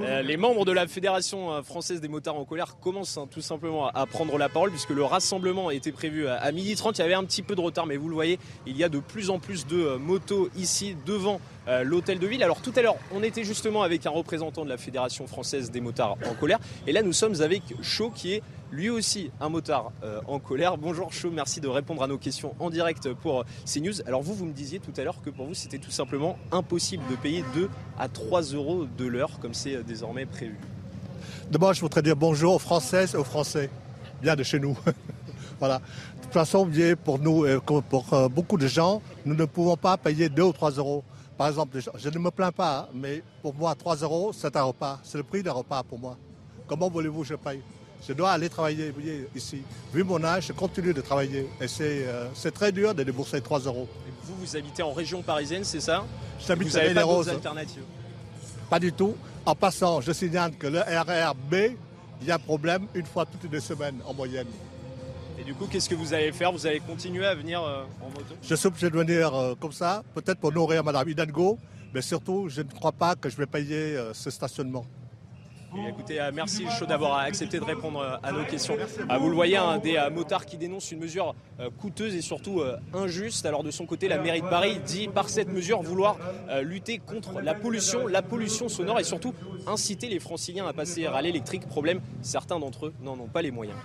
Euh, 0.00 0.22
les 0.22 0.36
membres 0.36 0.64
de 0.64 0.72
la 0.72 0.86
Fédération 0.86 1.52
euh, 1.52 1.62
française 1.62 2.00
des 2.00 2.08
motards 2.08 2.36
en 2.36 2.44
colère 2.44 2.76
commencent 2.80 3.18
hein, 3.18 3.28
tout 3.30 3.40
simplement 3.40 3.88
à, 3.88 4.06
prendre 4.06 4.38
la 4.38 4.48
parole 4.48 4.70
puisque 4.70 4.90
le 4.90 5.04
rassemblement 5.04 5.70
était 5.70 5.92
prévu 5.92 6.26
à, 6.26 6.36
à 6.36 6.52
12h30. 6.52 6.92
Il 6.96 6.98
y 6.98 7.02
avait 7.02 7.14
un 7.14 7.24
petit 7.24 7.42
peu 7.42 7.54
de 7.54 7.60
retard, 7.60 7.86
mais 7.86 7.96
vous 7.96 8.08
le 8.08 8.14
voyez, 8.14 8.38
il 8.66 8.76
y 8.76 8.84
a 8.84 8.88
de 8.88 8.98
plus 8.98 9.30
en 9.30 9.38
plus 9.38 9.66
de 9.66 9.96
motos 9.96 10.48
ici 10.56 10.96
devant 11.06 11.40
l'hôtel 11.84 12.18
de 12.18 12.26
ville. 12.26 12.42
Alors 12.42 12.62
tout 12.62 12.72
à 12.74 12.82
l'heure, 12.82 12.96
on 13.14 13.22
était 13.22 13.44
justement 13.44 13.82
avec 13.82 14.04
un 14.04 14.10
représentant 14.10 14.64
de 14.64 14.70
la 14.70 14.76
Fédération 14.76 15.26
française 15.28 15.70
des 15.70 15.80
motards 15.80 16.16
en 16.28 16.34
colère. 16.34 16.58
Et 16.86 16.92
là, 16.92 17.02
nous 17.02 17.12
sommes 17.12 17.40
avec 17.42 17.62
Chaud 17.80 18.10
qui 18.12 18.32
est 18.32 18.42
lui 18.70 18.90
aussi 18.90 19.30
un 19.40 19.48
motard 19.48 19.92
euh, 20.04 20.20
en 20.26 20.38
colère. 20.38 20.78
Bonjour 20.78 21.12
Chaud, 21.12 21.30
merci 21.32 21.60
de 21.60 21.68
répondre 21.68 22.02
à 22.02 22.06
nos 22.06 22.18
questions 22.18 22.54
en 22.58 22.70
direct 22.70 23.12
pour 23.14 23.44
CNews. 23.66 24.02
Alors 24.06 24.22
vous, 24.22 24.34
vous 24.34 24.46
me 24.46 24.52
disiez 24.52 24.78
tout 24.78 24.92
à 24.96 25.04
l'heure 25.04 25.20
que 25.22 25.30
pour 25.30 25.46
vous, 25.46 25.54
c'était 25.54 25.78
tout 25.78 25.90
simplement 25.90 26.38
impossible 26.52 27.02
de 27.10 27.16
payer 27.16 27.44
2 27.54 27.68
à 27.98 28.08
3 28.08 28.42
euros 28.54 28.86
de 28.96 29.04
l'heure 29.04 29.38
comme 29.40 29.54
c'est 29.54 29.76
euh, 29.76 29.82
désormais 29.82 30.26
prévu. 30.26 30.56
D'abord, 31.50 31.74
je 31.74 31.80
voudrais 31.80 32.02
dire 32.02 32.16
bonjour 32.16 32.54
aux 32.54 32.58
Françaises 32.58 33.14
et 33.14 33.16
aux 33.16 33.24
Français, 33.24 33.70
bien 34.22 34.36
de 34.36 34.42
chez 34.42 34.60
nous. 34.60 34.76
voilà. 35.58 35.78
De 35.78 36.22
toute 36.22 36.32
façon, 36.32 36.68
pour 37.04 37.18
nous, 37.18 37.44
euh, 37.44 37.60
pour 37.60 37.82
beaucoup 38.30 38.56
de 38.56 38.68
gens, 38.68 39.02
nous 39.24 39.34
ne 39.34 39.44
pouvons 39.44 39.76
pas 39.76 39.96
payer 39.96 40.28
2 40.28 40.42
ou 40.42 40.52
3 40.52 40.72
euros. 40.72 41.02
Par 41.36 41.48
exemple, 41.48 41.78
je 41.96 42.08
ne 42.08 42.18
me 42.18 42.30
plains 42.30 42.52
pas, 42.52 42.88
mais 42.94 43.22
pour 43.42 43.54
moi, 43.54 43.74
3 43.74 43.96
euros, 43.96 44.30
c'est 44.32 44.54
un 44.56 44.62
repas. 44.62 45.00
C'est 45.02 45.18
le 45.18 45.24
prix 45.24 45.42
d'un 45.42 45.52
repas 45.52 45.82
pour 45.82 45.98
moi. 45.98 46.16
Comment 46.68 46.88
voulez-vous 46.88 47.22
que 47.22 47.28
je 47.28 47.34
paye? 47.34 47.62
Je 48.06 48.12
dois 48.12 48.32
aller 48.32 48.48
travailler 48.48 48.92
ici. 49.34 49.62
Vu 49.92 50.04
mon 50.04 50.22
âge, 50.24 50.46
je 50.48 50.52
continue 50.52 50.94
de 50.94 51.00
travailler. 51.00 51.48
Et 51.60 51.68
c'est 51.68 52.04
euh, 52.06 52.50
très 52.54 52.72
dur 52.72 52.94
de 52.94 53.02
débourser 53.02 53.40
3 53.40 53.60
euros. 53.60 53.88
vous, 54.24 54.34
vous 54.40 54.56
habitez 54.56 54.82
en 54.82 54.92
région 54.92 55.22
parisienne, 55.22 55.64
c'est 55.64 55.80
ça? 55.80 56.04
J'habite 56.46 56.74
à 56.76 56.86
les 56.86 57.02
Roses. 57.02 57.30
Pas 58.68 58.78
du 58.78 58.92
tout. 58.92 59.14
En 59.44 59.54
passant, 59.54 60.00
je 60.00 60.12
signale 60.12 60.52
que 60.56 60.66
le 60.66 60.80
RRB, 60.80 61.76
il 62.20 62.26
y 62.26 62.30
a 62.30 62.36
un 62.36 62.38
problème 62.38 62.86
une 62.94 63.06
fois 63.06 63.26
toutes 63.26 63.50
les 63.50 63.60
semaines 63.60 64.00
en 64.06 64.14
moyenne. 64.14 64.46
Et 65.38 65.44
du 65.44 65.54
coup, 65.54 65.66
qu'est-ce 65.66 65.88
que 65.88 65.94
vous 65.94 66.12
allez 66.12 66.32
faire? 66.32 66.52
Vous 66.52 66.66
allez 66.66 66.80
continuer 66.80 67.26
à 67.26 67.34
venir 67.34 67.62
euh, 67.62 67.84
en 68.02 68.08
moto? 68.08 68.34
Je 68.42 68.54
suis 68.54 68.66
obligé 68.66 68.90
de 68.90 68.96
venir 68.96 69.34
euh, 69.34 69.54
comme 69.58 69.72
ça, 69.72 70.02
peut-être 70.14 70.38
pour 70.38 70.52
nourrir 70.52 70.84
Madame 70.84 71.08
Hidalgo, 71.08 71.58
mais 71.94 72.02
surtout, 72.02 72.48
je 72.48 72.60
ne 72.60 72.68
crois 72.68 72.92
pas 72.92 73.16
que 73.16 73.28
je 73.30 73.36
vais 73.36 73.46
payer 73.46 73.98
ce 74.12 74.30
stationnement 74.30 74.84
écoutez, 75.88 76.20
euh, 76.20 76.30
merci 76.34 76.66
chaud 76.78 76.86
d'avoir 76.86 77.18
accepté 77.18 77.58
de 77.58 77.64
répondre 77.64 78.00
euh, 78.00 78.16
à 78.22 78.32
nos 78.32 78.44
questions. 78.44 78.76
Vous 79.20 79.28
le 79.28 79.34
voyez, 79.34 79.56
un 79.56 79.78
des 79.78 79.96
euh, 79.96 80.10
motards 80.10 80.46
qui 80.46 80.56
dénonce 80.56 80.90
une 80.90 81.00
mesure 81.00 81.34
coûteuse 81.78 82.14
et 82.14 82.22
surtout 82.22 82.62
injuste. 82.94 83.44
Alors 83.44 83.62
de 83.62 83.70
son 83.70 83.86
côté, 83.86 84.08
la 84.08 84.18
mairie 84.18 84.40
de 84.40 84.48
Paris 84.48 84.80
dit 84.84 85.08
par 85.08 85.28
cette 85.28 85.48
mesure 85.48 85.82
vouloir 85.82 86.16
lutter 86.62 86.98
contre 86.98 87.40
la 87.40 87.54
pollution, 87.54 88.06
la 88.06 88.22
pollution 88.22 88.68
sonore 88.68 88.98
et 88.98 89.04
surtout 89.04 89.34
inciter 89.66 90.08
les 90.08 90.20
franciliens 90.20 90.66
à 90.66 90.72
passer 90.72 91.06
à 91.06 91.20
l'électrique. 91.20 91.66
Problème, 91.66 92.00
certains 92.22 92.58
d'entre 92.58 92.86
eux 92.86 92.94
n'en 93.02 93.18
ont 93.18 93.28
pas 93.28 93.42
les 93.42 93.50
moyens. 93.50 93.78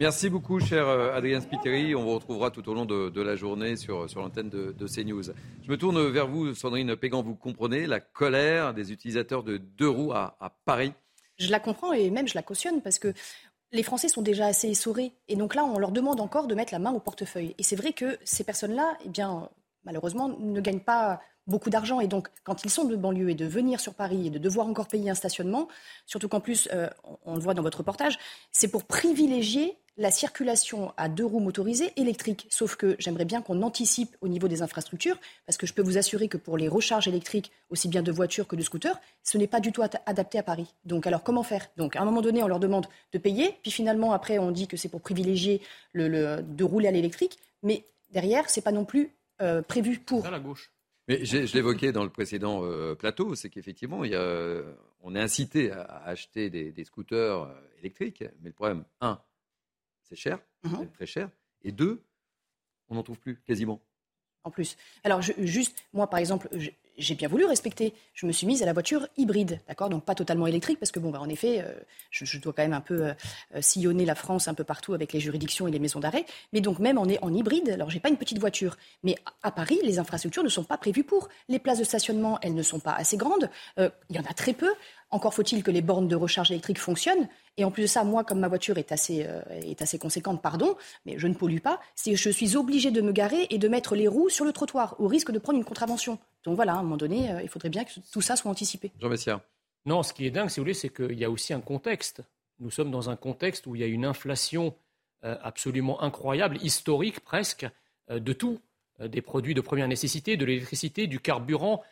Merci 0.00 0.30
beaucoup, 0.30 0.60
cher 0.60 0.88
euh, 0.88 1.12
Adrien 1.14 1.40
Spiteri. 1.40 1.94
On 1.94 2.02
vous 2.04 2.14
retrouvera 2.14 2.50
tout 2.50 2.66
au 2.68 2.74
long 2.74 2.86
de, 2.86 3.20
la 3.20 3.36
journée 3.36 3.76
sur, 3.76 4.08
sur 4.08 4.20
l'antenne 4.20 4.48
de, 4.48 4.86
CNews. 4.86 5.24
Je 5.62 5.70
me 5.70 5.76
tourne 5.76 6.08
vers 6.08 6.26
vous, 6.26 6.54
Sandrine 6.54 6.96
Pégan. 6.96 7.22
Vous 7.22 7.34
comprenez 7.34 7.86
la 7.86 8.00
colère 8.00 8.72
des 8.72 8.92
utilisateurs 8.92 9.42
de 9.42 9.58
deux 9.58 9.88
roues 9.88 10.12
à, 10.12 10.56
Paris? 10.64 10.94
Je 11.38 11.50
la 11.50 11.60
comprends 11.60 11.92
et 11.92 12.10
même 12.10 12.26
je 12.26 12.34
la 12.34 12.42
cautionne 12.42 12.80
parce 12.80 12.98
que 12.98 13.12
les 13.72 13.82
Français 13.82 14.08
sont 14.08 14.22
déjà 14.22 14.46
assez 14.46 14.68
essorés. 14.68 15.12
Et 15.28 15.36
donc 15.36 15.54
là, 15.54 15.64
on 15.64 15.78
leur 15.78 15.92
demande 15.92 16.20
encore 16.20 16.46
de 16.46 16.54
mettre 16.54 16.72
la 16.72 16.78
main 16.78 16.92
au 16.92 17.00
portefeuille. 17.00 17.54
Et 17.58 17.62
c'est 17.62 17.76
vrai 17.76 17.92
que 17.92 18.18
ces 18.24 18.42
personnes-là, 18.42 18.96
eh 19.04 19.08
bien, 19.10 19.50
malheureusement, 19.84 20.28
ne 20.28 20.60
gagnent 20.60 20.80
pas 20.80 21.20
beaucoup 21.46 21.70
d'argent. 21.70 22.00
Et 22.00 22.06
donc, 22.06 22.28
quand 22.44 22.64
ils 22.64 22.70
sont 22.70 22.84
de 22.84 22.96
banlieue 22.96 23.30
et 23.30 23.34
de 23.34 23.46
venir 23.46 23.80
sur 23.80 23.94
Paris 23.94 24.26
et 24.26 24.30
de 24.30 24.38
devoir 24.38 24.66
encore 24.66 24.88
payer 24.88 25.10
un 25.10 25.14
stationnement, 25.14 25.68
surtout 26.06 26.28
qu'en 26.28 26.40
plus, 26.40 26.68
euh, 26.72 26.88
on, 27.24 27.34
le 27.34 27.40
voit 27.40 27.54
dans 27.54 27.62
votre 27.62 27.78
reportage, 27.78 28.18
c'est 28.52 28.68
pour 28.68 28.84
privilégier 28.84 29.76
la 29.96 30.10
circulation 30.10 30.94
à 30.96 31.08
deux 31.08 31.26
roues 31.26 31.40
motorisées 31.40 31.92
électriques. 31.96 32.46
Sauf 32.48 32.76
que 32.76 32.96
j'aimerais 32.98 33.26
bien 33.26 33.42
qu'on 33.42 33.60
anticipe 33.60 34.16
au 34.22 34.28
niveau 34.28 34.48
des 34.48 34.62
infrastructures, 34.62 35.18
parce 35.44 35.58
que 35.58 35.66
je 35.66 35.74
peux 35.74 35.82
vous 35.82 35.98
assurer 35.98 36.28
que 36.28 36.38
pour 36.38 36.56
les 36.56 36.68
recharges 36.68 37.08
électriques, 37.08 37.50
aussi 37.68 37.88
bien 37.88 38.02
de 38.02 38.10
voitures 38.10 38.46
que 38.46 38.56
de 38.56 38.62
scooters, 38.62 38.98
ce 39.22 39.36
n'est 39.36 39.46
pas 39.46 39.60
du 39.60 39.72
tout 39.72 39.82
adapté 40.06 40.38
à 40.38 40.42
Paris. 40.42 40.72
Donc 40.84 41.06
alors 41.06 41.22
comment 41.22 41.42
faire? 41.42 41.68
Donc 41.76 41.96
à 41.96 42.00
un 42.00 42.04
moment 42.06 42.22
donné, 42.22 42.42
on 42.42 42.48
leur 42.48 42.60
demande 42.60 42.86
de 43.12 43.18
payer, 43.18 43.58
puis 43.62 43.70
finalement 43.70 44.12
après 44.12 44.38
on 44.38 44.52
dit 44.52 44.68
que 44.68 44.78
c'est 44.78 44.88
pour 44.88 45.02
privilégier 45.02 45.60
le, 45.92 46.40
de 46.40 46.64
rouler 46.64 46.88
à 46.88 46.92
l'électrique, 46.92 47.38
mais 47.62 47.84
derrière, 48.10 48.48
c'est 48.48 48.62
pas 48.62 48.72
non 48.72 48.84
plus 48.84 49.10
euh, 49.40 49.62
prévu 49.62 49.98
pour. 49.98 50.26
À 50.26 50.30
la 50.30 50.40
gauche. 50.40 50.70
Mais 51.10 51.24
je, 51.24 51.38
l'évoquais 51.56 51.90
dans 51.90 52.04
le 52.04 52.08
précédent 52.08 52.60
euh, 52.62 52.94
plateau, 52.94 53.34
c'est 53.34 53.50
qu'effectivement, 53.50 54.02
on 55.02 55.14
est 55.16 55.20
incité 55.20 55.72
à, 55.72 55.82
acheter 56.04 56.50
des, 56.50 56.70
des, 56.70 56.84
scooters 56.84 57.42
euh, 57.42 57.54
électriques, 57.80 58.22
mais 58.40 58.50
le 58.50 58.52
problème, 58.52 58.84
un, 59.00 59.20
c'est 60.04 60.14
cher, 60.14 60.38
mhm. 60.62 60.88
très 60.92 61.06
cher. 61.06 61.28
Et 61.62 61.72
deux, 61.72 62.04
on 62.88 62.94
n'en 62.94 63.02
trouve 63.02 63.18
plus 63.18 63.40
quasiment. 63.40 63.82
En 64.44 64.52
plus. 64.52 64.76
Alors, 65.02 65.20
juste, 65.20 65.76
moi, 65.92 66.08
par 66.08 66.20
exemple, 66.20 66.48
j'ai 67.00 67.14
bien 67.14 67.28
voulu 67.28 67.44
respecter. 67.44 67.94
Je 68.14 68.26
me 68.26 68.32
suis 68.32 68.46
mise 68.46 68.62
à 68.62 68.66
la 68.66 68.72
voiture 68.72 69.08
hybride, 69.16 69.60
d'accord 69.68 69.88
Donc 69.88 70.04
pas 70.04 70.14
totalement 70.14 70.46
électrique, 70.46 70.78
parce 70.78 70.92
que, 70.92 71.00
bon, 71.00 71.10
bah, 71.10 71.20
en 71.20 71.28
effet, 71.28 71.62
euh, 71.64 71.72
je, 72.10 72.38
dois 72.38 72.52
quand 72.52 72.62
même 72.62 72.72
un 72.72 72.80
peu 72.80 73.06
euh, 73.06 73.12
euh, 73.54 73.62
sillonner 73.62 74.04
la 74.04 74.14
France 74.14 74.48
un 74.48 74.54
peu 74.54 74.64
partout 74.64 74.94
avec 74.94 75.12
les 75.12 75.20
juridictions 75.20 75.66
et 75.66 75.70
les 75.70 75.78
maisons 75.78 76.00
d'arrêt. 76.00 76.26
Mais 76.52 76.60
donc, 76.60 76.78
même 76.78 76.98
en, 76.98 77.06
en 77.22 77.34
hybride, 77.34 77.70
alors 77.70 77.90
j'ai 77.90 78.00
pas 78.00 78.10
une 78.10 78.16
petite 78.16 78.38
voiture. 78.38 78.76
Mais 79.02 79.16
à 79.42 79.50
Paris, 79.50 79.80
les 79.82 79.98
infrastructures 79.98 80.44
ne 80.44 80.48
sont 80.48 80.64
pas 80.64 80.76
prévues 80.76 81.04
pour. 81.04 81.28
Les 81.48 81.58
places 81.58 81.78
de 81.78 81.84
stationnement, 81.84 82.38
elles 82.42 82.54
ne 82.54 82.62
sont 82.62 82.80
pas 82.80 82.92
assez 82.92 83.16
grandes. 83.16 83.50
Il 83.78 84.16
y 84.16 84.18
en 84.18 84.24
a 84.24 84.34
très 84.34 84.52
peu. 84.52 84.70
Encore 85.12 85.34
faut-il 85.34 85.64
que 85.64 85.72
les 85.72 85.82
bornes 85.82 86.06
de 86.06 86.14
recharge 86.14 86.52
électrique 86.52 86.78
fonctionnent. 86.78 87.28
Et 87.56 87.64
en 87.64 87.72
plus 87.72 87.82
de 87.82 87.86
ça, 87.88 88.04
moi, 88.04 88.22
comme 88.22 88.38
ma 88.38 88.48
voiture 88.48 88.78
est 88.78 88.92
assez, 88.92 89.24
euh, 89.26 89.42
est 89.50 89.82
assez 89.82 89.98
conséquente, 89.98 90.40
pardon, 90.40 90.76
mais 91.04 91.18
je 91.18 91.26
ne 91.26 91.34
pollue 91.34 91.58
pas, 91.58 91.80
c'est 91.96 92.14
je 92.14 92.30
suis 92.30 92.56
obligée 92.56 92.92
de 92.92 93.00
me 93.00 93.10
garer 93.10 93.46
et 93.50 93.58
de 93.58 93.68
mettre 93.68 93.96
les 93.96 94.06
roues 94.06 94.28
sur 94.28 94.44
le 94.44 94.52
trottoir, 94.52 94.94
au 95.00 95.08
risque 95.08 95.32
de 95.32 95.38
prendre 95.40 95.58
une 95.58 95.64
contravention. 95.64 96.18
Donc 96.44 96.54
voilà, 96.54 96.74
à 96.74 96.76
un 96.76 96.82
moment 96.82 96.96
donné, 96.96 97.32
euh, 97.32 97.42
il 97.42 97.48
faudrait 97.48 97.70
bien 97.70 97.84
que 97.84 97.90
tout 98.12 98.20
ça 98.20 98.36
soit 98.36 98.50
anticipé. 98.50 98.92
Jean 99.00 99.08
Messia. 99.08 99.44
Non, 99.84 100.02
ce 100.04 100.12
qui 100.12 100.26
est 100.26 100.30
dingue, 100.30 100.48
si 100.48 100.60
vous 100.60 100.64
voulez, 100.64 100.74
c'est 100.74 100.90
qu'il 100.90 101.18
y 101.18 101.24
a 101.24 101.30
aussi 101.30 101.52
un 101.52 101.60
contexte. 101.60 102.22
Nous 102.60 102.70
sommes 102.70 102.90
dans 102.90 103.10
un 103.10 103.16
contexte 103.16 103.66
où 103.66 103.74
il 103.74 103.80
y 103.80 103.84
a 103.84 103.88
une 103.88 104.04
inflation 104.04 104.74
euh, 105.24 105.36
absolument 105.42 106.02
incroyable, 106.02 106.58
historique 106.62 107.20
presque, 107.20 107.66
de 108.08 108.32
tout, 108.32 108.58
des 108.98 109.22
produits 109.22 109.54
de 109.54 109.60
première 109.60 109.86
nécessité, 109.86 110.36
de 110.36 110.44
l'électricité, 110.44 111.06
du 111.06 111.20
carburant. 111.20 111.84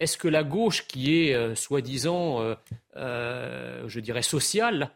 Est-ce 0.00 0.16
que 0.16 0.28
la 0.28 0.44
gauche, 0.44 0.86
qui 0.86 1.22
est 1.22 1.34
euh, 1.34 1.54
soi-disant, 1.54 2.40
euh, 2.40 2.54
euh, 2.96 3.88
je 3.88 4.00
dirais, 4.00 4.22
sociale, 4.22 4.90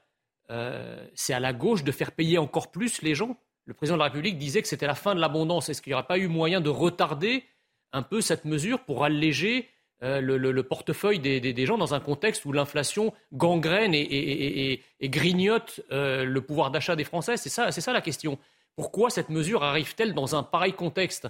c'est 1.14 1.32
à 1.32 1.40
la 1.40 1.54
gauche 1.54 1.82
de 1.82 1.90
faire 1.92 2.12
payer 2.12 2.36
encore 2.36 2.70
plus 2.70 3.00
les 3.00 3.14
gens? 3.14 3.38
Le 3.64 3.72
président 3.72 3.96
de 3.96 4.00
la 4.00 4.04
République 4.04 4.36
disait 4.36 4.60
que 4.60 4.68
c'était 4.68 4.86
la 4.86 4.94
fin 4.94 5.14
de 5.14 5.20
l'abondance. 5.20 5.70
Est-ce 5.70 5.80
qu'il 5.80 5.92
n'y 5.92 5.94
aurait 5.94 6.06
pas 6.06 6.18
eu 6.18 6.26
moyen 6.26 6.60
de 6.60 6.68
retarder 6.68 7.44
un 7.92 8.02
peu 8.02 8.20
cette 8.20 8.44
mesure 8.44 8.80
pour 8.80 9.02
alléger 9.02 9.70
le, 10.02 10.60
portefeuille 10.60 11.20
des, 11.20 11.66
gens 11.66 11.78
dans 11.78 11.94
un 11.94 12.00
contexte 12.00 12.44
où 12.44 12.52
l'inflation 12.52 13.14
gangrène 13.32 13.94
et, 13.94 14.82
grignote 15.04 15.80
le 15.90 16.38
pouvoir 16.40 16.70
d'achat 16.70 16.96
des 16.96 17.04
Français? 17.04 17.38
C'est 17.38 17.48
ça, 17.48 17.72
ça 17.72 17.92
la 17.94 18.02
question. 18.02 18.38
Pourquoi 18.76 19.08
cette 19.08 19.30
mesure 19.30 19.62
arrive-t-elle 19.62 20.12
dans 20.12 20.36
un 20.36 20.42
pareil 20.42 20.74
contexte? 20.74 21.28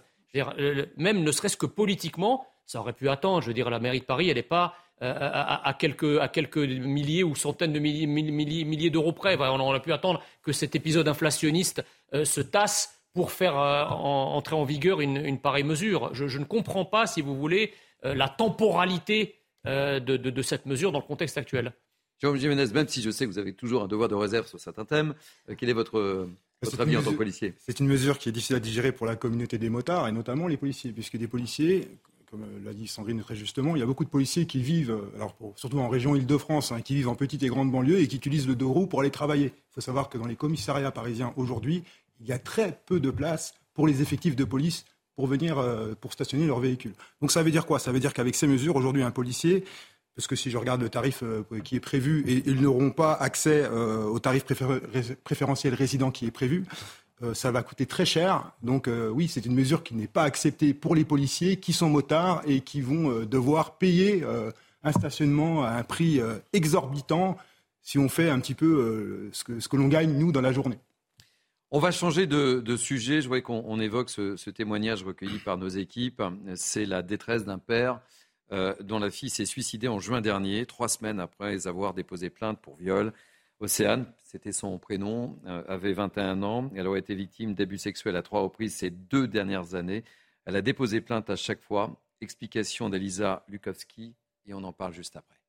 Même 0.96 1.22
ne 1.22 1.30
serait-ce 1.30 1.56
que 1.56 1.66
politiquement, 1.66 2.44
ça 2.66 2.80
aurait 2.80 2.92
pu 2.92 3.08
attendre. 3.08 3.42
Je 3.42 3.48
veux 3.48 3.54
dire, 3.54 3.70
la 3.70 3.80
mairie 3.80 4.00
de 4.00 4.04
Paris, 4.04 4.28
elle 4.28 4.36
n'est 4.36 4.42
pas 4.42 4.74
euh, 5.02 5.14
à, 5.18 5.74
quelques, 5.76 6.20
à 6.20 6.28
quelques 6.28 6.58
milliers 6.58 7.24
ou 7.24 7.34
centaines 7.34 7.72
de 7.72 7.80
milliers, 7.80 8.06
milliers, 8.06 8.88
d'euros 8.88 9.10
près. 9.10 9.36
on 9.36 9.58
aurait 9.58 9.82
pu 9.82 9.92
attendre 9.92 10.22
que 10.44 10.52
cet 10.52 10.76
épisode 10.76 11.08
inflationniste 11.08 11.82
euh, 12.14 12.24
se 12.24 12.40
tasse 12.40 13.00
pour 13.12 13.32
faire 13.32 13.58
euh, 13.58 13.82
entrer 13.84 14.54
en 14.54 14.62
vigueur 14.62 15.00
une, 15.00 15.40
pareille 15.40 15.64
mesure. 15.64 16.14
Je, 16.14 16.38
ne 16.38 16.44
comprends 16.44 16.84
pas, 16.84 17.08
si 17.08 17.20
vous 17.20 17.36
voulez, 17.36 17.72
la 18.04 18.28
temporalité 18.28 19.34
de, 19.64 20.42
cette 20.42 20.66
mesure 20.66 20.92
dans 20.92 21.00
le 21.00 21.04
contexte 21.04 21.36
actuel. 21.36 21.72
Jérôme 22.20 22.36
Jiménez, 22.36 22.66
même 22.72 22.86
si 22.86 23.02
je 23.02 23.10
sais 23.10 23.26
que 23.26 23.30
vous 23.30 23.38
avez 23.38 23.54
toujours 23.54 23.82
un 23.82 23.88
devoir 23.88 24.08
de 24.08 24.14
réserve 24.14 24.46
sur 24.46 24.60
certains 24.60 24.84
thèmes, 24.84 25.14
quel 25.58 25.68
est 25.68 25.72
votre, 25.72 26.28
votre 26.62 26.80
avis 26.80 26.96
en 26.96 27.02
tant 27.02 27.10
que 27.10 27.16
policier? 27.16 27.54
C'est 27.58 27.80
une 27.80 27.86
mesure 27.88 28.18
qui 28.18 28.28
est 28.28 28.32
difficile 28.32 28.56
à 28.56 28.60
digérer 28.60 28.92
pour 28.92 29.06
la 29.06 29.16
communauté 29.16 29.58
des 29.58 29.68
motards 29.68 30.06
et 30.06 30.12
notamment 30.12 30.46
les 30.46 30.56
policiers, 30.56 30.92
puisque 30.92 31.16
des 31.16 31.28
policiers, 31.28 31.88
comme 32.32 32.44
euh, 32.44 32.64
l'a 32.64 32.72
dit 32.72 32.88
Sandrine 32.88 33.20
très 33.20 33.36
justement, 33.36 33.76
il 33.76 33.80
y 33.80 33.82
a 33.82 33.86
beaucoup 33.86 34.06
de 34.06 34.10
policiers 34.10 34.46
qui 34.46 34.62
vivent, 34.62 34.90
euh, 34.90 35.52
surtout 35.56 35.78
en 35.78 35.88
région 35.90 36.16
Île-de-France, 36.16 36.72
hein, 36.72 36.80
qui 36.80 36.94
vivent 36.94 37.10
en 37.10 37.14
petites 37.14 37.42
et 37.42 37.48
grandes 37.48 37.70
banlieues 37.70 38.00
et 38.00 38.08
qui 38.08 38.16
utilisent 38.16 38.48
le 38.48 38.56
deux 38.56 38.66
roues 38.66 38.86
pour 38.86 39.00
aller 39.00 39.10
travailler. 39.10 39.52
Il 39.54 39.74
faut 39.74 39.82
savoir 39.82 40.08
que 40.08 40.16
dans 40.16 40.26
les 40.26 40.34
commissariats 40.34 40.90
parisiens 40.90 41.34
aujourd'hui, 41.36 41.84
il 42.20 42.26
y 42.26 42.32
a 42.32 42.38
très 42.38 42.80
peu 42.86 43.00
de 43.00 43.10
place 43.10 43.52
pour 43.74 43.86
les 43.86 44.00
effectifs 44.00 44.34
de 44.34 44.44
police 44.44 44.86
pour 45.14 45.26
venir 45.26 45.58
euh, 45.58 45.94
pour 46.00 46.14
stationner 46.14 46.46
leur 46.46 46.58
véhicule. 46.58 46.94
Donc 47.20 47.30
ça 47.30 47.42
veut 47.42 47.50
dire 47.50 47.66
quoi? 47.66 47.78
Ça 47.78 47.92
veut 47.92 48.00
dire 48.00 48.14
qu'avec 48.14 48.34
ces 48.34 48.46
mesures, 48.46 48.76
aujourd'hui, 48.76 49.02
un 49.02 49.10
policier, 49.10 49.64
parce 50.16 50.26
que 50.26 50.34
si 50.34 50.50
je 50.50 50.56
regarde 50.56 50.80
le 50.80 50.88
tarif 50.88 51.22
qui 51.64 51.76
est 51.76 51.80
prévu, 51.80 52.24
ils 52.46 52.60
n'auront 52.60 52.90
pas 52.90 53.12
accès 53.14 53.66
au 53.66 54.18
tarif 54.18 54.44
préférentiel 55.24 55.72
résident 55.72 56.10
qui 56.10 56.26
est 56.26 56.30
prévu, 56.30 56.66
euh, 57.22 57.34
ça 57.34 57.50
va 57.52 57.62
coûter 57.62 57.86
très 57.86 58.04
cher. 58.04 58.52
Donc 58.62 58.88
euh, 58.88 59.08
oui, 59.08 59.28
c'est 59.28 59.46
une 59.46 59.54
mesure 59.54 59.82
qui 59.82 59.94
n'est 59.94 60.08
pas 60.08 60.24
acceptée 60.24 60.74
pour 60.74 60.94
les 60.94 61.04
policiers 61.04 61.56
qui 61.56 61.72
sont 61.72 61.88
motards 61.88 62.42
et 62.46 62.60
qui 62.62 62.80
vont 62.80 63.10
euh, 63.10 63.26
devoir 63.26 63.78
payer 63.78 64.24
un 64.82 64.92
stationnement 64.92 65.62
à 65.64 65.70
un 65.70 65.84
prix 65.84 66.20
exorbitant 66.52 67.36
si 67.82 67.98
on 67.98 68.08
fait 68.08 68.28
un 68.28 68.40
petit 68.40 68.54
peu 68.54 69.30
ce 69.32 69.44
que, 69.44 69.60
ce 69.60 69.68
que 69.68 69.76
l'on 69.76 69.88
gagne, 69.88 70.12
nous, 70.18 70.32
dans 70.32 70.40
la 70.40 70.52
journée. 70.52 70.78
On 71.70 71.78
va 71.78 71.92
changer 71.92 72.26
de, 72.26 72.76
sujet. 72.76 73.20
Je 73.20 73.28
voudrais 73.28 73.42
qu'on 73.42 73.80
évoque 73.80 74.10
ce, 74.10 74.50
témoignage 74.50 75.04
recueilli 75.04 75.38
par 75.38 75.56
nos 75.56 75.68
équipes. 75.68 76.22
C'est 76.56 76.84
la 76.84 77.02
détresse 77.02 77.44
d'un 77.44 77.58
père 77.58 78.00
dont 78.80 78.98
la 78.98 79.10
fille 79.10 79.30
s'est 79.30 79.46
suicidée 79.46 79.88
en 79.88 80.00
juin 80.00 80.20
dernier, 80.20 80.66
trois 80.66 80.88
semaines 80.88 81.20
après 81.20 81.68
avoir 81.68 81.94
déposé 81.94 82.28
plainte 82.28 82.60
pour 82.60 82.76
viol. 82.76 83.12
Océane, 83.62 84.12
c'était 84.24 84.50
son 84.50 84.76
prénom, 84.80 85.38
euh, 85.46 85.62
avait 85.68 85.92
21 85.92 86.42
ans. 86.42 86.68
Elle 86.74 86.88
aurait 86.88 86.98
été 86.98 87.14
victime 87.14 87.54
d'abus 87.54 87.78
sexuels 87.78 88.16
à 88.16 88.22
trois 88.22 88.40
reprises 88.40 88.74
ces 88.74 88.90
deux 88.90 89.28
dernières 89.28 89.76
années. 89.76 90.02
Elle 90.46 90.56
a 90.56 90.62
déposé 90.62 91.00
plainte 91.00 91.30
à 91.30 91.36
chaque 91.36 91.62
fois. 91.62 92.02
Explication 92.20 92.90
d'Elisa 92.90 93.44
Lukowski 93.46 94.16
et 94.46 94.54
on 94.54 94.64
en 94.64 94.72
parle 94.72 94.92
juste 94.92 95.14
après. 95.14 95.41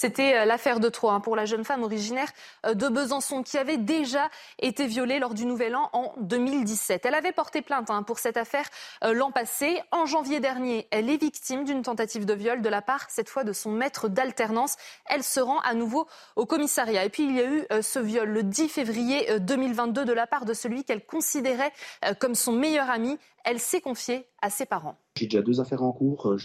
C'était 0.00 0.34
euh, 0.34 0.44
l'affaire 0.46 0.80
de 0.80 0.88
trop 0.88 1.10
hein, 1.10 1.20
pour 1.20 1.36
la 1.36 1.44
jeune 1.44 1.62
femme 1.62 1.82
originaire 1.82 2.30
euh, 2.64 2.72
de 2.72 2.88
Besançon 2.88 3.42
qui 3.42 3.58
avait 3.58 3.76
déjà 3.76 4.30
été 4.58 4.86
violée 4.86 5.18
lors 5.18 5.34
du 5.34 5.44
Nouvel 5.44 5.76
An 5.76 5.90
en 5.92 6.14
2017. 6.22 7.04
Elle 7.04 7.14
avait 7.14 7.32
porté 7.32 7.60
plainte 7.60 7.90
hein, 7.90 8.02
pour 8.02 8.18
cette 8.18 8.38
affaire 8.38 8.64
euh, 9.04 9.12
l'an 9.12 9.30
passé. 9.30 9.82
En 9.90 10.06
janvier 10.06 10.40
dernier, 10.40 10.88
elle 10.90 11.10
est 11.10 11.20
victime 11.20 11.64
d'une 11.64 11.82
tentative 11.82 12.24
de 12.24 12.32
viol 12.32 12.62
de 12.62 12.68
la 12.70 12.80
part, 12.80 13.10
cette 13.10 13.28
fois, 13.28 13.44
de 13.44 13.52
son 13.52 13.72
maître 13.72 14.08
d'alternance. 14.08 14.76
Elle 15.04 15.22
se 15.22 15.38
rend 15.38 15.60
à 15.60 15.74
nouveau 15.74 16.06
au 16.34 16.46
commissariat. 16.46 17.04
Et 17.04 17.10
puis, 17.10 17.24
il 17.24 17.36
y 17.36 17.40
a 17.40 17.44
eu 17.44 17.66
ce 17.82 17.98
viol 17.98 18.30
le 18.30 18.42
10 18.42 18.68
février 18.70 19.38
2022 19.38 20.06
de 20.06 20.12
la 20.14 20.26
part 20.26 20.46
de 20.46 20.54
celui 20.54 20.84
qu'elle 20.84 21.04
considérait 21.04 21.72
comme 22.20 22.34
son 22.34 22.52
meilleur 22.52 22.88
ami. 22.88 23.18
Elle 23.44 23.60
s'est 23.60 23.82
confiée 23.82 24.26
à 24.40 24.48
ses 24.48 24.64
parents. 24.64 24.96
J'ai 25.16 25.26
déjà 25.26 25.42
deux 25.42 25.60
affaires 25.60 25.82
en 25.82 25.92
cours. 25.92 26.36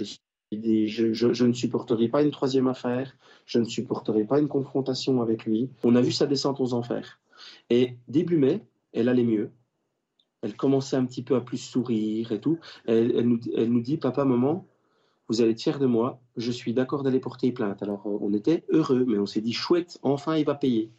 Je, 0.51 1.45
ne 1.45 1.53
supporterai 1.53 2.07
pas 2.07 2.21
une 2.21 2.31
troisième 2.31 2.67
affaire, 2.67 3.17
je 3.45 3.59
ne 3.59 3.65
supporterai 3.65 4.25
pas 4.25 4.39
une 4.39 4.47
confrontation 4.47 5.21
avec 5.21 5.45
lui. 5.45 5.69
On 5.83 5.95
a 5.95 6.01
vu 6.01 6.11
sa 6.11 6.25
descente 6.25 6.59
aux 6.59 6.73
enfers. 6.73 7.19
Et 7.69 7.97
début 8.07 8.37
mai, 8.37 8.61
elle 8.93 9.09
allait 9.09 9.23
mieux. 9.23 9.51
Elle 10.41 10.55
commençait 10.55 10.95
un 10.95 11.05
petit 11.05 11.23
peu 11.23 11.35
à 11.35 11.41
plus 11.41 11.57
sourire 11.57 12.31
et 12.31 12.39
tout. 12.39 12.59
Elle, 12.85 13.27
nous, 13.27 13.81
dit, 13.81 13.97
papa, 13.97 14.25
maman, 14.25 14.67
vous 15.27 15.41
allez 15.41 15.51
être 15.51 15.61
fiers 15.61 15.79
de 15.79 15.87
moi, 15.87 16.21
je 16.37 16.51
suis 16.51 16.73
d'accord 16.73 17.01
d'aller 17.01 17.19
porter 17.19 17.51
plainte. 17.51 17.81
Alors 17.81 18.05
on 18.05 18.31
était 18.33 18.63
heureux, 18.69 19.05
mais 19.07 19.17
on 19.17 19.25
s'est 19.25 19.41
dit, 19.41 19.53
chouette, 19.53 19.97
enfin 20.03 20.37
il 20.37 20.45
va 20.45 20.53
payer. 20.53 20.91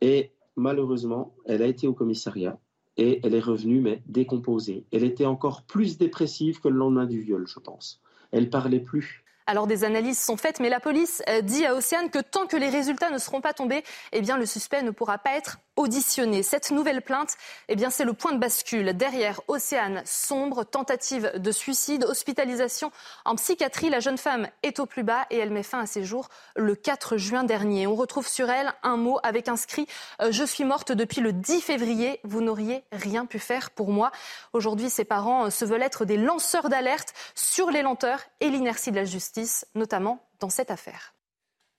Et 0.00 0.30
malheureusement, 0.56 1.34
elle 1.44 1.62
a 1.62 1.66
été 1.66 1.86
au 1.86 1.92
commissariat 1.92 2.58
et 2.96 3.20
elle 3.22 3.34
est 3.34 3.40
revenue, 3.40 3.80
mais 3.80 4.02
décomposée. 4.06 4.86
Elle 4.92 5.04
était 5.04 5.26
encore 5.26 5.62
plus 5.62 5.98
dépressive 5.98 6.60
que 6.60 6.68
le 6.68 6.76
lendemain 6.76 7.04
du 7.04 7.20
viol, 7.20 7.46
je 7.46 7.60
pense 7.60 8.00
elle 8.32 8.50
parlait 8.50 8.80
plus. 8.80 9.24
Alors 9.46 9.66
des 9.66 9.82
analyses 9.82 10.20
sont 10.20 10.36
faites, 10.36 10.60
mais 10.60 10.68
la 10.68 10.78
police 10.78 11.22
euh, 11.28 11.40
dit 11.40 11.66
à 11.66 11.74
Océane 11.74 12.08
que 12.10 12.20
tant 12.20 12.46
que 12.46 12.56
les 12.56 12.68
résultats 12.68 13.10
ne 13.10 13.18
seront 13.18 13.40
pas 13.40 13.52
tombés, 13.52 13.82
eh 14.12 14.20
bien 14.20 14.38
le 14.38 14.46
suspect 14.46 14.82
ne 14.82 14.92
pourra 14.92 15.18
pas 15.18 15.36
être 15.36 15.58
auditionné. 15.80 16.42
Cette 16.42 16.70
nouvelle 16.70 17.02
plainte, 17.02 17.36
eh 17.68 17.74
bien 17.74 17.90
c'est 17.90 18.04
le 18.04 18.12
point 18.12 18.32
de 18.32 18.38
bascule. 18.38 18.92
Derrière 18.96 19.40
Océane 19.48 20.02
sombre, 20.04 20.64
tentative 20.64 21.32
de 21.36 21.52
suicide, 21.52 22.04
hospitalisation 22.04 22.92
en 23.24 23.34
psychiatrie. 23.36 23.88
La 23.88 24.00
jeune 24.00 24.18
femme 24.18 24.48
est 24.62 24.78
au 24.78 24.86
plus 24.86 25.02
bas 25.02 25.26
et 25.30 25.38
elle 25.38 25.50
met 25.50 25.62
fin 25.62 25.80
à 25.80 25.86
ses 25.86 26.04
jours 26.04 26.28
le 26.54 26.74
4 26.74 27.16
juin 27.16 27.44
dernier. 27.44 27.86
On 27.86 27.94
retrouve 27.94 28.28
sur 28.28 28.50
elle 28.50 28.72
un 28.82 28.96
mot 28.96 29.18
avec 29.22 29.48
inscrit 29.48 29.86
euh, 30.20 30.30
Je 30.30 30.44
suis 30.44 30.64
morte 30.64 30.92
depuis 30.92 31.22
le 31.22 31.32
10 31.32 31.62
février. 31.62 32.20
Vous 32.24 32.42
n'auriez 32.42 32.84
rien 32.92 33.24
pu 33.24 33.38
faire 33.38 33.70
pour 33.70 33.90
moi. 33.90 34.12
Aujourd'hui, 34.52 34.90
ses 34.90 35.04
parents 35.04 35.46
euh, 35.46 35.50
se 35.50 35.64
veulent 35.64 35.82
être 35.82 36.04
des 36.04 36.18
lanceurs 36.18 36.68
d'alerte 36.68 37.14
sur 37.34 37.70
les 37.70 37.82
lenteurs 37.82 38.20
et 38.40 38.50
l'inertie 38.50 38.90
de 38.90 38.96
la 38.96 39.04
justice 39.04 39.66
notamment 39.74 40.28
dans 40.40 40.50
cette 40.50 40.70
affaire. 40.70 41.14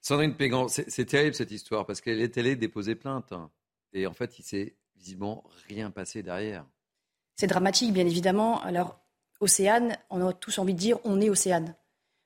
Sandrine 0.00 0.34
Pégan, 0.34 0.66
c'est 0.66 1.04
terrible 1.04 1.34
cette 1.34 1.52
histoire 1.52 1.86
parce 1.86 2.00
qu'elle 2.00 2.20
est 2.20 2.36
allée 2.36 2.56
déposer 2.56 2.96
plainte. 2.96 3.32
Et 3.92 4.06
en 4.06 4.12
fait, 4.12 4.38
il 4.38 4.42
s'est 4.42 4.76
visiblement 4.96 5.44
rien 5.68 5.90
passé 5.90 6.22
derrière. 6.22 6.64
C'est 7.36 7.46
dramatique, 7.46 7.92
bien 7.92 8.06
évidemment. 8.06 8.60
Alors, 8.62 9.00
Océane, 9.40 9.96
on 10.10 10.26
a 10.26 10.32
tous 10.32 10.58
envie 10.58 10.74
de 10.74 10.78
dire 10.78 10.98
on 11.04 11.20
est 11.20 11.30
Océane. 11.30 11.74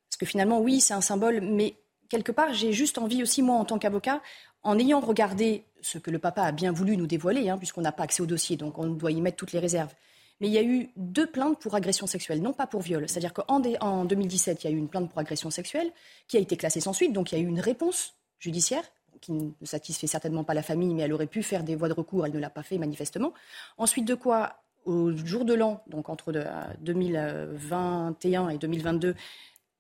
Parce 0.08 0.18
que 0.18 0.26
finalement, 0.26 0.60
oui, 0.60 0.80
c'est 0.80 0.94
un 0.94 1.00
symbole, 1.00 1.40
mais 1.40 1.76
quelque 2.08 2.32
part, 2.32 2.52
j'ai 2.54 2.72
juste 2.72 2.98
envie 2.98 3.22
aussi, 3.22 3.42
moi, 3.42 3.56
en 3.56 3.64
tant 3.64 3.78
qu'avocat, 3.78 4.22
en 4.62 4.78
ayant 4.78 5.00
regardé 5.00 5.64
ce 5.80 5.98
que 5.98 6.10
le 6.10 6.18
papa 6.18 6.42
a 6.42 6.52
bien 6.52 6.72
voulu 6.72 6.96
nous 6.96 7.06
dévoiler, 7.06 7.48
hein, 7.48 7.58
puisqu'on 7.58 7.82
n'a 7.82 7.92
pas 7.92 8.04
accès 8.04 8.22
au 8.22 8.26
dossier, 8.26 8.56
donc 8.56 8.78
on 8.78 8.86
doit 8.86 9.10
y 9.10 9.20
mettre 9.20 9.36
toutes 9.36 9.52
les 9.52 9.58
réserves 9.58 9.94
mais 10.40 10.48
il 10.48 10.52
y 10.52 10.58
a 10.58 10.62
eu 10.62 10.90
deux 10.96 11.26
plaintes 11.26 11.58
pour 11.60 11.74
agression 11.74 12.06
sexuelle, 12.06 12.42
non 12.42 12.52
pas 12.52 12.66
pour 12.66 12.82
viol. 12.82 13.08
C'est-à-dire 13.08 13.32
qu'en 13.32 13.62
en 13.80 14.04
2017, 14.04 14.64
il 14.64 14.66
y 14.66 14.70
a 14.70 14.72
eu 14.72 14.78
une 14.78 14.88
plainte 14.88 15.08
pour 15.08 15.18
agression 15.18 15.50
sexuelle 15.50 15.90
qui 16.28 16.36
a 16.36 16.40
été 16.40 16.56
classée 16.56 16.80
sans 16.80 16.92
suite, 16.92 17.12
donc 17.12 17.32
il 17.32 17.38
y 17.38 17.40
a 17.40 17.44
eu 17.44 17.46
une 17.46 17.60
réponse 17.60 18.14
judiciaire 18.38 18.84
qui 19.20 19.32
ne 19.32 19.50
satisfait 19.62 20.06
certainement 20.06 20.44
pas 20.44 20.54
la 20.54 20.62
famille, 20.62 20.94
mais 20.94 21.02
elle 21.02 21.12
aurait 21.12 21.26
pu 21.26 21.42
faire 21.42 21.62
des 21.62 21.74
voies 21.74 21.88
de 21.88 21.94
recours, 21.94 22.26
elle 22.26 22.32
ne 22.32 22.38
l'a 22.38 22.50
pas 22.50 22.62
fait 22.62 22.78
manifestement. 22.78 23.32
Ensuite 23.78 24.04
de 24.04 24.14
quoi, 24.14 24.56
au 24.84 25.12
jour 25.12 25.44
de 25.44 25.54
l'an, 25.54 25.82
donc 25.86 26.08
entre 26.08 26.32
2021 26.80 28.48
et 28.50 28.58
2022, 28.58 29.14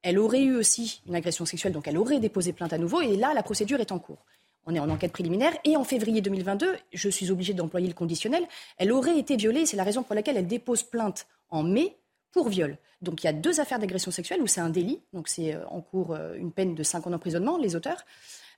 elle 0.02 0.18
aurait 0.18 0.42
eu 0.42 0.56
aussi 0.56 1.02
une 1.06 1.14
agression 1.14 1.44
sexuelle, 1.44 1.72
donc 1.72 1.88
elle 1.88 1.98
aurait 1.98 2.20
déposé 2.20 2.52
plainte 2.52 2.72
à 2.72 2.78
nouveau, 2.78 3.00
et 3.00 3.16
là, 3.16 3.32
la 3.34 3.42
procédure 3.42 3.80
est 3.80 3.92
en 3.92 3.98
cours 3.98 4.24
on 4.66 4.74
est 4.74 4.80
en 4.80 4.90
enquête 4.90 5.12
préliminaire, 5.12 5.56
et 5.64 5.76
en 5.76 5.84
février 5.84 6.20
2022, 6.20 6.76
je 6.92 7.08
suis 7.08 7.30
obligée 7.30 7.54
d'employer 7.54 7.86
le 7.86 7.94
conditionnel, 7.94 8.44
elle 8.78 8.92
aurait 8.92 9.18
été 9.18 9.36
violée, 9.36 9.64
c'est 9.64 9.76
la 9.76 9.84
raison 9.84 10.02
pour 10.02 10.14
laquelle 10.14 10.36
elle 10.36 10.46
dépose 10.46 10.82
plainte 10.82 11.26
en 11.50 11.62
mai 11.62 11.96
pour 12.32 12.48
viol. 12.48 12.76
Donc 13.00 13.22
il 13.22 13.26
y 13.26 13.30
a 13.30 13.32
deux 13.32 13.60
affaires 13.60 13.78
d'agression 13.78 14.10
sexuelle 14.10 14.42
où 14.42 14.46
c'est 14.46 14.60
un 14.60 14.70
délit, 14.70 15.00
donc 15.12 15.28
c'est 15.28 15.54
euh, 15.54 15.66
en 15.68 15.80
cours 15.80 16.14
euh, 16.14 16.34
une 16.34 16.50
peine 16.50 16.74
de 16.74 16.82
5 16.82 17.06
ans 17.06 17.10
d'emprisonnement, 17.10 17.58
les 17.58 17.76
auteurs, 17.76 18.04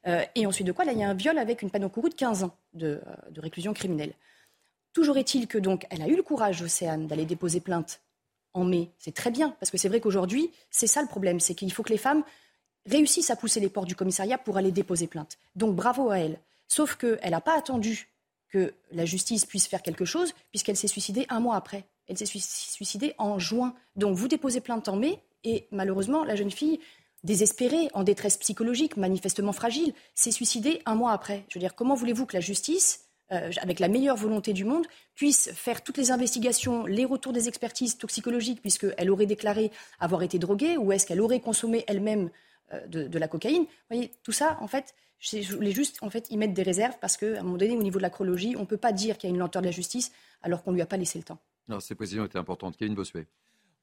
euh, 0.07 0.25
et 0.35 0.47
ensuite 0.47 0.67
de 0.67 0.73
quoi, 0.73 0.85
là, 0.85 0.93
il 0.93 0.99
y 0.99 1.03
a 1.03 1.09
un 1.09 1.15
viol 1.15 1.39
avec 1.39 1.63
une 1.63 1.71
peine 1.71 1.85
encourue 1.85 2.11
de 2.11 2.15
15 2.15 2.45
ans 2.45 2.55
de, 2.75 3.01
réclusion 3.37 3.73
criminelle. 3.75 4.13
Toujours 4.93 5.19
est-il 5.19 5.47
que 5.47 5.59
donc 5.59 5.87
elle 5.91 6.03
a 6.03 6.09
eu 6.09 6.17
le 6.17 6.23
courage, 6.23 6.63
Océane, 6.63 7.07
d'aller 7.07 7.25
déposer 7.25 7.61
plainte 7.61 8.01
en 8.55 8.65
mai. 8.65 8.91
C'est 8.99 9.15
très 9.15 9.31
bien, 9.31 9.51
parce 9.61 9.71
que 9.71 9.77
c'est 9.77 9.89
vrai 9.89 10.01
qu'aujourd'hui, 10.01 10.51
c'est 10.71 10.87
ça 10.87 11.03
le 11.03 11.09
problème, 11.09 11.41
c'est 11.41 11.55
qu'il 11.55 11.73
faut 11.73 11.83
que 11.83 11.93
les 11.93 11.99
femmes 11.99 12.25
réussissent 12.87 13.31
à 13.31 13.37
pousser 13.37 13.61
les 13.61 13.69
portes 13.69 13.89
du 13.89 13.95
commissariat 13.95 14.39
pour 14.39 14.57
aller 14.57 14.73
déposer 14.73 15.07
plainte. 15.07 15.39
Donc 15.57 15.77
bravo 15.77 16.11
à 16.11 16.19
elle. 16.19 16.39
Sauf 16.69 16.97
qu'elle 16.97 17.31
n'a 17.31 17.41
pas 17.41 17.57
attendu 17.57 18.09
que 18.49 18.73
la 18.93 19.05
justice 19.05 19.45
puisse 19.45 19.67
faire 19.67 19.83
quelque 19.83 20.05
chose, 20.05 20.33
puisqu'elle 20.51 20.77
s'est 20.77 20.89
suicidée 20.89 21.27
un 21.29 21.41
mois 21.41 21.57
après. 21.57 21.85
Elle 22.07 22.17
s'est 22.17 22.27
suicidée 22.27 23.15
en 23.19 23.39
juin. 23.39 23.75
Donc 23.97 24.17
vous 24.17 24.29
déposez 24.29 24.61
plainte 24.61 24.89
en 24.89 24.97
mai, 24.97 25.21
et 25.45 25.67
malheureusement, 25.71 26.25
la 26.25 26.35
jeune 26.35 26.51
fille, 26.51 26.81
désespérée, 27.25 27.89
en 27.95 28.05
détresse 28.05 28.37
psychologique, 28.37 28.97
manifestement 28.97 29.53
fragile, 29.53 29.93
s'est 30.15 30.31
suicidée 30.31 30.83
un 30.87 30.95
mois 30.95 31.13
après. 31.13 31.45
Je 31.49 31.59
veux 31.59 31.61
dire, 31.61 31.75
comment 31.75 31.95
voulez-vous 31.95 32.27
que 32.27 32.37
la 32.37 32.41
justice, 32.41 33.07
euh, 33.33 33.51
avec 33.61 33.81
la 33.81 33.89
meilleure 33.89 34.17
volonté 34.17 34.53
du 34.53 34.65
monde, 34.65 34.87
puisse 35.15 35.51
faire 35.53 35.83
toutes 35.83 35.99
les 35.99 36.11
investigations, 36.11 36.87
les 36.87 37.05
retours 37.05 37.33
des 37.33 37.49
expertises 37.49 37.99
toxicologiques, 37.99 38.61
puisqu'elle 38.61 39.11
aurait 39.11 39.27
déclaré 39.27 39.71
avoir 40.01 40.23
été 40.23 40.39
droguée, 40.39 40.77
ou 40.77 40.93
est-ce 40.93 41.07
qu'elle 41.07 41.21
aurait 41.21 41.41
consommé 41.41 41.85
elle-même 41.89 42.31
euh, 42.73 42.87
de, 42.87 43.19
la 43.19 43.29
cocaïne? 43.29 43.63
Vous 43.63 43.97
voyez, 43.97 44.13
tout 44.23 44.33
ça, 44.33 44.57
en 44.61 44.69
fait, 44.69 44.95
je 45.21 45.55
voulais 45.55 45.73
juste 45.73 45.99
en 46.03 46.11
fait, 46.11 46.31
y 46.31 46.37
mettre 46.37 46.55
des 46.55 46.63
réserves 46.63 46.97
parce 47.01 47.17
qu'à 47.17 47.41
un 47.41 47.43
moment 47.43 47.57
donné, 47.57 47.77
au 47.77 47.83
niveau 47.83 47.99
de 47.99 48.03
la 48.03 48.11
chronologie, 48.11 48.55
on 48.57 48.61
ne 48.61 48.67
peut 48.67 48.77
pas 48.77 48.93
dire 48.93 49.19
qu'il 49.19 49.29
y 49.29 49.33
a 49.33 49.35
une 49.35 49.41
lenteur 49.41 49.63
de 49.63 49.67
la 49.67 49.73
justice 49.73 50.13
alors 50.43 50.63
qu'on 50.63 50.71
ne 50.71 50.77
lui 50.77 50.83
a 50.83 50.87
pas 50.87 50.97
laissé 50.97 51.19
le 51.19 51.25
temps. 51.25 51.39
Non, 51.67 51.81
ces 51.81 51.95
précisions 51.95 52.25
étaient 52.25 52.39
importantes. 52.39 52.77
Kevin 52.77 52.95
Bossuet. 52.95 53.27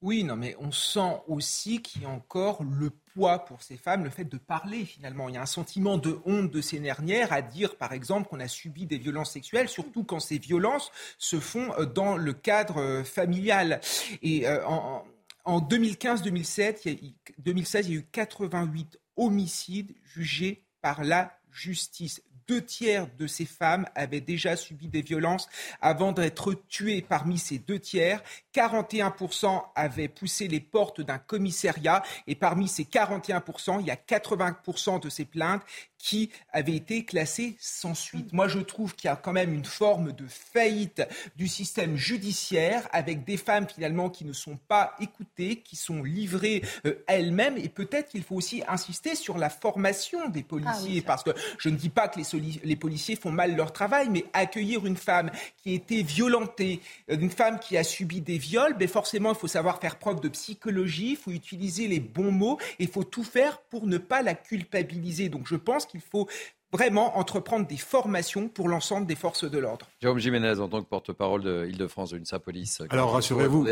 Oui, 0.05 0.23
non, 0.23 0.35
mais 0.35 0.55
on 0.59 0.71
sent 0.71 1.19
aussi 1.27 1.81
qu'il 1.81 2.03
y 2.03 2.05
a 2.05 2.09
encore 2.09 2.63
le 2.63 2.91
poids 2.91 3.39
pour 3.39 3.63
ces 3.63 3.75
femmes, 3.75 4.03
le 4.03 4.11
fait 4.11 4.23
de 4.23 4.37
parler 4.37 4.85
finalement. 4.85 5.29
Il 5.29 5.33
y 5.33 5.37
a 5.39 5.41
un 5.41 5.47
sentiment 5.47 5.97
de 5.97 6.19
honte 6.25 6.51
de 6.51 6.61
ces 6.61 6.77
dernières 6.77 7.33
à 7.33 7.41
dire, 7.41 7.75
par 7.75 7.91
exemple, 7.91 8.29
qu'on 8.29 8.39
a 8.39 8.47
subi 8.47 8.85
des 8.85 8.99
violences 8.99 9.31
sexuelles, 9.31 9.67
surtout 9.67 10.03
quand 10.03 10.19
ces 10.19 10.37
violences 10.37 10.91
se 11.17 11.39
font 11.39 11.73
euh, 11.79 11.87
dans 11.87 12.17
le 12.17 12.33
cadre 12.33 12.77
euh, 12.77 13.03
familial. 13.03 13.81
Et 14.21 14.47
euh, 14.47 14.63
en, 14.67 15.03
en 15.43 15.59
2015-2016, 15.59 16.81
il 16.85 17.89
y 17.89 17.93
a 17.93 17.95
eu 17.95 18.03
88 18.11 18.99
homicides 19.17 19.95
jugés 20.03 20.67
par 20.83 21.03
la 21.03 21.35
justice 21.51 22.21
deux 22.47 22.63
tiers 22.63 23.07
de 23.17 23.27
ces 23.27 23.45
femmes 23.45 23.85
avaient 23.95 24.21
déjà 24.21 24.55
subi 24.55 24.87
des 24.87 25.01
violences 25.01 25.49
avant 25.81 26.11
d'être 26.11 26.53
tuées. 26.67 27.01
Parmi 27.01 27.37
ces 27.37 27.59
deux 27.59 27.79
tiers, 27.79 28.21
41% 28.53 29.63
avaient 29.75 30.07
poussé 30.07 30.47
les 30.47 30.59
portes 30.59 31.01
d'un 31.01 31.17
commissariat 31.17 32.03
et 32.27 32.35
parmi 32.35 32.67
ces 32.67 32.83
41%, 32.83 33.79
il 33.81 33.87
y 33.87 33.91
a 33.91 33.95
80% 33.95 35.01
de 35.01 35.09
ces 35.09 35.25
plaintes 35.25 35.63
qui 36.05 36.29
avaient 36.53 36.75
été 36.75 37.03
classées 37.03 37.55
sans 37.59 37.95
suite. 37.95 38.31
Moi, 38.31 38.47
je 38.47 38.59
trouve 38.59 38.93
qu'il 38.93 39.07
y 39.07 39.11
a 39.11 39.15
quand 39.15 39.33
même 39.33 39.51
une 39.51 39.65
forme 39.65 40.11
de 40.11 40.27
faillite 40.27 41.01
du 41.35 41.47
système 41.47 41.97
judiciaire 41.97 42.87
avec 42.91 43.25
des 43.25 43.37
femmes 43.37 43.67
finalement 43.67 44.11
qui 44.11 44.23
ne 44.23 44.31
sont 44.31 44.59
pas 44.67 44.95
écoutées, 44.99 45.55
qui 45.61 45.75
sont 45.75 46.03
livrées 46.03 46.61
euh, 46.85 46.93
elles-mêmes. 47.07 47.57
Et 47.57 47.69
peut-être 47.69 48.09
qu'il 48.09 48.21
faut 48.21 48.36
aussi 48.36 48.61
insister 48.67 49.15
sur 49.15 49.39
la 49.39 49.49
formation 49.49 50.29
des 50.29 50.43
policiers, 50.43 51.01
ah 51.03 51.07
parce 51.07 51.23
que 51.23 51.32
je 51.57 51.69
ne 51.69 51.75
dis 51.75 51.89
pas 51.89 52.07
que 52.07 52.19
les, 52.19 52.59
les, 52.63 52.75
policiers 52.75 53.15
font 53.15 53.32
mal 53.32 53.55
leur 53.55 53.73
travail, 53.73 54.07
mais 54.11 54.25
accueillir 54.33 54.86
une 54.86 54.97
femme 54.97 55.32
qui 55.57 55.71
a 55.71 55.73
été 55.73 56.03
violentée, 56.03 56.82
euh, 57.09 57.17
une 57.19 57.32
femme 57.32 57.57
qui 57.57 57.77
a 57.77 57.83
subi 57.83 58.21
des 58.21 58.37
viols, 58.37 58.77
ben 58.77 58.87
forcément, 58.87 59.32
il 59.32 59.39
faut 59.39 59.47
savoir 59.47 59.79
faire 59.79 59.97
preuve 59.97 60.21
de 60.21 60.29
psychologie, 60.29 61.11
il 61.13 61.17
faut 61.17 61.32
utiliser 61.32 61.87
les 61.87 61.99
bons 61.99 62.32
mots, 62.32 62.59
et 62.77 62.83
il 62.83 62.89
faut 62.89 63.03
tout 63.03 63.23
faire 63.23 63.57
pour 63.57 63.87
ne 63.87 63.97
pas 63.97 64.21
la 64.21 64.36
culpabiliser. 64.36 65.29
Donc 65.29 65.47
je 65.47 65.55
pense 65.55 65.87
qu'il 65.87 65.95
faut 66.01 66.28
vraiment 66.72 67.17
entreprendre 67.17 67.67
des 67.67 67.78
formations 67.78 68.50
pour 68.50 68.67
l'ensemble 68.67 69.08
des 69.08 69.16
forces 69.16 69.50
de 69.50 69.58
l'ordre. 69.58 69.88
Jérôme 70.01 70.20
Jiménez, 70.20 70.59
en 70.59 70.67
tant 70.67 70.82
que 70.82 70.88
porte-parole 70.88 71.42
de 71.42 71.67
Île-de-France 71.70 72.12
de 72.12 72.17
l'UNSA 72.17 72.39
Police. 72.39 72.82
Alors 72.89 73.13
rassurez-vous. 73.13 73.66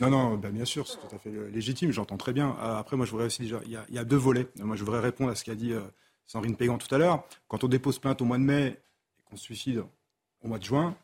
Non, 0.00 0.10
non, 0.10 0.36
ben, 0.36 0.50
bien 0.50 0.64
sûr, 0.64 0.88
c'est 0.88 0.96
tout 0.96 1.14
à 1.14 1.18
fait 1.18 1.30
légitime, 1.52 1.92
j'entends 1.92 2.16
très 2.16 2.32
bien. 2.32 2.56
Euh, 2.60 2.76
après, 2.76 2.96
moi, 2.96 3.06
je 3.06 3.12
voudrais 3.12 3.26
aussi 3.26 3.42
déjà, 3.42 3.60
il 3.66 3.78
y, 3.94 3.98
a, 3.98 4.04
deux 4.04 4.16
volets. 4.16 4.48
Moi, 4.56 4.76
je 4.76 4.84
voudrais 4.84 5.00
répondre 5.00 5.30
à 5.30 5.34
ce 5.34 5.44
qu'a 5.44 5.54
dit 5.54 5.72
euh, 5.72 5.80
Sandrine 6.26 6.56
Pégan 6.56 6.78
tout 6.78 6.92
à 6.92 6.98
l'heure. 6.98 7.24
Quand 7.46 7.62
on 7.64 7.68
dépose 7.68 7.98
plainte 7.98 8.20
au 8.22 8.24
mois 8.24 8.38
de 8.38 8.42
mai 8.42 8.66
et 9.18 9.22
qu'on 9.28 9.36
se 9.36 9.44
suicide 9.44 9.84
au 10.42 10.48
mois 10.48 10.58
de 10.58 10.64
juin, 10.64 10.96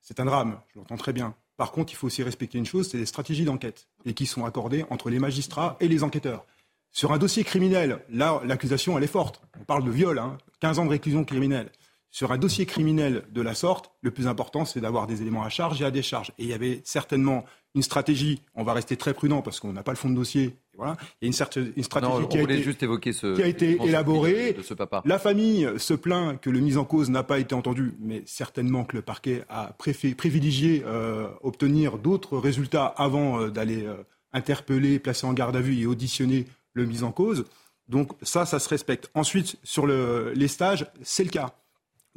c'est 0.00 0.20
un 0.20 0.24
drame, 0.24 0.60
je 0.72 0.78
l'entends 0.78 0.96
très 0.96 1.12
bien. 1.12 1.34
Par 1.56 1.72
contre, 1.72 1.92
il 1.92 1.96
faut 1.96 2.06
aussi 2.06 2.22
respecter 2.22 2.56
une 2.56 2.66
chose, 2.66 2.88
c'est 2.88 2.98
les 2.98 3.06
stratégies 3.06 3.44
d'enquête 3.44 3.88
et 4.04 4.14
qui 4.14 4.26
sont 4.26 4.44
accordées 4.44 4.84
entre 4.90 5.10
les 5.10 5.18
magistrats 5.18 5.76
et 5.80 5.88
les 5.88 6.04
enquêteurs. 6.04 6.46
Sur 6.92 7.12
un 7.12 7.18
dossier 7.18 7.44
criminel, 7.44 8.04
là, 8.10 8.40
l'accusation, 8.44 8.96
elle 8.98 9.04
est 9.04 9.08
forte. 9.08 9.42
On 9.60 9.64
parle 9.64 9.84
de 9.84 9.90
viol, 9.90 10.18
hein, 10.18 10.38
15 10.60 10.78
ans 10.78 10.84
de 10.84 10.90
réclusion 10.90 11.24
criminelle. 11.24 11.70
Sur 12.10 12.32
un 12.32 12.38
dossier 12.38 12.64
criminel 12.64 13.24
de 13.30 13.42
la 13.42 13.54
sorte, 13.54 13.92
le 14.00 14.10
plus 14.10 14.26
important, 14.26 14.64
c'est 14.64 14.80
d'avoir 14.80 15.06
des 15.06 15.20
éléments 15.20 15.44
à 15.44 15.50
charge 15.50 15.82
et 15.82 15.84
à 15.84 15.90
décharge. 15.90 16.32
Et 16.38 16.44
il 16.44 16.48
y 16.48 16.54
avait 16.54 16.80
certainement 16.84 17.44
une 17.74 17.82
stratégie, 17.82 18.42
on 18.54 18.64
va 18.64 18.72
rester 18.72 18.96
très 18.96 19.12
prudent 19.12 19.42
parce 19.42 19.60
qu'on 19.60 19.72
n'a 19.72 19.82
pas 19.82 19.92
le 19.92 19.98
fond 19.98 20.08
de 20.08 20.14
dossier. 20.14 20.56
Voilà. 20.74 20.96
Il 21.20 21.24
y 21.24 21.26
a 21.26 21.28
une, 21.28 21.32
certaine, 21.32 21.72
une 21.76 21.82
stratégie 21.82 22.28
qui, 22.28 22.38
a 22.38 22.42
été, 22.42 22.62
juste 22.62 22.82
évoquer 22.82 23.12
ce, 23.12 23.36
qui, 23.36 23.42
a 23.42 23.46
été, 23.46 23.78
élaborée. 23.84 24.54
De 24.54 24.62
ce 24.62 24.74
papa. 24.74 25.02
La 25.04 25.18
famille 25.18 25.68
se 25.76 25.92
plaint 25.92 26.40
que 26.40 26.50
le 26.50 26.60
mise 26.60 26.78
en 26.78 26.84
cause 26.84 27.10
n'a 27.10 27.22
pas 27.22 27.38
été 27.38 27.54
entendu, 27.54 27.94
mais 28.00 28.22
certainement 28.26 28.84
que 28.84 28.96
le 28.96 29.02
parquet 29.02 29.44
a 29.48 29.74
privilégié 29.76 30.82
euh, 30.86 31.28
obtenir 31.42 31.98
d'autres 31.98 32.38
résultats 32.38 32.86
avant 32.86 33.40
euh, 33.40 33.50
d'aller 33.50 33.84
euh, 33.84 33.96
interpeller, 34.32 34.98
placer 34.98 35.26
en 35.26 35.34
garde 35.34 35.56
à 35.56 35.60
vue 35.60 35.78
et 35.78 35.86
auditionner 35.86 36.46
le 36.78 36.86
mise 36.86 37.04
en 37.04 37.12
cause. 37.12 37.44
Donc 37.88 38.12
ça, 38.22 38.46
ça 38.46 38.58
se 38.58 38.68
respecte. 38.68 39.10
Ensuite, 39.14 39.56
sur 39.62 39.86
le, 39.86 40.32
les 40.34 40.48
stages, 40.48 40.86
c'est 41.02 41.24
le 41.24 41.30
cas. 41.30 41.54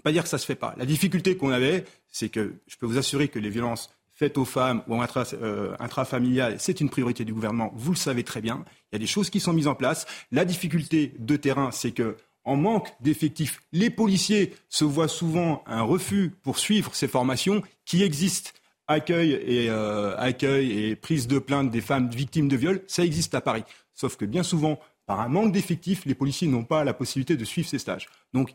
Pas 0.04 0.12
dire 0.12 0.24
que 0.24 0.30
ça 0.30 0.38
se 0.38 0.46
fait 0.46 0.56
pas. 0.56 0.74
La 0.78 0.86
difficulté 0.86 1.38
qu'on 1.38 1.52
avait, 1.52 1.86
c'est 2.10 2.30
que 2.30 2.54
je 2.68 2.76
peux 2.78 2.86
vous 2.86 2.98
assurer 2.98 3.28
que 3.28 3.40
les 3.40 3.50
violences 3.50 3.90
faites 4.14 4.38
aux 4.38 4.46
femmes 4.46 4.84
ou 4.88 5.02
euh, 5.02 5.76
intrafamiliales, 5.80 6.58
c'est 6.60 6.80
une 6.80 6.90
priorité 6.90 7.26
du 7.26 7.34
gouvernement. 7.34 7.72
Vous 7.76 7.92
le 7.92 7.98
savez 7.98 8.24
très 8.24 8.42
bien. 8.42 8.64
Il 8.92 8.96
y 8.96 8.98
a 8.98 9.00
des 9.00 9.08
choses 9.08 9.30
qui 9.30 9.40
sont 9.40 9.54
mises 9.54 9.68
en 9.68 9.76
place. 9.76 10.06
La 10.32 10.46
difficulté 10.46 11.14
de 11.18 11.36
terrain, 11.36 11.72
c'est 11.72 11.92
que 11.92 12.18
en 12.44 12.56
manque 12.56 12.90
d'effectifs, 13.02 13.62
les 13.72 13.90
policiers 13.90 14.56
se 14.70 14.84
voient 14.84 15.08
souvent 15.08 15.64
un 15.68 15.82
refus 15.82 16.34
pour 16.44 16.58
suivre 16.58 16.94
ces 16.96 17.08
formations 17.08 17.62
qui 17.86 18.04
existent 18.04 18.52
accueil 18.88 19.32
et, 19.32 19.70
euh, 19.70 20.16
accueil 20.18 20.72
et 20.72 20.96
prise 20.96 21.28
de 21.28 21.40
plainte 21.40 21.72
des 21.72 21.82
femmes 21.82 22.10
victimes 22.10 22.48
de 22.48 22.58
viol, 22.58 22.82
ça 22.88 23.04
existe 23.04 23.34
à 23.36 23.42
Paris. 23.42 23.64
Sauf 23.94 24.18
que 24.18 24.26
bien 24.26 24.44
souvent, 24.44 24.80
par 25.06 25.20
un 25.20 25.28
manque 25.28 25.52
d'effectifs, 25.52 26.06
les 26.06 26.16
policiers 26.16 26.48
n'ont 26.48 26.64
pas 26.64 26.84
la 26.84 26.94
possibilité 26.94 27.36
de 27.36 27.46
suivre 27.46 27.68
ces 27.68 27.80
stages. 27.80 28.08
Donc 28.34 28.54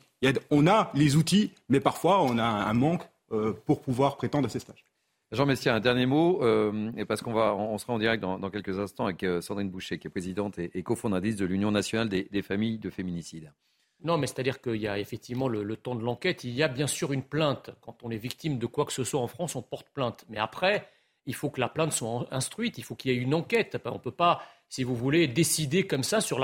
on 0.50 0.66
a 0.66 0.90
les 0.94 1.16
outils, 1.16 1.52
mais 1.68 1.80
parfois 1.80 2.22
on 2.22 2.38
a 2.38 2.44
un 2.44 2.74
manque 2.74 3.02
euh, 3.32 3.52
pour 3.66 3.82
pouvoir 3.82 4.16
prétendre 4.16 4.46
à 4.46 4.48
ces 4.48 4.60
stages. 4.60 4.86
Jean 5.32 5.44
Messia, 5.44 5.74
un 5.74 5.80
dernier 5.80 6.06
mot, 6.06 6.42
euh, 6.42 6.92
et 6.96 7.04
parce 7.04 7.20
qu'on 7.20 7.32
va, 7.32 7.54
on 7.54 7.76
sera 7.78 7.92
en 7.92 7.98
direct 7.98 8.22
dans, 8.22 8.50
quelques 8.50 8.78
instants 8.78 9.06
avec 9.06 9.24
euh, 9.24 9.40
Sandrine 9.40 9.68
Boucher, 9.68 9.98
qui 9.98 10.06
est 10.06 10.10
présidente 10.10 10.58
et, 10.58 10.82
cofondatrice 10.84 11.34
de 11.34 11.44
l'Union 11.44 11.72
nationale 11.72 12.08
des, 12.08 12.42
familles 12.42 12.78
de 12.78 12.90
féminicides. 12.90 13.52
Non, 14.04 14.18
mais 14.18 14.28
c'est-à-dire 14.28 14.60
qu'il 14.60 14.76
y 14.76 14.86
a 14.86 15.00
effectivement 15.00 15.48
le, 15.48 15.64
le 15.64 15.76
temps 15.76 15.96
de 15.96 16.04
l'enquête. 16.04 16.44
Il 16.44 16.52
y 16.52 16.62
a 16.62 16.68
bien 16.68 16.86
sûr 16.86 17.12
une 17.12 17.24
plainte. 17.24 17.70
Quand 17.80 18.04
on 18.04 18.10
est 18.10 18.18
victime 18.18 18.58
de 18.58 18.66
quoi 18.66 18.84
que 18.84 18.92
ce 18.92 19.02
soit 19.02 19.20
en 19.20 19.26
France, 19.26 19.56
on 19.56 19.62
porte 19.62 19.88
plainte. 19.90 20.24
Mais 20.28 20.38
après, 20.38 20.88
il 21.24 21.34
faut 21.34 21.50
que 21.50 21.60
la 21.60 21.68
plainte 21.68 21.92
soit 21.92 22.26
instruite, 22.30 22.78
il 22.78 22.84
faut 22.84 22.94
qu'il 22.94 23.10
y 23.10 23.14
ait 23.14 23.20
une 23.20 23.34
enquête. 23.34 23.76
On 23.84 23.94
ne 23.94 23.98
peut 23.98 24.12
pas 24.12 24.42
si 24.68 24.84
vous 24.84 24.96
voulez, 24.96 25.26
décider 25.28 25.86
comme 25.86 26.02
ça 26.02 26.20
sur, 26.20 26.42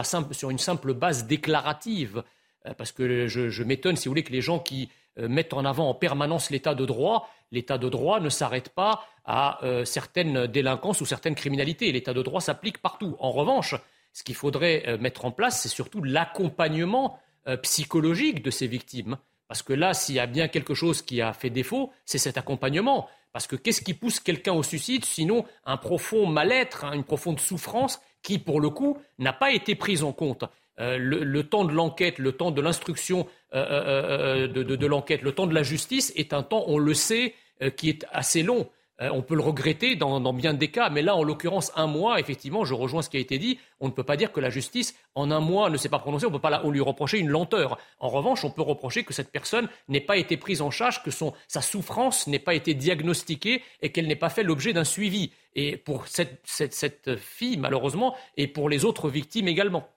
une 0.51 0.59
simple 0.59 0.95
base 0.95 1.27
déclarative. 1.27 2.23
Euh, 2.67 2.75
parce 2.75 2.93
que 2.93 3.27
je, 3.27 3.63
m'étonne, 3.63 3.97
si 3.97 4.09
vous 4.09 4.13
voulez, 4.13 4.23
que 4.23 4.33
les 4.33 4.41
gens 4.41 4.59
qui 4.59 4.91
euh, 5.19 5.29
mettent 5.29 5.53
en 5.53 5.65
avant 5.65 5.89
en 5.89 5.95
permanence 5.95 6.51
l'état 6.51 6.75
de 6.75 6.87
droit, 6.87 7.29
l'état 7.51 7.79
de 7.79 7.89
droit 7.89 8.21
ne 8.21 8.29
s'arrête 8.29 8.69
pas 8.69 9.07
à 9.25 9.65
euh, 9.65 9.85
certaines 9.85 10.47
délinquances 10.47 11.01
ou 11.01 11.07
certaines 11.07 11.35
criminalités. 11.35 11.91
L'état 11.93 12.15
de 12.15 12.23
droit 12.23 12.41
s'applique 12.41 12.79
partout. 12.79 13.17
En 13.19 13.31
revanche, 13.31 13.75
ce 14.13 14.23
qu'il 14.23 14.35
faudrait 14.35 14.99
mettre 14.99 15.25
en 15.25 15.31
place, 15.31 15.63
c'est 15.63 15.71
surtout 15.71 16.03
l'accompagnement 16.03 17.19
psychologique 17.63 18.43
de 18.43 18.51
ces 18.51 18.67
victimes. 18.67 19.17
Parce 19.49 19.63
que 19.63 19.73
là, 19.73 19.95
s'il 19.95 20.15
y 20.15 20.21
a 20.21 20.27
bien 20.27 20.49
quelque 20.49 20.75
chose 20.75 21.01
qui 21.01 21.23
a 21.23 21.33
fait 21.33 21.49
défaut, 21.49 21.93
c'est 22.05 22.19
cet 22.19 22.37
accompagnement. 22.37 23.09
Parce 23.33 23.47
que 23.47 23.57
qu'est-ce 23.57 23.81
qui 23.81 23.95
pousse 23.95 24.21
quelqu'un 24.21 24.53
au 24.53 24.63
suicide 24.63 25.05
sinon 25.05 25.45
un 25.65 25.79
profond 25.79 26.27
mal-être, 26.27 26.85
hein, 26.85 26.93
une 26.93 27.05
profonde 27.05 27.41
souffrance 27.41 28.01
qui, 28.23 28.39
pour 28.39 28.61
le 28.61 28.71
coup, 28.71 28.99
n'a 29.19 29.33
pas 29.33 29.53
été 29.53 29.75
prise 29.75 30.03
en 30.03 30.13
compte. 30.13 30.45
Euh, 30.81 30.97
le, 30.99 31.43
temps 31.45 31.65
de 31.65 31.73
l'enquête, 31.73 32.19
le 32.19 32.33
temps 32.33 32.51
de 32.51 32.61
l'instruction 32.63 33.27
euh, 33.55 34.47
euh, 34.47 34.49
de, 34.49 34.87
l'enquête, 34.87 35.23
le 35.23 35.33
temps 35.33 35.47
de 35.47 35.55
la 35.55 35.63
justice 35.63 36.13
est 36.17 36.33
un 36.33 36.43
temps, 36.43 36.65
on 36.67 36.79
le 36.79 36.95
sait, 36.95 37.35
qui 37.77 37.91
est 37.91 38.05
assez 38.11 38.43
long. 38.43 38.69
Euh, 39.03 39.11
on 39.13 39.23
peut 39.23 39.35
le 39.35 39.43
regretter 39.43 39.97
dans, 39.97 40.33
bien 40.33 40.55
des 40.55 40.69
cas, 40.69 40.89
mais 40.89 41.03
là, 41.03 41.17
en 41.17 41.25
l'occurrence, 41.25 41.73
un 41.75 41.87
mois, 41.87 42.21
effectivement, 42.21 42.65
je 42.65 42.75
rejoins 42.75 43.03
ce 43.03 43.11
qui 43.11 43.17
a 43.17 43.21
été 43.21 43.39
dit, 43.39 43.59
on 43.81 43.87
ne 43.87 43.93
peut 43.93 44.05
pas 44.05 44.17
dire 44.17 44.33
que 44.33 44.41
la 44.41 44.51
justice, 44.51 44.95
en 45.15 45.31
un 45.31 45.41
mois, 45.41 45.71
ne 45.71 45.77
s'est 45.77 45.89
pas 45.89 45.99
prononcée, 45.99 46.27
on 46.27 46.31
ne 46.31 46.35
peut 46.35 46.41
pas 46.41 46.63
lui 46.65 46.81
reprocher 46.81 47.19
une 47.19 47.29
lenteur. 47.29 47.79
En 47.99 48.09
revanche, 48.09 48.45
on 48.45 48.51
peut 48.51 48.63
reprocher 48.63 49.03
que 49.03 49.13
cette 49.13 49.33
personne 49.33 49.69
n'ait 49.89 50.01
pas 50.01 50.17
été 50.17 50.37
prise 50.37 50.63
en 50.63 50.71
charge, 50.71 51.03
que 51.03 51.11
sa 51.11 51.61
souffrance 51.61 52.27
n'ait 52.27 52.39
pas 52.39 52.55
été 52.55 52.75
diagnostiquée 52.75 53.63
et 53.81 53.91
qu'elle 53.91 54.07
n'ait 54.07 54.17
pas 54.17 54.31
fait 54.31 54.45
l'objet 54.45 54.73
d'un 54.73 54.85
suivi. 54.85 55.33
Et 55.55 55.77
pour 55.77 56.07
cette, 56.07 57.17
fille, 57.17 57.57
malheureusement, 57.57 58.17
et 58.37 58.47
pour 58.47 58.69
les 58.69 58.85
autres 58.85 59.09
victimes 59.09 59.49
également. 59.49 59.89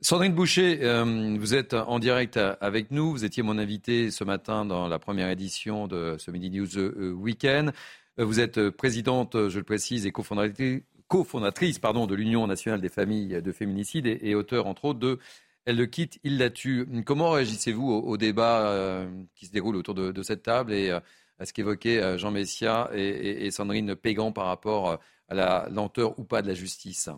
Sandrine 0.00 0.32
Boucher, 0.32 0.80
euh, 0.82 1.36
vous 1.38 1.54
êtes 1.54 1.74
en 1.74 2.00
direct 2.00 2.36
avec 2.60 2.90
nous. 2.90 3.12
Vous 3.12 3.24
étiez 3.24 3.44
mon 3.44 3.56
invité 3.56 4.10
ce 4.10 4.24
matin 4.24 4.64
dans 4.64 4.88
la 4.88 4.98
première 4.98 5.30
édition 5.30 5.86
de 5.86 6.16
ce 6.18 6.32
Midi 6.32 6.50
News 6.50 6.76
euh, 6.76 7.12
Weekend. 7.12 7.72
Euh, 8.18 8.24
vous 8.24 8.40
êtes 8.40 8.58
euh, 8.58 8.70
présidente, 8.70 9.34
euh, 9.36 9.48
je 9.48 9.58
le 9.58 9.64
précise, 9.64 10.06
et 10.06 10.12
cofondatrice, 10.12 11.78
pardon, 11.78 12.06
de 12.06 12.14
l'Union 12.14 12.46
nationale 12.46 12.80
des 12.80 12.88
familles 12.88 13.40
de 13.42 13.52
féminicides 13.52 14.06
et, 14.06 14.34
auteur, 14.34 14.66
entre 14.66 14.86
autres, 14.86 14.98
de 14.98 15.18
Elle 15.64 15.76
le 15.76 15.86
quitte, 15.86 16.18
il 16.24 16.38
la 16.38 16.50
tue. 16.50 16.86
Comment 17.06 17.30
réagissez-vous 17.30 17.90
au, 17.90 18.16
débat 18.16 19.06
qui 19.34 19.46
se 19.46 19.52
déroule 19.52 19.76
autour 19.76 19.94
de, 19.94 20.22
cette 20.22 20.42
table 20.42 20.72
et 20.72 20.90
à 20.90 21.44
ce 21.44 21.52
qu'évoquaient 21.52 22.18
Jean 22.18 22.30
Messia 22.30 22.90
et, 22.94 23.50
Sandrine 23.50 23.94
Pégan 23.94 24.32
par 24.32 24.46
rapport 24.46 24.98
à 25.28 25.34
la 25.34 25.68
lenteur 25.70 26.18
ou 26.18 26.24
pas 26.24 26.42
de 26.42 26.48
la 26.48 26.54
justice? 26.54 27.10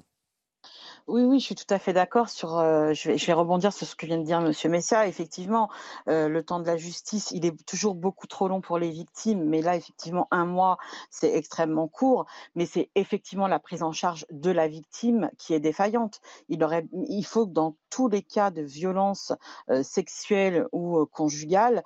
Oui, 1.07 1.23
oui, 1.23 1.39
je 1.39 1.45
suis 1.45 1.55
tout 1.55 1.67
à 1.69 1.79
fait 1.79 1.93
d'accord 1.93 2.31
sur. 2.31 2.57
Euh, 2.59 2.95
je, 2.95 3.11
vais, 3.11 3.33
rebondir 3.35 3.75
sur 3.75 3.87
ce 3.87 3.95
que 3.95 4.07
vient 4.07 4.17
de 4.17 4.25
dire 4.25 4.41
Monsieur 4.41 4.71
Messia. 4.71 5.07
Effectivement, 5.07 5.69
euh, 6.09 6.29
le 6.29 6.43
temps 6.43 6.61
de 6.61 6.67
la 6.67 6.79
justice, 6.79 7.31
il 7.31 7.45
est 7.45 7.55
toujours 7.67 7.95
beaucoup 7.95 8.27
trop 8.27 8.49
long 8.49 8.63
pour 8.63 8.79
les 8.79 8.89
victimes, 8.91 9.45
mais 9.45 9.61
là, 9.61 9.77
effectivement, 9.77 10.29
un 10.31 10.47
mois, 10.47 10.79
c'est 11.11 11.31
extrêmement 11.35 11.89
court. 11.89 12.25
Mais 12.55 12.65
c'est 12.65 12.89
effectivement 12.95 13.49
la 13.49 13.59
prise 13.59 13.83
en 13.83 13.93
charge 13.93 14.25
de 14.31 14.51
la 14.51 14.67
victime 14.67 15.31
qui 15.37 15.53
est 15.53 15.61
défaillante. 15.61 16.23
Il 16.49 17.27
faut 17.27 17.47
que 17.47 17.53
dans 17.53 17.77
tous 17.91 18.09
les 18.09 18.23
cas 18.23 18.51
de 18.51 18.63
violence 18.63 19.35
euh, 19.69 19.83
sexuelle 19.83 20.67
ou 20.73 21.05
conjugale, 21.05 21.85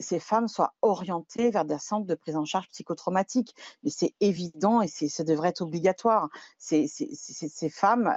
ces 0.00 0.18
femmes 0.18 0.48
soient 0.48 0.74
orientées 0.82 1.50
vers 1.52 1.64
des 1.64 1.78
centres 1.78 2.06
de 2.06 2.14
prise 2.16 2.36
en 2.36 2.44
charge 2.44 2.68
psychotraumatique. 2.70 3.54
Mais 3.84 3.90
c'est 3.90 4.14
évident 4.20 4.82
et 4.82 4.88
ça 4.88 5.22
devrait 5.22 5.50
être 5.50 5.62
obligatoire. 5.62 6.30
Ces, 6.58 6.88
femmes 7.70 8.12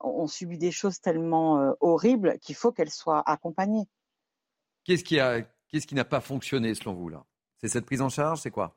ont 0.00 0.26
subi 0.26 0.58
des 0.58 0.72
choses 0.72 1.00
tellement 1.00 1.60
euh, 1.60 1.72
horribles 1.80 2.38
qu'il 2.40 2.54
faut 2.54 2.72
qu'elles 2.72 2.90
soient 2.90 3.22
accompagnées. 3.26 3.88
Qu'est-ce 4.84 5.04
qui, 5.04 5.18
qu'est-ce 5.68 5.86
qui 5.86 5.94
n'a 5.94 6.04
pas 6.04 6.20
fonctionné 6.20 6.74
selon 6.74 6.94
vous 6.94 7.08
là? 7.08 7.24
C'est 7.58 7.68
cette 7.68 7.86
prise 7.86 8.00
en 8.00 8.08
charge 8.08 8.40
C'est 8.40 8.50
quoi? 8.50 8.76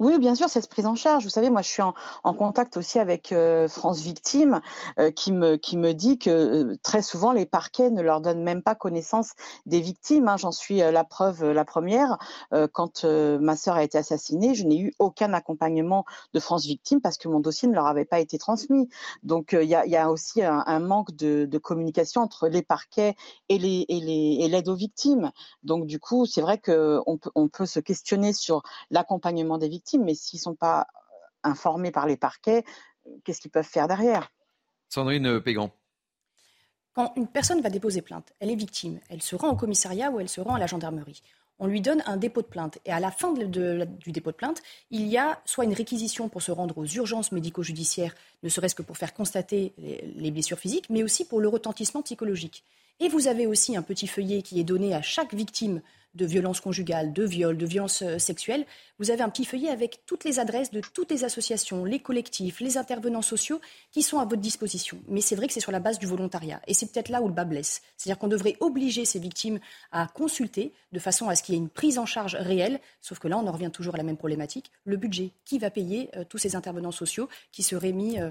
Oui, 0.00 0.18
bien 0.18 0.34
sûr, 0.34 0.48
cette 0.48 0.68
prise 0.70 0.86
en 0.86 0.94
charge. 0.94 1.24
Vous 1.24 1.30
savez, 1.30 1.50
moi, 1.50 1.60
je 1.60 1.68
suis 1.68 1.82
en, 1.82 1.94
contact 2.34 2.78
aussi 2.78 2.98
avec 2.98 3.30
euh, 3.30 3.68
France 3.68 4.00
Victime, 4.00 4.62
euh, 4.98 5.10
qui, 5.10 5.32
me, 5.32 5.56
qui 5.56 5.76
me 5.76 5.92
dit 5.92 6.18
que 6.18 6.30
euh, 6.30 6.76
très 6.82 7.02
souvent, 7.02 7.32
les 7.32 7.44
parquets 7.44 7.90
ne 7.90 8.00
leur 8.00 8.22
donnent 8.22 8.42
même 8.42 8.62
pas 8.62 8.74
connaissance 8.74 9.32
des 9.66 9.80
victimes. 9.80 10.28
Hein. 10.28 10.38
J'en 10.38 10.50
suis 10.50 10.78
la 10.78 11.04
preuve 11.04 11.44
la 11.52 11.64
première. 11.64 12.18
quand 12.72 13.04
ma 13.04 13.56
sœur 13.56 13.76
a 13.76 13.84
été 13.84 13.98
assassinée, 13.98 14.54
je 14.54 14.64
n'ai 14.64 14.78
eu 14.78 14.94
aucun 14.98 15.34
accompagnement 15.34 16.04
de 16.32 16.40
France 16.40 16.64
Victime 16.64 17.00
parce 17.00 17.18
que 17.18 17.28
mon 17.28 17.40
dossier 17.40 17.68
ne 17.68 17.74
leur 17.74 17.86
avait 17.86 18.04
pas 18.06 18.18
été 18.18 18.38
transmis. 18.38 18.88
Donc, 19.22 19.52
il 19.52 19.68
y 19.68 19.74
a, 19.74 20.04
a, 20.04 20.08
aussi 20.08 20.42
un, 20.42 20.64
un 20.66 20.80
manque 20.80 21.14
de, 21.14 21.44
de, 21.44 21.58
communication 21.58 22.22
entre 22.22 22.48
les 22.48 22.62
parquets 22.62 23.14
et 23.48 23.58
l'aide 23.58 23.62
les, 23.62 23.86
et 23.88 24.48
les, 24.48 24.56
et 24.56 24.68
aux 24.68 24.74
victimes. 24.74 25.30
Donc, 25.62 25.86
du 25.86 25.98
coup, 26.00 26.26
c'est 26.26 26.40
vrai 26.40 26.58
qu'on 26.58 27.18
peut, 27.18 27.30
on 27.34 27.48
peut 27.48 27.66
se 27.66 27.80
questionner 27.80 28.32
sur 28.32 28.62
l'accompagnement 28.90 29.58
des 29.58 29.68
victimes 29.68 29.91
mais 29.98 30.14
s'ils 30.14 30.38
ne 30.38 30.42
sont 30.42 30.54
pas 30.54 30.80
euh, 30.80 31.50
informés 31.50 31.90
par 31.90 32.06
les 32.06 32.16
parquets, 32.16 32.64
qu'est-ce 33.24 33.40
qu'ils 33.40 33.50
peuvent 33.50 33.64
faire 33.64 33.88
derrière? 33.88 34.30
Sandrine 34.88 35.40
Pégan. 35.40 35.70
Quand 36.94 37.12
une 37.16 37.26
personne 37.26 37.62
va 37.62 37.70
déposer 37.70 38.02
plainte, 38.02 38.32
elle 38.38 38.50
est 38.50 38.54
victime, 38.54 39.00
elle 39.08 39.22
se 39.22 39.34
rend 39.34 39.48
au 39.48 39.56
commissariat 39.56 40.10
ou 40.10 40.20
elle 40.20 40.28
se 40.28 40.40
rend 40.42 40.54
à 40.54 40.58
la 40.58 40.66
gendarmerie. 40.66 41.22
On 41.58 41.66
lui 41.66 41.80
donne 41.80 42.02
un 42.06 42.16
dépôt 42.16 42.42
de 42.42 42.46
plainte. 42.46 42.78
Et 42.84 42.92
à 42.92 43.00
la 43.00 43.10
fin 43.10 43.32
de, 43.32 43.44
de, 43.44 43.84
du 43.84 44.10
dépôt 44.10 44.32
de 44.32 44.36
plainte, 44.36 44.62
il 44.90 45.06
y 45.06 45.16
a 45.16 45.40
soit 45.44 45.64
une 45.64 45.74
réquisition 45.74 46.28
pour 46.28 46.42
se 46.42 46.50
rendre 46.50 46.76
aux 46.76 46.86
urgences 46.86 47.32
médico-judiciaires, 47.32 48.14
ne 48.42 48.48
serait-ce 48.48 48.74
que 48.74 48.82
pour 48.82 48.96
faire 48.96 49.14
constater 49.14 49.72
les, 49.78 50.12
les 50.16 50.30
blessures 50.30 50.58
physiques, 50.58 50.90
mais 50.90 51.02
aussi 51.02 51.24
pour 51.24 51.40
le 51.40 51.48
retentissement 51.48 52.02
psychologique. 52.02 52.64
Et 53.00 53.08
vous 53.08 53.26
avez 53.26 53.46
aussi 53.46 53.76
un 53.76 53.82
petit 53.82 54.06
feuillet 54.06 54.42
qui 54.42 54.60
est 54.60 54.64
donné 54.64 54.94
à 54.94 55.02
chaque 55.02 55.34
victime 55.34 55.82
de 56.14 56.26
violences 56.26 56.60
conjugales, 56.60 57.12
de 57.12 57.24
viols, 57.24 57.56
de 57.56 57.66
violences 57.66 58.02
euh, 58.02 58.18
sexuelles, 58.18 58.66
vous 58.98 59.10
avez 59.10 59.22
un 59.22 59.28
petit 59.30 59.44
feuillet 59.44 59.70
avec 59.70 60.04
toutes 60.06 60.24
les 60.24 60.38
adresses 60.38 60.70
de 60.70 60.80
toutes 60.80 61.10
les 61.10 61.24
associations, 61.24 61.84
les 61.84 61.98
collectifs, 61.98 62.60
les 62.60 62.76
intervenants 62.78 63.22
sociaux 63.22 63.60
qui 63.90 64.02
sont 64.02 64.18
à 64.18 64.24
votre 64.24 64.40
disposition. 64.40 65.00
Mais 65.08 65.20
c'est 65.20 65.34
vrai 65.34 65.46
que 65.46 65.52
c'est 65.52 65.60
sur 65.60 65.72
la 65.72 65.80
base 65.80 65.98
du 65.98 66.06
volontariat. 66.06 66.60
Et 66.66 66.74
c'est 66.74 66.92
peut-être 66.92 67.08
là 67.08 67.22
où 67.22 67.28
le 67.28 67.34
bas 67.34 67.44
blesse. 67.44 67.82
C'est-à-dire 67.96 68.18
qu'on 68.18 68.28
devrait 68.28 68.56
obliger 68.60 69.04
ces 69.04 69.18
victimes 69.18 69.58
à 69.90 70.06
consulter 70.06 70.72
de 70.92 70.98
façon 70.98 71.28
à 71.28 71.34
ce 71.34 71.42
qu'il 71.42 71.54
y 71.54 71.58
ait 71.58 71.60
une 71.60 71.68
prise 71.68 71.98
en 71.98 72.06
charge 72.06 72.36
réelle. 72.36 72.80
Sauf 73.00 73.18
que 73.18 73.28
là, 73.28 73.38
on 73.38 73.46
en 73.46 73.52
revient 73.52 73.70
toujours 73.72 73.94
à 73.94 73.98
la 73.98 74.04
même 74.04 74.16
problématique. 74.16 74.70
Le 74.84 74.96
budget. 74.96 75.30
Qui 75.44 75.58
va 75.58 75.70
payer 75.70 76.10
euh, 76.16 76.24
tous 76.28 76.38
ces 76.38 76.56
intervenants 76.56 76.92
sociaux 76.92 77.28
qui 77.50 77.62
seraient 77.62 77.92
mis 77.92 78.20
euh, 78.20 78.30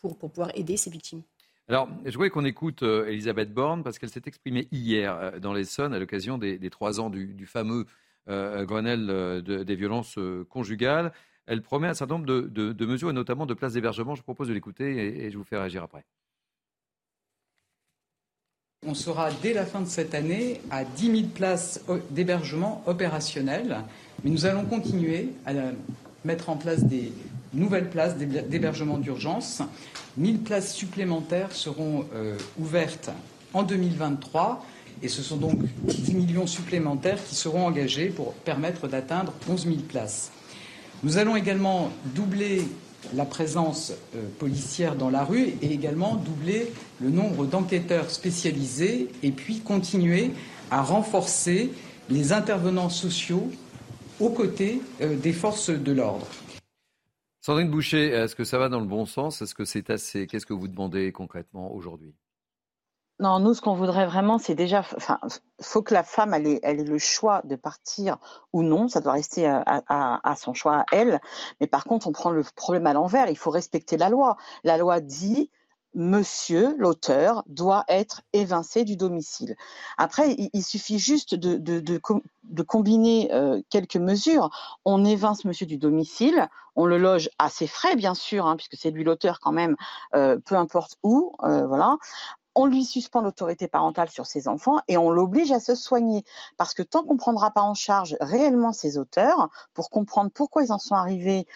pour 0.00 0.16
pouvoir 0.16 0.50
aider 0.54 0.76
ces 0.76 0.90
victimes? 0.90 1.22
Alors, 1.68 1.88
je 2.04 2.16
voulais 2.16 2.30
qu'on 2.30 2.44
écoute 2.44 2.84
euh, 2.84 3.08
Elisabeth 3.08 3.52
Borne 3.52 3.82
parce 3.82 3.98
qu'elle 3.98 4.10
s'est 4.10 4.22
exprimée 4.26 4.68
hier 4.70 5.16
euh, 5.16 5.38
dans 5.40 5.52
l'Essonne 5.52 5.92
à 5.94 5.98
l'occasion 5.98 6.38
des, 6.38 6.70
trois 6.70 7.00
ans 7.00 7.10
du, 7.10 7.44
fameux 7.46 7.86
euh, 8.28 8.64
Grenelle 8.64 9.06
de, 9.06 9.64
des 9.64 9.74
violences 9.74 10.16
conjugales. 10.48 11.12
Elle 11.46 11.62
promet 11.62 11.88
un 11.88 11.94
certain 11.94 12.14
nombre 12.14 12.26
de, 12.26 12.86
mesures 12.86 13.10
et 13.10 13.12
notamment 13.12 13.46
de 13.46 13.54
places 13.54 13.72
d'hébergement. 13.72 14.14
Je 14.14 14.22
propose 14.22 14.46
de 14.48 14.52
l'écouter 14.52 15.24
et 15.24 15.30
je 15.30 15.38
vous 15.38 15.44
fais 15.44 15.56
réagir 15.56 15.82
après. 15.82 16.04
On 18.86 18.94
sera 18.94 19.30
dès 19.42 19.52
la 19.52 19.66
fin 19.66 19.80
de 19.80 19.86
cette 19.86 20.14
année 20.14 20.60
à 20.70 20.84
10 20.84 21.20
000 21.20 21.28
places 21.34 21.84
d'hébergement 22.10 22.84
opérationnelles, 22.86 23.78
mais 24.22 24.30
nous 24.30 24.46
allons 24.46 24.64
continuer 24.64 25.30
à 25.44 25.52
mettre 26.24 26.48
en 26.48 26.56
place 26.56 26.84
des 26.84 27.12
nouvelles 27.54 27.90
places 27.90 28.16
d'hébergement 28.16 28.98
d'urgence. 28.98 29.62
1000 30.16 30.40
places 30.40 30.74
supplémentaires 30.74 31.52
seront 31.52 32.06
euh, 32.14 32.36
ouvertes 32.58 33.10
en 33.52 33.62
2023 33.62 34.64
et 35.02 35.08
ce 35.08 35.22
sont 35.22 35.36
donc 35.36 35.58
10 35.84 36.14
millions 36.14 36.46
supplémentaires 36.46 37.22
qui 37.22 37.34
seront 37.34 37.66
engagés 37.66 38.06
pour 38.06 38.32
permettre 38.32 38.88
d'atteindre 38.88 39.32
11 39.48 39.64
000 39.64 39.76
places. 39.88 40.30
Nous 41.02 41.18
allons 41.18 41.36
également 41.36 41.90
doubler 42.14 42.62
la 43.14 43.24
présence 43.24 43.92
euh, 44.14 44.22
policière 44.38 44.96
dans 44.96 45.10
la 45.10 45.24
rue 45.24 45.54
et 45.62 45.72
également 45.72 46.16
doubler 46.16 46.72
le 47.00 47.10
nombre 47.10 47.46
d'enquêteurs 47.46 48.10
spécialisés 48.10 49.08
et 49.22 49.30
puis 49.30 49.60
continuer 49.60 50.30
à 50.70 50.82
renforcer 50.82 51.70
les 52.10 52.32
intervenants 52.32 52.88
sociaux 52.88 53.50
aux 54.18 54.30
côtés 54.30 54.80
euh, 55.02 55.16
des 55.16 55.32
forces 55.32 55.70
de 55.70 55.92
l'ordre. 55.92 56.26
Sandrine 57.46 57.70
Boucher, 57.70 58.08
est-ce 58.08 58.34
que 58.34 58.42
ça 58.42 58.58
va 58.58 58.68
dans 58.68 58.80
le 58.80 58.86
bon 58.86 59.06
sens? 59.06 59.40
Est-ce 59.40 59.54
que 59.54 59.64
c'est 59.64 59.88
assez? 59.90 60.26
Qu'est-ce 60.26 60.46
que 60.46 60.52
vous 60.52 60.66
demandez 60.66 61.12
concrètement 61.12 61.72
aujourd'hui? 61.72 62.12
Non, 63.20 63.38
nous, 63.38 63.54
ce 63.54 63.60
qu'on 63.60 63.76
voudrait 63.76 64.04
vraiment, 64.04 64.38
c'est 64.38 64.56
déjà, 64.56 64.80
enfin, 64.80 65.20
faut 65.62 65.80
que 65.80 65.94
la 65.94 66.02
femme 66.02 66.34
ait, 66.34 66.74
le 66.74 66.98
choix 66.98 67.42
de 67.44 67.54
partir 67.54 68.18
ou 68.52 68.64
non. 68.64 68.88
Ça 68.88 69.00
doit 69.00 69.12
rester 69.12 69.46
à, 69.46 69.62
à, 69.86 70.34
son 70.34 70.54
choix 70.54 70.78
à 70.78 70.84
elle. 70.90 71.20
Mais 71.60 71.68
par 71.68 71.84
contre, 71.84 72.08
on 72.08 72.12
prend 72.12 72.30
le 72.30 72.42
problème 72.56 72.88
à 72.88 72.94
l'envers. 72.94 73.30
Il 73.30 73.38
faut 73.38 73.52
respecter 73.52 73.96
la 73.96 74.08
loi. 74.08 74.36
La 74.64 74.76
loi 74.76 74.98
dit 75.00 75.52
monsieur, 75.96 76.76
l'auteur, 76.78 77.42
doit 77.46 77.84
être 77.88 78.22
évincé 78.32 78.84
du 78.84 78.96
domicile. 78.96 79.56
Après, 79.96 80.36
il, 80.52 80.62
suffit 80.62 80.98
juste 80.98 81.34
de 81.34 82.62
combiner 82.62 83.32
euh, 83.32 83.60
quelques 83.70 83.96
mesures. 83.96 84.50
On 84.84 85.04
évince 85.04 85.44
monsieur 85.44 85.66
du 85.66 85.78
domicile, 85.78 86.48
on 86.76 86.84
le 86.84 86.98
loge 86.98 87.30
à 87.38 87.48
ses 87.48 87.66
frais, 87.66 87.96
bien 87.96 88.14
sûr, 88.14 88.46
hein, 88.46 88.56
puisque 88.56 88.76
c'est 88.76 88.90
lui 88.90 89.04
l'auteur 89.04 89.40
quand 89.40 89.52
même, 89.52 89.76
euh, 90.14 90.38
peu 90.44 90.54
importe 90.54 90.96
où, 91.02 91.32
euh, 91.42 91.66
voilà 91.66 91.96
on 92.58 92.64
lui 92.64 92.84
suspend 92.84 93.20
l'autorité 93.20 93.68
parentale 93.68 94.08
sur 94.08 94.24
ses 94.24 94.48
enfants 94.48 94.78
et 94.88 94.96
on 94.96 95.10
l'oblige 95.10 95.52
à 95.52 95.60
se 95.60 95.74
soigner. 95.74 96.24
Parce 96.56 96.72
que 96.72 96.82
tant 96.82 97.04
qu'on 97.04 97.12
ne 97.12 97.18
prendra 97.18 97.50
pas 97.50 97.60
en 97.60 97.74
charge 97.74 98.16
réellement 98.18 98.72
ses 98.72 98.96
auteurs, 98.96 99.50
pour 99.74 99.90
comprendre 99.90 100.30
pourquoi 100.34 100.64
ils 100.64 100.72
en 100.72 100.78
sont 100.78 100.94
arrivés 100.94 101.46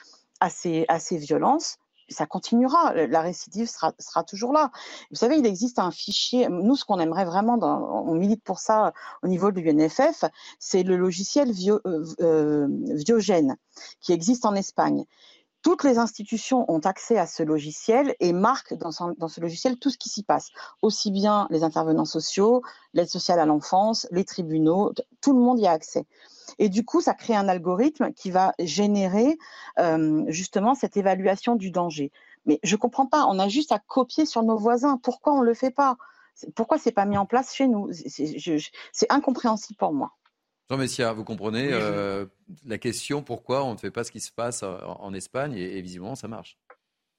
à 0.41 0.51
ces, 0.51 0.85
à 0.89 1.01
ces 1.01 1.17
violences, 1.17 1.79
ça 2.11 2.27
continuera. 2.27 2.95
La 3.07 3.21
récidive 3.21 3.69
sera, 3.69 4.25
toujours 4.25 4.53
là. 4.53 4.71
Vous 5.11 5.17
savez, 5.17 5.37
il 5.39 5.47
existe 5.47 5.79
un 5.79 5.91
fichier. 5.91 6.49
Nous, 6.49 6.77
ce 6.77 6.85
qu'on 6.85 6.99
aimerait 6.99 7.25
vraiment, 7.25 7.59
on 8.07 8.15
milite 8.15 8.43
pour 8.43 8.59
ça 8.59 8.93
au 9.23 9.29
niveau 9.29 9.51
du 9.51 9.69
UNFF, 9.69 10.25
c'est 10.59 10.83
le 10.83 10.97
logiciel 10.97 11.53
euh, 11.69 12.05
euh, 12.21 12.69
Viogène 12.95 13.57
qui 14.01 14.13
existe 14.13 14.45
en 14.45 14.55
Espagne. 14.55 15.05
Toutes 15.63 15.85
les 15.85 15.99
institutions 15.99 16.71
ont 16.73 16.79
accès 16.81 17.19
à 17.19 17.27
ce 17.27 17.43
logiciel 17.43 18.15
et 18.19 18.33
marquent 18.33 18.75
dans 18.75 18.91
ce 18.93 19.41
logiciel 19.41 19.79
tout 19.79 19.91
ce 19.91 19.99
qui 19.99 20.09
s'y 20.09 20.23
passe, 20.23 20.49
aussi 20.81 21.11
bien 21.11 21.49
les 21.51 21.65
intervenants 21.65 22.07
sociaux, 22.07 22.63
l'aide 22.95 23.11
sociale 23.11 23.39
à 23.41 23.45
l'enfance, 23.45 24.07
les 24.11 24.25
tribunaux, 24.25 24.95
tout 25.21 25.35
le 25.35 25.39
monde 25.39 25.61
y 25.61 25.67
a 25.67 25.73
accès. 25.73 26.07
Et 26.59 26.69
du 26.69 26.85
coup, 26.85 27.01
ça 27.01 27.15
crée 27.15 27.35
un 27.35 27.49
algorithme 27.49 28.13
qui 28.13 28.31
va 28.31 28.53
générer 28.59 29.39
euh, 29.79 30.25
justement 30.29 30.75
cette 30.75 30.97
évaluation 30.97 31.57
du 31.57 31.71
danger. 31.71 32.11
Mais 32.47 32.59
je 32.63 32.75
ne 32.75 32.79
comprends 32.79 33.07
pas, 33.07 33.27
on 33.27 33.39
a 33.39 33.49
juste 33.49 33.73
à 33.73 33.79
copier 33.79 34.27
sur 34.27 34.43
nos 34.43 34.57
voisins. 34.57 34.99
Pourquoi 35.03 35.35
on 35.35 35.41
ne 35.41 35.47
le 35.47 35.55
fait 35.55 35.71
pas? 35.71 35.97
Pourquoi 36.55 36.79
c'est 36.79 36.93
pas 36.93 37.05
mis 37.05 37.19
en 37.19 37.27
place 37.27 37.55
chez 37.55 37.69
nous? 37.69 37.91
C'est 37.93 39.13
incompréhensible 39.13 39.77
pour 39.77 39.93
moi. 39.93 40.13
Jean 40.71 40.77
Messia, 40.77 41.13
vous 41.13 41.25
comprenez 41.25 41.69
euh, 41.73 42.27
la 42.65 42.79
question 42.79 43.23
pourquoi 43.23 43.65
on 43.65 43.73
ne 43.73 43.79
fait 43.79 43.91
pas 43.91 44.05
ce 44.05 44.13
qui 44.13 44.21
se 44.21 44.31
passe 44.31 44.63
en, 44.63 45.01
en 45.01 45.13
Espagne 45.13 45.55
et, 45.55 45.79
et, 45.79 45.83
visiblement 45.83 46.15
ça 46.15 46.29
marche. 46.29 46.57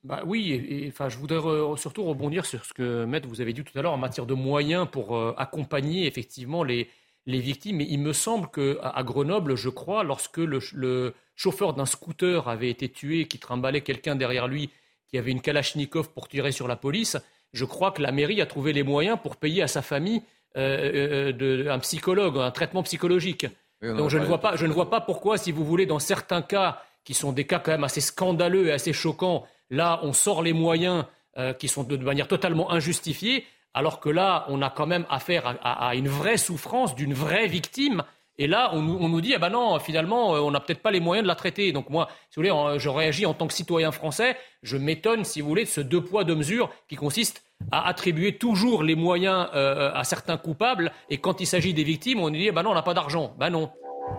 Bah 0.04 0.24
oui, 0.26 0.52
et, 0.54 0.86
et, 0.86 0.88
enfin, 0.88 1.10
je 1.10 1.18
voudrais 1.18 1.38
re, 1.38 1.78
surtout 1.78 2.04
rebondir 2.04 2.46
sur 2.46 2.64
ce 2.66 2.74
que 2.74 3.04
Maître 3.04 3.28
vous 3.28 3.42
avez 3.42 3.52
dit 3.54 3.64
tout 3.64 3.78
à 3.78 3.82
l'heure 3.82 3.92
en 3.92 3.98
matière 3.98 4.26
de 4.26 4.34
moyens 4.34 4.88
pour 4.90 5.18
euh, 5.18 5.36
accompagner 5.38 6.08
effectivement 6.08 6.64
les, 6.64 6.90
les 7.26 7.40
victimes. 7.40 7.78
Mais 7.78 7.88
il 7.90 8.00
me 8.00 8.14
semble 8.14 8.50
qu'à 8.50 9.04
Grenoble, 9.04 9.56
je 9.56 9.70
crois, 9.70 10.04
lorsque 10.04 10.38
le, 10.38 10.60
le 10.74 11.14
chauffeur 11.36 11.74
d'un 11.74 11.86
scooter 11.86 12.48
avait 12.48 12.70
été 12.70 12.90
tué, 12.90 13.28
qui 13.28 13.40
trimballait 13.40 13.82
quelqu'un 13.82 14.16
derrière 14.16 14.48
lui, 14.48 14.70
qui 15.08 15.18
avait 15.18 15.32
une 15.32 15.42
Kalachnikov 15.42 16.12
pour 16.12 16.28
tirer 16.28 16.52
sur 16.52 16.68
la 16.68 16.76
police, 16.76 17.18
je 17.54 17.66
crois 17.66 17.92
que 17.92 18.02
la 18.02 18.12
mairie 18.12 18.42
a 18.42 18.46
trouvé 18.46 18.74
les 18.74 18.84
moyens 18.84 19.18
pour 19.22 19.36
payer 19.36 19.62
à 19.62 19.68
sa 19.68 19.82
famille 19.82 20.22
euh, 20.58 21.30
euh 21.30 21.32
de, 21.32 21.68
un 21.70 21.80
psychologue, 21.80 22.38
un 22.38 22.52
traitement 22.52 22.84
psychologique. 22.84 23.46
Donc 23.82 24.10
je 24.10 24.20
ne, 24.20 24.26
vois 24.26 24.38
pas, 24.40 24.56
je 24.56 24.68
ne 24.68 24.72
vois 24.72 24.92
pas 24.92 25.02
pourquoi, 25.02 25.38
si 25.38 25.52
vous 25.52 25.66
voulez, 25.66 25.88
dans 25.88 25.98
certains 25.98 26.44
cas, 26.44 26.84
qui 27.04 27.16
sont 27.16 27.32
des 27.32 27.46
cas 27.46 27.58
quand 27.60 27.72
même 27.72 27.84
assez 27.84 28.02
scandaleux 28.02 28.68
et 28.68 28.72
assez 28.72 28.94
choquants, 28.94 29.48
là, 29.72 30.00
on 30.04 30.14
sort 30.14 30.44
les 30.44 30.54
moyens 30.54 31.06
euh, 31.38 31.54
qui 31.54 31.68
sont 31.68 31.84
de, 31.84 31.98
manière 31.98 32.28
totalement 32.28 32.72
injustifiées, 32.72 33.46
alors 33.74 34.00
que 34.00 34.10
là, 34.10 34.46
on 34.50 34.62
a 34.62 34.70
quand 34.70 34.88
même 34.88 35.06
affaire 35.10 35.58
à, 35.64 35.96
une 35.96 36.10
vraie 36.10 36.38
souffrance 36.38 36.96
d'une 36.96 37.14
vraie 37.14 37.48
victime. 37.48 38.04
Et 38.38 38.48
là, 38.48 38.72
on, 38.74 38.82
nous 38.82 39.22
dit, 39.22 39.36
ah 39.36 39.40
ben 39.40 39.50
non, 39.50 39.78
finalement, 39.80 40.36
euh, 40.36 40.40
on 40.40 40.52
n'a 40.52 40.60
peut-être 40.60 40.82
pas 40.82 40.92
les 40.92 41.00
moyens 41.00 41.24
de 41.24 41.28
la 41.28 41.36
traiter. 41.36 41.72
Donc 41.72 41.90
moi, 41.90 42.08
si 42.30 42.40
vous 42.40 42.48
voulez, 42.48 42.80
je 42.80 42.90
réagis 42.90 43.26
en 43.26 43.34
tant 43.34 43.48
que 43.48 43.54
citoyen 43.54 43.92
français. 43.92 44.36
Je 44.64 44.78
m'étonne, 44.78 45.24
si 45.24 45.42
vous 45.42 45.48
voulez, 45.48 45.66
de 45.66 45.70
ce 45.70 45.82
deux 45.82 46.04
poids, 46.04 46.24
deux 46.24 46.36
mesures 46.36 46.70
qui 46.88 46.96
consiste 46.96 47.44
à 47.72 47.88
attribuer 47.88 48.38
toujours 48.38 48.84
les 48.84 48.96
moyens 48.96 49.48
euh, 49.54 49.92
à 49.94 50.04
certains 50.04 50.38
coupables. 50.38 50.92
Et 51.10 51.18
quand 51.18 51.40
il 51.40 51.46
s'agit 51.46 51.74
des 51.74 51.84
victimes, 51.84 52.20
on 52.20 52.30
nous 52.30 52.38
dit, 52.38 52.50
ah 52.50 52.54
ben 52.54 52.64
non, 52.64 52.72
on 52.72 52.76
n'a 52.76 52.82
pas 52.82 52.94
d'argent. 52.94 53.36
Ben 53.38 53.50
non. 53.52 53.72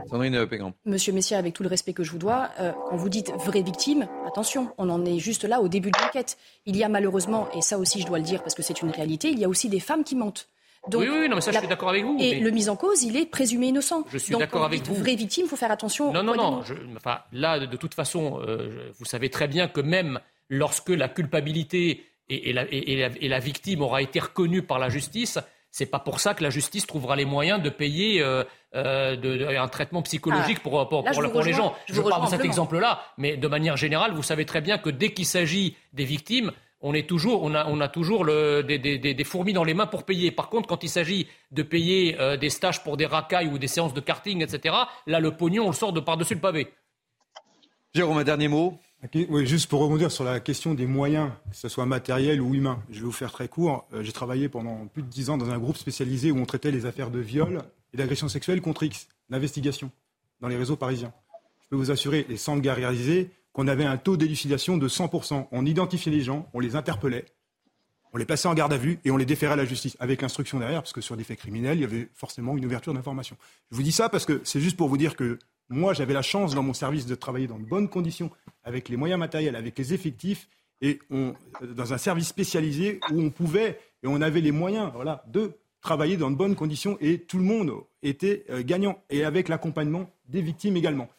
Sandrine 0.09 0.47
Monsieur 0.85 1.13
Messia, 1.13 1.39
avec 1.39 1.55
tout 1.55 1.63
le 1.63 1.69
respect 1.69 1.93
que 1.93 2.03
je 2.03 2.11
vous 2.11 2.19
dois, 2.19 2.51
euh, 2.61 2.73
quand 2.89 2.97
vous 2.97 3.09
dites 3.09 3.33
vraie 3.39 3.63
victime, 3.63 4.07
attention, 4.27 4.73
on 4.79 4.91
en 4.91 5.05
est 5.05 5.19
juste 5.19 5.45
là 5.45 5.61
au 5.61 5.69
début 5.69 5.91
de 5.91 5.99
l'enquête. 6.03 6.37
Il 6.67 6.77
y 6.77 6.85
a 6.85 6.89
malheureusement, 6.89 7.49
et 7.57 7.63
ça 7.63 7.79
aussi 7.79 8.01
je 8.01 8.07
dois 8.07 8.19
le 8.19 8.25
dire 8.25 8.43
parce 8.43 8.55
que 8.55 8.63
c'est 8.63 8.83
une 8.83 8.91
réalité, 8.91 9.29
il 9.31 9.39
y 9.39 9.45
a 9.45 9.49
aussi 9.49 9.69
des 9.69 9.81
femmes 9.81 10.05
qui 10.05 10.17
mentent. 10.17 10.49
oui, 10.93 11.09
oui, 11.09 11.29
non, 11.29 11.37
mais 11.37 11.41
ça, 11.41 11.53
je 11.53 11.59
suis 11.59 11.69
d'accord 11.69 11.89
avec 11.89 12.05
vous. 12.05 12.17
Et 12.21 12.41
le 12.41 12.51
mis 12.51 12.69
en 12.69 12.77
cause, 12.77 13.03
il 13.03 13.17
est 13.17 13.27
présumé 13.27 13.69
innocent. 13.69 14.05
Je 14.11 14.19
suis 14.19 14.37
d'accord 14.37 14.65
avec 14.65 14.87
vous. 14.87 14.95
Vraie 14.95 15.15
victime, 15.15 15.45
il 15.47 15.49
faut 15.49 15.57
faire 15.57 15.71
attention. 15.71 16.13
Non, 16.13 16.23
non, 16.23 16.37
non. 16.37 16.63
enfin, 16.97 17.21
là, 17.33 17.59
de, 17.59 17.77
toute 17.77 17.95
façon, 17.95 18.41
euh, 18.47 18.91
vous 18.99 19.05
savez 19.05 19.31
très 19.31 19.49
bien 19.49 19.69
que 19.69 19.81
même 19.81 20.21
lorsque 20.49 20.91
la 20.91 21.09
culpabilité 21.09 22.05
et, 22.29 22.53
la, 22.53 23.39
victime 23.39 23.83
aura 23.83 24.03
été 24.03 24.21
reconnue 24.21 24.63
par 24.63 24.79
la 24.79 24.89
justice, 24.89 25.39
c'est 25.71 25.87
pas 25.87 25.99
pour 25.99 26.21
ça 26.21 26.35
que 26.35 26.43
la 26.43 26.51
justice 26.51 26.87
trouvera 26.87 27.17
les 27.17 27.25
moyens 27.25 27.63
de 27.63 27.71
payer 27.71 28.23
euh, 28.23 28.45
euh, 28.75 29.59
un 29.59 29.69
traitement 29.69 30.03
psychologique 30.03 30.59
ah, 30.61 30.63
pour, 30.63 30.89
pour, 30.89 31.05
pour, 31.05 31.43
les 31.43 31.53
gens. 31.53 31.75
Je, 31.87 32.01
parle 32.01 32.25
de 32.25 32.31
cet 32.31 32.45
exemple-là, 32.45 33.03
mais 33.19 33.37
de 33.37 33.49
manière 33.49 33.77
générale, 33.77 34.13
vous 34.13 34.23
savez 34.23 34.47
très 34.47 34.61
bien 34.61 34.79
que 34.79 34.91
dès 34.91 35.13
qu'il 35.13 35.27
s'agit 35.27 35.77
des 35.93 36.05
victimes, 36.05 36.53
on, 36.81 36.95
est 36.95 37.09
toujours, 37.09 37.43
on, 37.43 37.55
a, 37.55 37.67
on 37.67 37.81
a 37.81 37.89
toujours 37.89 38.25
le, 38.25 38.63
des, 38.63 38.79
des, 38.79 38.99
des, 38.99 39.25
fourmis 39.25 39.53
dans 39.53 39.65
les 39.65 39.75
mains 39.75 39.87
pour 39.87 40.05
payer. 40.05 40.31
Par 40.31 40.49
contre, 40.49 40.69
quand 40.69 40.83
il 40.83 40.89
s'agit 40.89 41.29
de 41.51 41.63
payer 41.63 42.19
euh, 42.19 42.37
des 42.37 42.51
stages 42.51 42.83
pour 42.83 42.97
des 42.97 43.07
racailles 43.07 43.49
ou 43.49 43.59
des 43.59 43.69
séances 43.69 43.95
de 43.95 44.01
karting, 44.01 44.43
etc., 44.43 44.75
là, 45.07 45.21
le 45.21 45.37
pognon, 45.37 45.65
on 45.65 45.69
le 45.69 45.75
sort 45.75 45.93
de 45.93 46.01
par-dessus 46.01 46.35
le 46.35 46.41
pavé. 46.41 46.73
Jérôme, 47.95 48.19
un 48.19 48.25
dernier 48.25 48.49
mot 48.49 48.79
oui, 49.29 49.47
juste 49.47 49.69
pour 49.69 49.81
rebondir 49.81 50.13
sur 50.13 50.23
la 50.23 50.39
question 50.39 50.75
des 50.75 50.87
moyens, 50.87 51.31
que 51.51 51.57
ce 51.57 51.69
soit 51.69 51.87
matériel 51.87 52.41
ou 52.41 52.55
humain. 52.55 52.81
Je 52.89 53.01
vais 53.01 53.07
vous 53.07 53.13
faire 53.13 53.33
très 53.33 53.49
court. 53.49 53.85
Euh, 53.93 54.05
j'ai 54.05 54.13
travaillé 54.13 54.49
pendant 54.49 54.87
plus 54.87 55.03
de 55.03 55.09
dix 55.09 55.29
ans 55.29 55.37
dans 55.37 55.51
un 55.51 55.59
groupe 55.59 55.77
spécialisé 55.77 56.31
où 56.31 56.39
on 56.39 56.47
traitait 56.47 56.71
les 56.71 56.87
affaires 56.87 57.11
de 57.11 57.19
viol 57.19 57.63
et 57.93 57.97
d'agression 57.97 58.29
sexuelle 58.29 58.61
contre 58.61 58.83
X, 58.83 59.09
l'investigation, 59.29 59.91
dans 60.41 60.49
les 60.49 60.57
réseaux 60.57 60.77
parisiens. 60.77 61.13
Je 61.63 61.69
peux 61.69 61.77
vous 61.77 61.91
assurer, 61.91 62.27
les 62.29 62.37
centres 62.37 62.69
réalisés, 62.69 63.31
qu'on 63.53 63.69
avait 63.69 63.85
un 63.85 63.97
taux 63.97 64.17
d'élucidation 64.17 64.77
de 64.77 64.89
100%. 64.89 65.49
On 65.53 65.67
identifiait 65.67 66.13
les 66.13 66.23
gens, 66.23 66.49
on 66.55 66.61
les 66.61 66.75
interpellait, 66.75 67.27
on 68.13 68.19
les 68.19 68.25
plaçait 68.25 68.49
en 68.49 68.55
garde 68.55 68.73
à 68.73 68.79
vue 68.79 68.99
et 69.05 69.11
on 69.11 69.17
les 69.17 69.25
déférait 69.25 69.55
à 69.55 69.57
la 69.57 69.65
justice, 69.65 69.97
avec 70.01 70.21
l'instruction 70.23 70.59
derrière, 70.59 70.83
parce 70.83 70.93
que 70.93 71.01
sur 71.01 71.17
des 71.17 71.25
faits 71.25 71.39
criminels, 71.39 71.79
il 71.79 71.83
y 71.83 71.85
avait 71.85 72.09
forcément 72.15 72.57
une 72.57 72.65
ouverture 72.65 72.93
d'information. 72.93 73.37
Je 73.71 73.77
vous 73.77 73.83
dis 73.83 73.93
ça 73.93 74.09
parce 74.09 74.27
que 74.27 74.41
c'est 74.45 74.61
juste 74.61 74.77
pour 74.77 74.89
vous 74.89 74.99
dire 74.99 75.17
que 75.17 75.39
moi, 75.69 75.95
j'avais 75.95 76.13
la 76.13 76.23
chance 76.23 76.55
dans 76.55 76.63
mon 76.63 76.75
service 76.75 77.07
de 77.07 77.15
travailler 77.15 77.47
dans 77.47 77.59
de 77.59 77.65
bonnes 77.65 77.89
conditions, 77.89 78.31
avec 78.65 78.89
les 78.91 78.97
moyens 78.97 79.19
matériels, 79.19 79.57
avec 79.57 79.79
les 79.79 79.95
effectifs, 79.95 80.49
et 80.83 80.99
dans 81.63 81.93
un 81.95 81.99
service 81.99 82.27
spécialisé 82.27 83.01
où 83.11 83.21
on 83.21 83.31
pouvait 83.31 83.79
et 84.03 84.09
on 84.09 84.21
avait 84.21 84.41
les 84.41 84.51
moyens 84.51 84.91
voilà, 84.93 85.25
de 85.29 85.53
travailler 85.83 86.17
dans 86.17 86.31
de 86.31 86.37
bonnes 86.37 86.55
conditions 86.55 86.97
et 87.01 87.19
tout 87.19 87.39
le 87.39 87.45
monde 87.45 87.73
était 88.03 88.47
euh, 88.49 88.63
gagnant 88.65 89.03
et 89.11 89.25
avec 89.25 89.49
l'accompagnement 89.49 90.09
des 90.29 90.41
victimes 90.41 90.77
également. 90.77 91.11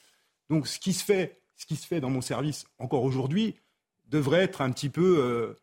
Donc 0.50 0.68
ce 0.68 0.80
qui 0.80 0.94
se 0.94 1.04
fait, 1.04 1.40
dans 2.00 2.10
mon 2.10 2.22
service 2.22 2.66
encore 2.80 3.04
aujourd'hui 3.04 3.56
devrait 4.08 4.44
être 4.44 4.62
un 4.62 4.72
petit 4.72 4.90
peu 4.90 5.18
euh, 5.20 5.54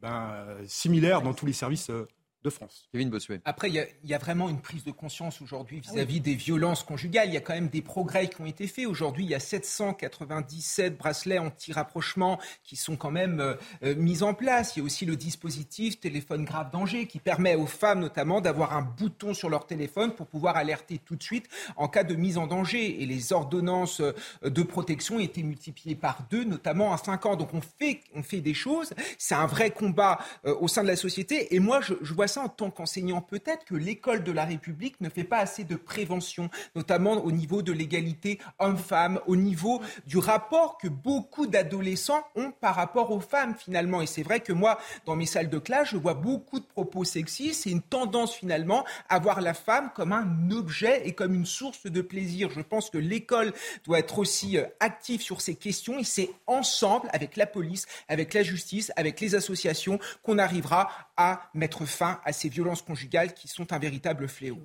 ben, 0.00 0.44
similaire 0.66 1.22
dans 1.22 1.34
tous 1.34 1.46
les 1.46 1.52
services 1.52 1.90
euh, 1.90 2.08
France. 2.50 2.88
Kevin 2.92 3.10
Bossuet. 3.10 3.40
Après, 3.44 3.68
il 3.68 3.86
y, 4.04 4.14
a 4.14 4.18
vraiment 4.18 4.48
une 4.48 4.60
prise 4.60 4.84
de 4.84 4.90
conscience 4.90 5.40
aujourd'hui 5.42 5.82
ah 5.86 5.92
vis-à-vis 5.92 6.20
des 6.20 6.34
violences 6.34 6.82
conjugales. 6.82 7.28
Il 7.28 7.34
y 7.34 7.36
a 7.36 7.40
quand 7.40 7.54
même 7.54 7.68
des 7.68 7.82
progrès 7.82 8.28
qui 8.28 8.40
ont 8.40 8.46
été 8.46 8.66
faits. 8.66 8.86
Aujourd'hui, 8.86 9.24
il 9.24 9.30
y 9.30 9.34
a 9.34 9.40
797 9.40 10.96
bracelets 10.96 11.38
anti-rapprochement 11.38 12.38
qui 12.64 12.76
sont 12.76 12.96
quand 12.96 13.10
même 13.10 13.40
euh, 13.40 13.54
euh, 13.82 13.94
mis 13.94 14.22
en 14.22 14.34
place. 14.34 14.76
Il 14.76 14.80
y 14.80 14.82
a 14.82 14.84
aussi 14.84 15.06
le 15.06 15.16
dispositif 15.16 16.00
téléphone 16.00 16.44
grave 16.44 16.70
danger 16.70 17.06
qui 17.06 17.18
permet 17.18 17.54
aux 17.54 17.66
femmes 17.66 18.00
notamment 18.00 18.40
d'avoir 18.40 18.76
un 18.76 18.82
bouton 18.82 19.34
sur 19.34 19.48
leur 19.48 19.66
téléphone 19.66 20.14
pour 20.14 20.26
pouvoir 20.26 20.56
alerter 20.56 20.98
tout 20.98 21.16
de 21.16 21.22
suite 21.22 21.48
en 21.76 21.88
cas 21.88 22.04
de 22.04 22.14
mise 22.14 22.38
en 22.38 22.46
danger. 22.46 23.02
Et 23.02 23.06
les 23.06 23.32
ordonnances 23.32 24.00
euh, 24.00 24.12
de 24.44 24.62
protection 24.62 25.16
ont 25.16 25.20
été 25.20 25.42
multipliées 25.42 25.96
par 25.96 26.24
deux, 26.30 26.44
notamment 26.44 26.92
à 26.92 26.98
5 26.98 27.26
ans. 27.26 27.36
Donc 27.36 27.54
on 27.54 27.60
fait, 27.60 28.00
on 28.14 28.22
fait 28.22 28.40
des 28.40 28.54
choses. 28.54 28.92
C'est 29.18 29.34
un 29.34 29.46
vrai 29.46 29.70
combat 29.70 30.18
au 30.44 30.68
sein 30.68 30.82
de 30.82 30.88
la 30.88 30.96
société. 30.96 31.54
Et 31.54 31.60
moi, 31.60 31.80
je, 31.80 31.94
je 32.02 32.14
vois 32.14 32.28
ça 32.28 32.35
en 32.38 32.48
tant 32.48 32.70
qu'enseignant, 32.70 33.20
peut-être 33.20 33.64
que 33.64 33.74
l'école 33.74 34.24
de 34.24 34.32
la 34.32 34.44
République 34.44 35.00
ne 35.00 35.08
fait 35.08 35.24
pas 35.24 35.38
assez 35.38 35.64
de 35.64 35.76
prévention, 35.76 36.50
notamment 36.74 37.12
au 37.24 37.32
niveau 37.32 37.62
de 37.62 37.72
l'égalité 37.72 38.38
homme-femme, 38.58 39.20
au 39.26 39.36
niveau 39.36 39.80
du 40.06 40.18
rapport 40.18 40.78
que 40.78 40.88
beaucoup 40.88 41.46
d'adolescents 41.46 42.24
ont 42.34 42.52
par 42.52 42.74
rapport 42.74 43.10
aux 43.10 43.20
femmes 43.20 43.54
finalement. 43.54 44.02
Et 44.02 44.06
c'est 44.06 44.22
vrai 44.22 44.40
que 44.40 44.52
moi, 44.52 44.78
dans 45.04 45.16
mes 45.16 45.26
salles 45.26 45.50
de 45.50 45.58
classe, 45.58 45.88
je 45.90 45.96
vois 45.96 46.14
beaucoup 46.14 46.60
de 46.60 46.64
propos 46.64 47.04
sexistes. 47.04 47.62
C'est 47.64 47.70
une 47.70 47.82
tendance 47.82 48.34
finalement 48.34 48.84
à 49.08 49.18
voir 49.18 49.40
la 49.40 49.54
femme 49.54 49.90
comme 49.94 50.12
un 50.12 50.50
objet 50.50 51.06
et 51.06 51.12
comme 51.12 51.34
une 51.34 51.46
source 51.46 51.86
de 51.86 52.00
plaisir. 52.00 52.50
Je 52.50 52.60
pense 52.60 52.90
que 52.90 52.98
l'école 52.98 53.52
doit 53.84 53.98
être 53.98 54.18
aussi 54.18 54.58
euh, 54.58 54.64
active 54.80 55.20
sur 55.20 55.40
ces 55.40 55.54
questions 55.54 55.98
et 55.98 56.04
c'est 56.04 56.30
ensemble, 56.46 57.08
avec 57.12 57.36
la 57.36 57.46
police, 57.46 57.86
avec 58.08 58.34
la 58.34 58.42
justice, 58.42 58.92
avec 58.96 59.20
les 59.20 59.34
associations, 59.34 59.98
qu'on 60.22 60.38
arrivera 60.38 60.88
à 61.16 61.50
mettre 61.54 61.86
fin 61.86 62.20
à 62.26 62.32
ces 62.32 62.48
violences 62.48 62.82
conjugales 62.82 63.32
qui 63.34 63.46
sont 63.46 63.72
un 63.72 63.78
véritable 63.78 64.26
fléau. 64.26 64.58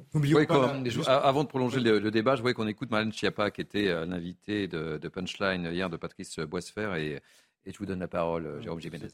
avant 1.08 1.44
de 1.44 1.48
prolonger 1.48 1.80
le, 1.80 2.10
débat, 2.10 2.36
je 2.36 2.42
voyais 2.42 2.56
qu'on 2.56 2.68
écoute 2.68 2.90
Marlène 2.90 3.14
Schiappa, 3.14 3.52
qui 3.52 3.62
était 3.62 3.88
euh, 3.88 4.04
l'invité 4.08 4.68
de, 4.68 4.98
Punchline 5.08 5.70
hier 5.72 5.88
de 5.88 5.96
Patrice 5.96 6.40
Boissefer, 6.40 6.96
et, 6.98 7.20
et 7.66 7.72
je 7.72 7.78
vous 7.78 7.86
donne 7.86 8.00
la 8.00 8.08
parole, 8.08 8.48
euh, 8.48 8.62
Jérôme 8.62 8.82
Jiménez. 8.82 9.10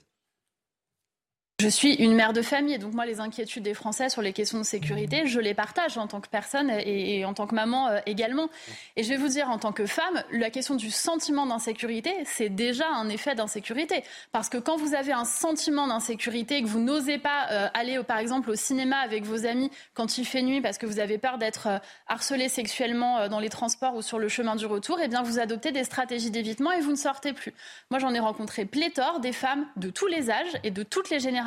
Je 1.59 1.69
suis 1.69 1.95
une 1.95 2.13
mère 2.13 2.33
de 2.33 2.43
famille, 2.43 2.77
donc 2.77 2.93
moi 2.93 3.07
les 3.07 3.19
inquiétudes 3.19 3.63
des 3.63 3.73
Français 3.73 4.09
sur 4.09 4.21
les 4.21 4.31
questions 4.31 4.59
de 4.59 4.63
sécurité, 4.63 5.25
je 5.25 5.39
les 5.39 5.55
partage 5.55 5.97
en 5.97 6.05
tant 6.05 6.21
que 6.21 6.29
personne 6.29 6.69
et, 6.69 7.25
en 7.25 7.33
tant 7.33 7.47
que 7.47 7.55
maman 7.55 7.87
euh, 7.87 7.99
également. 8.05 8.51
Et 8.95 9.01
je 9.01 9.09
vais 9.09 9.17
vous 9.17 9.27
dire, 9.27 9.49
en 9.49 9.57
tant 9.57 9.71
que 9.71 9.87
femme, 9.87 10.23
la 10.31 10.51
question 10.51 10.75
du 10.75 10.91
sentiment 10.91 11.47
d'insécurité, 11.47 12.13
c'est 12.25 12.49
déjà 12.49 12.87
un 12.87 13.09
effet 13.09 13.33
d'insécurité. 13.33 14.03
Parce 14.31 14.49
que 14.49 14.59
quand 14.59 14.77
vous 14.77 14.93
avez 14.93 15.13
un 15.13 15.25
sentiment 15.25 15.87
d'insécurité 15.87 16.57
et 16.57 16.61
que 16.61 16.67
vous 16.67 16.79
n'osez 16.79 17.17
pas 17.17 17.47
euh, 17.49 17.67
aller, 17.73 18.03
par 18.03 18.19
exemple, 18.19 18.51
au 18.51 18.55
cinéma 18.55 18.97
avec 18.97 19.23
vos 19.23 19.47
amis 19.47 19.71
quand 19.95 20.19
il 20.19 20.27
fait 20.27 20.43
nuit 20.43 20.61
parce 20.61 20.77
que 20.77 20.85
vous 20.85 20.99
avez 20.99 21.17
peur 21.17 21.39
d'être 21.39 21.65
euh, 21.65 21.79
harcelé 22.07 22.49
sexuellement 22.49 23.29
dans 23.29 23.39
les 23.39 23.49
transports 23.49 23.95
ou 23.95 24.03
sur 24.03 24.19
le 24.19 24.27
chemin 24.27 24.55
du 24.57 24.67
retour, 24.67 24.99
eh 25.01 25.07
bien 25.07 25.23
vous 25.23 25.39
adoptez 25.39 25.71
des 25.71 25.85
stratégies 25.85 26.29
d'évitement 26.29 26.71
et 26.71 26.81
vous 26.81 26.91
ne 26.91 26.95
sortez 26.95 27.33
plus. 27.33 27.55
Moi 27.89 27.99
j'en 27.99 28.13
ai 28.13 28.19
rencontré 28.19 28.65
pléthore 28.65 29.21
des 29.21 29.33
femmes 29.33 29.65
de 29.75 29.89
tous 29.89 30.05
les 30.05 30.29
âges 30.29 30.55
et 30.63 30.69
de 30.69 30.83
toutes 30.83 31.09
les 31.09 31.19
générations 31.19 31.46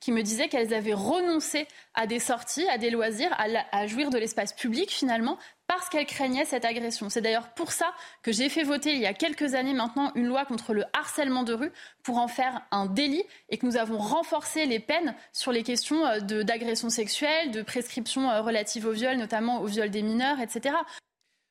qui 0.00 0.12
me 0.12 0.22
disaient 0.22 0.48
qu'elles 0.48 0.74
avaient 0.74 0.94
renoncé 0.94 1.66
à 1.94 2.06
des 2.06 2.18
sorties, 2.18 2.68
à 2.68 2.78
des 2.78 2.90
loisirs, 2.90 3.34
à, 3.38 3.86
jouir 3.86 4.10
de 4.10 4.18
l'espace 4.18 4.52
public 4.52 4.90
finalement, 4.90 5.38
parce 5.66 5.88
qu'elles 5.88 6.06
craignaient 6.06 6.44
cette 6.44 6.64
agression. 6.64 7.10
C'est 7.10 7.20
d'ailleurs 7.20 7.52
pour 7.54 7.72
ça 7.72 7.92
que 8.22 8.32
j'ai 8.32 8.48
fait 8.48 8.62
voter 8.62 8.92
il 8.92 9.00
y 9.00 9.06
a 9.06 9.14
quelques 9.14 9.54
années 9.54 9.74
maintenant 9.74 10.12
une 10.14 10.26
loi 10.26 10.44
contre 10.44 10.72
le 10.72 10.84
harcèlement 10.92 11.42
de 11.42 11.52
rue 11.52 11.72
pour 12.02 12.18
en 12.18 12.28
faire 12.28 12.62
un 12.70 12.86
délit 12.86 13.24
et 13.50 13.58
que 13.58 13.66
nous 13.66 13.76
avons 13.76 13.98
renforcé 13.98 14.66
les 14.66 14.80
peines 14.80 15.14
sur 15.32 15.52
les 15.52 15.62
questions 15.62 16.06
euh, 16.06 16.42
d'agression 16.42 16.88
sexuelle, 16.88 17.50
de 17.50 17.62
prescription 17.62 18.30
euh, 18.30 18.40
relative 18.40 18.86
au 18.86 18.92
viol, 18.92 19.16
notamment 19.16 19.60
au 19.60 19.66
viol 19.66 19.90
des 19.90 20.02
mineurs, 20.02 20.40
etc. 20.40 20.74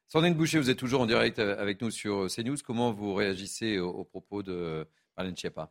Sandrine 0.08 0.36
Boucher, 0.36 0.58
vous 0.58 0.70
êtes 0.70 0.78
toujours 0.78 1.02
en 1.02 1.06
direct 1.06 1.38
euh, 1.40 1.60
avec 1.60 1.82
nous 1.82 1.92
sur 1.92 2.28
CNews. 2.34 2.56
Comment 2.66 2.94
vous 2.94 3.14
réagissez 3.14 3.78
aux, 3.78 4.06
propos 4.06 4.42
de 4.42 4.88
Marlène 5.18 5.36
Schiappa? 5.36 5.70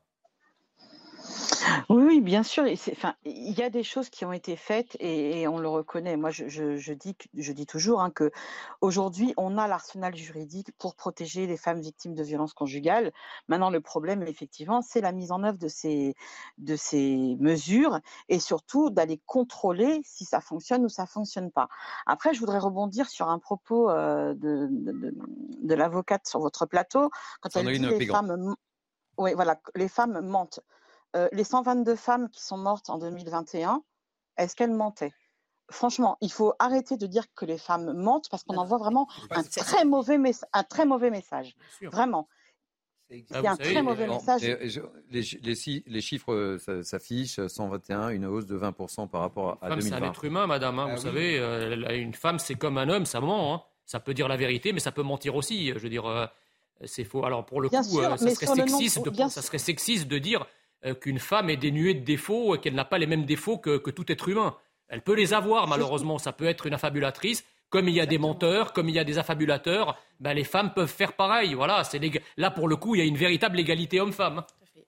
Oui, 1.89 2.03
oui, 2.03 2.21
bien 2.21 2.43
sûr. 2.43 2.65
il 2.67 3.59
y 3.59 3.63
a 3.63 3.71
des 3.71 3.83
choses 3.83 4.11
qui 4.11 4.25
ont 4.25 4.33
été 4.33 4.57
faites 4.57 4.97
et, 5.01 5.47
on 5.49 5.59
le 5.59 5.69
reconnaît. 5.69 6.17
Moi, 6.17 6.31
je, 6.31 6.93
dis, 6.93 7.17
je 7.37 7.53
dis 7.53 7.67
toujours 7.67 8.01
hein, 8.01 8.11
que 8.11 8.31
aujourd'hui, 8.81 9.35
on 9.37 9.59
a 9.59 9.69
l'arsenal 9.69 10.15
juridique 10.17 10.71
pour 10.79 10.95
protéger 10.95 11.47
les 11.47 11.57
femmes 11.57 11.81
victimes 11.81 12.15
de 12.15 12.23
violences 12.23 12.55
conjugales. 12.55 13.13
Maintenant, 13.49 13.71
le 13.71 13.81
problème, 13.81 14.23
effectivement, 14.23 14.83
c'est 14.83 15.01
la 15.01 15.13
mise 15.13 15.33
en 15.33 15.43
œuvre 15.43 15.59
de 15.59 15.69
ces, 15.69 16.15
de 16.59 16.77
ces 16.77 17.37
mesures 17.41 18.01
et 18.29 18.41
surtout 18.41 18.91
d'aller 18.91 19.21
contrôler 19.27 20.01
si 20.05 20.25
ça 20.25 20.41
fonctionne 20.41 20.85
ou 20.85 20.89
ça 20.89 21.07
fonctionne 21.07 21.51
pas. 21.51 21.69
Après, 22.07 22.35
je 22.35 22.41
voudrais 22.41 22.59
rebondir 22.59 23.09
sur 23.09 23.29
un 23.29 23.39
propos 23.39 23.91
euh, 23.91 24.35
de, 24.35 24.69
de, 24.71 25.75
l'avocate 25.75 26.27
sur 26.27 26.41
votre 26.41 26.67
plateau 26.67 27.11
quand 27.41 27.55
elle 27.57 27.67
dit 27.67 27.79
les 27.79 28.07
femmes, 28.07 28.55
oui, 29.19 29.33
voilà, 29.35 29.61
les 29.75 29.89
femmes 29.89 30.21
mentent. 30.21 30.61
Euh, 31.17 31.29
les 31.33 31.45
122 31.45 31.97
femmes 31.97 32.29
qui 32.29 32.43
sont 32.43 32.59
mortes 32.59 32.91
en 32.91 32.99
2021, 32.99 33.83
est-ce 34.37 34.55
qu'elles 34.55 34.73
mentaient? 34.73 35.15
Franchement, 35.71 36.17
il 36.21 36.31
faut 36.31 36.55
arrêter 36.59 36.97
de 36.97 37.07
dire 37.07 37.25
que 37.35 37.45
les 37.45 37.59
femmes 37.59 37.93
mentent 37.93 38.29
parce 38.31 38.45
qu'on 38.45 38.57
envoie 38.57 38.79
vraiment 38.79 39.09
un 39.31 39.43
très, 39.43 39.85
mauvais 39.85 40.19
un 40.53 40.63
très 40.63 40.85
mauvais 40.85 41.11
message. 41.11 41.57
Vraiment. 41.83 42.29
C'est 43.09 43.47
un 43.47 43.57
très 43.57 43.83
mauvais 43.83 44.07
message. 44.09 44.43
les, 44.43 45.23
les, 45.87 46.01
chiffres 46.01 46.33
euh, 46.33 46.83
s'affichent 46.83 47.45
121, 47.47 48.09
une 48.09 48.27
hausse 48.27 48.47
de 48.47 48.59
20% 48.59 49.09
par 49.09 49.21
rapport 49.21 49.59
à, 49.63 49.71
2020. 49.71 49.81
C'est 49.81 49.95
un 49.95 50.09
être 50.09 50.25
humain, 50.25 50.47
madame. 50.47 50.79
Hein, 50.79 50.89
ah 50.91 50.95
vous 50.95 51.03
savez, 51.03 51.39
euh, 51.39 51.97
une 51.97 52.15
femme, 52.15 52.39
c'est 52.39 52.57
comme 52.57 52.79
un 52.79 52.89
homme, 52.89 53.07
ça 53.07 53.21
ment. 53.21 53.55
Hein. 53.55 53.63
Ça 53.85 54.01
peut 54.01 54.15
dire 54.15 54.27
la 54.27 54.37
vérité, 54.37 54.73
mais 54.73 54.81
ça 54.81 54.91
peut 54.91 55.05
mentir 55.05 55.37
aussi. 55.37 55.69
Je 55.69 55.79
veux 55.79 55.89
dire, 55.89 56.07
euh, 56.07 56.27
c'est 56.85 57.05
faux. 57.05 57.25
Alors 57.25 57.47
pour 57.47 57.61
le 57.61 57.69
coup, 57.69 57.77
ça, 57.77 58.17
serait 58.17 58.47
sexiste 58.47 59.09
de, 59.09 59.29
ça 59.29 59.43
serait 59.43 59.59
sexiste 59.59 60.09
de 60.09 60.19
dire 60.19 60.45
qu'une 60.95 61.19
femme 61.19 61.51
est 61.51 61.57
dénuée 61.57 61.95
de 61.95 62.05
défauts 62.05 62.55
et 62.55 62.61
qu'elle 62.61 62.75
n'a 62.75 62.85
pas 62.85 62.99
les 62.99 63.07
mêmes 63.07 63.25
défauts 63.25 63.59
que, 63.59 63.79
que 63.79 63.91
tout 63.91 64.11
être 64.11 64.29
humain. 64.29 64.57
Elle 64.89 65.03
peut 65.03 65.15
les 65.15 65.35
avoir, 65.35 65.67
malheureusement. 65.67 66.19
Ça 66.19 66.33
peut 66.33 66.47
être 66.47 66.67
une 66.67 66.75
affabulatrice 66.75 67.45
comme 67.69 67.89
il 67.89 67.95
y 67.95 68.01
a 68.01 68.07
des 68.07 68.19
menteurs, 68.19 68.73
comme 68.73 68.89
il 68.89 68.95
y 68.95 68.99
a 68.99 69.05
des 69.05 69.19
affabulateurs, 69.19 69.99
ben 70.21 70.35
les 70.35 70.45
femmes 70.45 70.73
peuvent 70.73 70.93
faire 70.93 71.15
pareil. 71.15 71.55
Voilà, 71.55 71.85
c'est 71.85 72.01
là 72.37 72.51
pour 72.51 72.69
le 72.69 72.77
coup, 72.77 72.95
il 72.95 72.99
y 72.99 73.03
a 73.03 73.05
une 73.05 73.17
véritable 73.17 73.59
égalité 73.59 74.01
homme-femme. 74.01 74.45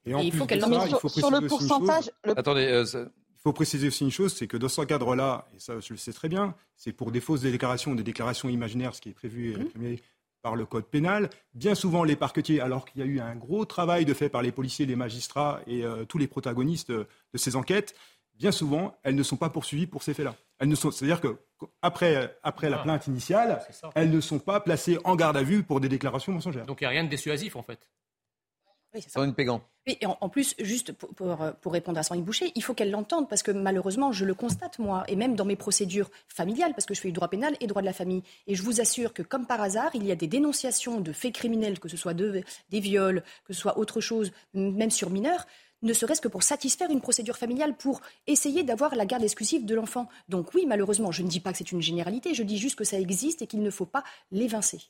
Et 0.06 0.14
en 0.14 0.20
il 0.20 0.32
faut 0.32 0.46
qu'elle 0.46 0.60
sur, 0.60 1.30
le 1.30 1.46
pourcentage. 1.46 2.10
Attendez. 2.24 2.66
Euh, 2.66 2.84
il 2.94 3.40
faut 3.42 3.52
préciser 3.52 3.86
aussi 3.86 4.04
une 4.04 4.10
chose, 4.10 4.34
c'est 4.34 4.48
que 4.48 4.56
dans 4.56 4.68
ce 4.68 4.82
cadre-là, 4.82 5.46
et 5.54 5.60
ça 5.60 5.78
je 5.78 5.92
le 5.92 5.98
sais 5.98 6.12
très 6.12 6.28
bien, 6.28 6.54
c'est 6.76 6.92
pour 6.92 7.12
des 7.12 7.20
fausses 7.20 7.42
déclarations, 7.42 7.94
des 7.94 8.02
déclarations 8.02 8.48
imaginaires, 8.48 8.94
ce 8.94 9.00
qui 9.00 9.10
est 9.10 9.14
prévu 9.14 9.56
mmh. 9.56 9.96
Par 10.42 10.56
le 10.56 10.66
code 10.66 10.86
pénal. 10.86 11.30
Bien 11.54 11.74
souvent, 11.74 12.04
les 12.04 12.16
parquetiers, 12.16 12.60
alors 12.60 12.84
qu'il 12.84 13.00
y 13.00 13.04
a 13.04 13.06
eu 13.06 13.20
un 13.20 13.36
gros 13.36 13.64
travail 13.64 14.04
de 14.04 14.14
fait 14.14 14.28
par 14.28 14.42
les 14.42 14.52
policiers, 14.52 14.86
les 14.86 14.96
magistrats 14.96 15.60
et 15.66 15.84
euh, 15.84 16.04
tous 16.04 16.18
les 16.18 16.26
protagonistes 16.26 16.90
de 16.90 17.06
ces 17.34 17.56
enquêtes, 17.56 17.94
bien 18.34 18.52
souvent, 18.52 18.94
elles 19.02 19.16
ne 19.16 19.22
sont 19.22 19.36
pas 19.36 19.50
poursuivies 19.50 19.86
pour 19.86 20.02
ces 20.02 20.14
faits-là. 20.14 20.34
Elles 20.58 20.68
ne 20.68 20.74
sont, 20.74 20.90
c'est-à-dire 20.90 21.20
que 21.20 21.38
après, 21.82 22.36
après 22.42 22.70
la 22.70 22.78
ah. 22.78 22.82
plainte 22.82 23.06
initiale, 23.06 23.60
elles 23.94 24.10
ne 24.10 24.20
sont 24.20 24.38
pas 24.38 24.60
placées 24.60 24.98
en 25.04 25.16
garde 25.16 25.36
à 25.36 25.42
vue 25.42 25.62
pour 25.62 25.80
des 25.80 25.88
déclarations 25.88 26.32
mensongères. 26.32 26.66
Donc 26.66 26.80
il 26.80 26.84
n'y 26.84 26.86
a 26.86 26.90
rien 26.90 27.04
de 27.04 27.08
dissuasif 27.08 27.56
en 27.56 27.62
fait. 27.62 27.88
Oui, 28.94 29.00
c'est 29.02 29.10
ça. 29.10 29.20
Et 29.86 29.98
en, 30.04 30.28
plus, 30.28 30.54
juste 30.58 30.92
pour, 30.92 31.38
pour, 31.62 31.72
répondre 31.72 31.98
à 31.98 32.02
Sandrine 32.02 32.24
Boucher, 32.24 32.52
il 32.54 32.62
faut 32.62 32.74
qu'elle 32.74 32.90
l'entende 32.90 33.26
parce 33.26 33.42
que 33.42 33.50
malheureusement, 33.50 34.12
je 34.12 34.26
le 34.26 34.34
constate 34.34 34.78
moi, 34.78 35.04
et 35.08 35.16
même 35.16 35.34
dans 35.34 35.46
mes 35.46 35.56
procédures 35.56 36.10
familiales, 36.28 36.72
parce 36.74 36.84
que 36.84 36.92
je 36.92 37.00
fais 37.00 37.08
du 37.08 37.12
droit 37.12 37.28
pénal 37.28 37.56
et 37.60 37.66
droit 37.66 37.80
de 37.80 37.86
la 37.86 37.94
famille. 37.94 38.22
Et 38.46 38.54
je 38.54 38.62
vous 38.62 38.82
assure 38.82 39.14
que, 39.14 39.22
comme 39.22 39.46
par 39.46 39.62
hasard, 39.62 39.90
il 39.94 40.06
y 40.06 40.12
a 40.12 40.14
des 40.14 40.26
dénonciations 40.26 41.00
de 41.00 41.12
faits 41.12 41.32
criminels, 41.32 41.80
que 41.80 41.88
ce 41.88 41.96
soit 41.96 42.12
de, 42.12 42.42
des 42.68 42.80
viols, 42.80 43.22
que 43.46 43.54
ce 43.54 43.60
soit 43.60 43.78
autre 43.78 44.02
chose, 44.02 44.30
même 44.52 44.90
sur 44.90 45.08
mineurs 45.08 45.46
ne 45.82 45.92
serait-ce 45.92 46.20
que 46.20 46.28
pour 46.28 46.42
satisfaire 46.42 46.90
une 46.90 47.00
procédure 47.00 47.36
familiale, 47.36 47.76
pour 47.76 48.00
essayer 48.26 48.62
d'avoir 48.62 48.94
la 48.96 49.06
garde 49.06 49.22
exclusive 49.22 49.64
de 49.64 49.74
l'enfant. 49.74 50.08
Donc 50.28 50.52
oui, 50.54 50.64
malheureusement, 50.66 51.12
je 51.12 51.22
ne 51.22 51.28
dis 51.28 51.40
pas 51.40 51.52
que 51.52 51.58
c'est 51.58 51.72
une 51.72 51.82
généralité, 51.82 52.34
je 52.34 52.42
dis 52.42 52.58
juste 52.58 52.76
que 52.76 52.84
ça 52.84 52.98
existe 52.98 53.42
et 53.42 53.46
qu'il 53.46 53.62
ne 53.62 53.70
faut 53.70 53.86
pas 53.86 54.02
l'évincer. 54.32 54.80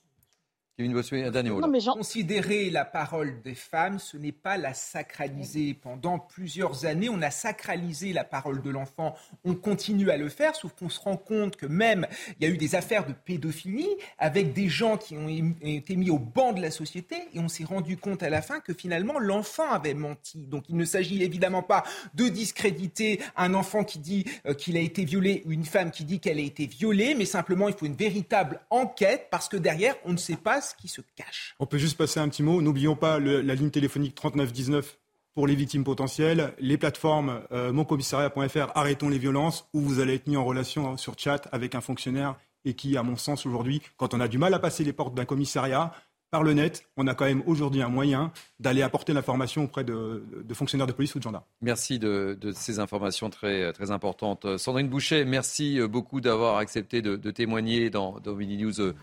Considérer 1.92 2.70
la 2.70 2.84
parole 2.84 3.42
des 3.42 3.56
femmes, 3.56 3.98
ce 3.98 4.16
n'est 4.16 4.30
pas 4.30 4.56
la 4.56 4.74
sacraliser. 4.74 5.74
Pendant 5.74 6.20
plusieurs 6.20 6.86
années, 6.86 7.08
on 7.08 7.20
a 7.20 7.32
sacralisé 7.32 8.12
la 8.12 8.22
parole 8.22 8.62
de 8.62 8.70
l'enfant. 8.70 9.16
On 9.44 9.56
continue 9.56 10.08
à 10.10 10.16
le 10.16 10.28
faire, 10.28 10.54
sauf 10.54 10.72
qu'on 10.78 10.88
se 10.88 11.00
rend 11.00 11.16
compte 11.16 11.56
que 11.56 11.66
même 11.66 12.06
il 12.38 12.46
y 12.46 12.50
a 12.50 12.54
eu 12.54 12.56
des 12.56 12.76
affaires 12.76 13.04
de 13.06 13.12
pédophilie 13.12 13.88
avec 14.18 14.52
des 14.52 14.68
gens 14.68 14.96
qui 14.96 15.16
ont 15.16 15.26
été 15.28 15.96
mis 15.96 16.10
au 16.10 16.18
banc 16.20 16.52
de 16.52 16.62
la 16.62 16.70
société 16.70 17.16
et 17.34 17.40
on 17.40 17.48
s'est 17.48 17.64
rendu 17.64 17.96
compte 17.96 18.22
à 18.22 18.30
la 18.30 18.40
fin 18.40 18.60
que 18.60 18.72
finalement 18.72 19.18
l'enfant 19.18 19.68
avait 19.72 19.94
menti. 19.94 20.46
Donc 20.46 20.68
il 20.68 20.76
ne 20.76 20.84
s'agit 20.84 21.24
évidemment 21.24 21.64
pas 21.64 21.82
de 22.14 22.28
discréditer 22.28 23.20
un 23.36 23.54
enfant 23.54 23.82
qui 23.82 23.98
dit 23.98 24.26
euh, 24.46 24.54
qu'il 24.54 24.76
a 24.76 24.80
été 24.80 25.04
violé 25.04 25.42
ou 25.44 25.50
une 25.50 25.64
femme 25.64 25.90
qui 25.90 26.04
dit 26.04 26.20
qu'elle 26.20 26.38
a 26.38 26.42
été 26.42 26.66
violée, 26.66 27.16
mais 27.16 27.24
simplement 27.24 27.66
il 27.66 27.74
faut 27.74 27.86
une 27.86 27.96
véritable 27.96 28.60
enquête 28.70 29.26
parce 29.28 29.48
que 29.48 29.56
derrière 29.56 29.96
on 30.04 30.12
ne 30.12 30.16
sait 30.16 30.36
pas 30.36 30.60
qui 30.74 30.88
se 30.88 31.00
cache. 31.16 31.54
On 31.58 31.66
peut 31.66 31.78
juste 31.78 31.96
passer 31.96 32.20
un 32.20 32.28
petit 32.28 32.42
mot. 32.42 32.60
N'oublions 32.62 32.96
pas 32.96 33.18
la 33.18 33.54
ligne 33.54 33.70
téléphonique 33.70 34.14
3919 34.14 34.98
pour 35.38 35.46
les 35.46 35.54
victimes 35.54 35.84
potentielles, 35.84 36.52
les 36.58 36.76
plateformes 36.76 37.42
euh, 37.52 37.72
moncommissariat.fr, 37.72 38.72
arrêtons 38.74 39.08
les 39.08 39.18
violences, 39.18 39.68
où 39.72 39.80
vous 39.80 40.00
allez 40.00 40.14
être 40.14 40.26
mis 40.26 40.36
en 40.36 40.44
relation 40.44 40.96
sur 40.96 41.16
chat 41.16 41.48
avec 41.52 41.76
un 41.76 41.80
fonctionnaire 41.80 42.34
et 42.64 42.74
qui, 42.74 42.96
à 42.96 43.04
mon 43.04 43.14
sens, 43.14 43.46
aujourd'hui, 43.46 43.80
quand 43.96 44.14
on 44.14 44.20
a 44.20 44.26
du 44.26 44.36
mal 44.36 44.52
à 44.52 44.58
passer 44.58 44.82
les 44.82 44.92
portes 44.92 45.14
d'un 45.14 45.24
commissariat, 45.24 45.92
par 46.30 46.42
le 46.42 46.54
net, 46.54 46.84
on 46.96 47.06
a 47.06 47.14
quand 47.14 47.24
même 47.24 47.42
aujourd'hui 47.46 47.82
un 47.82 47.88
moyen 47.88 48.32
d'aller 48.60 48.82
apporter 48.82 49.12
l'information 49.12 49.62
auprès 49.62 49.84
de, 49.84 50.22
fonctionnaires 50.52 50.88
de 50.88 50.92
police 50.92 51.14
ou 51.14 51.18
de 51.18 51.22
gendarmes. 51.22 51.44
Merci 51.62 52.00
de, 52.00 52.36
ces 52.52 52.80
informations 52.80 53.30
très, 53.30 53.72
très 53.72 53.92
importantes. 53.92 54.58
Sandrine 54.58 54.88
Boucher, 54.88 55.24
merci 55.24 55.78
beaucoup 55.88 56.20
d'avoir 56.20 56.56
accepté 56.56 57.00
de, 57.00 57.30
témoigner 57.30 57.90
dans, 57.90 58.18
dans 58.18 58.34
Mini 58.34 58.56
News 58.58 58.80
euh, 58.80 58.94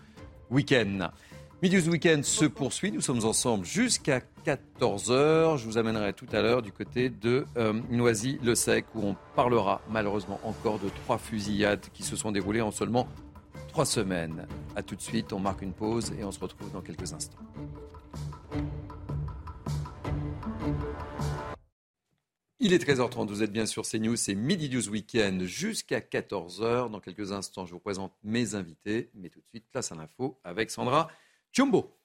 Weekend. 0.50 1.10
Midi 1.62 1.78
Weekend 1.88 2.22
se 2.22 2.44
poursuit. 2.44 2.92
Nous 2.92 3.00
sommes 3.00 3.24
ensemble 3.24 3.64
jusqu'à 3.64 4.20
14h. 4.44 5.56
Je 5.56 5.64
vous 5.64 5.78
amènerai 5.78 6.12
tout 6.12 6.26
à 6.32 6.42
l'heure 6.42 6.60
du 6.60 6.70
côté 6.70 7.08
de 7.08 7.46
euh, 7.56 7.72
Noisy-le-Sec 7.88 8.84
où 8.94 9.00
on 9.02 9.16
parlera 9.34 9.80
malheureusement 9.88 10.38
encore 10.44 10.78
de 10.78 10.90
trois 11.04 11.16
fusillades 11.16 11.86
qui 11.94 12.02
se 12.02 12.14
sont 12.14 12.30
déroulées 12.30 12.60
en 12.60 12.70
seulement 12.70 13.08
trois 13.68 13.86
semaines. 13.86 14.46
A 14.76 14.82
tout 14.82 14.96
de 14.96 15.00
suite, 15.00 15.32
on 15.32 15.38
marque 15.38 15.62
une 15.62 15.72
pause 15.72 16.12
et 16.20 16.24
on 16.24 16.30
se 16.30 16.40
retrouve 16.40 16.70
dans 16.72 16.82
quelques 16.82 17.14
instants. 17.14 17.38
Il 22.60 22.74
est 22.74 22.86
13h30, 22.86 23.28
vous 23.28 23.42
êtes 23.42 23.52
bien 23.52 23.64
sur 23.64 23.84
CNews, 23.84 24.16
c'est 24.16 24.34
Midi 24.34 24.68
News 24.68 24.90
Weekend 24.90 25.44
jusqu'à 25.44 26.00
14h. 26.00 26.90
Dans 26.90 27.00
quelques 27.00 27.32
instants, 27.32 27.64
je 27.64 27.72
vous 27.72 27.80
présente 27.80 28.12
mes 28.24 28.54
invités, 28.54 29.08
mais 29.14 29.30
tout 29.30 29.40
de 29.40 29.46
suite, 29.46 29.64
place 29.70 29.90
à 29.90 29.94
l'info 29.94 30.38
avec 30.44 30.70
Sandra 30.70 31.08
Jumbo 31.52 31.96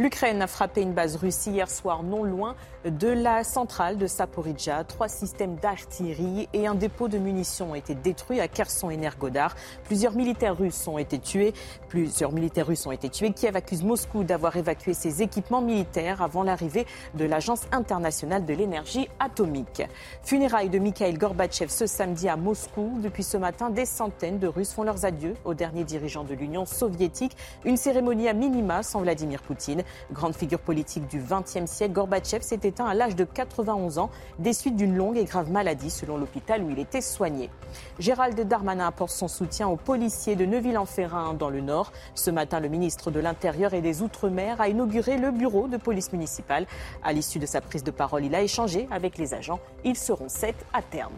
L'Ukraine 0.00 0.40
a 0.40 0.46
frappé 0.46 0.80
une 0.80 0.94
base 0.94 1.16
russe 1.16 1.44
hier 1.44 1.68
soir 1.68 2.02
non 2.02 2.24
loin 2.24 2.56
de 2.86 3.08
la 3.08 3.44
centrale 3.44 3.98
de 3.98 4.06
Saporidja. 4.06 4.82
Trois 4.84 5.08
systèmes 5.08 5.56
d'artillerie 5.56 6.48
et 6.54 6.66
un 6.66 6.74
dépôt 6.74 7.08
de 7.08 7.18
munitions 7.18 7.72
ont 7.72 7.74
été 7.74 7.94
détruits 7.94 8.40
à 8.40 8.48
Kherson 8.48 8.88
et 8.88 8.96
Nergodar. 8.96 9.54
Plusieurs 9.84 10.14
militaires 10.14 10.56
russes 10.56 10.88
ont 10.88 10.96
été 10.96 11.18
tués. 11.18 11.52
Plusieurs 11.90 12.32
militaires 12.32 12.68
russes 12.68 12.86
ont 12.86 12.92
été 12.92 13.10
tués. 13.10 13.30
Kiev 13.32 13.56
accuse 13.56 13.82
Moscou 13.82 14.24
d'avoir 14.24 14.56
évacué 14.56 14.94
ses 14.94 15.20
équipements 15.20 15.60
militaires 15.60 16.22
avant 16.22 16.44
l'arrivée 16.44 16.86
de 17.12 17.26
l'Agence 17.26 17.64
internationale 17.70 18.46
de 18.46 18.54
l'énergie 18.54 19.06
atomique. 19.18 19.82
Funérailles 20.22 20.70
de 20.70 20.78
Mikhail 20.78 21.12
Gorbatchev 21.12 21.70
ce 21.70 21.84
samedi 21.84 22.26
à 22.26 22.36
Moscou. 22.36 23.00
Depuis 23.02 23.22
ce 23.22 23.36
matin, 23.36 23.68
des 23.68 23.84
centaines 23.84 24.38
de 24.38 24.46
Russes 24.46 24.72
font 24.72 24.82
leurs 24.82 25.04
adieux 25.04 25.34
aux 25.44 25.52
derniers 25.52 25.84
dirigeants 25.84 26.24
de 26.24 26.32
l'Union 26.32 26.64
soviétique. 26.64 27.36
Une 27.66 27.76
cérémonie 27.76 28.30
à 28.30 28.32
minima 28.32 28.82
sans 28.82 29.00
Vladimir 29.00 29.42
Poutine. 29.42 29.82
Grande 30.12 30.34
figure 30.34 30.58
politique 30.58 31.06
du 31.08 31.20
XXe 31.20 31.70
siècle, 31.70 31.92
Gorbatchev 31.92 32.42
s'est 32.42 32.60
éteint 32.62 32.86
à 32.86 32.94
l'âge 32.94 33.16
de 33.16 33.24
91 33.24 33.98
ans 33.98 34.10
des 34.38 34.52
suites 34.52 34.76
d'une 34.76 34.96
longue 34.96 35.16
et 35.16 35.24
grave 35.24 35.50
maladie 35.50 35.90
selon 35.90 36.16
l'hôpital 36.16 36.62
où 36.62 36.70
il 36.70 36.78
était 36.78 37.00
soigné. 37.00 37.50
Gérald 37.98 38.40
Darmanin 38.40 38.86
apporte 38.86 39.12
son 39.12 39.28
soutien 39.28 39.68
aux 39.68 39.76
policiers 39.76 40.36
de 40.36 40.44
Neuville-en-Ferrin 40.44 41.34
dans 41.34 41.50
le 41.50 41.60
Nord. 41.60 41.92
Ce 42.14 42.30
matin, 42.30 42.60
le 42.60 42.68
ministre 42.68 43.10
de 43.10 43.20
l'Intérieur 43.20 43.74
et 43.74 43.80
des 43.80 44.02
Outre-mer 44.02 44.60
a 44.60 44.68
inauguré 44.68 45.18
le 45.18 45.30
bureau 45.30 45.68
de 45.68 45.76
police 45.76 46.12
municipale. 46.12 46.66
À 47.02 47.12
l'issue 47.12 47.38
de 47.38 47.46
sa 47.46 47.60
prise 47.60 47.84
de 47.84 47.90
parole, 47.90 48.24
il 48.24 48.34
a 48.34 48.42
échangé 48.42 48.88
avec 48.90 49.18
les 49.18 49.34
agents. 49.34 49.60
Ils 49.84 49.96
seront 49.96 50.28
sept 50.28 50.56
à 50.72 50.82
terme. 50.82 51.12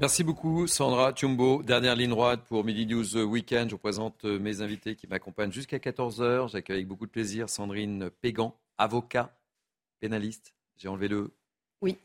Merci 0.00 0.24
beaucoup 0.24 0.66
Sandra 0.66 1.12
Chumbo. 1.14 1.62
Dernière 1.62 1.94
ligne 1.94 2.08
droite 2.08 2.40
pour 2.48 2.64
Midi 2.64 2.86
News 2.86 3.18
Weekend. 3.18 3.68
Je 3.68 3.74
vous 3.74 3.78
présente 3.78 4.24
euh, 4.24 4.38
mes 4.38 4.62
invités 4.62 4.96
qui 4.96 5.06
m'accompagnent 5.06 5.52
jusqu'à 5.52 5.76
14h. 5.76 6.48
J'accueille 6.48 6.76
avec 6.76 6.88
beaucoup 6.88 7.04
de 7.04 7.10
plaisir 7.10 7.50
Sandrine 7.50 8.08
Pégan, 8.22 8.58
avocat, 8.78 9.36
pénaliste. 10.00 10.54
J'ai 10.78 10.88
enlevé 10.88 11.08
le... 11.08 11.34
Oui, 11.82 11.98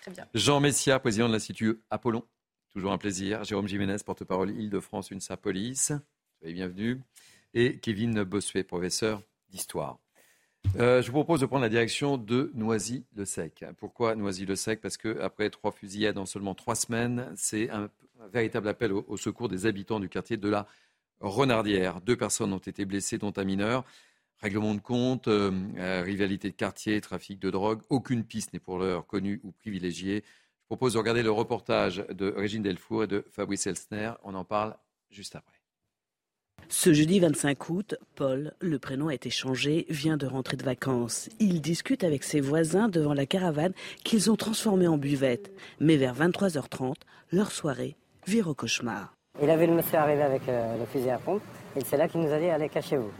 très 0.00 0.12
bien. 0.12 0.28
Jean 0.32 0.60
Messia, 0.60 1.00
président 1.00 1.26
de 1.26 1.32
l'Institut 1.32 1.80
Apollon. 1.90 2.22
Toujours 2.70 2.92
un 2.92 2.98
plaisir. 2.98 3.42
Jérôme 3.42 3.66
Jiménez, 3.66 3.96
porte-parole 4.06 4.50
Île-de-France, 4.50 5.10
UNSA 5.10 5.36
Police. 5.36 5.90
Soyez 6.38 6.54
bienvenue. 6.54 7.00
Et 7.52 7.80
Kevin 7.80 8.22
Bossuet, 8.22 8.62
professeur 8.62 9.20
d'histoire. 9.48 9.98
Euh, 10.76 11.02
je 11.02 11.06
vous 11.06 11.12
propose 11.12 11.40
de 11.40 11.46
prendre 11.46 11.62
la 11.62 11.68
direction 11.68 12.16
de 12.18 12.50
Noisy-le-Sec. 12.54 13.64
Pourquoi 13.78 14.16
Noisy-le-Sec? 14.16 14.80
Parce 14.80 14.96
qu'après 14.96 15.50
trois 15.50 15.70
fusillades 15.70 16.18
en 16.18 16.26
seulement 16.26 16.54
trois 16.54 16.74
semaines, 16.74 17.32
c'est 17.36 17.70
un, 17.70 17.90
véritable 18.32 18.68
appel 18.68 18.92
au, 18.92 19.16
secours 19.16 19.48
des 19.48 19.66
habitants 19.66 20.00
du 20.00 20.08
quartier 20.08 20.36
de 20.36 20.48
la 20.48 20.66
Renardière. 21.20 22.00
Deux 22.00 22.16
personnes 22.16 22.52
ont 22.52 22.58
été 22.58 22.84
blessées, 22.84 23.18
dont 23.18 23.32
un 23.36 23.44
mineur. 23.44 23.84
Règlement 24.40 24.74
de 24.74 24.80
compte, 24.80 25.28
euh, 25.28 25.52
euh, 25.78 26.02
rivalité 26.02 26.50
de 26.50 26.56
quartier, 26.56 27.00
trafic 27.00 27.38
de 27.38 27.50
drogue, 27.50 27.80
aucune 27.88 28.24
piste 28.24 28.52
n'est 28.52 28.58
pour 28.58 28.78
l'heure 28.78 29.06
connue 29.06 29.40
ou 29.44 29.52
privilégiée. 29.52 30.24
Je 30.26 30.66
propose 30.66 30.94
de 30.94 30.98
regarder 30.98 31.22
le 31.22 31.30
reportage 31.30 32.04
de 32.10 32.30
Régine 32.30 32.62
Delfour 32.62 33.04
et 33.04 33.06
de 33.06 33.24
Fabrice 33.30 33.66
Elsner. 33.66 34.12
On 34.24 34.34
en 34.34 34.44
parle 34.44 34.76
juste 35.10 35.36
après. 35.36 35.53
Ce 36.76 36.92
jeudi 36.92 37.20
25 37.20 37.70
août, 37.70 37.94
Paul, 38.16 38.52
le 38.60 38.78
prénom 38.80 39.06
a 39.06 39.14
été 39.14 39.30
changé, 39.30 39.86
vient 39.88 40.16
de 40.16 40.26
rentrer 40.26 40.56
de 40.56 40.64
vacances. 40.64 41.30
Il 41.38 41.60
discute 41.60 42.02
avec 42.02 42.24
ses 42.24 42.40
voisins 42.40 42.88
devant 42.88 43.14
la 43.14 43.26
caravane 43.26 43.72
qu'ils 44.02 44.28
ont 44.28 44.34
transformée 44.34 44.88
en 44.88 44.98
buvette. 44.98 45.52
Mais 45.78 45.96
vers 45.96 46.14
23h30, 46.14 46.96
leur 47.30 47.52
soirée 47.52 47.96
vire 48.26 48.48
au 48.48 48.54
cauchemar. 48.54 49.14
Il 49.40 49.48
a 49.50 49.56
vu 49.56 49.66
le 49.66 49.72
monsieur 49.72 49.98
arriver 49.98 50.22
avec 50.22 50.48
euh, 50.48 50.76
le 50.76 50.84
fusil 50.84 51.10
à 51.10 51.18
pompe. 51.18 51.42
Et 51.76 51.80
c'est 51.84 51.96
là 51.96 52.08
qu'il 52.08 52.20
nous 52.20 52.32
a 52.32 52.38
dit 52.38 52.50
allez, 52.50 52.68
cachez-vous. 52.68 53.12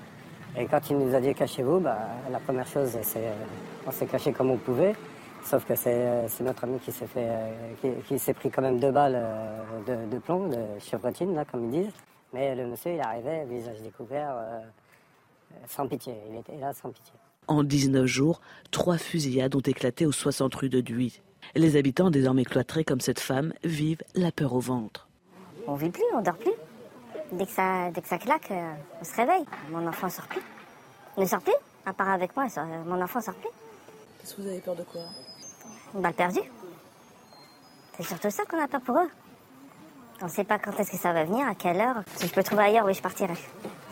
Et 0.58 0.66
quand 0.66 0.90
il 0.90 0.98
nous 0.98 1.14
a 1.14 1.20
dit 1.20 1.32
cachez-vous, 1.32 1.78
bah, 1.78 1.98
la 2.32 2.40
première 2.40 2.66
chose, 2.66 2.90
c'est 3.02 3.32
on 3.86 3.92
s'est 3.92 4.06
caché 4.06 4.32
comme 4.32 4.50
on 4.50 4.58
pouvait. 4.58 4.94
Sauf 5.44 5.64
que 5.64 5.76
c'est 5.76 6.28
notre 6.40 6.64
ami 6.64 6.80
qui 6.80 6.90
s'est 6.90 7.06
fait, 7.06 7.28
qui, 8.08 8.18
s'est 8.18 8.34
pris 8.34 8.50
quand 8.50 8.62
même 8.62 8.80
deux 8.80 8.90
balles 8.90 9.22
de, 9.86 10.18
plomb, 10.18 10.48
de 10.48 10.56
chevrotine, 10.80 11.34
là, 11.34 11.44
comme 11.44 11.66
ils 11.66 11.82
disent. 11.82 11.92
Mais 12.34 12.54
le 12.56 12.66
monsieur, 12.66 12.92
il 12.94 13.00
arrivait, 13.00 13.44
visage 13.44 13.80
découvert, 13.80 14.34
sans 15.68 15.86
pitié. 15.86 16.14
Il 16.28 16.36
était 16.36 16.56
là 16.56 16.72
sans 16.72 16.90
pitié. 16.90 17.14
En 17.46 17.62
19 17.62 18.06
jours, 18.06 18.40
trois 18.72 18.98
fusillades 18.98 19.54
ont 19.54 19.60
éclaté 19.60 20.04
aux 20.04 20.12
60 20.12 20.52
rues 20.56 20.68
de 20.68 20.80
Duy. 20.80 21.22
Les 21.54 21.76
habitants, 21.76 22.10
désormais 22.10 22.44
cloîtrés 22.44 22.82
comme 22.82 23.00
cette 23.00 23.20
femme, 23.20 23.52
vivent 23.62 24.02
la 24.16 24.32
peur 24.32 24.54
au 24.54 24.58
ventre. 24.58 25.08
On 25.68 25.74
vit 25.76 25.90
plus, 25.90 26.02
on 26.12 26.22
dort 26.22 26.36
plus. 26.36 26.52
Dès 27.30 27.46
que 27.46 27.52
ça, 27.52 27.90
dès 27.92 28.02
que 28.02 28.08
ça 28.08 28.18
claque, 28.18 28.50
euh, 28.50 28.72
on 29.00 29.04
se 29.04 29.14
réveille. 29.14 29.44
Mon 29.70 29.86
enfant 29.86 30.08
sort 30.08 30.26
plus. 30.26 30.42
Il 31.16 31.22
ne 31.22 31.28
sort 31.28 31.40
plus, 31.40 31.54
à 31.86 31.92
part 31.92 32.10
avec 32.10 32.34
moi, 32.36 32.46
mon 32.84 33.00
enfant 33.00 33.20
sort 33.20 33.34
plus. 33.34 33.50
Qu'est-ce 34.18 34.34
que 34.34 34.42
vous 34.42 34.48
avez 34.48 34.60
peur 34.60 34.74
de 34.74 34.82
quoi? 34.82 35.02
Une 35.94 36.00
balle 36.00 36.14
perdue. 36.14 36.40
C'est 37.96 38.02
surtout 38.02 38.30
ça 38.30 38.44
qu'on 38.44 38.60
a 38.60 38.66
peur 38.66 38.80
pour 38.80 38.98
eux. 38.98 39.08
On 40.20 40.26
ne 40.26 40.30
sait 40.30 40.44
pas 40.44 40.58
quand 40.58 40.78
est-ce 40.78 40.92
que 40.92 40.96
ça 40.96 41.12
va 41.12 41.24
venir, 41.24 41.46
à 41.46 41.54
quelle 41.54 41.80
heure. 41.80 42.02
Si 42.16 42.26
je 42.26 42.32
peux 42.32 42.42
trouver 42.42 42.64
ailleurs, 42.64 42.86
oui, 42.86 42.94
je 42.94 43.02
partirai. 43.02 43.34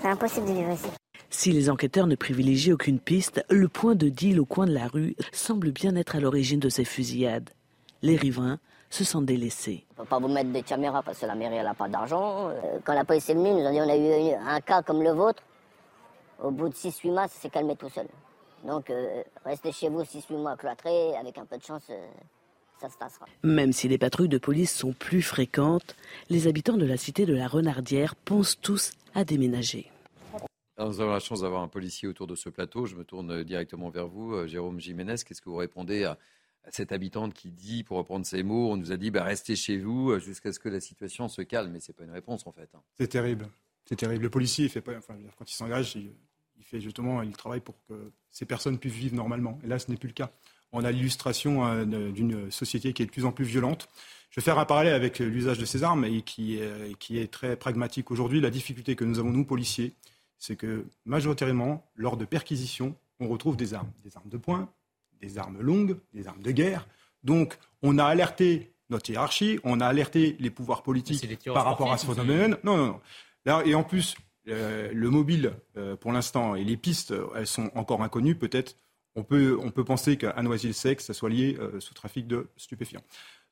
C'est 0.00 0.08
impossible 0.08 0.46
de 0.46 0.52
vivre 0.52 0.70
ici. 0.70 0.88
Si 1.30 1.50
les 1.50 1.70
enquêteurs 1.70 2.06
ne 2.06 2.14
privilégient 2.14 2.72
aucune 2.72 3.00
piste, 3.00 3.44
le 3.48 3.68
point 3.68 3.94
de 3.94 4.08
deal 4.08 4.38
au 4.38 4.44
coin 4.44 4.66
de 4.66 4.72
la 4.72 4.86
rue 4.86 5.16
semble 5.32 5.70
bien 5.70 5.96
être 5.96 6.16
à 6.16 6.20
l'origine 6.20 6.60
de 6.60 6.68
ces 6.68 6.84
fusillades. 6.84 7.50
Les 8.02 8.16
riverains 8.16 8.58
se 8.90 9.04
sentent 9.04 9.24
délaissés. 9.24 9.86
On 9.96 10.02
ne 10.02 10.04
peut 10.04 10.10
pas 10.10 10.18
vous 10.18 10.28
mettre 10.28 10.50
des 10.50 10.62
caméras 10.62 11.02
parce 11.02 11.18
que 11.18 11.26
la 11.26 11.34
mairie 11.34 11.62
n'a 11.62 11.74
pas 11.74 11.88
d'argent. 11.88 12.48
Euh, 12.48 12.78
quand 12.84 12.92
la 12.92 13.04
police 13.04 13.28
est 13.30 13.34
venue, 13.34 13.50
nous 13.50 13.70
dit 13.70 13.80
on 13.80 13.88
a 13.88 13.96
eu 13.96 14.34
un 14.34 14.60
cas 14.60 14.82
comme 14.82 15.02
le 15.02 15.12
vôtre. 15.12 15.42
Au 16.42 16.50
bout 16.50 16.68
de 16.68 16.74
6-8 16.74 17.12
mois, 17.12 17.28
ça 17.28 17.40
s'est 17.40 17.50
calmé 17.50 17.76
tout 17.76 17.88
seul. 17.88 18.06
Donc 18.64 18.90
euh, 18.90 19.22
restez 19.44 19.72
chez 19.72 19.88
vous 19.88 20.02
6-8 20.02 20.36
mois 20.36 20.56
cloîtrés, 20.56 21.16
avec 21.16 21.38
un 21.38 21.46
peu 21.46 21.56
de 21.56 21.62
chance, 21.62 21.82
euh, 21.90 22.06
ça 22.82 22.90
se 22.90 22.98
passera. 22.98 23.26
Même 23.44 23.72
si 23.72 23.88
les 23.88 23.98
patrouilles 23.98 24.28
de 24.28 24.38
police 24.38 24.72
sont 24.72 24.92
plus 24.92 25.22
fréquentes, 25.22 25.96
les 26.30 26.48
habitants 26.48 26.76
de 26.76 26.84
la 26.84 26.96
cité 26.96 27.26
de 27.26 27.34
la 27.34 27.46
Renardière 27.46 28.16
pensent 28.16 28.58
tous 28.60 28.92
à 29.14 29.24
déménager. 29.24 29.86
nous 30.78 31.00
avons 31.00 31.12
la 31.12 31.20
chance 31.20 31.42
d'avoir 31.42 31.62
un 31.62 31.68
policier 31.68 32.08
autour 32.08 32.26
de 32.26 32.34
ce 32.34 32.48
plateau. 32.48 32.86
Je 32.86 32.96
me 32.96 33.04
tourne 33.04 33.44
directement 33.44 33.88
vers 33.90 34.08
vous, 34.08 34.46
Jérôme 34.48 34.80
Jiménez. 34.80 35.14
Qu'est-ce 35.24 35.40
que 35.40 35.48
vous 35.48 35.56
répondez 35.56 36.04
à, 36.04 36.18
cette 36.70 36.92
habitante 36.92 37.34
qui 37.34 37.50
dit, 37.50 37.82
pour 37.82 37.96
reprendre 37.96 38.24
ses 38.24 38.42
mots, 38.42 38.70
on 38.70 38.76
nous 38.76 38.92
a 38.92 38.96
dit 38.96 39.10
bah, 39.10 39.24
restez 39.24 39.56
chez 39.56 39.78
vous 39.78 40.12
euh, 40.12 40.20
jusqu'à 40.20 40.52
ce 40.52 40.60
que 40.60 40.68
la 40.68 40.80
situation 40.80 41.26
se 41.26 41.42
calme. 41.42 41.72
Mais 41.72 41.80
ce 41.80 41.90
n'est 41.90 41.94
pas 41.94 42.04
une 42.04 42.12
réponse 42.12 42.46
en 42.46 42.52
fait. 42.52 42.70
Hein. 42.74 42.82
C'est 42.96 43.08
terrible. 43.08 43.48
C'est 43.84 43.96
terrible. 43.96 44.22
Le 44.22 44.30
policier, 44.30 44.66
il 44.66 44.70
fait 44.70 44.80
pas, 44.80 44.96
enfin, 44.96 45.16
quand 45.36 45.50
il 45.50 45.54
s'engage, 45.54 45.96
il, 45.96 46.12
fait 46.62 46.80
justement, 46.80 47.22
il 47.22 47.36
travaille 47.36 47.60
pour 47.60 47.74
que 47.88 48.12
ces 48.30 48.46
personnes 48.46 48.78
puissent 48.78 48.94
vivre 48.94 49.16
normalement. 49.16 49.58
Et 49.64 49.66
là, 49.66 49.80
ce 49.80 49.90
n'est 49.90 49.96
plus 49.96 50.08
le 50.08 50.14
cas. 50.14 50.30
On 50.72 50.84
a 50.84 50.90
l'illustration 50.90 51.66
euh, 51.66 51.84
d'une 51.84 52.50
société 52.50 52.92
qui 52.92 53.02
est 53.02 53.06
de 53.06 53.10
plus 53.10 53.24
en 53.24 53.32
plus 53.32 53.44
violente. 53.44 53.88
Je 54.30 54.40
vais 54.40 54.44
faire 54.44 54.58
un 54.58 54.64
parallèle 54.64 54.94
avec 54.94 55.18
l'usage 55.18 55.58
de 55.58 55.66
ces 55.66 55.84
armes 55.84 56.04
et 56.06 56.22
qui 56.22 56.56
est, 56.56 56.98
qui 56.98 57.18
est 57.18 57.30
très 57.30 57.54
pragmatique 57.54 58.10
aujourd'hui. 58.10 58.40
La 58.40 58.48
difficulté 58.48 58.96
que 58.96 59.04
nous 59.04 59.18
avons, 59.18 59.30
nous, 59.30 59.44
policiers, 59.44 59.92
c'est 60.38 60.56
que 60.56 60.86
majoritairement, 61.04 61.86
lors 61.94 62.16
de 62.16 62.24
perquisitions, 62.24 62.96
on 63.20 63.28
retrouve 63.28 63.56
des 63.56 63.74
armes. 63.74 63.90
Des 64.02 64.16
armes 64.16 64.30
de 64.30 64.38
poing, 64.38 64.70
des 65.20 65.38
armes 65.38 65.60
longues, 65.60 65.96
des 66.14 66.26
armes 66.26 66.42
de 66.42 66.50
guerre. 66.50 66.88
Donc, 67.24 67.58
on 67.82 67.98
a 67.98 68.04
alerté 68.04 68.72
notre 68.90 69.10
hiérarchie, 69.10 69.58
on 69.64 69.80
a 69.80 69.86
alerté 69.86 70.36
les 70.40 70.50
pouvoirs 70.50 70.82
politiques 70.82 71.44
par 71.44 71.64
rapport 71.64 71.92
à 71.92 71.98
ce 71.98 72.06
phénomène. 72.06 72.56
Non, 72.64 72.76
non, 72.76 73.00
non. 73.46 73.60
et 73.62 73.74
en 73.74 73.84
plus, 73.84 74.16
euh, 74.48 74.90
le 74.92 75.10
mobile, 75.10 75.52
euh, 75.76 75.96
pour 75.96 76.12
l'instant, 76.12 76.54
et 76.54 76.64
les 76.64 76.76
pistes, 76.76 77.14
elles 77.36 77.46
sont 77.46 77.70
encore 77.74 78.02
inconnues. 78.02 78.34
Peut-être, 78.34 78.76
on 79.14 79.24
peut, 79.24 79.58
on 79.62 79.70
peut 79.70 79.84
penser 79.84 80.16
qu'à 80.16 80.40
Noisy-le-Sec, 80.42 81.00
ça 81.00 81.14
soit 81.14 81.30
lié 81.30 81.56
euh, 81.60 81.80
sous 81.80 81.94
trafic 81.94 82.26
de 82.26 82.48
stupéfiants. 82.56 83.02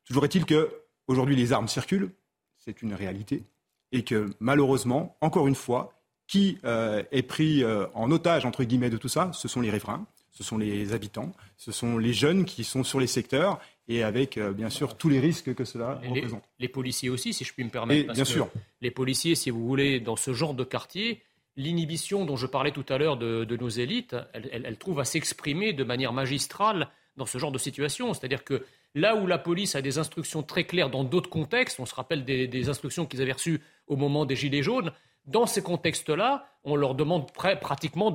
Toujours 0.05 0.25
est-il 0.25 0.45
que 0.45 0.71
aujourd'hui, 1.07 1.37
les 1.37 1.53
armes 1.53 1.69
circulent, 1.69 2.11
c'est 2.59 2.83
une 2.83 2.95
réalité, 2.95 3.45
et 3.93 4.05
que 4.05 4.31
malheureusement, 4.41 5.17
encore 5.21 5.47
une 5.49 5.55
fois, 5.55 5.93
qui 6.27 6.59
est 6.63 7.23
pris 7.27 7.65
en 7.93 8.09
otage 8.13 8.47
entre 8.47 8.63
guillemets 8.63 8.91
de 8.91 8.97
tout 8.97 9.09
ça, 9.09 9.33
ce 9.33 9.49
sont 9.49 9.61
les 9.61 9.71
riverains 9.71 10.07
ce 10.31 10.45
sont 10.45 10.59
les 10.59 10.93
habitants, 10.93 11.33
ce 11.57 11.73
sont 11.73 11.99
les 11.99 12.13
jeunes 12.13 12.45
qui 12.45 12.65
sont 12.65 12.85
sur 12.85 13.01
les 13.01 13.07
secteurs 13.07 13.61
et 13.89 14.03
avec 14.03 14.39
euh, 14.39 14.53
bien 14.53 14.71
sûr 14.71 14.97
tous 14.97 15.09
les 15.09 15.21
risques 15.21 15.55
que 15.55 15.65
cela 15.65 16.01
représente. 16.03 16.45
Les 16.59 16.69
policiers 16.69 17.11
aussi, 17.11 17.33
si 17.33 17.45
je 17.45 17.53
puis 17.53 17.65
me 17.65 17.71
permettre. 17.71 18.13
bien 18.13 18.25
sûr. 18.25 18.49
Les 18.81 18.91
policiers, 18.91 19.35
si 19.35 19.51
vous 19.51 19.67
voulez, 19.67 20.01
dans 20.01 20.17
ce 20.17 20.33
genre 20.33 20.55
de 20.55 20.65
quartier, 20.65 21.23
l'inhibition 21.57 22.25
dont 22.25 22.37
je 22.37 22.47
parlais 22.47 22.71
tout 22.71 22.85
à 22.89 22.99
l'heure 22.99 23.17
de, 23.17 23.57
nos 23.57 23.69
élites, 23.69 24.17
elle, 24.33 24.77
trouve 24.79 25.01
à 25.01 25.05
s'exprimer 25.05 25.73
de 25.73 25.85
manière 25.85 26.13
magistrale 26.13 26.89
dans 27.17 27.27
ce 27.27 27.39
genre 27.39 27.53
de 27.53 27.59
situation. 27.59 28.15
C'est-à-dire 28.15 28.45
que 28.45 28.65
là 28.95 29.17
où 29.17 29.27
la 29.27 29.39
police 29.39 29.75
a 29.75 29.83
des 29.83 29.99
instructions 29.99 30.43
très 30.43 30.65
claires 30.65 30.91
dans 30.91 31.05
d'autres 31.05 31.31
contextes, 31.31 31.81
on 31.81 31.87
se 31.87 31.95
rappelle 31.95 32.25
des, 32.25 32.69
instructions 32.69 33.07
qu'ils 33.07 33.23
avaient 33.23 33.33
reçues 33.33 33.61
au 33.87 33.97
moment 33.97 34.25
des 34.25 34.37
Gilets 34.37 34.63
jaunes, 34.63 34.93
dans 35.27 35.47
ces 35.47 35.63
contextes-là, 35.63 36.47
on 36.65 36.77
leur 36.77 36.95
demande 36.95 37.31
pratiquement 37.33 38.13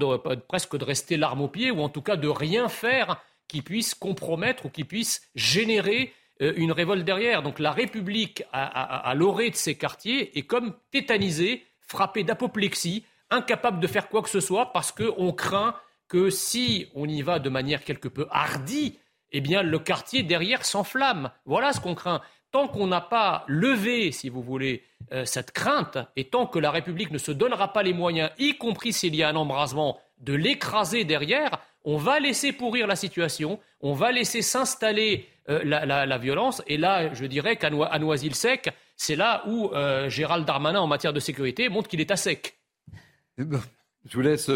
presque 0.47 0.75
de 0.77 0.83
rester 0.83 1.17
l'arme 1.17 1.41
au 1.41 1.47
pied 1.47 1.71
ou 1.71 1.81
en 1.81 1.89
tout 1.89 2.01
cas 2.01 2.15
de 2.15 2.27
rien 2.27 2.67
faire 2.67 3.21
qui 3.47 3.61
puisse 3.61 3.93
compromettre 3.93 4.65
ou 4.65 4.69
qui 4.69 4.83
puisse 4.83 5.29
générer 5.35 6.13
euh, 6.41 6.53
une 6.57 6.71
révolte 6.71 7.05
derrière. 7.05 7.41
Donc 7.43 7.59
la 7.59 7.71
République, 7.71 8.43
à, 8.51 9.13
l'orée 9.15 9.49
de 9.49 9.55
ces 9.55 9.75
quartiers, 9.75 10.37
est 10.37 10.43
comme 10.43 10.75
tétanisée, 10.91 11.63
frappée 11.79 12.23
d'apoplexie, 12.23 13.05
incapable 13.29 13.79
de 13.79 13.87
faire 13.87 14.09
quoi 14.09 14.21
que 14.21 14.29
ce 14.29 14.39
soit 14.39 14.71
parce 14.73 14.91
qu'on 14.91 15.31
craint 15.31 15.75
que 16.07 16.29
si 16.29 16.87
on 16.93 17.07
y 17.07 17.21
va 17.21 17.39
de 17.39 17.49
manière 17.49 17.83
quelque 17.83 18.07
peu 18.07 18.27
hardie, 18.29 18.99
eh 19.31 19.41
bien 19.41 19.63
le 19.63 19.79
quartier 19.79 20.23
derrière 20.23 20.65
s'enflamme. 20.65 21.31
Voilà 21.45 21.73
ce 21.73 21.79
qu'on 21.79 21.95
craint 21.95 22.21
tant 22.55 22.69
qu'on 22.69 22.87
n'a 22.87 23.01
pas 23.01 23.43
levé, 23.47 24.13
si 24.13 24.29
vous 24.29 24.41
voulez, 24.41 24.81
euh, 25.11 25.25
cette 25.25 25.51
crainte, 25.51 25.97
et 26.15 26.29
tant 26.29 26.47
que 26.47 26.57
la 26.57 26.71
République 26.71 27.11
ne 27.11 27.17
se 27.17 27.33
donnera 27.33 27.73
pas 27.73 27.83
les 27.83 27.91
moyens, 27.91 28.29
y 28.37 28.57
compris 28.57 28.93
s'il 28.93 29.13
y 29.13 29.23
a 29.23 29.27
un 29.27 29.35
embrasement, 29.35 29.99
de 30.19 30.33
l'écraser 30.33 31.03
derrière, 31.03 31.59
on 31.83 31.97
va 31.97 32.17
laisser 32.21 32.53
pourrir 32.53 32.87
la 32.87 32.95
situation, 32.95 33.59
on 33.81 33.91
va 33.91 34.13
laisser 34.13 34.41
s'installer 34.41 35.27
euh, 35.49 35.65
la, 35.65 36.17
violence. 36.17 36.63
Et 36.65 36.77
là, 36.77 37.13
je 37.13 37.25
dirais 37.25 37.57
qu'à 37.57 37.69
Noisy-le-Sec, 37.69 38.69
c'est 38.95 39.17
là 39.17 39.43
où 39.47 39.71
euh, 39.73 40.09
Gérald 40.09 40.45
Darmanin, 40.45 40.79
en 40.79 40.87
matière 40.87 41.11
de 41.11 41.19
sécurité, 41.19 41.67
montre 41.67 41.89
qu'il 41.89 41.99
est 41.99 42.11
à 42.11 42.15
sec. 42.15 42.55
Eh 43.37 43.43
ben, 43.43 43.61
je 44.05 44.15
vous 44.15 44.21
laisse 44.21 44.49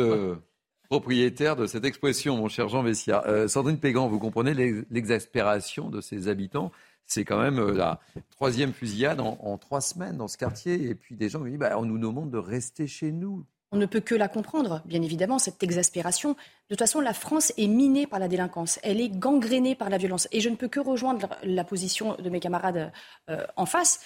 propriétaire 0.89 1.55
de 1.55 1.65
cette 1.65 1.85
expression, 1.85 2.37
mon 2.37 2.47
cher 2.47 2.69
Jean 2.69 2.83
Vessia. 2.83 3.47
Sandrine 3.47 3.79
Pégan, 3.79 4.07
vous 4.07 4.19
comprenez 4.19 4.53
l'exaspération 4.89 5.89
de 5.89 6.01
ces 6.01 6.27
habitants 6.27 6.71
c'est 7.09 7.25
quand 7.25 7.41
même 7.41 7.59
euh, 7.59 7.73
la 7.73 7.99
troisième 8.29 8.71
fusillade 8.71 9.19
en, 9.19 9.57
trois 9.57 9.81
semaines 9.81 10.17
dans 10.17 10.27
ce 10.27 10.37
quartier. 10.37 10.89
Et 10.89 10.95
puis 10.95 11.15
des 11.15 11.27
gens 11.27 11.39
me 11.39 11.49
disent, 11.49 11.59
bah, 11.59 11.77
on 11.77 11.85
nous 11.85 11.97
demande 11.97 12.31
de 12.31 12.37
rester 12.37 12.87
chez 12.87 13.11
nous. 13.11 13.45
On 13.71 13.77
ne 13.77 13.85
peut 13.85 13.99
que 13.99 14.15
la 14.15 14.27
comprendre, 14.27 14.81
bien 14.85 15.01
évidemment, 15.01 15.37
cette 15.37 15.61
exaspération. 15.61 16.31
De 16.33 16.35
toute 16.69 16.79
façon, 16.79 17.01
la 17.01 17.13
France 17.13 17.51
est 17.57 17.67
minée 17.67 18.07
par 18.07 18.19
la 18.19 18.27
délinquance, 18.27 18.79
elle 18.81 18.99
est 18.99 19.09
gangrénée 19.09 19.75
par 19.75 19.89
la 19.89 19.97
violence. 19.97 20.27
Et 20.31 20.39
je 20.39 20.49
ne 20.49 20.55
peux 20.55 20.67
que 20.67 20.79
rejoindre 20.79 21.29
la 21.43 21.63
position 21.63 22.15
de 22.17 22.29
mes 22.29 22.39
camarades 22.39 22.91
euh, 23.29 23.45
en 23.57 23.67
face, 23.67 23.99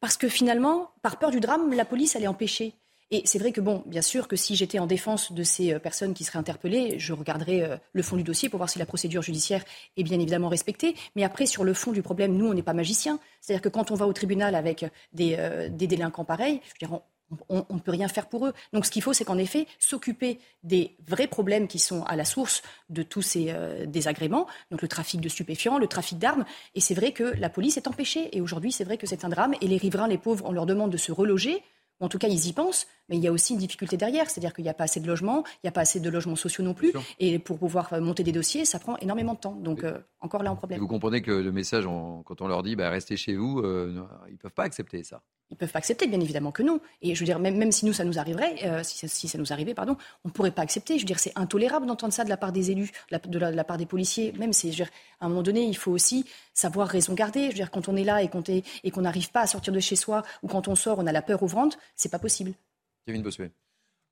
parce 0.00 0.16
que 0.16 0.28
finalement, 0.28 0.90
par 1.02 1.18
peur 1.18 1.30
du 1.30 1.38
drame, 1.38 1.72
la 1.72 1.84
police, 1.84 2.16
elle 2.16 2.24
est 2.24 2.28
empêchée. 2.28 2.74
Et 3.12 3.22
c'est 3.24 3.38
vrai 3.38 3.52
que, 3.52 3.60
bon, 3.60 3.84
bien 3.86 4.02
sûr 4.02 4.26
que 4.26 4.34
si 4.34 4.56
j'étais 4.56 4.80
en 4.80 4.86
défense 4.86 5.30
de 5.30 5.44
ces 5.44 5.74
euh, 5.74 5.78
personnes 5.78 6.12
qui 6.12 6.24
seraient 6.24 6.40
interpellées, 6.40 6.98
je 6.98 7.12
regarderais 7.12 7.62
euh, 7.62 7.76
le 7.92 8.02
fond 8.02 8.16
du 8.16 8.24
dossier 8.24 8.48
pour 8.48 8.58
voir 8.58 8.68
si 8.68 8.80
la 8.80 8.86
procédure 8.86 9.22
judiciaire 9.22 9.64
est 9.96 10.02
bien 10.02 10.18
évidemment 10.18 10.48
respectée. 10.48 10.96
Mais 11.14 11.22
après, 11.22 11.46
sur 11.46 11.62
le 11.62 11.72
fond 11.72 11.92
du 11.92 12.02
problème, 12.02 12.36
nous, 12.36 12.48
on 12.48 12.54
n'est 12.54 12.64
pas 12.64 12.72
magiciens. 12.72 13.20
C'est-à-dire 13.40 13.62
que 13.62 13.68
quand 13.68 13.92
on 13.92 13.94
va 13.94 14.08
au 14.08 14.12
tribunal 14.12 14.56
avec 14.56 14.84
des, 15.12 15.36
euh, 15.38 15.68
délinquants 15.68 16.24
pareils, 16.24 16.60
on 17.48 17.64
ne 17.70 17.78
peut 17.78 17.92
rien 17.92 18.08
faire 18.08 18.28
pour 18.28 18.46
eux. 18.46 18.52
Donc 18.72 18.86
ce 18.86 18.90
qu'il 18.90 19.02
faut, 19.02 19.12
c'est 19.12 19.24
qu'en 19.24 19.38
effet, 19.38 19.68
s'occuper 19.78 20.40
des 20.64 20.96
vrais 21.06 21.28
problèmes 21.28 21.68
qui 21.68 21.78
sont 21.78 22.02
à 22.04 22.16
la 22.16 22.24
source 22.24 22.62
de 22.88 23.02
tous 23.02 23.22
ces 23.22 23.52
désagréments, 23.86 24.46
donc 24.70 24.80
le 24.80 24.86
trafic 24.86 25.20
de 25.20 25.28
stupéfiants, 25.28 25.78
le 25.78 25.88
trafic 25.88 26.18
d'armes. 26.18 26.44
Et 26.76 26.80
c'est 26.80 26.94
vrai 26.94 27.10
que 27.10 27.24
la 27.24 27.50
police 27.50 27.76
est 27.76 27.88
empêchée. 27.88 28.28
Et 28.36 28.40
aujourd'hui, 28.40 28.70
c'est 28.70 28.84
vrai 28.84 28.96
que 28.96 29.08
c'est 29.08 29.24
un 29.24 29.28
drame. 29.28 29.54
Et 29.60 29.66
les 29.66 29.76
riverains, 29.76 30.06
les 30.06 30.18
pauvres, 30.18 30.44
on 30.46 30.52
leur 30.52 30.66
demande 30.66 30.92
de 30.92 30.96
se 30.96 31.10
reloger. 31.10 31.64
En 32.00 32.08
tout 32.08 32.18
cas, 32.18 32.28
ils 32.28 32.46
y 32.46 32.52
pensent, 32.52 32.86
mais 33.08 33.16
il 33.16 33.22
y 33.22 33.28
a 33.28 33.32
aussi 33.32 33.52
une 33.52 33.58
difficulté 33.58 33.96
derrière, 33.96 34.28
c'est-à-dire 34.28 34.52
qu'il 34.52 34.64
n'y 34.64 34.70
a 34.70 34.74
pas 34.74 34.84
assez 34.84 35.00
de 35.00 35.06
logements, 35.06 35.44
il 35.56 35.66
n'y 35.66 35.68
a 35.68 35.72
pas 35.72 35.82
assez 35.82 36.00
de 36.00 36.10
logements 36.10 36.36
sociaux 36.36 36.64
non 36.64 36.74
plus, 36.74 36.92
et 37.18 37.38
pour 37.38 37.58
pouvoir 37.58 37.92
euh, 37.92 38.00
monter 38.00 38.22
des 38.22 38.32
dossiers, 38.32 38.64
ça 38.64 38.78
prend 38.78 38.96
énormément 38.98 39.34
de 39.34 39.38
temps. 39.38 39.54
Donc, 39.54 39.84
euh, 39.84 39.98
encore 40.20 40.42
là, 40.42 40.52
en 40.52 40.56
problème. 40.56 40.80
Vous 40.80 40.88
comprenez 40.88 41.22
que 41.22 41.30
le 41.30 41.52
message, 41.52 41.84
quand 41.84 42.40
on 42.40 42.48
leur 42.48 42.62
dit 42.62 42.76
bah, 42.76 42.90
restez 42.90 43.16
chez 43.16 43.36
vous, 43.36 43.60
euh, 43.60 44.04
ils 44.28 44.32
ne 44.32 44.38
peuvent 44.38 44.52
pas 44.52 44.64
accepter 44.64 45.02
ça. 45.02 45.22
Ils 45.50 45.54
ne 45.54 45.58
peuvent 45.58 45.70
pas 45.70 45.78
accepter, 45.78 46.08
bien 46.08 46.20
évidemment 46.20 46.50
que 46.50 46.64
non. 46.64 46.80
Et 47.02 47.14
je 47.14 47.20
veux 47.20 47.24
dire, 47.24 47.38
même, 47.38 47.56
même 47.56 47.70
si 47.70 47.86
nous, 47.86 47.92
ça 47.92 48.02
nous 48.02 48.18
arriverait, 48.18 48.82
si, 48.82 49.28
ça 49.28 49.38
nous 49.38 49.52
arrivait, 49.52 49.74
pardon, 49.74 49.96
on 50.24 50.28
ne 50.28 50.32
pourrait 50.32 50.50
pas 50.50 50.62
accepter. 50.62 50.94
Je 50.96 51.02
veux 51.02 51.06
dire, 51.06 51.20
c'est 51.20 51.30
intolérable 51.36 51.86
d'entendre 51.86 52.12
ça 52.12 52.24
de 52.24 52.28
la 52.28 52.36
part 52.36 52.50
des 52.50 52.72
élus, 52.72 52.90
de 53.12 53.38
la, 53.38 53.62
part 53.62 53.76
des 53.76 53.86
policiers. 53.86 54.32
Même, 54.40 54.52
c'est, 54.52 54.72
à 54.80 55.26
un 55.26 55.28
moment 55.28 55.44
donné, 55.44 55.62
il 55.62 55.76
faut 55.76 55.92
aussi 55.92 56.24
savoir 56.52 56.88
raison 56.88 57.14
garder. 57.14 57.44
Je 57.44 57.48
veux 57.50 57.54
dire, 57.54 57.70
quand 57.70 57.88
on 57.88 57.94
est 57.94 58.02
là 58.02 58.24
et 58.24 58.90
qu'on 58.90 59.00
n'arrive 59.02 59.30
pas 59.30 59.42
à 59.42 59.46
sortir 59.46 59.72
de 59.72 59.78
chez 59.78 59.94
soi, 59.94 60.24
ou 60.42 60.48
quand 60.48 60.66
on 60.66 60.74
sort, 60.74 60.98
on 60.98 61.06
a 61.06 61.12
la 61.12 61.22
peur 61.22 61.44
au 61.44 61.46
ventre, 61.46 61.78
c'est 61.94 62.10
pas 62.10 62.18
possible. 62.18 62.52
Kevin 63.06 63.22
Bossuet. 63.22 63.65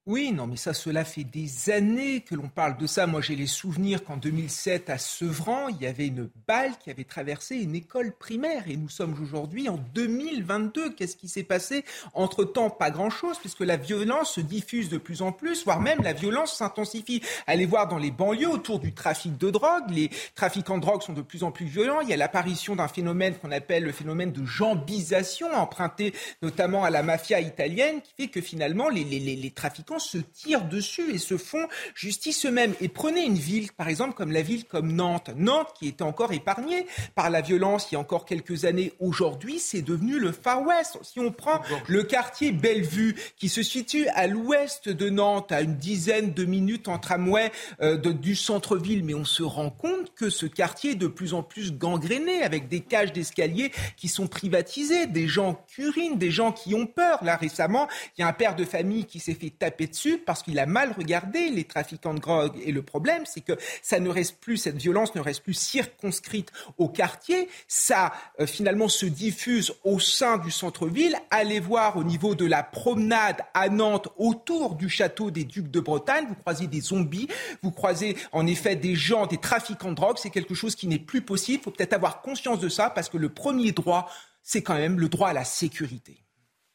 Oui, 0.07 0.33
non, 0.33 0.47
mais 0.47 0.57
ça, 0.57 0.75
cela 0.75 1.03
fait 1.03 1.25
des 1.25 1.71
années 1.71 2.21
que 2.21 2.35
l'on 2.35 2.51
parle 2.51 2.77
de 2.77 2.87
ça. 2.87 3.07
Moi, 3.07 3.23
j'ai 3.23 3.37
les 3.37 3.47
souvenirs 3.47 4.05
qu'en 4.05 4.19
2007, 4.19 4.91
à 4.91 4.99
Sevran, 4.99 5.69
il 5.69 5.81
y 5.81 5.87
avait 5.87 6.09
une 6.09 6.29
balle 6.47 6.73
qui 6.79 6.91
avait 6.91 7.05
traversé 7.05 7.57
une 7.57 7.75
école 7.75 8.13
primaire. 8.13 8.65
Et 8.69 8.77
nous 8.77 8.91
sommes 8.91 9.17
aujourd'hui 9.23 9.67
en 9.71 9.79
2022. 9.95 10.91
Qu'est-ce 10.91 11.17
qui 11.17 11.27
s'est 11.27 11.43
passé? 11.43 11.87
Entre-temps, 12.13 12.69
pas 12.69 12.91
grand-chose, 12.91 13.39
puisque 13.39 13.61
la 13.61 13.79
violence 13.79 14.35
se 14.35 14.43
diffuse 14.43 14.91
de 14.91 14.99
plus 14.99 15.23
en 15.23 15.33
plus, 15.33 15.65
voire 15.65 15.81
même 15.81 16.03
la 16.03 16.13
violence 16.13 16.55
s'intensifie. 16.55 17.23
Allez 17.47 17.65
voir 17.65 17.89
dans 17.89 17.97
les 17.97 18.11
banlieues 18.11 18.51
autour 18.51 18.81
du 18.81 18.93
trafic 18.93 19.39
de 19.39 19.49
drogue. 19.49 19.89
Les 19.89 20.11
trafiquants 20.35 20.77
de 20.77 20.83
drogue 20.83 21.01
sont 21.01 21.15
de 21.15 21.23
plus 21.23 21.45
en 21.45 21.51
plus 21.51 21.65
violents. 21.65 22.03
Il 22.03 22.11
y 22.11 22.13
a 22.13 22.19
l'apparition 22.19 22.77
d'un 22.77 22.89
phénomène 22.89 23.37
qu'on 23.37 23.53
appelle 23.53 23.85
le 23.85 23.93
phénomène 23.93 24.33
de 24.33 24.45
jambisation, 24.45 25.51
emprunté 25.55 26.13
notamment 26.43 26.85
à 26.85 26.91
la 26.91 27.03
mafia 27.03 27.41
italienne, 27.41 28.03
qui 28.03 28.13
fait 28.25 28.29
que 28.29 28.43
finalement, 28.43 28.91
les, 28.91 29.05
les, 29.05 29.19
les 29.19 29.51
trafiquants 29.51 29.94
se 29.99 30.19
tirent 30.19 30.65
dessus 30.65 31.15
et 31.15 31.19
se 31.19 31.37
font 31.37 31.67
justice 31.95 32.47
eux-mêmes. 32.47 32.75
Et 32.81 32.89
prenez 32.89 33.25
une 33.25 33.37
ville, 33.37 33.73
par 33.73 33.89
exemple, 33.89 34.15
comme 34.15 34.33
la 34.33 34.43
ville 34.43 34.65
comme 34.65 34.93
Nantes. 34.93 35.31
Nantes, 35.37 35.73
qui 35.79 35.89
était 35.89 36.03
encore 36.03 36.33
épargnée 36.33 36.87
par 37.15 37.31
la 37.31 37.41
violence 37.41 37.89
il 37.91 37.95
y 37.95 37.97
a 37.97 38.01
encore 38.01 38.25
quelques 38.25 38.65
années, 38.65 38.93
aujourd'hui, 39.01 39.59
c'est 39.59 39.83
devenu 39.83 40.19
le 40.19 40.33
Far 40.33 40.63
West. 40.63 40.99
Si 41.03 41.21
on 41.21 41.33
prend 41.33 41.61
le 41.87 42.03
quartier 42.03 42.53
Bellevue, 42.53 43.17
qui 43.37 43.49
se 43.49 43.63
situe 43.63 44.07
à 44.09 44.27
l'ouest 44.27 44.89
de 44.89 45.09
Nantes, 45.11 45.53
à 45.53 45.61
une 45.61 45.77
dizaine 45.77 46.33
de 46.33 46.45
minutes 46.45 46.89
en 46.89 46.99
tramway 46.99 47.51
euh, 47.81 47.97
du 47.97 48.37
centre-ville, 48.37 49.05
mais 49.05 49.15
on 49.15 49.25
se 49.25 49.43
rend 49.43 49.71
compte 49.71 50.15
que 50.15 50.31
ce 50.31 50.47
quartier 50.47 50.93
est 50.93 50.97
de 50.97 51.07
plus 51.07 51.35
en 51.35 51.43
plus 51.43 51.73
gangréné, 51.73 52.43
avec 52.43 52.69
des 52.69 52.81
cages 52.81 53.13
d'escalier 53.13 53.73
qui 53.97 54.09
sont 54.09 54.27
privatisées, 54.27 55.07
des 55.07 55.29
gens 55.29 55.65
curinent, 55.69 56.19
des 56.19 56.31
gens 56.31 56.53
qui 56.53 56.75
ont 56.75 56.87
peur. 56.87 57.23
Là, 57.25 57.37
récemment, 57.37 57.89
il 58.17 58.21
y 58.21 58.25
a 58.25 58.29
un 58.29 58.33
père 58.33 58.57
de 58.57 58.65
famille 58.65 59.05
qui 59.05 59.21
s'est 59.21 59.35
fait 59.35 59.51
taper 59.51 59.84
dessus 59.87 60.19
parce 60.19 60.43
qu'il 60.43 60.59
a 60.59 60.67
mal 60.67 60.93
regardé 60.93 61.51
les 61.51 61.65
trafiquants 61.65 62.15
de 62.15 62.21
drogue. 62.21 62.53
Et 62.65 62.73
le 62.73 62.83
problème, 62.83 63.25
c'est 63.27 63.41
que 63.41 63.53
ça 63.83 64.01
ne 64.01 64.09
reste 64.09 64.39
plus, 64.41 64.57
cette 64.57 64.77
violence 64.77 65.15
ne 65.15 65.21
reste 65.21 65.43
plus 65.43 65.55
circonscrite 65.55 66.53
au 66.79 66.89
quartier. 66.89 67.49
Ça, 67.69 68.13
euh, 68.41 68.47
finalement, 68.47 68.89
se 68.89 69.07
diffuse 69.07 69.75
au 69.85 69.99
sein 69.99 70.39
du 70.39 70.51
centre-ville. 70.51 71.17
Allez 71.31 71.61
voir 71.61 71.97
au 71.97 72.05
niveau 72.05 72.35
de 72.35 72.47
la 72.47 72.63
promenade 72.63 73.43
à 73.55 73.69
Nantes, 73.69 74.09
autour 74.17 74.75
du 74.75 74.89
château 74.89 75.31
des 75.31 75.45
Ducs 75.45 75.71
de 75.71 75.81
Bretagne. 75.81 76.27
Vous 76.29 76.35
croisez 76.35 76.67
des 76.67 76.81
zombies, 76.81 77.29
vous 77.63 77.71
croisez 77.71 78.17
en 78.33 78.47
effet 78.47 78.77
des 78.77 78.95
gens, 78.95 79.27
des 79.27 79.39
trafiquants 79.39 79.91
de 79.91 79.97
drogue. 79.97 80.17
C'est 80.19 80.31
quelque 80.31 80.55
chose 80.55 80.75
qui 80.75 80.87
n'est 80.87 80.99
plus 80.99 81.23
possible. 81.23 81.61
Il 81.61 81.65
faut 81.65 81.71
peut-être 81.71 81.93
avoir 81.93 82.23
conscience 82.23 82.61
de 82.61 82.69
ça 82.69 82.91
parce 82.91 83.09
que 83.09 83.19
le 83.19 83.29
premier 83.29 83.73
droit, 83.73 84.11
c'est 84.43 84.63
quand 84.63 84.75
même 84.75 85.01
le 85.01 85.09
droit 85.09 85.31
à 85.31 85.33
la 85.33 85.45
sécurité. 85.45 86.25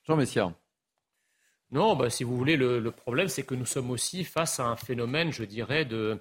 Jean 0.06 0.16
Messia. 0.16 0.54
Non, 1.72 1.96
bah, 1.96 2.10
si 2.10 2.24
vous 2.24 2.36
voulez, 2.36 2.58
le, 2.58 2.92
problème, 2.92 3.28
c'est 3.28 3.44
que 3.44 3.56
nous 3.56 3.66
sommes 3.66 3.92
aussi 3.92 4.24
face 4.24 4.60
à 4.60 4.66
un 4.66 4.76
phénomène, 4.76 5.32
je 5.32 5.44
dirais, 5.44 5.86
de, 5.86 6.20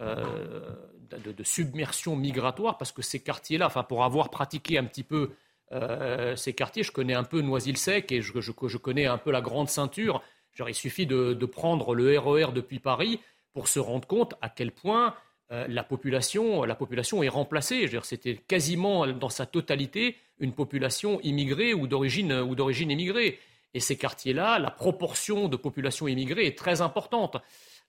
euh, 0.00 0.74
de, 1.10 1.44
submersion 1.44 2.16
migratoire, 2.16 2.78
parce 2.78 2.92
que 2.92 3.02
ces 3.02 3.20
quartiers-là, 3.20 3.66
enfin, 3.66 3.82
pour 3.82 4.04
avoir 4.04 4.30
pratiqué 4.30 4.78
un 4.78 4.84
petit 4.84 5.02
peu 5.02 5.30
euh, 5.72 6.36
ces 6.36 6.54
quartiers, 6.54 6.82
je 6.82 6.92
connais 6.92 7.14
un 7.14 7.24
peu 7.24 7.42
Noisy-le-Sec 7.42 8.10
et 8.12 8.22
je, 8.22 8.76
connais 8.78 9.06
un 9.06 9.18
peu 9.18 9.30
la 9.30 9.42
grande 9.42 9.68
ceinture. 9.68 10.22
Il 10.66 10.74
suffit 10.74 11.06
de, 11.06 11.34
prendre 11.44 11.94
le 11.94 12.18
RER 12.18 12.44
e 12.44 12.52
depuis 12.52 12.78
Paris 12.78 13.20
pour 13.52 13.68
se 13.68 13.78
rendre 13.78 14.08
compte 14.08 14.34
à 14.40 14.48
quel 14.48 14.72
point 14.72 15.14
euh, 15.52 15.66
la, 15.68 15.84
population, 15.84 16.64
la 16.64 16.74
population 16.74 17.22
est 17.22 17.28
remplacée. 17.28 17.88
C'était 18.02 18.36
quasiment 18.36 19.06
dans 19.06 19.28
sa 19.28 19.46
totalité 19.46 20.16
une 20.38 20.52
population 20.52 21.20
immigrée 21.20 21.74
ou 21.74 21.86
d'origine 21.86 22.90
immigrée. 22.90 23.38
Et 23.74 23.80
ces 23.80 23.96
quartiers-là, 23.96 24.58
la 24.58 24.70
proportion 24.70 25.48
de 25.48 25.56
population 25.56 26.08
immigrée 26.08 26.46
est 26.46 26.58
très 26.58 26.80
importante. 26.80 27.36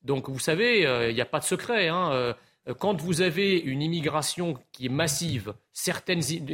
Donc 0.03 0.29
vous 0.29 0.39
savez, 0.39 0.85
euh, 0.85 1.09
il 1.09 1.15
n'y 1.15 1.21
a 1.21 1.25
pas 1.25 1.39
de 1.39 1.45
secret. 1.45 1.87
Hein, 1.87 2.11
euh, 2.11 2.33
quand 2.77 3.01
vous 3.01 3.21
avez 3.21 3.57
une 3.57 3.81
immigration 3.81 4.57
qui 4.71 4.85
est 4.85 4.89
massive, 4.89 5.53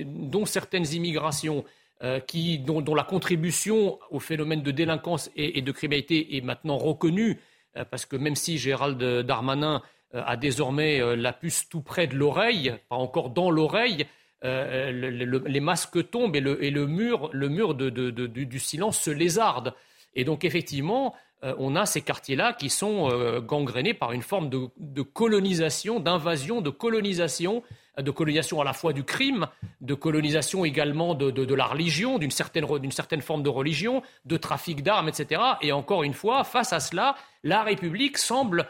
dont 0.05 0.45
certaines 0.45 0.87
immigrations 0.93 1.65
euh, 2.03 2.19
dont, 2.59 2.95
la 2.95 3.03
contribution 3.03 3.99
au 4.11 4.19
phénomène 4.19 4.61
de 4.61 4.71
délinquance 4.71 5.29
et, 5.35 5.61
de 5.61 5.71
criminalité 5.71 6.37
est 6.37 6.41
maintenant 6.41 6.77
reconnue, 6.77 7.39
parce 7.89 8.05
que 8.05 8.15
même 8.15 8.35
si 8.35 8.57
Gérald 8.57 9.01
Darmanin 9.25 9.81
a 10.13 10.37
désormais 10.37 11.15
la 11.17 11.33
puce 11.33 11.67
tout 11.67 11.81
près 11.81 12.07
de 12.07 12.15
l'oreille, 12.15 12.73
pas 12.87 12.95
encore 12.95 13.31
dans 13.31 13.49
l'oreille, 13.49 14.05
euh, 14.45 14.91
les 14.91 15.59
masques 15.59 16.09
tombent 16.11 16.35
et 16.35 16.41
le, 16.41 16.85
mur, 16.85 17.29
le 17.33 17.49
mur 17.49 17.73
du, 17.73 18.59
silence 18.59 18.99
se 18.99 19.09
lézarde. 19.09 19.73
Et 20.13 20.23
donc 20.23 20.43
effectivement, 20.45 21.15
euh, 21.43 21.55
on 21.57 21.75
a 21.75 21.87
ces 21.87 22.01
quartiers-là 22.01 22.53
qui 22.53 22.69
sont 22.69 23.09
euh, 23.09 23.41
gangrénés 23.41 23.95
par 23.95 24.11
une 24.11 24.21
forme 24.21 24.49
de, 24.49 25.01
colonisation, 25.01 25.99
d'invasion, 25.99 26.61
de 26.61 26.69
colonisation, 26.69 27.63
de 27.97 28.11
colonisation 28.11 28.61
à 28.61 28.63
la 28.63 28.73
fois 28.73 28.93
du 28.93 29.03
crime, 29.03 29.47
de 29.81 29.95
colonisation 29.95 30.63
également 30.63 31.15
de, 31.15 31.53
la 31.55 31.65
religion, 31.65 32.19
d'une 32.19 32.31
certaine, 32.31 32.67
certaine 32.91 33.21
forme 33.21 33.41
de 33.41 33.49
religion, 33.49 34.03
de 34.25 34.37
trafic 34.37 34.83
d'armes, 34.83 35.09
etc. 35.09 35.41
Et 35.61 35.71
encore 35.71 36.03
une 36.03 36.13
fois, 36.13 36.43
face 36.43 36.71
à 36.71 36.79
cela, 36.79 37.15
la 37.43 37.63
République 37.63 38.19
semble 38.19 38.67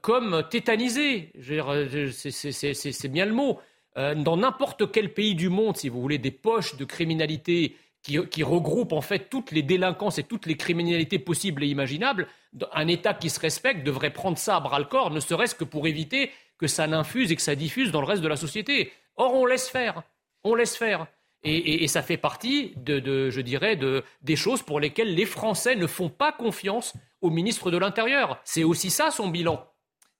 comme 0.00 0.44
tétanisée. 0.50 1.32
C'est 1.42 3.08
bien 3.08 3.26
le 3.26 3.32
mot. 3.32 3.60
Euh, 3.96 4.14
dans 4.14 4.36
n'importe 4.36 4.92
quel 4.92 5.12
pays 5.12 5.34
du 5.34 5.48
monde, 5.48 5.76
si 5.76 5.88
vous 5.88 6.00
voulez, 6.00 6.18
des 6.18 6.30
poches 6.30 6.76
de 6.76 6.84
criminalité 6.84 7.76
qui, 8.02 8.42
regroupent 8.42 8.92
en 8.92 9.02
fait 9.02 9.28
toutes 9.28 9.52
les 9.52 9.62
délinquances 9.62 10.18
et 10.18 10.22
toutes 10.22 10.46
les 10.46 10.56
criminalités 10.56 11.18
possibles 11.18 11.62
et 11.64 11.66
imaginables, 11.66 12.28
un 12.72 12.88
État 12.88 13.12
qui 13.12 13.28
se 13.28 13.38
respecte 13.38 13.84
devrait 13.84 14.12
prendre 14.12 14.38
ça 14.38 14.56
à 14.56 14.60
bras 14.60 14.78
le 14.78 14.86
corps, 14.86 15.10
ne 15.10 15.20
serait-ce 15.20 15.54
que 15.54 15.64
pour 15.64 15.86
éviter 15.86 16.30
que 16.56 16.66
ça 16.66 16.86
n'infuse 16.86 17.30
et 17.30 17.36
que 17.36 17.42
ça 17.42 17.54
diffuse 17.54 17.92
dans 17.92 18.00
le 18.00 18.06
reste 18.06 18.22
de 18.22 18.28
la 18.28 18.36
société. 18.36 18.92
Or, 19.16 19.34
on 19.34 19.44
laisse 19.44 19.68
faire. 19.68 20.02
On 20.44 20.54
laisse 20.54 20.76
faire. 20.76 21.06
Et, 21.42 21.88
ça 21.88 22.02
fait 22.02 22.18
partie, 22.18 22.74
de, 22.76 23.30
je 23.30 23.40
dirais, 23.40 23.74
de, 23.74 24.04
des 24.22 24.36
choses 24.36 24.62
pour 24.62 24.78
lesquelles 24.78 25.14
les 25.14 25.24
Français 25.24 25.74
ne 25.74 25.86
font 25.86 26.10
pas 26.10 26.32
confiance 26.32 26.94
au 27.22 27.30
ministre 27.30 27.70
de 27.70 27.78
l'Intérieur. 27.78 28.40
C'est 28.44 28.64
aussi 28.64 28.90
ça 28.90 29.10
son 29.10 29.28
bilan. 29.28 29.66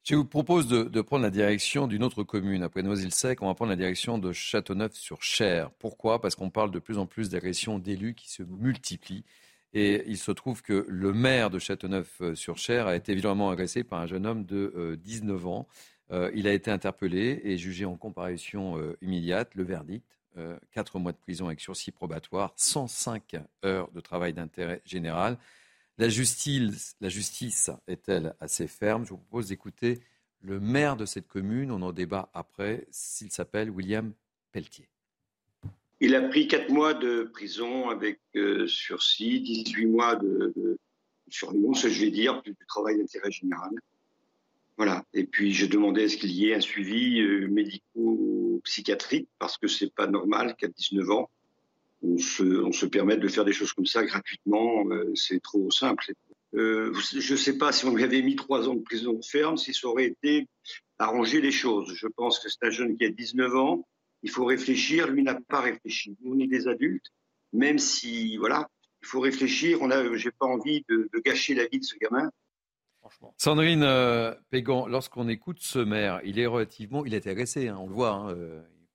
Je 0.03 0.15
vous 0.15 0.25
propose 0.25 0.67
de, 0.67 1.01
prendre 1.03 1.23
la 1.23 1.31
direction 1.31 1.87
d'une 1.87 2.03
autre 2.03 2.23
commune. 2.23 2.63
Après 2.63 2.83
Noisy-le-Sec, 2.83 3.43
on 3.43 3.47
va 3.47 3.55
prendre 3.55 3.71
la 3.71 3.77
direction 3.77 4.17
de 4.19 4.33
Châteauneuf-sur-Cher. 4.33 5.71
Pourquoi? 5.79 6.21
Parce 6.21 6.35
qu'on 6.35 6.49
parle 6.49 6.71
de 6.71 6.79
plus 6.79 6.97
en 6.97 7.07
plus 7.07 7.29
d'agressions 7.29 7.79
d'élus 7.79 8.15
qui 8.15 8.31
se 8.31 8.43
multiplient. 8.43 9.25
Et 9.75 10.03
il 10.07 10.17
se 10.17 10.33
trouve 10.33 10.63
que 10.63 10.87
le 10.89 11.13
maire 11.13 11.51
de 11.51 11.59
Châteauneuf-sur-Cher 11.59 12.87
a 12.87 12.97
été 12.97 13.15
violemment 13.15 13.51
agressé 13.51 13.85
par 13.85 14.01
un 14.01 14.07
jeune 14.07 14.27
homme 14.27 14.45
de 14.47 14.99
19 15.05 15.45
euh, 15.45 15.49
ans. 15.49 15.69
Euh, 16.13 16.31
il 16.35 16.49
a 16.49 16.53
été 16.55 16.71
interpellé 16.71 17.41
et 17.45 17.59
jugé 17.59 17.85
en 17.85 17.97
comparution 17.97 18.79
euh, 18.79 18.97
immédiate. 19.03 19.55
Le 19.55 19.65
verdict, 19.65 20.19
4 20.73 20.99
mois 20.99 21.13
de 21.13 21.19
prison 21.19 21.47
avec 21.47 21.61
sursis 21.61 21.91
probatoire, 21.91 22.53
105 22.57 23.37
heures 23.65 23.91
de 23.93 24.01
travail 24.01 24.33
d'intérêt 24.33 24.81
général. 24.87 25.37
La 26.01 26.09
justice, 26.09 27.71
est-elle 27.87 28.35
assez 28.41 28.67
ferme? 28.67 29.05
Je 29.05 29.11
vous 29.11 29.19
propose 29.19 29.49
d'écouter 29.49 30.01
le 30.41 30.59
maire 30.59 30.97
de 30.97 31.05
cette 31.05 31.29
commune. 31.29 31.71
On 31.71 31.83
en 31.83 31.93
débat 31.93 32.31
après. 32.33 32.87
S'il 32.91 33.31
s'appelle 33.31 33.69
William 33.69 34.15
Pelletier. 34.51 34.89
Il 36.01 36.15
a 36.15 36.23
pris 36.23 36.49
4 36.49 36.71
mois 36.71 36.95
de 36.95 37.25
prison 37.25 37.91
avec 37.91 38.19
euh, 38.35 38.67
sursis, 38.67 39.43
18 39.43 39.87
mois 39.89 40.17
de, 40.17 40.55
de 40.57 40.79
surveillance, 41.29 41.87
je 41.87 42.01
vais 42.01 42.11
dire, 42.11 42.41
du, 42.41 42.57
travail 42.67 42.97
d'intérêt 42.97 43.31
général. 43.31 43.73
Voilà. 44.79 45.05
Et 45.13 45.25
puis, 45.25 45.53
je 45.53 45.67
demandais 45.67 46.05
est-ce 46.05 46.17
qu'il 46.17 46.33
y 46.33 46.49
ait 46.49 46.55
un 46.55 46.63
suivi 46.63 47.21
euh, 47.21 47.47
médico-psychiatrique, 47.49 49.29
parce 49.39 49.59
que 49.59 49.69
c'est 49.69 49.93
pas 49.93 50.07
normal 50.07 50.57
qu'à 50.57 50.69
19 50.69 51.11
ans, 51.11 51.31
on 52.03 52.17
se, 52.19 52.87
permet 52.87 53.17
de 53.17 53.29
faire 53.29 53.45
des 53.45 53.53
choses 53.53 53.73
comme 53.73 53.87
ça 53.87 54.05
gratuitement. 54.05 54.89
Euh, 54.91 55.13
c'est 55.15 55.43
trop 55.43 55.71
simple. 55.71 56.13
Euh, 56.55 56.93
je 56.95 57.33
ne 57.33 57.39
sais 57.39 57.59
pas 57.59 57.73
si 57.73 57.85
on 57.85 57.95
lui 57.95 58.05
avait 58.05 58.23
mis 58.23 58.37
trois 58.37 58.69
ans 58.69 58.75
de 58.75 58.83
prison 58.83 59.21
ferme, 59.23 59.57
si 59.57 59.73
ça 59.73 59.87
aurait 59.87 60.07
été 60.07 60.49
arranger 60.99 61.41
les 61.41 61.53
choses. 61.53 61.95
Je 61.95 62.09
pense 62.09 62.39
que 62.39 62.49
c'est 62.49 62.65
un 62.65 62.71
jeune 62.71 62.97
qui 62.97 63.05
a 63.05 63.11
19 63.11 63.55
ans. 63.55 63.87
Il 64.23 64.31
faut 64.31 64.45
réfléchir. 64.45 65.09
Lui 65.09 65.23
n'a 65.23 65.39
pas 65.49 65.61
réfléchi. 65.61 66.17
Nous, 66.23 66.35
on 66.35 66.39
est 66.39 66.47
des 66.47 66.69
adultes. 66.69 67.07
Même 67.53 67.79
si, 67.79 68.37
voilà, 68.37 68.69
il 69.03 69.07
faut 69.07 69.21
réfléchir. 69.21 69.79
On 69.81 69.91
a, 69.91 70.17
j'ai 70.17 70.31
pas 70.31 70.47
envie 70.47 70.85
de, 70.89 71.09
gâcher 71.25 71.55
la 71.55 71.67
vie 71.67 71.81
de 71.81 71.85
ce 71.85 71.97
gamin. 71.97 72.31
Sandrine 73.39 73.83
euh, 73.83 74.35
Pégan, 74.51 74.87
lorsqu'on 74.87 75.27
écoute 75.29 75.59
ce 75.61 75.79
maire, 75.79 76.21
il 76.23 76.39
est 76.39 76.47
relativement, 76.47 77.05
il 77.05 77.15
été 77.15 77.31
agressé, 77.31 77.69
hein, 77.69 77.79
on 77.81 77.89
le 77.89 77.95
voit. 77.95 78.13
Hein, 78.13 78.37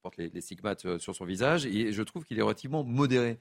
porte 0.06 0.18
les, 0.18 0.42
stigmates 0.42 0.86
euh, 0.86 1.00
sur 1.00 1.16
son 1.16 1.26
visage. 1.26 1.66
Et 1.66 1.92
je 1.92 2.04
trouve 2.04 2.26
qu'il 2.26 2.38
est 2.38 2.44
relativement 2.44 2.84
modéré 2.84 3.40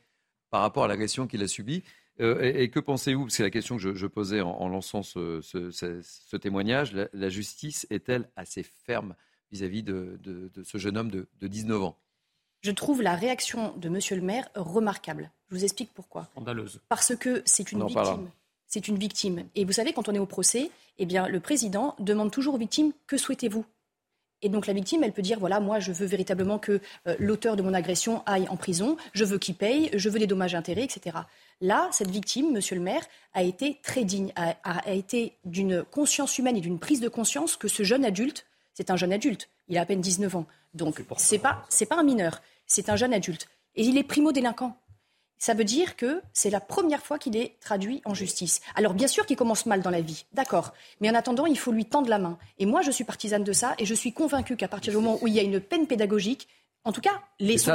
par 0.48 0.62
rapport 0.62 0.84
à 0.84 0.88
l'agression 0.88 1.26
qu'il 1.26 1.42
a 1.42 1.48
subie. 1.48 1.84
Euh, 2.20 2.40
et, 2.40 2.70
que 2.70 2.80
pensez-vous? 2.80 3.28
C'est 3.28 3.42
la 3.42 3.50
question 3.50 3.76
que 3.76 3.94
je, 3.94 4.06
posais 4.06 4.40
en, 4.40 4.68
lançant 4.68 5.02
ce, 5.02 6.36
témoignage. 6.36 6.94
La, 7.12 7.28
justice 7.28 7.86
est-elle 7.90 8.30
assez 8.36 8.62
ferme 8.62 9.14
vis-à-vis 9.52 9.82
de, 9.82 10.18
ce 10.62 10.78
jeune 10.78 10.96
homme 10.96 11.10
de, 11.10 11.26
19 11.42 11.82
ans? 11.82 11.98
Je 12.62 12.70
trouve 12.70 13.02
la 13.02 13.14
réaction 13.14 13.76
de 13.76 13.90
Monsieur 13.90 14.16
le 14.16 14.22
maire 14.22 14.48
remarquable. 14.54 15.30
Je 15.50 15.56
vous 15.56 15.64
explique 15.64 15.92
pourquoi. 15.92 16.28
Scandaleuse. 16.32 16.80
Parce 16.88 17.14
que 17.14 17.42
c'est 17.44 17.72
une 17.72 17.86
victime. 17.86 18.30
c'est 18.66 18.88
une 18.88 18.96
victime. 18.96 19.44
Et 19.54 19.66
vous 19.66 19.72
savez, 19.72 19.92
quand 19.92 20.08
on 20.08 20.14
est 20.14 20.18
au 20.18 20.24
procès, 20.24 20.70
eh 20.96 21.04
bien, 21.04 21.28
le 21.28 21.40
président 21.40 21.94
demande 21.98 22.30
toujours 22.30 22.54
aux 22.54 22.58
victimes 22.58 22.92
que 23.06 23.18
souhaitez-vous? 23.18 23.66
Et 24.44 24.50
donc 24.50 24.66
la 24.66 24.74
victime, 24.74 25.02
elle 25.02 25.12
peut 25.12 25.22
dire, 25.22 25.40
voilà, 25.40 25.58
moi 25.58 25.80
je 25.80 25.90
veux 25.90 26.06
véritablement 26.06 26.58
que 26.58 26.80
euh, 27.08 27.16
l'auteur 27.18 27.56
de 27.56 27.62
mon 27.62 27.72
agression 27.72 28.22
aille 28.26 28.46
en 28.48 28.56
prison, 28.56 28.98
je 29.14 29.24
veux 29.24 29.38
qu'il 29.38 29.54
paye, 29.54 29.90
je 29.94 30.08
veux 30.10 30.18
des 30.18 30.26
dommages 30.26 30.54
intérêts, 30.54 30.84
etc. 30.84 31.16
Là, 31.62 31.88
cette 31.92 32.10
victime, 32.10 32.52
monsieur 32.52 32.76
le 32.76 32.82
maire, 32.82 33.02
a 33.32 33.42
été 33.42 33.80
très 33.82 34.04
digne, 34.04 34.32
a, 34.36 34.54
a 34.62 34.92
été 34.92 35.32
d'une 35.46 35.82
conscience 35.82 36.36
humaine 36.36 36.58
et 36.58 36.60
d'une 36.60 36.78
prise 36.78 37.00
de 37.00 37.08
conscience 37.08 37.56
que 37.56 37.68
ce 37.68 37.84
jeune 37.84 38.04
adulte, 38.04 38.44
c'est 38.74 38.90
un 38.90 38.96
jeune 38.96 39.14
adulte, 39.14 39.48
il 39.68 39.78
a 39.78 39.80
à 39.80 39.86
peine 39.86 40.02
19 40.02 40.36
ans. 40.36 40.46
Donc 40.74 41.02
c'est 41.16 41.38
pas, 41.38 41.64
c'est 41.70 41.86
pas 41.86 41.96
un 41.96 42.02
mineur, 42.02 42.42
c'est 42.66 42.90
un 42.90 42.96
jeune 42.96 43.14
adulte. 43.14 43.48
Et 43.76 43.84
il 43.84 43.96
est 43.96 44.04
primo-délinquant 44.04 44.76
ça 45.38 45.54
veut 45.54 45.64
dire 45.64 45.96
que 45.96 46.22
c'est 46.32 46.50
la 46.50 46.60
première 46.60 47.02
fois 47.02 47.18
qu'il 47.18 47.36
est 47.36 47.58
traduit 47.60 48.00
en 48.04 48.14
justice. 48.14 48.60
Alors 48.74 48.94
bien 48.94 49.08
sûr 49.08 49.26
qu'il 49.26 49.36
commence 49.36 49.66
mal 49.66 49.82
dans 49.82 49.90
la 49.90 50.00
vie, 50.00 50.26
d'accord, 50.32 50.72
mais 51.00 51.10
en 51.10 51.14
attendant, 51.14 51.46
il 51.46 51.58
faut 51.58 51.72
lui 51.72 51.84
tendre 51.84 52.08
la 52.08 52.18
main. 52.18 52.38
Et 52.58 52.66
moi, 52.66 52.82
je 52.82 52.90
suis 52.90 53.04
partisane 53.04 53.44
de 53.44 53.52
ça, 53.52 53.74
et 53.78 53.86
je 53.86 53.94
suis 53.94 54.12
convaincue 54.12 54.56
qu'à 54.56 54.68
partir 54.68 54.92
du 54.92 54.98
moment 54.98 55.18
où 55.20 55.26
il 55.26 55.34
y 55.34 55.40
a 55.40 55.42
une 55.42 55.60
peine 55.60 55.86
pédagogique, 55.86 56.48
en 56.84 56.92
tout 56.92 57.00
cas, 57.00 57.22
les 57.40 57.56
C'est 57.56 57.70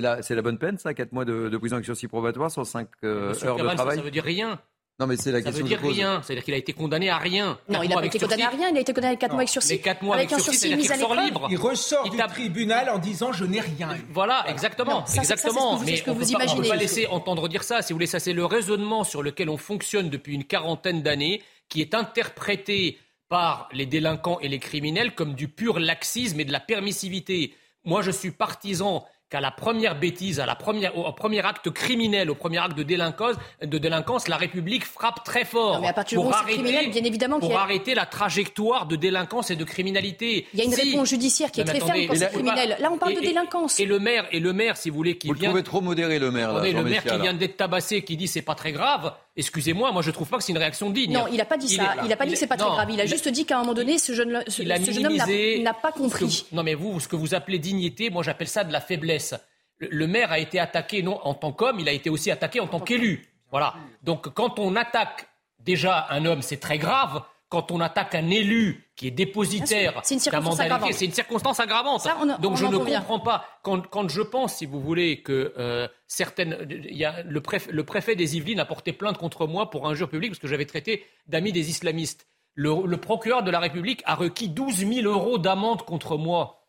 la, 0.00 0.20
la, 0.28 0.42
bonne 0.42 0.58
peine, 0.58 0.78
ça 0.78 0.94
4 0.94 1.12
mois 1.12 1.26
de, 1.26 1.50
de 1.50 1.56
prison 1.58 1.76
avec 1.76 1.84
sursis 1.84 2.08
probatoire 2.08 2.50
sur 2.50 2.66
5 2.66 2.88
euh, 3.04 3.34
heures 3.44 3.56
de 3.56 3.74
travail 3.74 3.98
Ça 3.98 4.02
veut 4.02 4.10
dire 4.10 4.24
rien. 4.24 4.58
Non, 5.00 5.08
mais 5.08 5.16
c'est 5.16 5.32
la 5.32 5.38
ça 5.38 5.46
question 5.46 5.64
veut 5.64 5.68
dire 5.68 5.80
rien. 5.80 6.22
C'est-à-dire 6.22 6.44
qu'il 6.44 6.54
a 6.54 6.56
été 6.56 6.72
condamné 6.72 7.10
à 7.10 7.18
rien. 7.18 7.58
Non, 7.68 7.82
il 7.82 7.88
n'a 7.88 7.96
pas 7.96 8.06
été 8.06 8.20
condamné 8.20 8.44
à 8.44 8.50
rien. 8.50 8.68
Il 8.70 8.76
a 8.76 8.80
été 8.80 8.92
condamné 8.92 9.14
à 9.14 9.16
4 9.16 9.32
mois 9.32 9.40
avec 9.40 9.48
sursis. 9.48 9.72
Mais 9.72 9.78
4 9.80 10.02
mois 10.02 10.14
avec, 10.14 10.32
avec 10.32 10.44
sursis, 10.44 10.58
c'est-à-dire 10.60 10.78
qu'il 10.78 11.00
sort 11.00 11.14
libre. 11.16 11.48
Il 11.50 11.56
ressort 11.56 12.08
du 12.08 12.16
tribunal 12.16 12.88
en 12.90 12.98
disant 12.98 13.32
je 13.32 13.44
n'ai 13.44 13.60
rien. 13.60 13.96
Voilà, 14.12 14.44
exactement. 14.48 15.00
Non, 15.00 15.06
ça, 15.06 15.22
exactement. 15.22 15.78
Ça, 15.78 15.84
ce 15.84 15.84
que 15.84 15.86
mais 15.86 15.90
vous, 15.90 15.96
on 15.96 15.96
ce 15.96 16.02
que 16.02 16.10
vous 16.10 16.54
ne 16.56 16.62
peut 16.62 16.68
pas 16.68 16.76
laisser 16.76 17.06
entendre 17.08 17.48
dire 17.48 17.64
ça. 17.64 17.82
Si 17.82 17.92
vous 17.92 17.96
voulez, 17.96 18.06
ça 18.06 18.20
c'est 18.20 18.32
le 18.32 18.44
raisonnement 18.44 19.02
sur 19.02 19.22
lequel 19.22 19.48
on 19.48 19.56
fonctionne 19.56 20.10
depuis 20.10 20.34
une 20.34 20.44
quarantaine 20.44 21.02
d'années, 21.02 21.42
qui 21.68 21.80
est 21.80 21.94
interprété 21.94 22.98
par 23.28 23.68
les 23.72 23.86
délinquants 23.86 24.38
et 24.40 24.48
les 24.48 24.60
criminels 24.60 25.14
comme 25.16 25.34
du 25.34 25.48
pur 25.48 25.80
laxisme 25.80 26.38
et 26.38 26.44
de 26.44 26.52
la 26.52 26.60
permissivité. 26.60 27.54
Moi, 27.82 28.00
je 28.02 28.12
suis 28.12 28.30
partisan 28.30 29.04
qu'à 29.30 29.40
la 29.40 29.50
première 29.50 29.98
bêtise, 29.98 30.38
à 30.38 30.46
la 30.46 30.54
première, 30.54 30.96
au, 30.96 31.12
premier 31.12 31.44
acte 31.44 31.70
criminel, 31.70 32.30
au 32.30 32.34
premier 32.34 32.58
acte 32.58 32.76
de 32.76 32.82
délinquance, 32.82 33.36
de 33.62 33.78
délinquance 33.78 34.28
la 34.28 34.36
République 34.36 34.84
frappe 34.84 35.24
très 35.24 35.44
fort 35.44 35.74
non, 35.74 35.80
mais 35.80 35.88
à 35.88 35.92
partir 35.92 36.20
pour, 36.20 36.30
où 36.30 36.32
arrêter, 36.32 36.54
criminel, 36.54 36.90
bien 36.90 37.04
évidemment 37.04 37.40
pour 37.40 37.56
a... 37.56 37.62
arrêter 37.62 37.94
la 37.94 38.06
trajectoire 38.06 38.86
de 38.86 38.96
délinquance 38.96 39.50
et 39.50 39.56
de 39.56 39.64
criminalité. 39.64 40.46
Il 40.52 40.58
y 40.58 40.62
a 40.62 40.64
une 40.66 40.72
si... 40.72 40.90
réponse 40.90 41.08
judiciaire 41.08 41.50
qui 41.50 41.60
est 41.60 41.64
très 41.64 41.80
ferme 41.80 42.06
quand 42.06 42.14
c'est 42.14 42.30
criminel. 42.30 42.76
Là, 42.78 42.90
on 42.92 42.98
parle 42.98 43.12
et, 43.12 43.16
de 43.16 43.20
délinquance. 43.20 43.80
Et 43.80 43.86
le 43.86 43.98
maire, 43.98 44.26
et 44.30 44.40
le 44.40 44.52
maire, 44.52 44.76
si 44.76 44.90
vous 44.90 44.96
voulez, 44.96 45.16
qui 45.16 45.28
vous 45.28 45.34
vient... 45.34 45.50
Vous 45.50 45.54
trouvez 45.54 45.64
trop 45.64 45.80
modéré, 45.80 46.18
le 46.18 46.30
maire. 46.30 46.52
Là, 46.52 46.70
le 46.70 46.84
maire 46.84 47.04
qui 47.04 47.18
vient 47.18 47.34
d'être 47.34 47.56
tabassé, 47.56 48.02
qui 48.02 48.16
dit 48.16 48.28
c'est 48.28 48.42
pas 48.42 48.54
très 48.54 48.72
grave. 48.72 49.14
Excusez-moi, 49.36 49.90
moi 49.90 50.02
je 50.02 50.10
trouve 50.12 50.28
pas 50.28 50.38
que 50.38 50.44
c'est 50.44 50.52
une 50.52 50.58
réaction 50.58 50.90
digne. 50.90 51.12
Non, 51.12 51.26
il 51.26 51.38
n'a 51.38 51.44
pas 51.44 51.56
dit 51.56 51.66
il 51.66 51.76
ça. 51.76 51.96
Est, 51.96 52.04
il 52.04 52.08
n'a 52.08 52.16
pas 52.16 52.24
dit 52.24 52.32
que 52.32 52.38
c'est 52.38 52.46
pas 52.46 52.56
non, 52.56 52.66
très 52.66 52.74
grave. 52.76 52.90
Il 52.92 53.00
a 53.00 53.06
juste 53.06 53.28
dit 53.28 53.44
qu'à 53.44 53.56
un 53.56 53.60
moment 53.60 53.74
donné, 53.74 53.98
ce 53.98 54.12
jeune, 54.12 54.44
ce, 54.46 54.62
il 54.62 54.70
a 54.70 54.78
ce 54.78 54.92
jeune 54.92 55.06
homme 55.06 55.62
n'a 55.62 55.74
pas 55.74 55.90
compris. 55.90 56.46
Non, 56.52 56.62
mais 56.62 56.74
vous, 56.74 57.00
ce 57.00 57.08
que 57.08 57.16
vous 57.16 57.34
appelez 57.34 57.58
dignité, 57.58 58.10
moi 58.10 58.22
j'appelle 58.22 58.48
ça 58.48 58.62
de 58.62 58.72
la 58.72 58.80
faiblesse. 58.80 59.34
Le, 59.78 59.88
le, 59.90 60.06
maire 60.06 60.30
a 60.30 60.38
été 60.38 60.60
attaqué 60.60 61.02
non 61.02 61.18
en 61.24 61.34
tant 61.34 61.50
qu'homme, 61.50 61.80
il 61.80 61.88
a 61.88 61.92
été 61.92 62.10
aussi 62.10 62.30
attaqué 62.30 62.60
en 62.60 62.68
tant 62.68 62.78
qu'élu. 62.78 63.26
Voilà. 63.50 63.74
Donc 64.04 64.32
quand 64.34 64.60
on 64.60 64.76
attaque 64.76 65.26
déjà 65.58 66.06
un 66.10 66.24
homme, 66.26 66.42
c'est 66.42 66.60
très 66.60 66.78
grave. 66.78 67.22
Quand 67.54 67.70
on 67.70 67.80
attaque 67.80 68.16
un 68.16 68.30
élu 68.30 68.90
qui 68.96 69.06
est 69.06 69.12
dépositaire 69.12 70.02
d'un 70.32 70.40
mandat 70.40 70.80
c'est 70.90 71.04
une 71.04 71.12
circonstance 71.12 71.60
aggravante. 71.60 72.00
Ça, 72.00 72.16
on, 72.20 72.26
Donc 72.26 72.52
on 72.52 72.56
je 72.56 72.66
ne 72.66 72.74
revient. 72.74 72.96
comprends 72.96 73.20
pas. 73.20 73.46
Quand, 73.62 73.80
quand, 73.86 74.08
je 74.08 74.22
pense, 74.22 74.56
si 74.56 74.66
vous 74.66 74.80
voulez, 74.80 75.22
que 75.22 75.54
euh, 75.56 75.86
certaines, 76.08 76.66
y 76.90 77.04
a 77.04 77.22
le, 77.22 77.40
préfet, 77.40 77.70
le 77.70 77.84
préfet 77.84 78.16
des 78.16 78.36
Yvelines 78.36 78.58
a 78.58 78.64
porté 78.64 78.92
plainte 78.92 79.18
contre 79.18 79.46
moi 79.46 79.70
pour 79.70 79.86
injure 79.88 80.08
publique 80.08 80.32
parce 80.32 80.40
que 80.40 80.48
j'avais 80.48 80.64
traité 80.66 81.04
d'amis 81.28 81.52
des 81.52 81.70
islamistes. 81.70 82.26
Le, 82.54 82.72
le, 82.86 82.96
procureur 82.96 83.44
de 83.44 83.52
la 83.52 83.60
République 83.60 84.02
a 84.04 84.16
requis 84.16 84.48
12 84.48 84.86
000 84.86 85.08
euros 85.08 85.38
d'amende 85.38 85.82
contre 85.82 86.16
moi. 86.16 86.66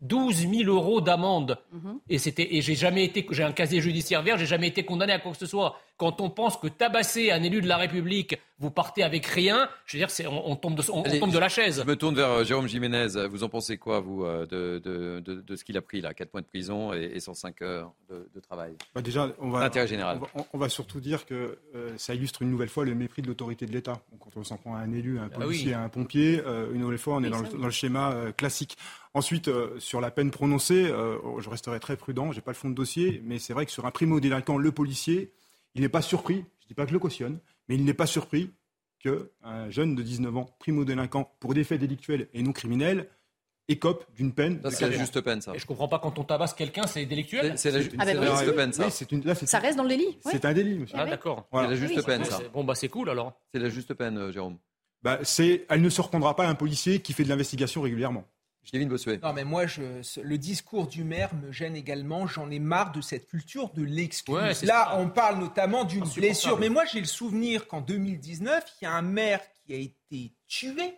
12 0.00 0.48
000 0.48 0.70
euros 0.70 1.00
d'amende. 1.00 1.58
Mhm. 1.72 1.80
Mm 1.80 1.90
-hmm. 1.92 1.98
Et 2.08 2.18
c'était, 2.18 2.54
et 2.54 2.62
j'ai 2.62 2.76
jamais 2.76 3.04
été, 3.04 3.26
j'ai 3.30 3.42
un 3.42 3.52
casier 3.52 3.80
judiciaire 3.80 4.22
vert, 4.22 4.38
j'ai 4.38 4.46
jamais 4.54 4.68
été 4.68 4.84
condamné 4.84 5.12
à 5.12 5.18
quoi 5.18 5.32
que 5.32 5.38
ce 5.38 5.46
soit. 5.46 5.70
Quand 6.00 6.22
on 6.22 6.30
pense 6.30 6.56
que 6.56 6.66
tabasser 6.66 7.30
un 7.30 7.42
élu 7.42 7.60
de 7.60 7.68
la 7.68 7.76
République, 7.76 8.38
vous 8.58 8.70
partez 8.70 9.02
avec 9.02 9.26
rien, 9.26 9.68
je 9.84 9.98
veux 9.98 10.00
dire, 10.00 10.10
c'est, 10.10 10.26
on, 10.26 10.50
on, 10.50 10.56
tombe 10.56 10.74
de, 10.74 10.82
on, 10.90 11.02
Allez, 11.02 11.18
on 11.18 11.26
tombe 11.26 11.32
de 11.32 11.38
la 11.38 11.50
chaise. 11.50 11.82
Je 11.84 11.86
me 11.86 11.94
tourne 11.94 12.14
vers 12.14 12.30
euh, 12.30 12.44
Jérôme 12.44 12.66
Jiménez. 12.66 13.08
Vous 13.30 13.44
en 13.44 13.50
pensez 13.50 13.76
quoi, 13.76 14.00
vous, 14.00 14.24
euh, 14.24 14.46
de, 14.46 14.78
de, 14.78 15.20
de, 15.20 15.42
de 15.42 15.56
ce 15.56 15.62
qu'il 15.62 15.76
a 15.76 15.82
pris 15.82 16.00
là 16.00 16.14
4 16.14 16.32
mois 16.32 16.40
de 16.40 16.46
prison 16.46 16.94
et, 16.94 17.10
et 17.14 17.20
105 17.20 17.60
heures 17.60 17.92
de, 18.08 18.40
travail? 18.40 18.76
Bah 18.94 19.02
Déjà, 19.02 19.28
on 19.40 19.50
va, 19.50 19.60
Intérêt 19.60 19.86
général. 19.86 20.20
On 20.32 20.38
va, 20.38 20.46
on 20.54 20.58
va 20.58 20.68
surtout 20.70 21.00
dire 21.00 21.26
que 21.26 21.58
euh, 21.74 21.92
ça 21.98 22.14
illustre 22.14 22.40
une 22.40 22.50
nouvelle 22.50 22.70
fois 22.70 22.86
le 22.86 22.94
mépris 22.94 23.20
de 23.20 23.26
l'autorité 23.26 23.66
de 23.66 23.72
l'État. 23.72 24.00
Quand 24.20 24.30
on 24.36 24.44
s'en 24.44 24.56
prend 24.56 24.76
à 24.76 24.78
un 24.78 24.92
élu, 24.94 25.18
à 25.18 25.24
un 25.24 25.28
policier, 25.28 25.74
ah 25.74 25.76
oui. 25.76 25.82
à 25.82 25.84
un 25.84 25.88
pompier, 25.90 26.42
euh, 26.46 26.72
une 26.72 26.80
nouvelle 26.80 26.96
fois, 26.96 27.16
on 27.16 27.22
est 27.22 27.28
dans 27.28 27.42
le, 27.42 27.48
dans 27.48 27.66
le, 27.66 27.70
schéma 27.70 28.12
euh, 28.12 28.32
classique. 28.32 28.78
Ensuite, 29.12 29.48
euh, 29.48 29.78
sur 29.78 30.00
la 30.00 30.10
peine 30.10 30.30
prononcée, 30.30 30.86
je 30.86 31.50
resterai 31.50 31.78
très 31.78 31.96
prudent. 31.96 32.32
J'ai 32.32 32.40
pas 32.40 32.52
le 32.52 32.56
fond 32.56 32.70
de 32.70 32.74
dossier, 32.74 33.20
mais 33.24 33.38
c'est 33.38 33.52
vrai 33.52 33.66
que 33.66 33.72
sur 33.72 33.84
un 33.84 33.90
primo 33.90 34.18
délinquant, 34.18 34.56
le 34.56 34.72
policier, 34.72 35.32
il 35.74 35.82
n'est 35.82 35.88
pas 35.88 36.02
surpris. 36.02 36.44
Je 36.60 36.66
dis 36.68 36.74
pas 36.74 36.84
que 36.84 36.88
je 36.90 36.94
le 36.94 36.98
cautionne, 37.00 37.38
mais 37.68 37.74
il 37.74 37.84
n'est 37.84 37.94
pas 37.94 38.06
surpris 38.06 38.50
qu'un 38.98 39.70
jeune 39.70 39.94
de 39.94 40.02
19 40.02 40.36
ans, 40.36 40.56
primo-délinquant, 40.58 41.34
pour 41.40 41.54
des 41.54 41.64
faits 41.64 41.80
délictuels 41.80 42.28
et 42.34 42.42
non 42.42 42.52
criminels, 42.52 43.08
écope 43.68 44.04
d'une 44.14 44.32
peine. 44.32 44.60
C'est 44.70 44.88
la 44.88 44.90
juste 44.90 45.20
peine, 45.20 45.40
ça. 45.40 45.54
Et 45.54 45.58
je 45.58 45.64
comprends 45.66 45.88
pas 45.88 45.98
quand 45.98 46.18
on 46.18 46.24
tabasse 46.24 46.52
quelqu'un, 46.54 46.86
c'est 46.86 47.06
délictuel. 47.06 47.56
C'est 47.56 47.70
la, 47.70 47.80
ju 47.80 47.90
Ah, 47.98 48.04
bah 48.04 48.12
la 48.14 48.20
oui. 48.32 48.38
juste 48.38 48.54
peine, 48.56 48.72
ça. 48.72 48.86
Oui, 48.88 49.06
une, 49.12 49.24
là, 49.24 49.34
Ça 49.34 49.58
reste 49.58 49.76
dans 49.76 49.84
le 49.84 49.88
délit. 49.88 50.06
ouais. 50.24 50.32
C'est 50.32 50.44
un 50.44 50.52
délit, 50.52 50.78
monsieur. 50.78 50.96
Ah, 50.98 51.06
d'accord. 51.06 51.48
C'est 51.52 51.62
la 51.66 51.76
juste 51.76 51.96
Oui, 51.96 52.02
peine, 52.04 52.24
ça. 52.24 52.40
Bon, 52.52 52.64
bah, 52.64 52.74
c'est 52.74 52.88
cool 52.88 53.08
alors. 53.10 53.32
C'est 53.54 53.60
la 53.60 53.68
juste 53.70 53.94
peine, 53.94 54.18
euh, 54.18 54.32
Jérôme. 54.32 54.58
Bah, 55.02 55.20
c'est, 55.22 55.64
elle 55.70 55.80
ne 55.80 55.88
se 55.88 56.00
reprendra 56.02 56.36
pas 56.36 56.44
à 56.46 56.50
un 56.50 56.54
policier 56.54 57.00
qui 57.00 57.12
fait 57.14 57.24
de 57.24 57.28
l'investigation 57.30 57.80
régulièrement. 57.80 58.26
Kevin 58.64 58.88
Bossuet. 58.88 59.18
Non, 59.22 59.32
mais 59.32 59.44
moi, 59.44 59.66
je, 59.66 59.82
le 60.22 60.38
discours 60.38 60.86
du 60.86 61.02
maire 61.02 61.34
me 61.34 61.50
gêne 61.50 61.74
également. 61.74 62.26
J'en 62.26 62.50
ai 62.50 62.58
marre 62.58 62.92
de 62.92 63.00
cette 63.00 63.26
culture 63.26 63.70
de 63.72 63.82
l'excuse. 63.82 64.34
Ouais, 64.34 64.52
Là, 64.62 64.88
ça. 64.90 64.96
on 64.98 65.08
parle 65.08 65.38
notamment 65.40 65.84
d'une 65.84 66.04
blessure. 66.08 66.58
Mais 66.58 66.68
moi, 66.68 66.84
j'ai 66.84 67.00
le 67.00 67.06
souvenir 67.06 67.66
qu'en 67.66 67.80
2019, 67.80 68.64
il 68.80 68.84
y 68.84 68.86
a 68.86 68.92
un 68.92 69.02
maire 69.02 69.40
qui 69.66 69.72
a 69.72 69.76
été 69.76 70.34
tué 70.46 70.94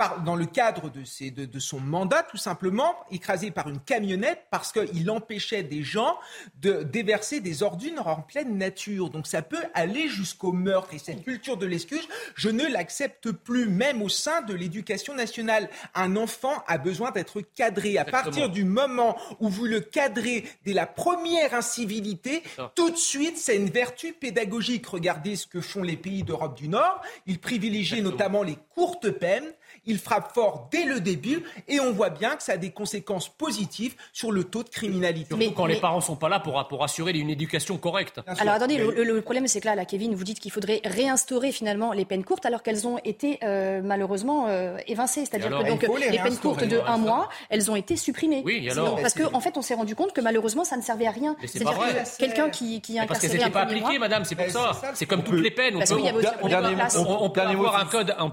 par- 0.00 0.22
dans 0.22 0.34
le 0.34 0.46
cadre 0.46 0.88
de, 0.90 1.04
ses- 1.04 1.30
de- 1.30 1.44
de 1.44 1.58
son 1.58 1.78
mandat, 1.78 2.22
tout 2.22 2.38
simplement, 2.38 2.94
écrasé 3.10 3.50
par 3.50 3.68
une 3.68 3.78
camionnette 3.80 4.46
parce 4.50 4.72
qu'il 4.72 5.10
empêchait 5.10 5.62
des 5.62 5.82
gens 5.82 6.18
de 6.62 6.82
déverser 6.82 7.40
des 7.40 7.62
ordures 7.62 8.06
en 8.06 8.22
pleine 8.22 8.56
nature. 8.56 9.10
Donc 9.10 9.26
ça 9.26 9.42
peut 9.42 9.62
aller 9.74 10.08
jusqu'au 10.08 10.52
meurtre. 10.52 10.94
Et 10.94 10.98
cette 10.98 11.22
culture 11.22 11.58
de 11.58 11.66
l'excuse, 11.66 12.08
je 12.34 12.48
ne 12.48 12.66
l'accepte 12.66 13.30
plus, 13.30 13.66
même 13.68 14.00
au 14.00 14.08
sein 14.08 14.40
de 14.40 14.54
l'éducation 14.54 15.14
nationale. 15.14 15.68
Un 15.94 16.16
enfant 16.16 16.64
a 16.66 16.78
besoin 16.78 17.10
d'être 17.10 17.42
cadré. 17.42 17.98
À 17.98 18.02
Exactement. 18.02 18.22
partir 18.22 18.48
du 18.48 18.64
moment 18.64 19.18
où 19.38 19.50
vous 19.50 19.66
le 19.66 19.80
cadrez 19.80 20.44
dès 20.64 20.72
la 20.72 20.86
première 20.86 21.52
incivilité, 21.54 22.42
tout 22.74 22.88
de 22.90 22.96
suite, 22.96 23.36
c'est 23.36 23.56
une 23.56 23.68
vertu 23.68 24.14
pédagogique. 24.14 24.86
Regardez 24.86 25.36
ce 25.36 25.46
que 25.46 25.60
font 25.60 25.82
les 25.82 25.96
pays 25.98 26.22
d'Europe 26.22 26.56
du 26.56 26.68
Nord. 26.68 27.02
Ils 27.26 27.38
privilégient 27.38 27.98
Exactement. 27.98 28.10
notamment 28.12 28.42
les 28.42 28.56
courtes 28.74 29.10
peines. 29.10 29.52
Ils 29.86 29.98
frappent 29.98 30.32
fort 30.34 30.68
dès 30.70 30.84
le 30.84 31.00
début 31.00 31.42
et 31.68 31.80
on 31.80 31.92
voit 31.92 32.10
bien 32.10 32.36
que 32.36 32.42
ça 32.42 32.52
a 32.52 32.56
des 32.56 32.70
conséquences 32.70 33.28
positives 33.28 33.94
sur 34.12 34.30
le 34.32 34.44
taux 34.44 34.62
de 34.62 34.68
criminalité. 34.68 35.28
Surtout 35.30 35.44
Mais- 35.44 35.52
quand 35.52 35.66
les 35.66 35.80
parents 35.80 36.00
sont 36.00 36.16
pas 36.16 36.28
là 36.28 36.40
pour, 36.40 36.66
pour 36.68 36.84
assurer 36.84 37.12
une 37.12 37.30
éducation 37.30 37.76
correcte. 37.78 38.20
Alors 38.38 38.54
attendez, 38.54 38.78
Mais- 38.78 39.04
le, 39.04 39.20
problème 39.20 39.46
c'est 39.46 39.60
que 39.60 39.66
là, 39.66 39.74
là, 39.74 39.84
Kevin, 39.84 40.14
vous 40.14 40.24
dites 40.24 40.40
qu'il 40.40 40.52
faudrait 40.52 40.80
réinstaurer 40.84 41.52
finalement 41.52 41.92
les 41.92 42.04
peines 42.04 42.24
courtes 42.24 42.46
alors 42.46 42.62
qu'elles 42.62 42.86
ont 42.86 42.98
été 43.04 43.38
euh, 43.42 43.80
malheureusement 43.82 44.46
euh, 44.48 44.76
évincées. 44.86 45.24
C'est-à-dire 45.24 45.48
que 45.48 45.68
donc 45.68 45.82
Il 45.82 46.00
les 46.04 46.10
les 46.10 46.18
peines 46.18 46.36
courtes 46.36 46.64
de 46.64 46.78
un 46.86 46.96
mois, 46.96 47.28
elles 47.48 47.70
ont 47.70 47.76
été 47.76 47.96
supprimées. 47.96 48.42
Oui, 48.44 48.68
alors 48.70 48.90
donc- 48.90 49.02
Parce 49.02 49.14
qu'en 49.14 49.32
en 49.34 49.40
fait, 49.40 49.56
on 49.56 49.62
s'est 49.62 49.74
rendu 49.74 49.94
compte 49.94 50.12
que 50.12 50.20
malheureusement, 50.20 50.64
ça 50.64 50.76
ne 50.76 50.82
servait 50.82 51.06
à 51.06 51.10
rien. 51.10 51.36
C'est-à-dire 51.44 51.78
que 51.78 52.18
quelqu'un 52.18 52.50
qui, 52.50 52.80
qui 52.80 52.98
parce 53.06 53.20
qu'elles 53.20 53.32
n'étaient 53.32 53.50
pas 53.50 53.62
appliquées, 53.62 53.80
mois, 53.80 53.98
madame, 53.98 54.24
c'est 54.24 54.34
pour 54.34 54.48
ça. 54.50 54.72
c'est 54.94 55.06
comme 55.06 55.22
toutes 55.22 55.40
les 55.40 55.50
peines. 55.50 55.76
On 55.76 57.30
peut 57.30 57.40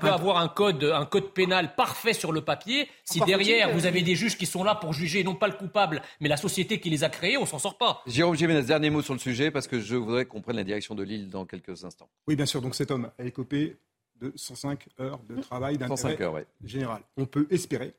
avoir 0.09 0.37
un 0.37 0.47
code, 0.47 0.83
un 0.83 1.05
code 1.05 1.31
pénal 1.37 1.75
parfait 1.75 2.13
sur 2.13 2.31
le 2.31 2.41
papier. 2.41 2.89
Si 3.05 3.19
derrière 3.21 3.71
vous 3.73 3.85
avez 3.85 4.01
des 4.01 4.15
juges 4.15 4.37
qui 4.37 4.45
sont 4.47 4.63
là 4.63 4.75
pour 4.75 4.91
juger 4.91 5.23
non 5.23 5.35
pas 5.35 5.47
le 5.47 5.53
coupable, 5.53 6.01
mais 6.19 6.27
la 6.27 6.35
société 6.37 6.79
qui 6.79 6.89
les 6.89 7.03
a 7.03 7.09
créés, 7.09 7.37
on 7.37 7.45
s'en 7.45 7.59
sort 7.59 7.77
pas. 7.77 8.01
Jérôme 8.07 8.35
Jiménez, 8.35 8.63
dernier 8.63 8.89
mot 8.89 9.01
sur 9.01 9.13
le 9.13 9.19
sujet, 9.19 9.51
parce 9.51 9.67
que 9.67 9.79
je 9.79 9.95
voudrais 9.95 10.25
qu'on 10.25 10.41
prenne 10.41 10.55
la 10.57 10.63
direction 10.63 10.95
de 10.95 11.03
l'île 11.03 11.29
dans 11.29 11.45
quelques 11.45 11.85
instants. 11.85 12.09
Oui, 12.27 12.35
bien 12.35 12.45
sûr. 12.47 12.61
Donc 12.61 12.73
cet 12.75 12.89
homme 12.91 13.09
a 13.19 13.23
écopé 13.23 13.77
de 14.19 14.33
105 14.35 14.87
heures 14.99 15.19
de 15.29 15.39
travail 15.41 15.77
105 15.79 16.09
d'intérêt 16.09 16.47
général. 16.65 17.01
On 17.17 17.25
peut 17.25 17.45
espérer 17.51 17.93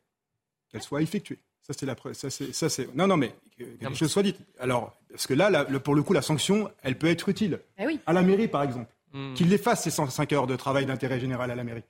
qu'elle 0.70 0.82
soit 0.82 1.01
effectuée. 1.01 1.39
Ça, 1.62 1.74
c'est 1.78 1.86
la 1.86 1.94
pre- 1.94 2.15
ça, 2.15 2.69
c'est, 2.69 2.94
non, 2.97 3.06
non, 3.06 3.16
mais 3.16 3.32
que, 3.56 3.62
que 3.65 3.85
Non, 3.85 3.90
les 3.90 3.94
choses 3.97 4.10
soient 4.10 4.23
dites. 4.23 4.39
Alors, 4.59 4.97
parce 5.10 5.27
que 5.27 5.35
là, 5.35 5.51
la- 5.51 5.65
le- 5.65 5.81
pour 5.81 5.94
le 5.94 6.02
coup, 6.02 6.12
la 6.15 6.23
sanction, 6.23 6.70
elle 6.82 6.97
peut 6.98 7.09
être 7.09 7.28
utile. 7.28 7.60
Eh 7.78 7.86
oui. 7.86 8.01
À 8.06 8.12
la 8.15 8.23
mairie, 8.23 8.48
par 8.48 8.62
exemple. 8.62 8.90
Hmm. 9.12 9.35
Qu'il 9.35 9.48
les 9.48 9.59
fasse, 9.59 9.82
ces 9.85 9.90
105 9.90 10.32
heures 10.32 10.47
de 10.47 10.56
travail 10.56 10.86
d'intérêt 10.86 11.20
général 11.20 11.51
à 11.51 11.55
la 11.55 11.65
mairie. 11.65 11.82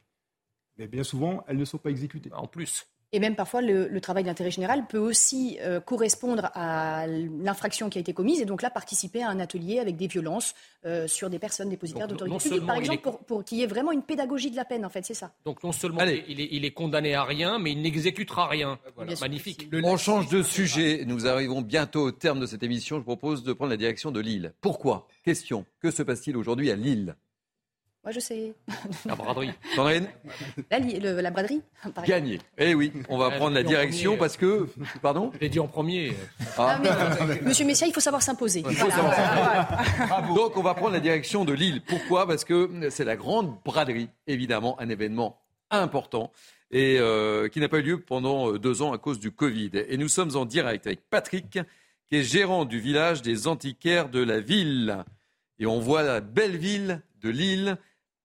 Mais 0.78 0.86
bien 0.86 1.04
souvent, 1.04 1.44
elles 1.48 1.56
ne 1.56 1.64
sont 1.64 1.78
pas 1.78 1.90
exécutées. 1.90 2.30
En 2.32 2.46
plus. 2.46 2.86
Et 3.12 3.20
même 3.20 3.36
parfois, 3.36 3.62
le, 3.62 4.00
travail 4.00 4.24
d'intérêt 4.24 4.50
général 4.50 4.86
peut 4.86 4.98
aussi 4.98 5.58
euh, 5.62 5.80
correspondre 5.80 6.50
à 6.54 7.06
l'infraction 7.06 7.88
qui 7.88 7.96
a 7.96 8.00
été 8.02 8.12
commise 8.12 8.40
et 8.40 8.44
donc 8.44 8.60
là 8.60 8.68
participer 8.68 9.22
à 9.22 9.30
un 9.30 9.40
atelier 9.40 9.78
avec 9.78 9.96
des 9.96 10.06
violences 10.06 10.54
euh, 10.84 11.08
sur 11.08 11.30
des 11.30 11.38
personnes 11.38 11.70
dépositaires 11.70 12.06
d'autorité 12.06 12.50
publique, 12.50 12.66
par 12.66 12.76
exemple, 12.76 13.10
pour, 13.26 13.44
qu'il 13.44 13.58
y 13.58 13.62
ait 13.62 13.66
vraiment 13.66 13.92
une 13.92 14.02
pédagogie 14.02 14.50
de 14.50 14.56
la 14.56 14.66
peine, 14.66 14.84
en 14.84 14.90
fait, 14.90 15.04
c'est 15.06 15.14
ça. 15.14 15.32
Donc 15.46 15.62
non 15.64 15.72
seulement 15.72 16.02
il 16.02 16.40
est, 16.40 16.48
il, 16.50 16.64
est, 16.66 16.70
condamné 16.70 17.14
à 17.14 17.24
rien, 17.24 17.58
mais 17.58 17.72
il 17.72 17.80
n'exécutera 17.80 18.46
rien. 18.46 18.78
Magnifique. 19.20 19.68
On 19.72 19.96
change 19.96 20.28
de 20.28 20.42
sujet. 20.42 21.04
Nous 21.06 21.26
arrivons 21.26 21.62
bientôt 21.62 22.02
au 22.02 22.12
terme 22.12 22.40
de 22.40 22.46
cette 22.46 22.62
émission. 22.62 22.98
Je 22.98 23.04
propose 23.04 23.42
de 23.42 23.54
prendre 23.54 23.70
la 23.70 23.78
direction 23.78 24.10
de 24.10 24.20
Lille. 24.20 24.52
Pourquoi? 24.60 25.08
Question. 25.24 25.64
Que 25.80 25.90
se 25.90 26.02
passe-t-il 26.02 26.36
aujourd'hui 26.36 26.70
à 26.70 26.76
Lille? 26.76 27.16
Moi, 28.08 28.14
je 28.14 28.20
sais. 28.20 28.54
La 29.04 29.14
braderie. 29.14 29.50
Sandrine 29.76 30.08
la, 30.70 30.78
la, 31.20 31.30
braderie. 31.30 31.60
Gagné. 32.06 32.40
Eh 32.56 32.74
oui, 32.74 32.90
on 33.10 33.18
va 33.18 33.30
prendre 33.32 33.54
la 33.54 33.62
direction 33.62 34.16
parce 34.16 34.38
que. 34.38 34.66
Pardon 35.02 35.30
Je 35.34 35.40
l'ai 35.40 35.50
dit 35.50 35.60
en 35.60 35.68
premier. 35.68 36.14
Ah. 36.56 36.80
Monsieur 37.42 37.66
Messia, 37.66 37.86
il 37.86 37.92
faut 37.92 38.00
savoir 38.00 38.22
s'imposer. 38.22 38.62
Donc, 38.62 40.56
on 40.56 40.62
va 40.62 40.72
prendre 40.72 40.92
la 40.92 41.00
direction 41.00 41.44
de 41.44 41.52
Lille. 41.52 41.82
Pourquoi? 41.86 42.26
Parce 42.26 42.46
que 42.46 42.88
c'est 42.88 43.04
la 43.04 43.16
grande 43.16 43.54
braderie, 43.62 44.08
évidemment, 44.26 44.80
un 44.80 44.88
événement 44.88 45.42
important 45.70 46.32
et 46.70 46.96
euh, 46.98 47.48
qui 47.48 47.60
n'a 47.60 47.68
pas 47.68 47.80
eu 47.80 47.82
lieu 47.82 48.00
pendant 48.00 48.52
euh, 48.52 48.58
deux 48.58 48.80
ans 48.80 48.94
à 48.94 48.98
cause 48.98 49.18
du 49.18 49.32
Covid. 49.32 49.70
Et 49.74 49.98
nous 49.98 50.08
sommes 50.08 50.34
en 50.34 50.46
direct 50.46 50.86
avec 50.86 51.00
Patrick, 51.10 51.58
qui 52.08 52.16
est 52.16 52.22
gérant 52.22 52.64
du 52.64 52.80
village 52.80 53.20
des 53.20 53.46
antiquaires 53.48 54.08
de 54.08 54.22
la 54.22 54.40
ville. 54.40 55.04
Et 55.58 55.66
on 55.66 55.78
voit 55.78 56.02
la 56.02 56.20
belle 56.22 56.56
ville 56.56 57.02
de 57.20 57.30
Lille. 57.30 57.78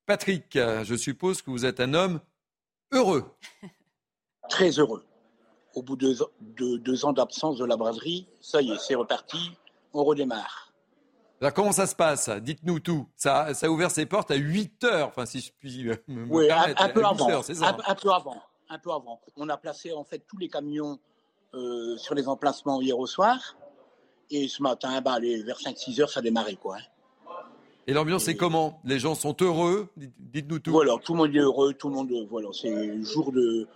Patrick, 0.06 0.58
je 0.58 0.96
suppose 0.96 1.42
que 1.42 1.50
vous 1.50 1.66
êtes 1.66 1.80
un 1.80 1.94
homme 1.94 2.20
heureux. 2.92 3.26
Très 4.50 4.72
heureux. 4.72 5.06
Au 5.76 5.82
bout 5.82 5.96
de 5.96 6.16
deux, 6.78 7.06
ans 7.06 7.14
d'absence 7.14 7.58
de 7.58 7.66
la 7.66 7.78
braderie, 7.78 8.28
ça 8.42 8.62
y 8.62 8.72
est, 8.72 8.78
c'est 8.78 8.96
reparti, 8.96 9.52
on 9.94 10.04
redémarre. 10.04 10.72
comment 11.56 11.72
ça 11.72 11.88
se 11.88 11.96
passe? 11.96 12.30
Dites-nous 12.30 12.80
tout. 12.80 13.08
Ça, 13.16 13.54
ça, 13.54 13.66
a 13.66 13.70
ouvert 13.70 13.90
ses 13.90 14.06
portes 14.06 14.30
à 14.30 14.36
8 14.36 14.84
heures, 14.84 15.08
enfin 15.08 15.26
si 15.26 15.40
je 15.40 15.52
puis 15.58 15.86
me 16.08 16.26
oui, 16.30 16.52
un, 16.52 16.90
peu 16.90 17.04
avant, 17.04 17.28
un, 17.28 17.96
peu 17.96 18.12
avant. 18.12 18.42
Un 18.70 18.78
peu 18.78 18.92
avant. 18.92 19.20
On 19.36 19.50
a 19.50 19.58
placé 19.58 19.92
en 19.94 20.04
fait 20.04 20.20
tous 20.28 20.38
les 20.38 20.48
camions 20.48 21.00
euh, 21.56 21.98
sur 21.98 22.14
les 22.14 22.28
emplacements 22.28 22.80
hier 22.82 22.98
au 22.98 23.08
soir. 23.08 23.56
Et 24.30 24.48
ce 24.48 24.62
matin, 24.62 25.02
bah, 25.02 25.20
vers 25.20 25.58
5-6 25.58 26.02
heures, 26.02 26.10
ça 26.10 26.20
a 26.20 26.24
démarré. 26.24 26.56
Quoi, 26.56 26.78
hein. 26.78 26.93
Et 27.86 27.94
l'ambiance 27.94 28.28
est 28.30 28.36
comment? 28.36 28.80
Les 28.86 28.98
gens 28.98 29.14
sont 29.14 29.36
heureux? 29.42 29.90
Dites-nous 29.98 30.60
tout. 30.60 30.72
Voilà, 30.72 30.96
tout 31.04 31.14
le 31.14 31.18
monde 31.18 31.36
est 31.36 31.40
heureux, 31.40 31.74
tout 31.74 31.90
le 31.90 31.96
monde, 31.96 32.12
voilà, 32.30 32.48
c'est 32.54 33.04
jour 33.04 33.32
de, 33.32 33.68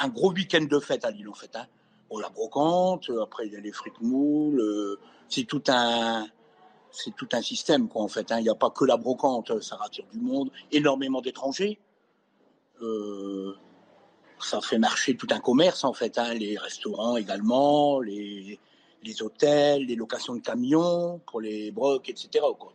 un 0.00 0.08
gros 0.08 0.32
week-end 0.32 0.64
de 0.64 0.78
fête 0.78 1.04
à 1.04 1.10
Lille 1.10 1.28
en 1.28 1.34
fait. 1.34 1.54
Hein. 1.54 1.66
On 2.10 2.18
la 2.18 2.28
brocante, 2.28 3.10
après 3.22 3.46
il 3.46 3.52
y 3.52 3.56
a 3.56 3.60
les 3.60 3.72
frites 3.72 4.00
moules, 4.00 4.60
euh, 4.60 4.98
c'est 5.28 5.44
tout 5.44 5.62
un, 5.68 6.26
c'est 6.90 7.14
tout 7.14 7.28
un 7.32 7.42
système 7.42 7.88
quoi 7.88 8.02
en 8.02 8.08
fait. 8.08 8.32
Hein. 8.32 8.38
Il 8.38 8.44
n'y 8.44 8.48
a 8.48 8.54
pas 8.54 8.70
que 8.70 8.84
la 8.84 8.96
brocante, 8.96 9.60
ça 9.62 9.76
rattire 9.76 10.06
du 10.12 10.20
monde, 10.20 10.50
énormément 10.72 11.20
d'étrangers. 11.20 11.78
Euh, 12.82 13.54
ça 14.40 14.60
fait 14.60 14.78
marcher 14.78 15.16
tout 15.16 15.28
un 15.30 15.40
commerce 15.40 15.84
en 15.84 15.92
fait, 15.92 16.18
hein. 16.18 16.34
les 16.34 16.56
restaurants 16.58 17.16
également, 17.16 18.00
les, 18.00 18.58
les 19.02 19.22
hôtels, 19.22 19.84
les 19.86 19.96
locations 19.96 20.34
de 20.34 20.40
camions 20.40 21.20
pour 21.26 21.40
les 21.40 21.70
brocs, 21.70 22.08
etc. 22.08 22.44
Quoi. 22.58 22.72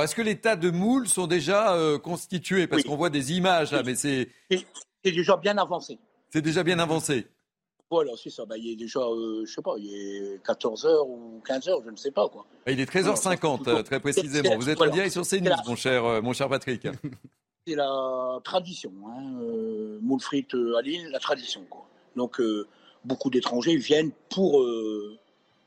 Est-ce 0.00 0.14
que 0.14 0.22
les 0.22 0.36
tas 0.36 0.56
de 0.56 0.70
moules 0.70 1.06
sont 1.06 1.26
déjà 1.26 1.74
euh, 1.74 1.98
constitués? 1.98 2.66
Parce 2.66 2.82
qu'on 2.82 2.96
voit 2.96 3.10
des 3.10 3.32
images 3.32 3.72
là, 3.72 3.82
mais 3.84 3.94
c'est. 3.94 4.28
C'est 5.04 5.12
déjà 5.12 5.36
bien 5.36 5.58
avancé. 5.58 5.98
C'est 6.30 6.40
déjà 6.40 6.62
bien 6.62 6.78
avancé. 6.78 7.26
Voilà, 7.90 8.12
c'est 8.16 8.30
ça. 8.30 8.46
Bah, 8.46 8.56
il 8.56 8.70
est 8.70 8.76
déjà, 8.76 9.00
euh, 9.00 9.44
je 9.44 9.52
sais 9.52 9.60
pas, 9.60 9.74
il 9.76 9.92
est 9.92 10.46
14h 10.46 11.06
ou 11.06 11.42
15h, 11.46 11.84
je 11.84 11.90
ne 11.90 11.96
sais 11.96 12.10
pas. 12.10 12.26
quoi. 12.28 12.46
Bah, 12.64 12.72
il 12.72 12.80
est 12.80 12.90
13h50, 12.90 13.68
euh, 13.68 13.82
très 13.82 14.00
précisément. 14.00 14.56
Vous 14.56 14.70
êtes 14.70 14.80
en 14.80 14.88
direct 14.88 15.12
sur 15.12 15.26
CNews, 15.26 15.52
mon 15.66 15.76
cher, 15.76 16.22
mon 16.22 16.32
cher 16.32 16.48
Patrick. 16.48 16.86
C'est 17.66 17.74
la 17.74 18.40
tradition. 18.42 18.92
Hein, 19.06 19.20
moule 20.00 20.20
frites 20.20 20.54
à 20.54 20.80
Lille, 20.80 21.10
la 21.12 21.18
tradition. 21.18 21.64
Quoi. 21.68 21.86
Donc, 22.16 22.40
beaucoup 23.04 23.28
d'étrangers 23.28 23.76
viennent 23.76 24.10
pour 24.30 24.64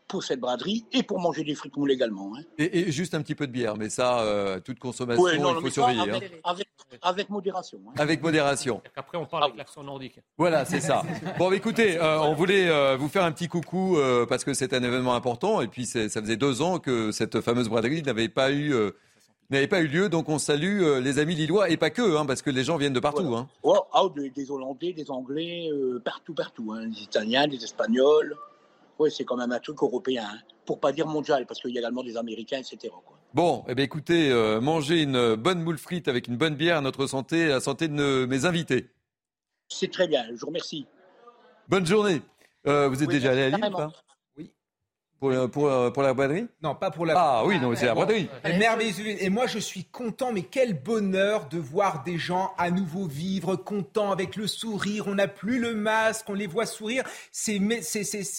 pour 0.08 0.24
cette 0.24 0.40
braderie 0.40 0.86
et 0.92 1.04
pour 1.04 1.20
manger 1.20 1.44
des 1.44 1.56
frites 1.56 1.76
moules 1.78 1.92
également. 1.92 2.34
Hein. 2.36 2.44
Et, 2.58 2.92
juste 2.92 3.14
un 3.16 3.22
petit 3.22 3.36
peu 3.36 3.48
de 3.48 3.52
bière, 3.52 3.76
mais 3.76 3.90
ça, 3.90 4.20
euh, 4.20 4.60
toute 4.60 4.80
consommation, 4.80 5.28
il 5.28 5.62
faut 5.62 5.70
surveiller. 5.70 6.02
Avec, 6.02 6.32
hein. 6.44 6.98
avec, 7.02 7.30
modération. 7.30 7.80
Hein. 7.88 7.94
Avec 7.98 8.22
modération. 8.22 8.82
Après, 8.96 9.18
on 9.18 9.26
parle 9.26 9.46
avec 9.46 9.58
l'accent 9.58 9.84
nordique. 9.84 10.20
Voilà, 10.38 10.66
c'est 10.66 10.80
ça. 10.80 11.04
bon, 11.40 11.52
écoutez, 11.52 11.98
euh, 11.98 12.22
on 12.22 12.34
voulait 12.34 12.70
euh, 12.70 12.98
vous 12.98 13.10
faire 13.10 13.24
un 13.24 13.32
petit 13.32 13.48
coucou 13.48 13.98
parce 14.30 14.44
que 14.44 14.54
c'est 14.54 14.74
un 14.74 14.84
événement 14.84 15.16
important 15.16 15.62
et 15.62 15.68
puis 15.68 15.86
ça 15.86 16.10
faisait 16.10 16.38
deux 16.38 16.62
ans 16.62 16.80
que 16.80 17.12
cette 17.12 17.42
fameuse 17.42 17.70
braderie 17.70 18.04
n'avait 18.04 18.30
pas 18.30 18.52
eu 18.52 18.74
n'avait 19.50 19.68
pas 19.68 19.80
eu 19.82 19.88
lieu. 19.88 20.10
Donc 20.10 20.30
on 20.30 20.40
salue 20.40 20.82
les 21.02 21.20
amis 21.20 21.36
lillois 21.36 21.70
et 21.70 21.78
pas 21.78 21.90
que, 21.90 22.18
hein, 22.18 22.26
parce 22.26 22.42
que 22.42 22.50
les 22.50 22.64
gens 22.64 22.78
viennent 22.78 22.94
de 22.94 23.00
partout. 23.00 23.36
Hein. 23.36 23.48
Oh, 23.64 23.84
des, 24.16 24.52
Hollandais, 24.52 24.94
des 24.94 25.10
Anglais, 25.10 25.70
partout, 26.04 26.34
partout. 26.34 26.74
Hein, 26.74 26.88
des 26.88 27.02
Italiens, 27.02 27.48
des 27.48 27.64
Espagnols. 27.64 28.36
Oui, 29.00 29.12
c'est 29.12 29.26
quand 29.26 29.36
même 29.36 29.52
un 29.52 29.60
truc 29.60 29.82
européen, 29.82 30.26
hein. 30.26 30.40
pour 30.66 30.80
pas 30.80 30.92
dire 30.92 31.08
mondial, 31.08 31.46
parce 31.46 31.60
qu'il 31.60 31.72
y 31.72 31.78
a 31.78 31.82
également 31.82 32.04
des 32.04 32.18
Américains, 32.18 32.60
etc. 32.60 32.94
Bon, 33.34 33.66
eh 33.68 33.76
bien, 33.76 33.84
écoutez, 33.84 34.32
euh, 34.32 34.62
manger 34.62 35.02
une 35.02 35.36
bonne 35.36 35.62
moule 35.62 35.78
frite 35.78 36.08
avec 36.08 36.28
une 36.28 36.38
bonne 36.38 36.56
bière 36.56 36.78
à 36.78 36.82
notre 36.82 37.06
santé, 37.08 37.46
à 37.46 37.56
la 37.56 37.60
santé 37.60 37.90
de 37.90 38.26
mes 38.26 38.46
invités. 38.46 38.90
C'est 39.68 39.92
très 39.92 40.08
bien, 40.08 40.24
je 40.32 40.40
vous 40.40 40.48
remercie. 40.48 40.86
Bonne 41.68 41.86
journée. 41.86 42.22
Euh, 42.68 42.88
vous 42.88 43.04
êtes 43.04 43.10
déjà 43.10 43.32
allé 43.32 43.44
à 43.44 43.50
Lille 43.50 43.88
pour, 45.26 45.50
pour, 45.50 45.68
euh, 45.68 45.90
pour, 45.90 46.04
la 46.04 46.14
braderie 46.14 46.48
Non, 46.62 46.76
pas 46.76 46.92
pour 46.92 47.06
la 47.06 47.14
Ah 47.18 47.44
oui, 47.46 47.60
non, 47.60 47.74
c'est 47.76 47.86
la 47.86 47.94
braderie. 47.94 48.30
Merveilleux. 48.44 49.22
Et 49.24 49.30
moi, 49.30 49.48
je 49.48 49.60
suis 49.60 49.86
content, 49.86 50.32
mais 50.32 50.44
quel 50.44 50.74
bonheur 50.74 51.48
de 51.50 51.58
voir 51.58 52.04
des 52.04 52.18
gens 52.18 52.54
à 52.58 52.72
nouveau 52.72 53.06
vivre, 53.06 53.56
contents, 53.56 54.12
avec 54.12 54.36
le 54.36 54.48
sourire. 54.48 55.08
On 55.08 55.16
n'a 55.16 55.28
plus 55.28 55.60
le 55.60 55.74
masque, 55.74 56.30
on 56.30 56.34
les 56.34 56.48
voit 56.48 56.66
sourire. 56.66 57.04
C'est 57.32 57.60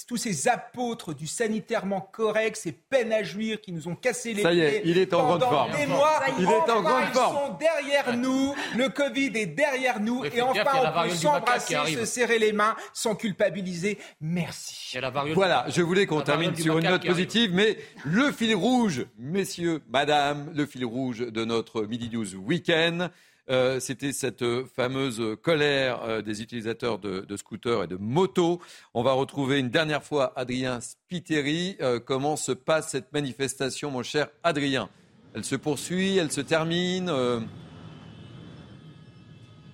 tous 0.06 0.16
ces 0.16 0.48
apôtres 0.48 1.14
du 1.14 1.26
sanitairement 1.26 2.00
correct, 2.00 2.56
ces 2.56 2.72
peines 2.72 3.12
à 3.12 3.22
jouir 3.22 3.60
qui 3.60 3.72
nous 3.72 3.88
ont 3.88 3.96
cassé 3.96 4.32
les 4.32 4.42
Ça 4.42 4.52
y 4.52 4.60
est, 4.60 4.82
il 4.84 4.98
est 4.98 5.12
en 5.14 5.24
grande 5.24 5.42
forme. 5.42 5.72
Des 5.72 5.86
mois, 5.86 6.20
il 6.38 6.44
est 6.44 6.70
en 6.70 6.82
grande 6.82 7.04
forme. 7.12 7.36
Ils 7.36 7.48
sont 7.48 7.56
derrière 7.58 8.16
nous. 8.16 8.54
Le 8.76 8.88
Covid 8.88 9.32
est 9.34 9.46
derrière 9.46 10.00
nous. 10.00 10.24
Et 10.24 10.42
enfin, 10.42 10.92
on 10.94 11.02
peut 11.02 11.14
s'embrasser, 11.14 11.76
se 11.94 12.04
serrer 12.04 12.38
les 12.38 12.52
mains 12.52 12.76
sans 12.92 13.14
culpabiliser. 13.14 13.98
Merci. 14.20 14.98
Voilà, 15.34 15.66
je 15.68 15.82
voulais 15.82 16.06
qu'on 16.06 16.20
termine 16.20 16.54
sur 16.54 16.75
une 16.78 16.88
note 16.88 17.06
positive, 17.06 17.52
mais 17.52 17.76
le 18.04 18.32
fil 18.32 18.54
rouge, 18.54 19.06
messieurs, 19.18 19.80
madame, 19.88 20.52
le 20.54 20.66
fil 20.66 20.84
rouge 20.84 21.20
de 21.20 21.44
notre 21.44 21.82
Midi 21.82 22.10
News 22.12 22.34
Weekend, 22.34 23.10
euh, 23.48 23.78
c'était 23.78 24.12
cette 24.12 24.44
fameuse 24.74 25.22
colère 25.40 26.02
euh, 26.02 26.20
des 26.20 26.42
utilisateurs 26.42 26.98
de, 26.98 27.24
scooters 27.36 27.84
et 27.84 27.86
de 27.86 27.96
motos. 27.96 28.60
On 28.92 29.04
va 29.04 29.12
retrouver 29.12 29.60
une 29.60 29.70
dernière 29.70 30.02
fois 30.02 30.32
Adrien 30.34 30.80
Spiteri. 30.80 31.76
Euh, 31.80 32.00
comment 32.00 32.36
se 32.36 32.50
passe 32.50 32.88
cette 32.88 33.12
manifestation, 33.12 33.90
mon 33.92 34.02
cher 34.02 34.28
Adrien? 34.42 34.88
Elle 35.34 35.44
se 35.44 35.54
poursuit, 35.54 36.16
elle 36.16 36.32
se 36.32 36.40
termine 36.40 37.12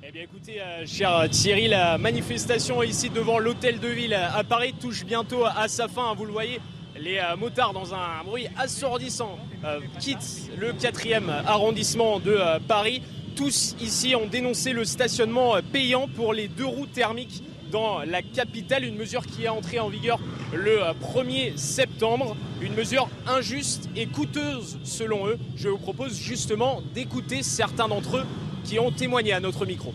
eh 0.05 0.11
bien 0.11 0.25
écoutez, 0.25 0.61
cher 0.85 1.27
Thierry, 1.31 1.69
la 1.69 1.97
manifestation 1.97 2.83
ici 2.83 3.09
devant 3.09 3.39
l'hôtel 3.39 3.81
de 3.81 3.89
ville 3.89 4.13
à 4.13 4.45
Paris 4.45 4.75
touche 4.79 5.07
bientôt 5.07 5.47
à 5.47 5.69
sa 5.69 5.89
fin. 5.89 6.13
Vous 6.13 6.27
le 6.27 6.33
voyez, 6.33 6.61
les 7.03 7.19
euh, 7.19 7.37
motards, 7.37 7.73
dans 7.73 7.95
un 7.95 8.23
bruit 8.25 8.47
assourdissant, 8.57 9.39
euh, 9.65 9.81
quittent 9.99 10.51
le 10.59 10.73
4e 10.73 11.29
arrondissement 11.47 12.21
de 12.21 12.31
euh, 12.31 12.59
Paris. 12.67 13.03
Tous 13.35 13.75
ici 13.81 14.15
ont 14.15 14.27
dénoncé 14.27 14.73
le 14.73 14.85
stationnement 14.85 15.55
payant 15.73 16.07
pour 16.07 16.33
les 16.33 16.49
deux 16.49 16.67
roues 16.67 16.87
thermiques 16.87 17.43
dans 17.71 18.01
la 18.01 18.21
capitale, 18.21 18.85
une 18.85 18.97
mesure 18.97 19.27
qui 19.27 19.45
est 19.45 19.49
entrée 19.49 19.81
en 19.81 19.89
vigueur 19.89 20.21
le 20.53 20.81
1er 21.01 21.57
septembre, 21.57 22.37
une 22.61 22.75
mesure 22.75 23.09
injuste 23.27 23.89
et 23.97 24.07
coûteuse 24.07 24.79
selon 24.85 25.27
eux. 25.27 25.39
Je 25.57 25.71
vous 25.71 25.79
propose 25.79 26.21
justement 26.21 26.83
d'écouter 26.95 27.43
certains 27.43 27.89
d'entre 27.89 28.19
eux 28.19 28.27
qui 28.65 28.79
ont 28.79 28.93
témoigné 28.93 29.33
à 29.33 29.41
notre 29.41 29.65
micro. 29.65 29.95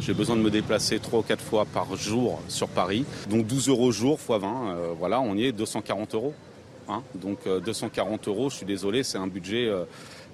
J'ai 0.00 0.14
besoin 0.14 0.36
de 0.36 0.40
me 0.40 0.50
déplacer 0.50 0.98
3 0.98 1.18
ou 1.18 1.22
4 1.22 1.44
fois 1.44 1.66
par 1.66 1.94
jour 1.94 2.40
sur 2.48 2.68
Paris. 2.68 3.04
Donc 3.28 3.46
12 3.46 3.68
euros 3.68 3.92
jour 3.92 4.14
x 4.18 4.40
20, 4.40 4.70
euh, 4.70 4.92
voilà, 4.98 5.20
on 5.20 5.34
y 5.34 5.44
est 5.44 5.52
240 5.52 6.14
euros. 6.14 6.34
Hein. 6.88 7.02
Donc 7.14 7.40
240 7.46 8.26
euh, 8.26 8.30
euros, 8.30 8.48
je 8.48 8.56
suis 8.56 8.66
désolé, 8.66 9.02
c'est 9.02 9.18
un 9.18 9.26
budget 9.26 9.66
euh, 9.66 9.84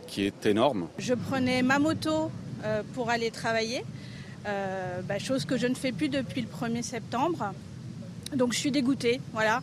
qui 0.06 0.24
est 0.24 0.46
énorme. 0.46 0.86
Je 0.98 1.14
prenais 1.14 1.62
ma 1.62 1.80
moto 1.80 2.30
pour 2.94 3.10
aller 3.10 3.30
travailler, 3.30 3.84
bah, 4.44 5.18
chose 5.20 5.44
que 5.44 5.56
je 5.56 5.66
ne 5.66 5.74
fais 5.74 5.92
plus 5.92 6.08
depuis 6.08 6.40
le 6.40 6.48
1er 6.48 6.82
septembre. 6.82 7.52
Donc 8.34 8.52
je 8.52 8.58
suis 8.58 8.72
dégoûtée, 8.72 9.20
voilà, 9.32 9.62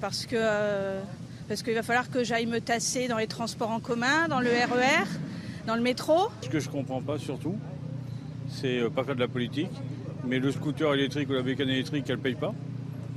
parce 0.00 0.26
que 0.26 1.00
parce 1.48 1.62
qu'il 1.62 1.74
va 1.74 1.82
falloir 1.82 2.10
que 2.10 2.22
j'aille 2.22 2.46
me 2.46 2.60
tasser 2.60 3.08
dans 3.08 3.16
les 3.16 3.26
transports 3.26 3.70
en 3.70 3.80
commun, 3.80 4.28
dans 4.28 4.38
le 4.38 4.50
RER, 4.50 5.08
dans 5.66 5.74
le 5.74 5.82
métro. 5.82 6.28
Ce 6.42 6.48
que 6.48 6.60
je 6.60 6.68
comprends 6.68 7.00
pas 7.00 7.18
surtout, 7.18 7.56
c'est 8.48 8.80
euh, 8.80 8.90
pas 8.90 9.04
que 9.04 9.12
de 9.12 9.20
la 9.20 9.28
politique, 9.28 9.70
Mais 10.24 10.38
le 10.38 10.50
scooter 10.50 10.94
électrique 10.94 11.28
ou 11.30 11.32
la 11.32 11.42
bécane 11.42 11.68
électrique, 11.68 12.04
elle 12.08 12.16
ne 12.16 12.22
paye 12.22 12.34
pas. 12.34 12.54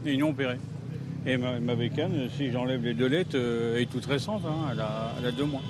Et 0.06 0.22
ont 0.24 0.30
opéré. 0.30 0.58
Et 1.26 1.38
ma, 1.38 1.76
bécane, 1.76 2.30
si 2.36 2.52
j'enlève 2.52 2.84
les 2.84 2.94
deux 2.94 3.08
lettres, 3.08 3.36
euh, 3.36 3.76
elle 3.76 3.84
est 3.84 3.86
toute 3.86 4.06
récente, 4.06 4.42
hein, 4.46 4.70
elle, 4.72 4.80
a, 4.80 5.14
elle 5.20 5.28
a 5.28 5.32
deux 5.32 5.46
mois. 5.46 5.62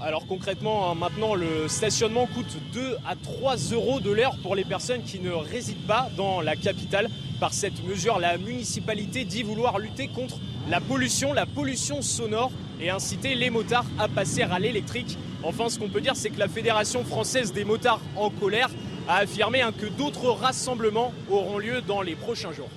Alors 0.00 0.26
concrètement, 0.26 0.90
hein, 0.90 0.94
maintenant, 0.94 1.34
le 1.34 1.68
stationnement 1.68 2.26
coûte 2.26 2.58
2 2.72 2.96
à 3.08 3.14
3 3.14 3.56
euros 3.72 4.00
de 4.00 4.10
l'heure 4.10 4.36
pour 4.42 4.54
les 4.56 4.64
personnes 4.64 5.02
qui 5.02 5.20
ne 5.20 5.30
résident 5.30 5.86
pas 5.86 6.08
dans 6.16 6.40
la 6.40 6.56
capitale. 6.56 7.08
Par 7.44 7.52
cette 7.52 7.84
mesure, 7.84 8.18
la 8.20 8.38
municipalité 8.38 9.26
dit 9.26 9.42
vouloir 9.42 9.78
lutter 9.78 10.08
contre 10.08 10.38
la 10.70 10.80
pollution, 10.80 11.34
la 11.34 11.44
pollution 11.44 12.00
sonore 12.00 12.50
et 12.80 12.88
inciter 12.88 13.34
les 13.34 13.50
motards 13.50 13.84
à 13.98 14.08
passer 14.08 14.40
à 14.40 14.58
l'électrique. 14.58 15.18
Enfin, 15.42 15.68
ce 15.68 15.78
qu'on 15.78 15.90
peut 15.90 16.00
dire, 16.00 16.16
c'est 16.16 16.30
que 16.30 16.38
la 16.38 16.48
Fédération 16.48 17.04
française 17.04 17.52
des 17.52 17.66
motards 17.66 18.00
en 18.16 18.30
colère 18.30 18.70
a 19.06 19.16
affirmé 19.16 19.60
hein, 19.60 19.72
que 19.78 19.84
d'autres 19.84 20.30
rassemblements 20.30 21.12
auront 21.30 21.58
lieu 21.58 21.82
dans 21.82 22.00
les 22.00 22.14
prochains 22.14 22.52
jours. 22.52 22.70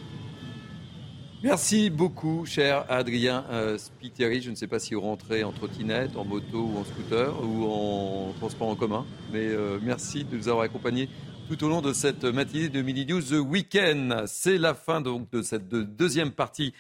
Merci 1.44 1.90
beaucoup, 1.90 2.46
cher 2.46 2.84
Adrien 2.90 3.46
euh, 3.50 3.78
Spiteri. 3.78 4.42
Je 4.42 4.50
ne 4.50 4.56
sais 4.56 4.68
pas 4.68 4.80
si 4.80 4.96
vous 4.96 5.02
rentrez 5.02 5.46
en 5.46 5.54
trottinette, 5.54 6.18
en 6.18 6.26
moto 6.26 6.58
ou 6.58 6.78
en 6.80 6.84
scooter 6.84 7.34
ou 7.42 7.72
en 7.72 8.34
transport 8.38 8.68
en 8.68 8.76
commun, 8.76 9.06
mais 9.32 9.46
euh, 9.46 9.80
merci 9.82 10.26
de 10.26 10.36
nous 10.36 10.50
avoir 10.50 10.66
accompagnés 10.66 11.08
tout 11.48 11.64
au 11.64 11.70
long 11.70 11.82
de 11.82 11.94
cette 11.94 12.26
matinée 12.26 12.68
de 12.68 12.82
Mini 12.82 13.06
News 13.06 13.22
The 13.22 13.40
Weekend. 13.40 14.24
C'est 14.28 14.58
la 14.58 14.74
fin 14.74 15.00
donc 15.00 15.32
de 15.32 15.42
cette 15.42 15.70
deuxième 15.70 16.32
partie 16.32 16.74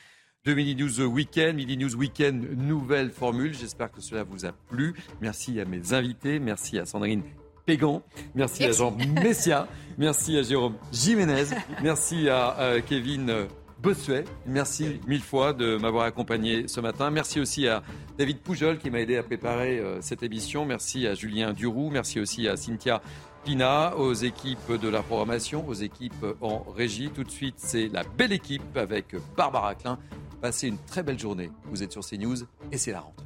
de 0.43 0.53
Mini 0.53 0.75
News 0.75 0.89
The 0.89 1.09
Weekend. 1.09 1.55
Mini 1.55 1.77
News 1.77 1.95
Weekend, 1.95 2.45
nouvelle 2.57 3.11
formule. 3.11 3.53
J'espère 3.53 3.91
que 3.91 4.01
cela 4.01 4.23
vous 4.23 4.45
a 4.45 4.51
plu. 4.51 4.93
Merci 5.21 5.59
à 5.61 5.65
mes 5.65 5.93
invités. 5.93 6.39
Merci 6.39 6.79
à 6.79 6.85
Sandrine 6.85 7.23
Pégan. 7.65 8.01
Merci, 8.35 8.65
à 8.65 8.71
Jean 8.73 8.95
Messia. 9.21 9.67
Merci 9.97 10.37
à 10.37 10.41
Jérôme 10.41 10.75
Jiménez. 10.91 11.45
Merci 11.81 12.27
à 12.27 12.59
euh, 12.59 12.81
Kevin. 12.85 13.47
Bossuet. 13.81 14.25
Merci 14.47 14.99
mille 15.07 15.21
fois 15.21 15.53
de 15.53 15.77
m'avoir 15.77 16.05
accompagné 16.05 16.67
ce 16.67 16.81
matin. 16.81 17.11
Merci 17.11 17.39
aussi 17.39 17.67
à 17.67 17.83
David 18.17 18.39
Poujol 18.39 18.79
qui 18.79 18.89
m'a 18.89 18.99
aidé 18.99 19.17
à 19.17 19.23
préparer 19.23 19.79
euh, 19.79 20.01
cette 20.01 20.23
émission. 20.23 20.65
Merci 20.65 21.05
à 21.05 21.13
Julien 21.13 21.53
Duroux. 21.53 21.89
Merci 21.91 22.19
aussi 22.19 22.47
à 22.47 22.57
Cynthia 22.57 23.01
aux 23.49 24.13
équipes 24.13 24.73
de 24.73 24.89
la 24.89 25.01
programmation, 25.01 25.65
aux 25.69 25.73
équipes 25.73 26.25
en 26.41 26.65
régie. 26.75 27.09
Tout 27.11 27.23
de 27.23 27.31
suite, 27.31 27.55
c'est 27.55 27.87
la 27.87 28.03
belle 28.03 28.33
équipe 28.33 28.75
avec 28.75 29.15
Barbara 29.37 29.73
Klein. 29.73 29.97
Passez 30.41 30.67
une 30.67 30.77
très 30.79 31.01
belle 31.01 31.17
journée. 31.17 31.49
Vous 31.63 31.81
êtes 31.81 31.93
sur 31.93 32.05
CNews 32.05 32.43
et 32.73 32.77
c'est 32.77 32.91
la 32.91 32.99
rentrée. 32.99 33.25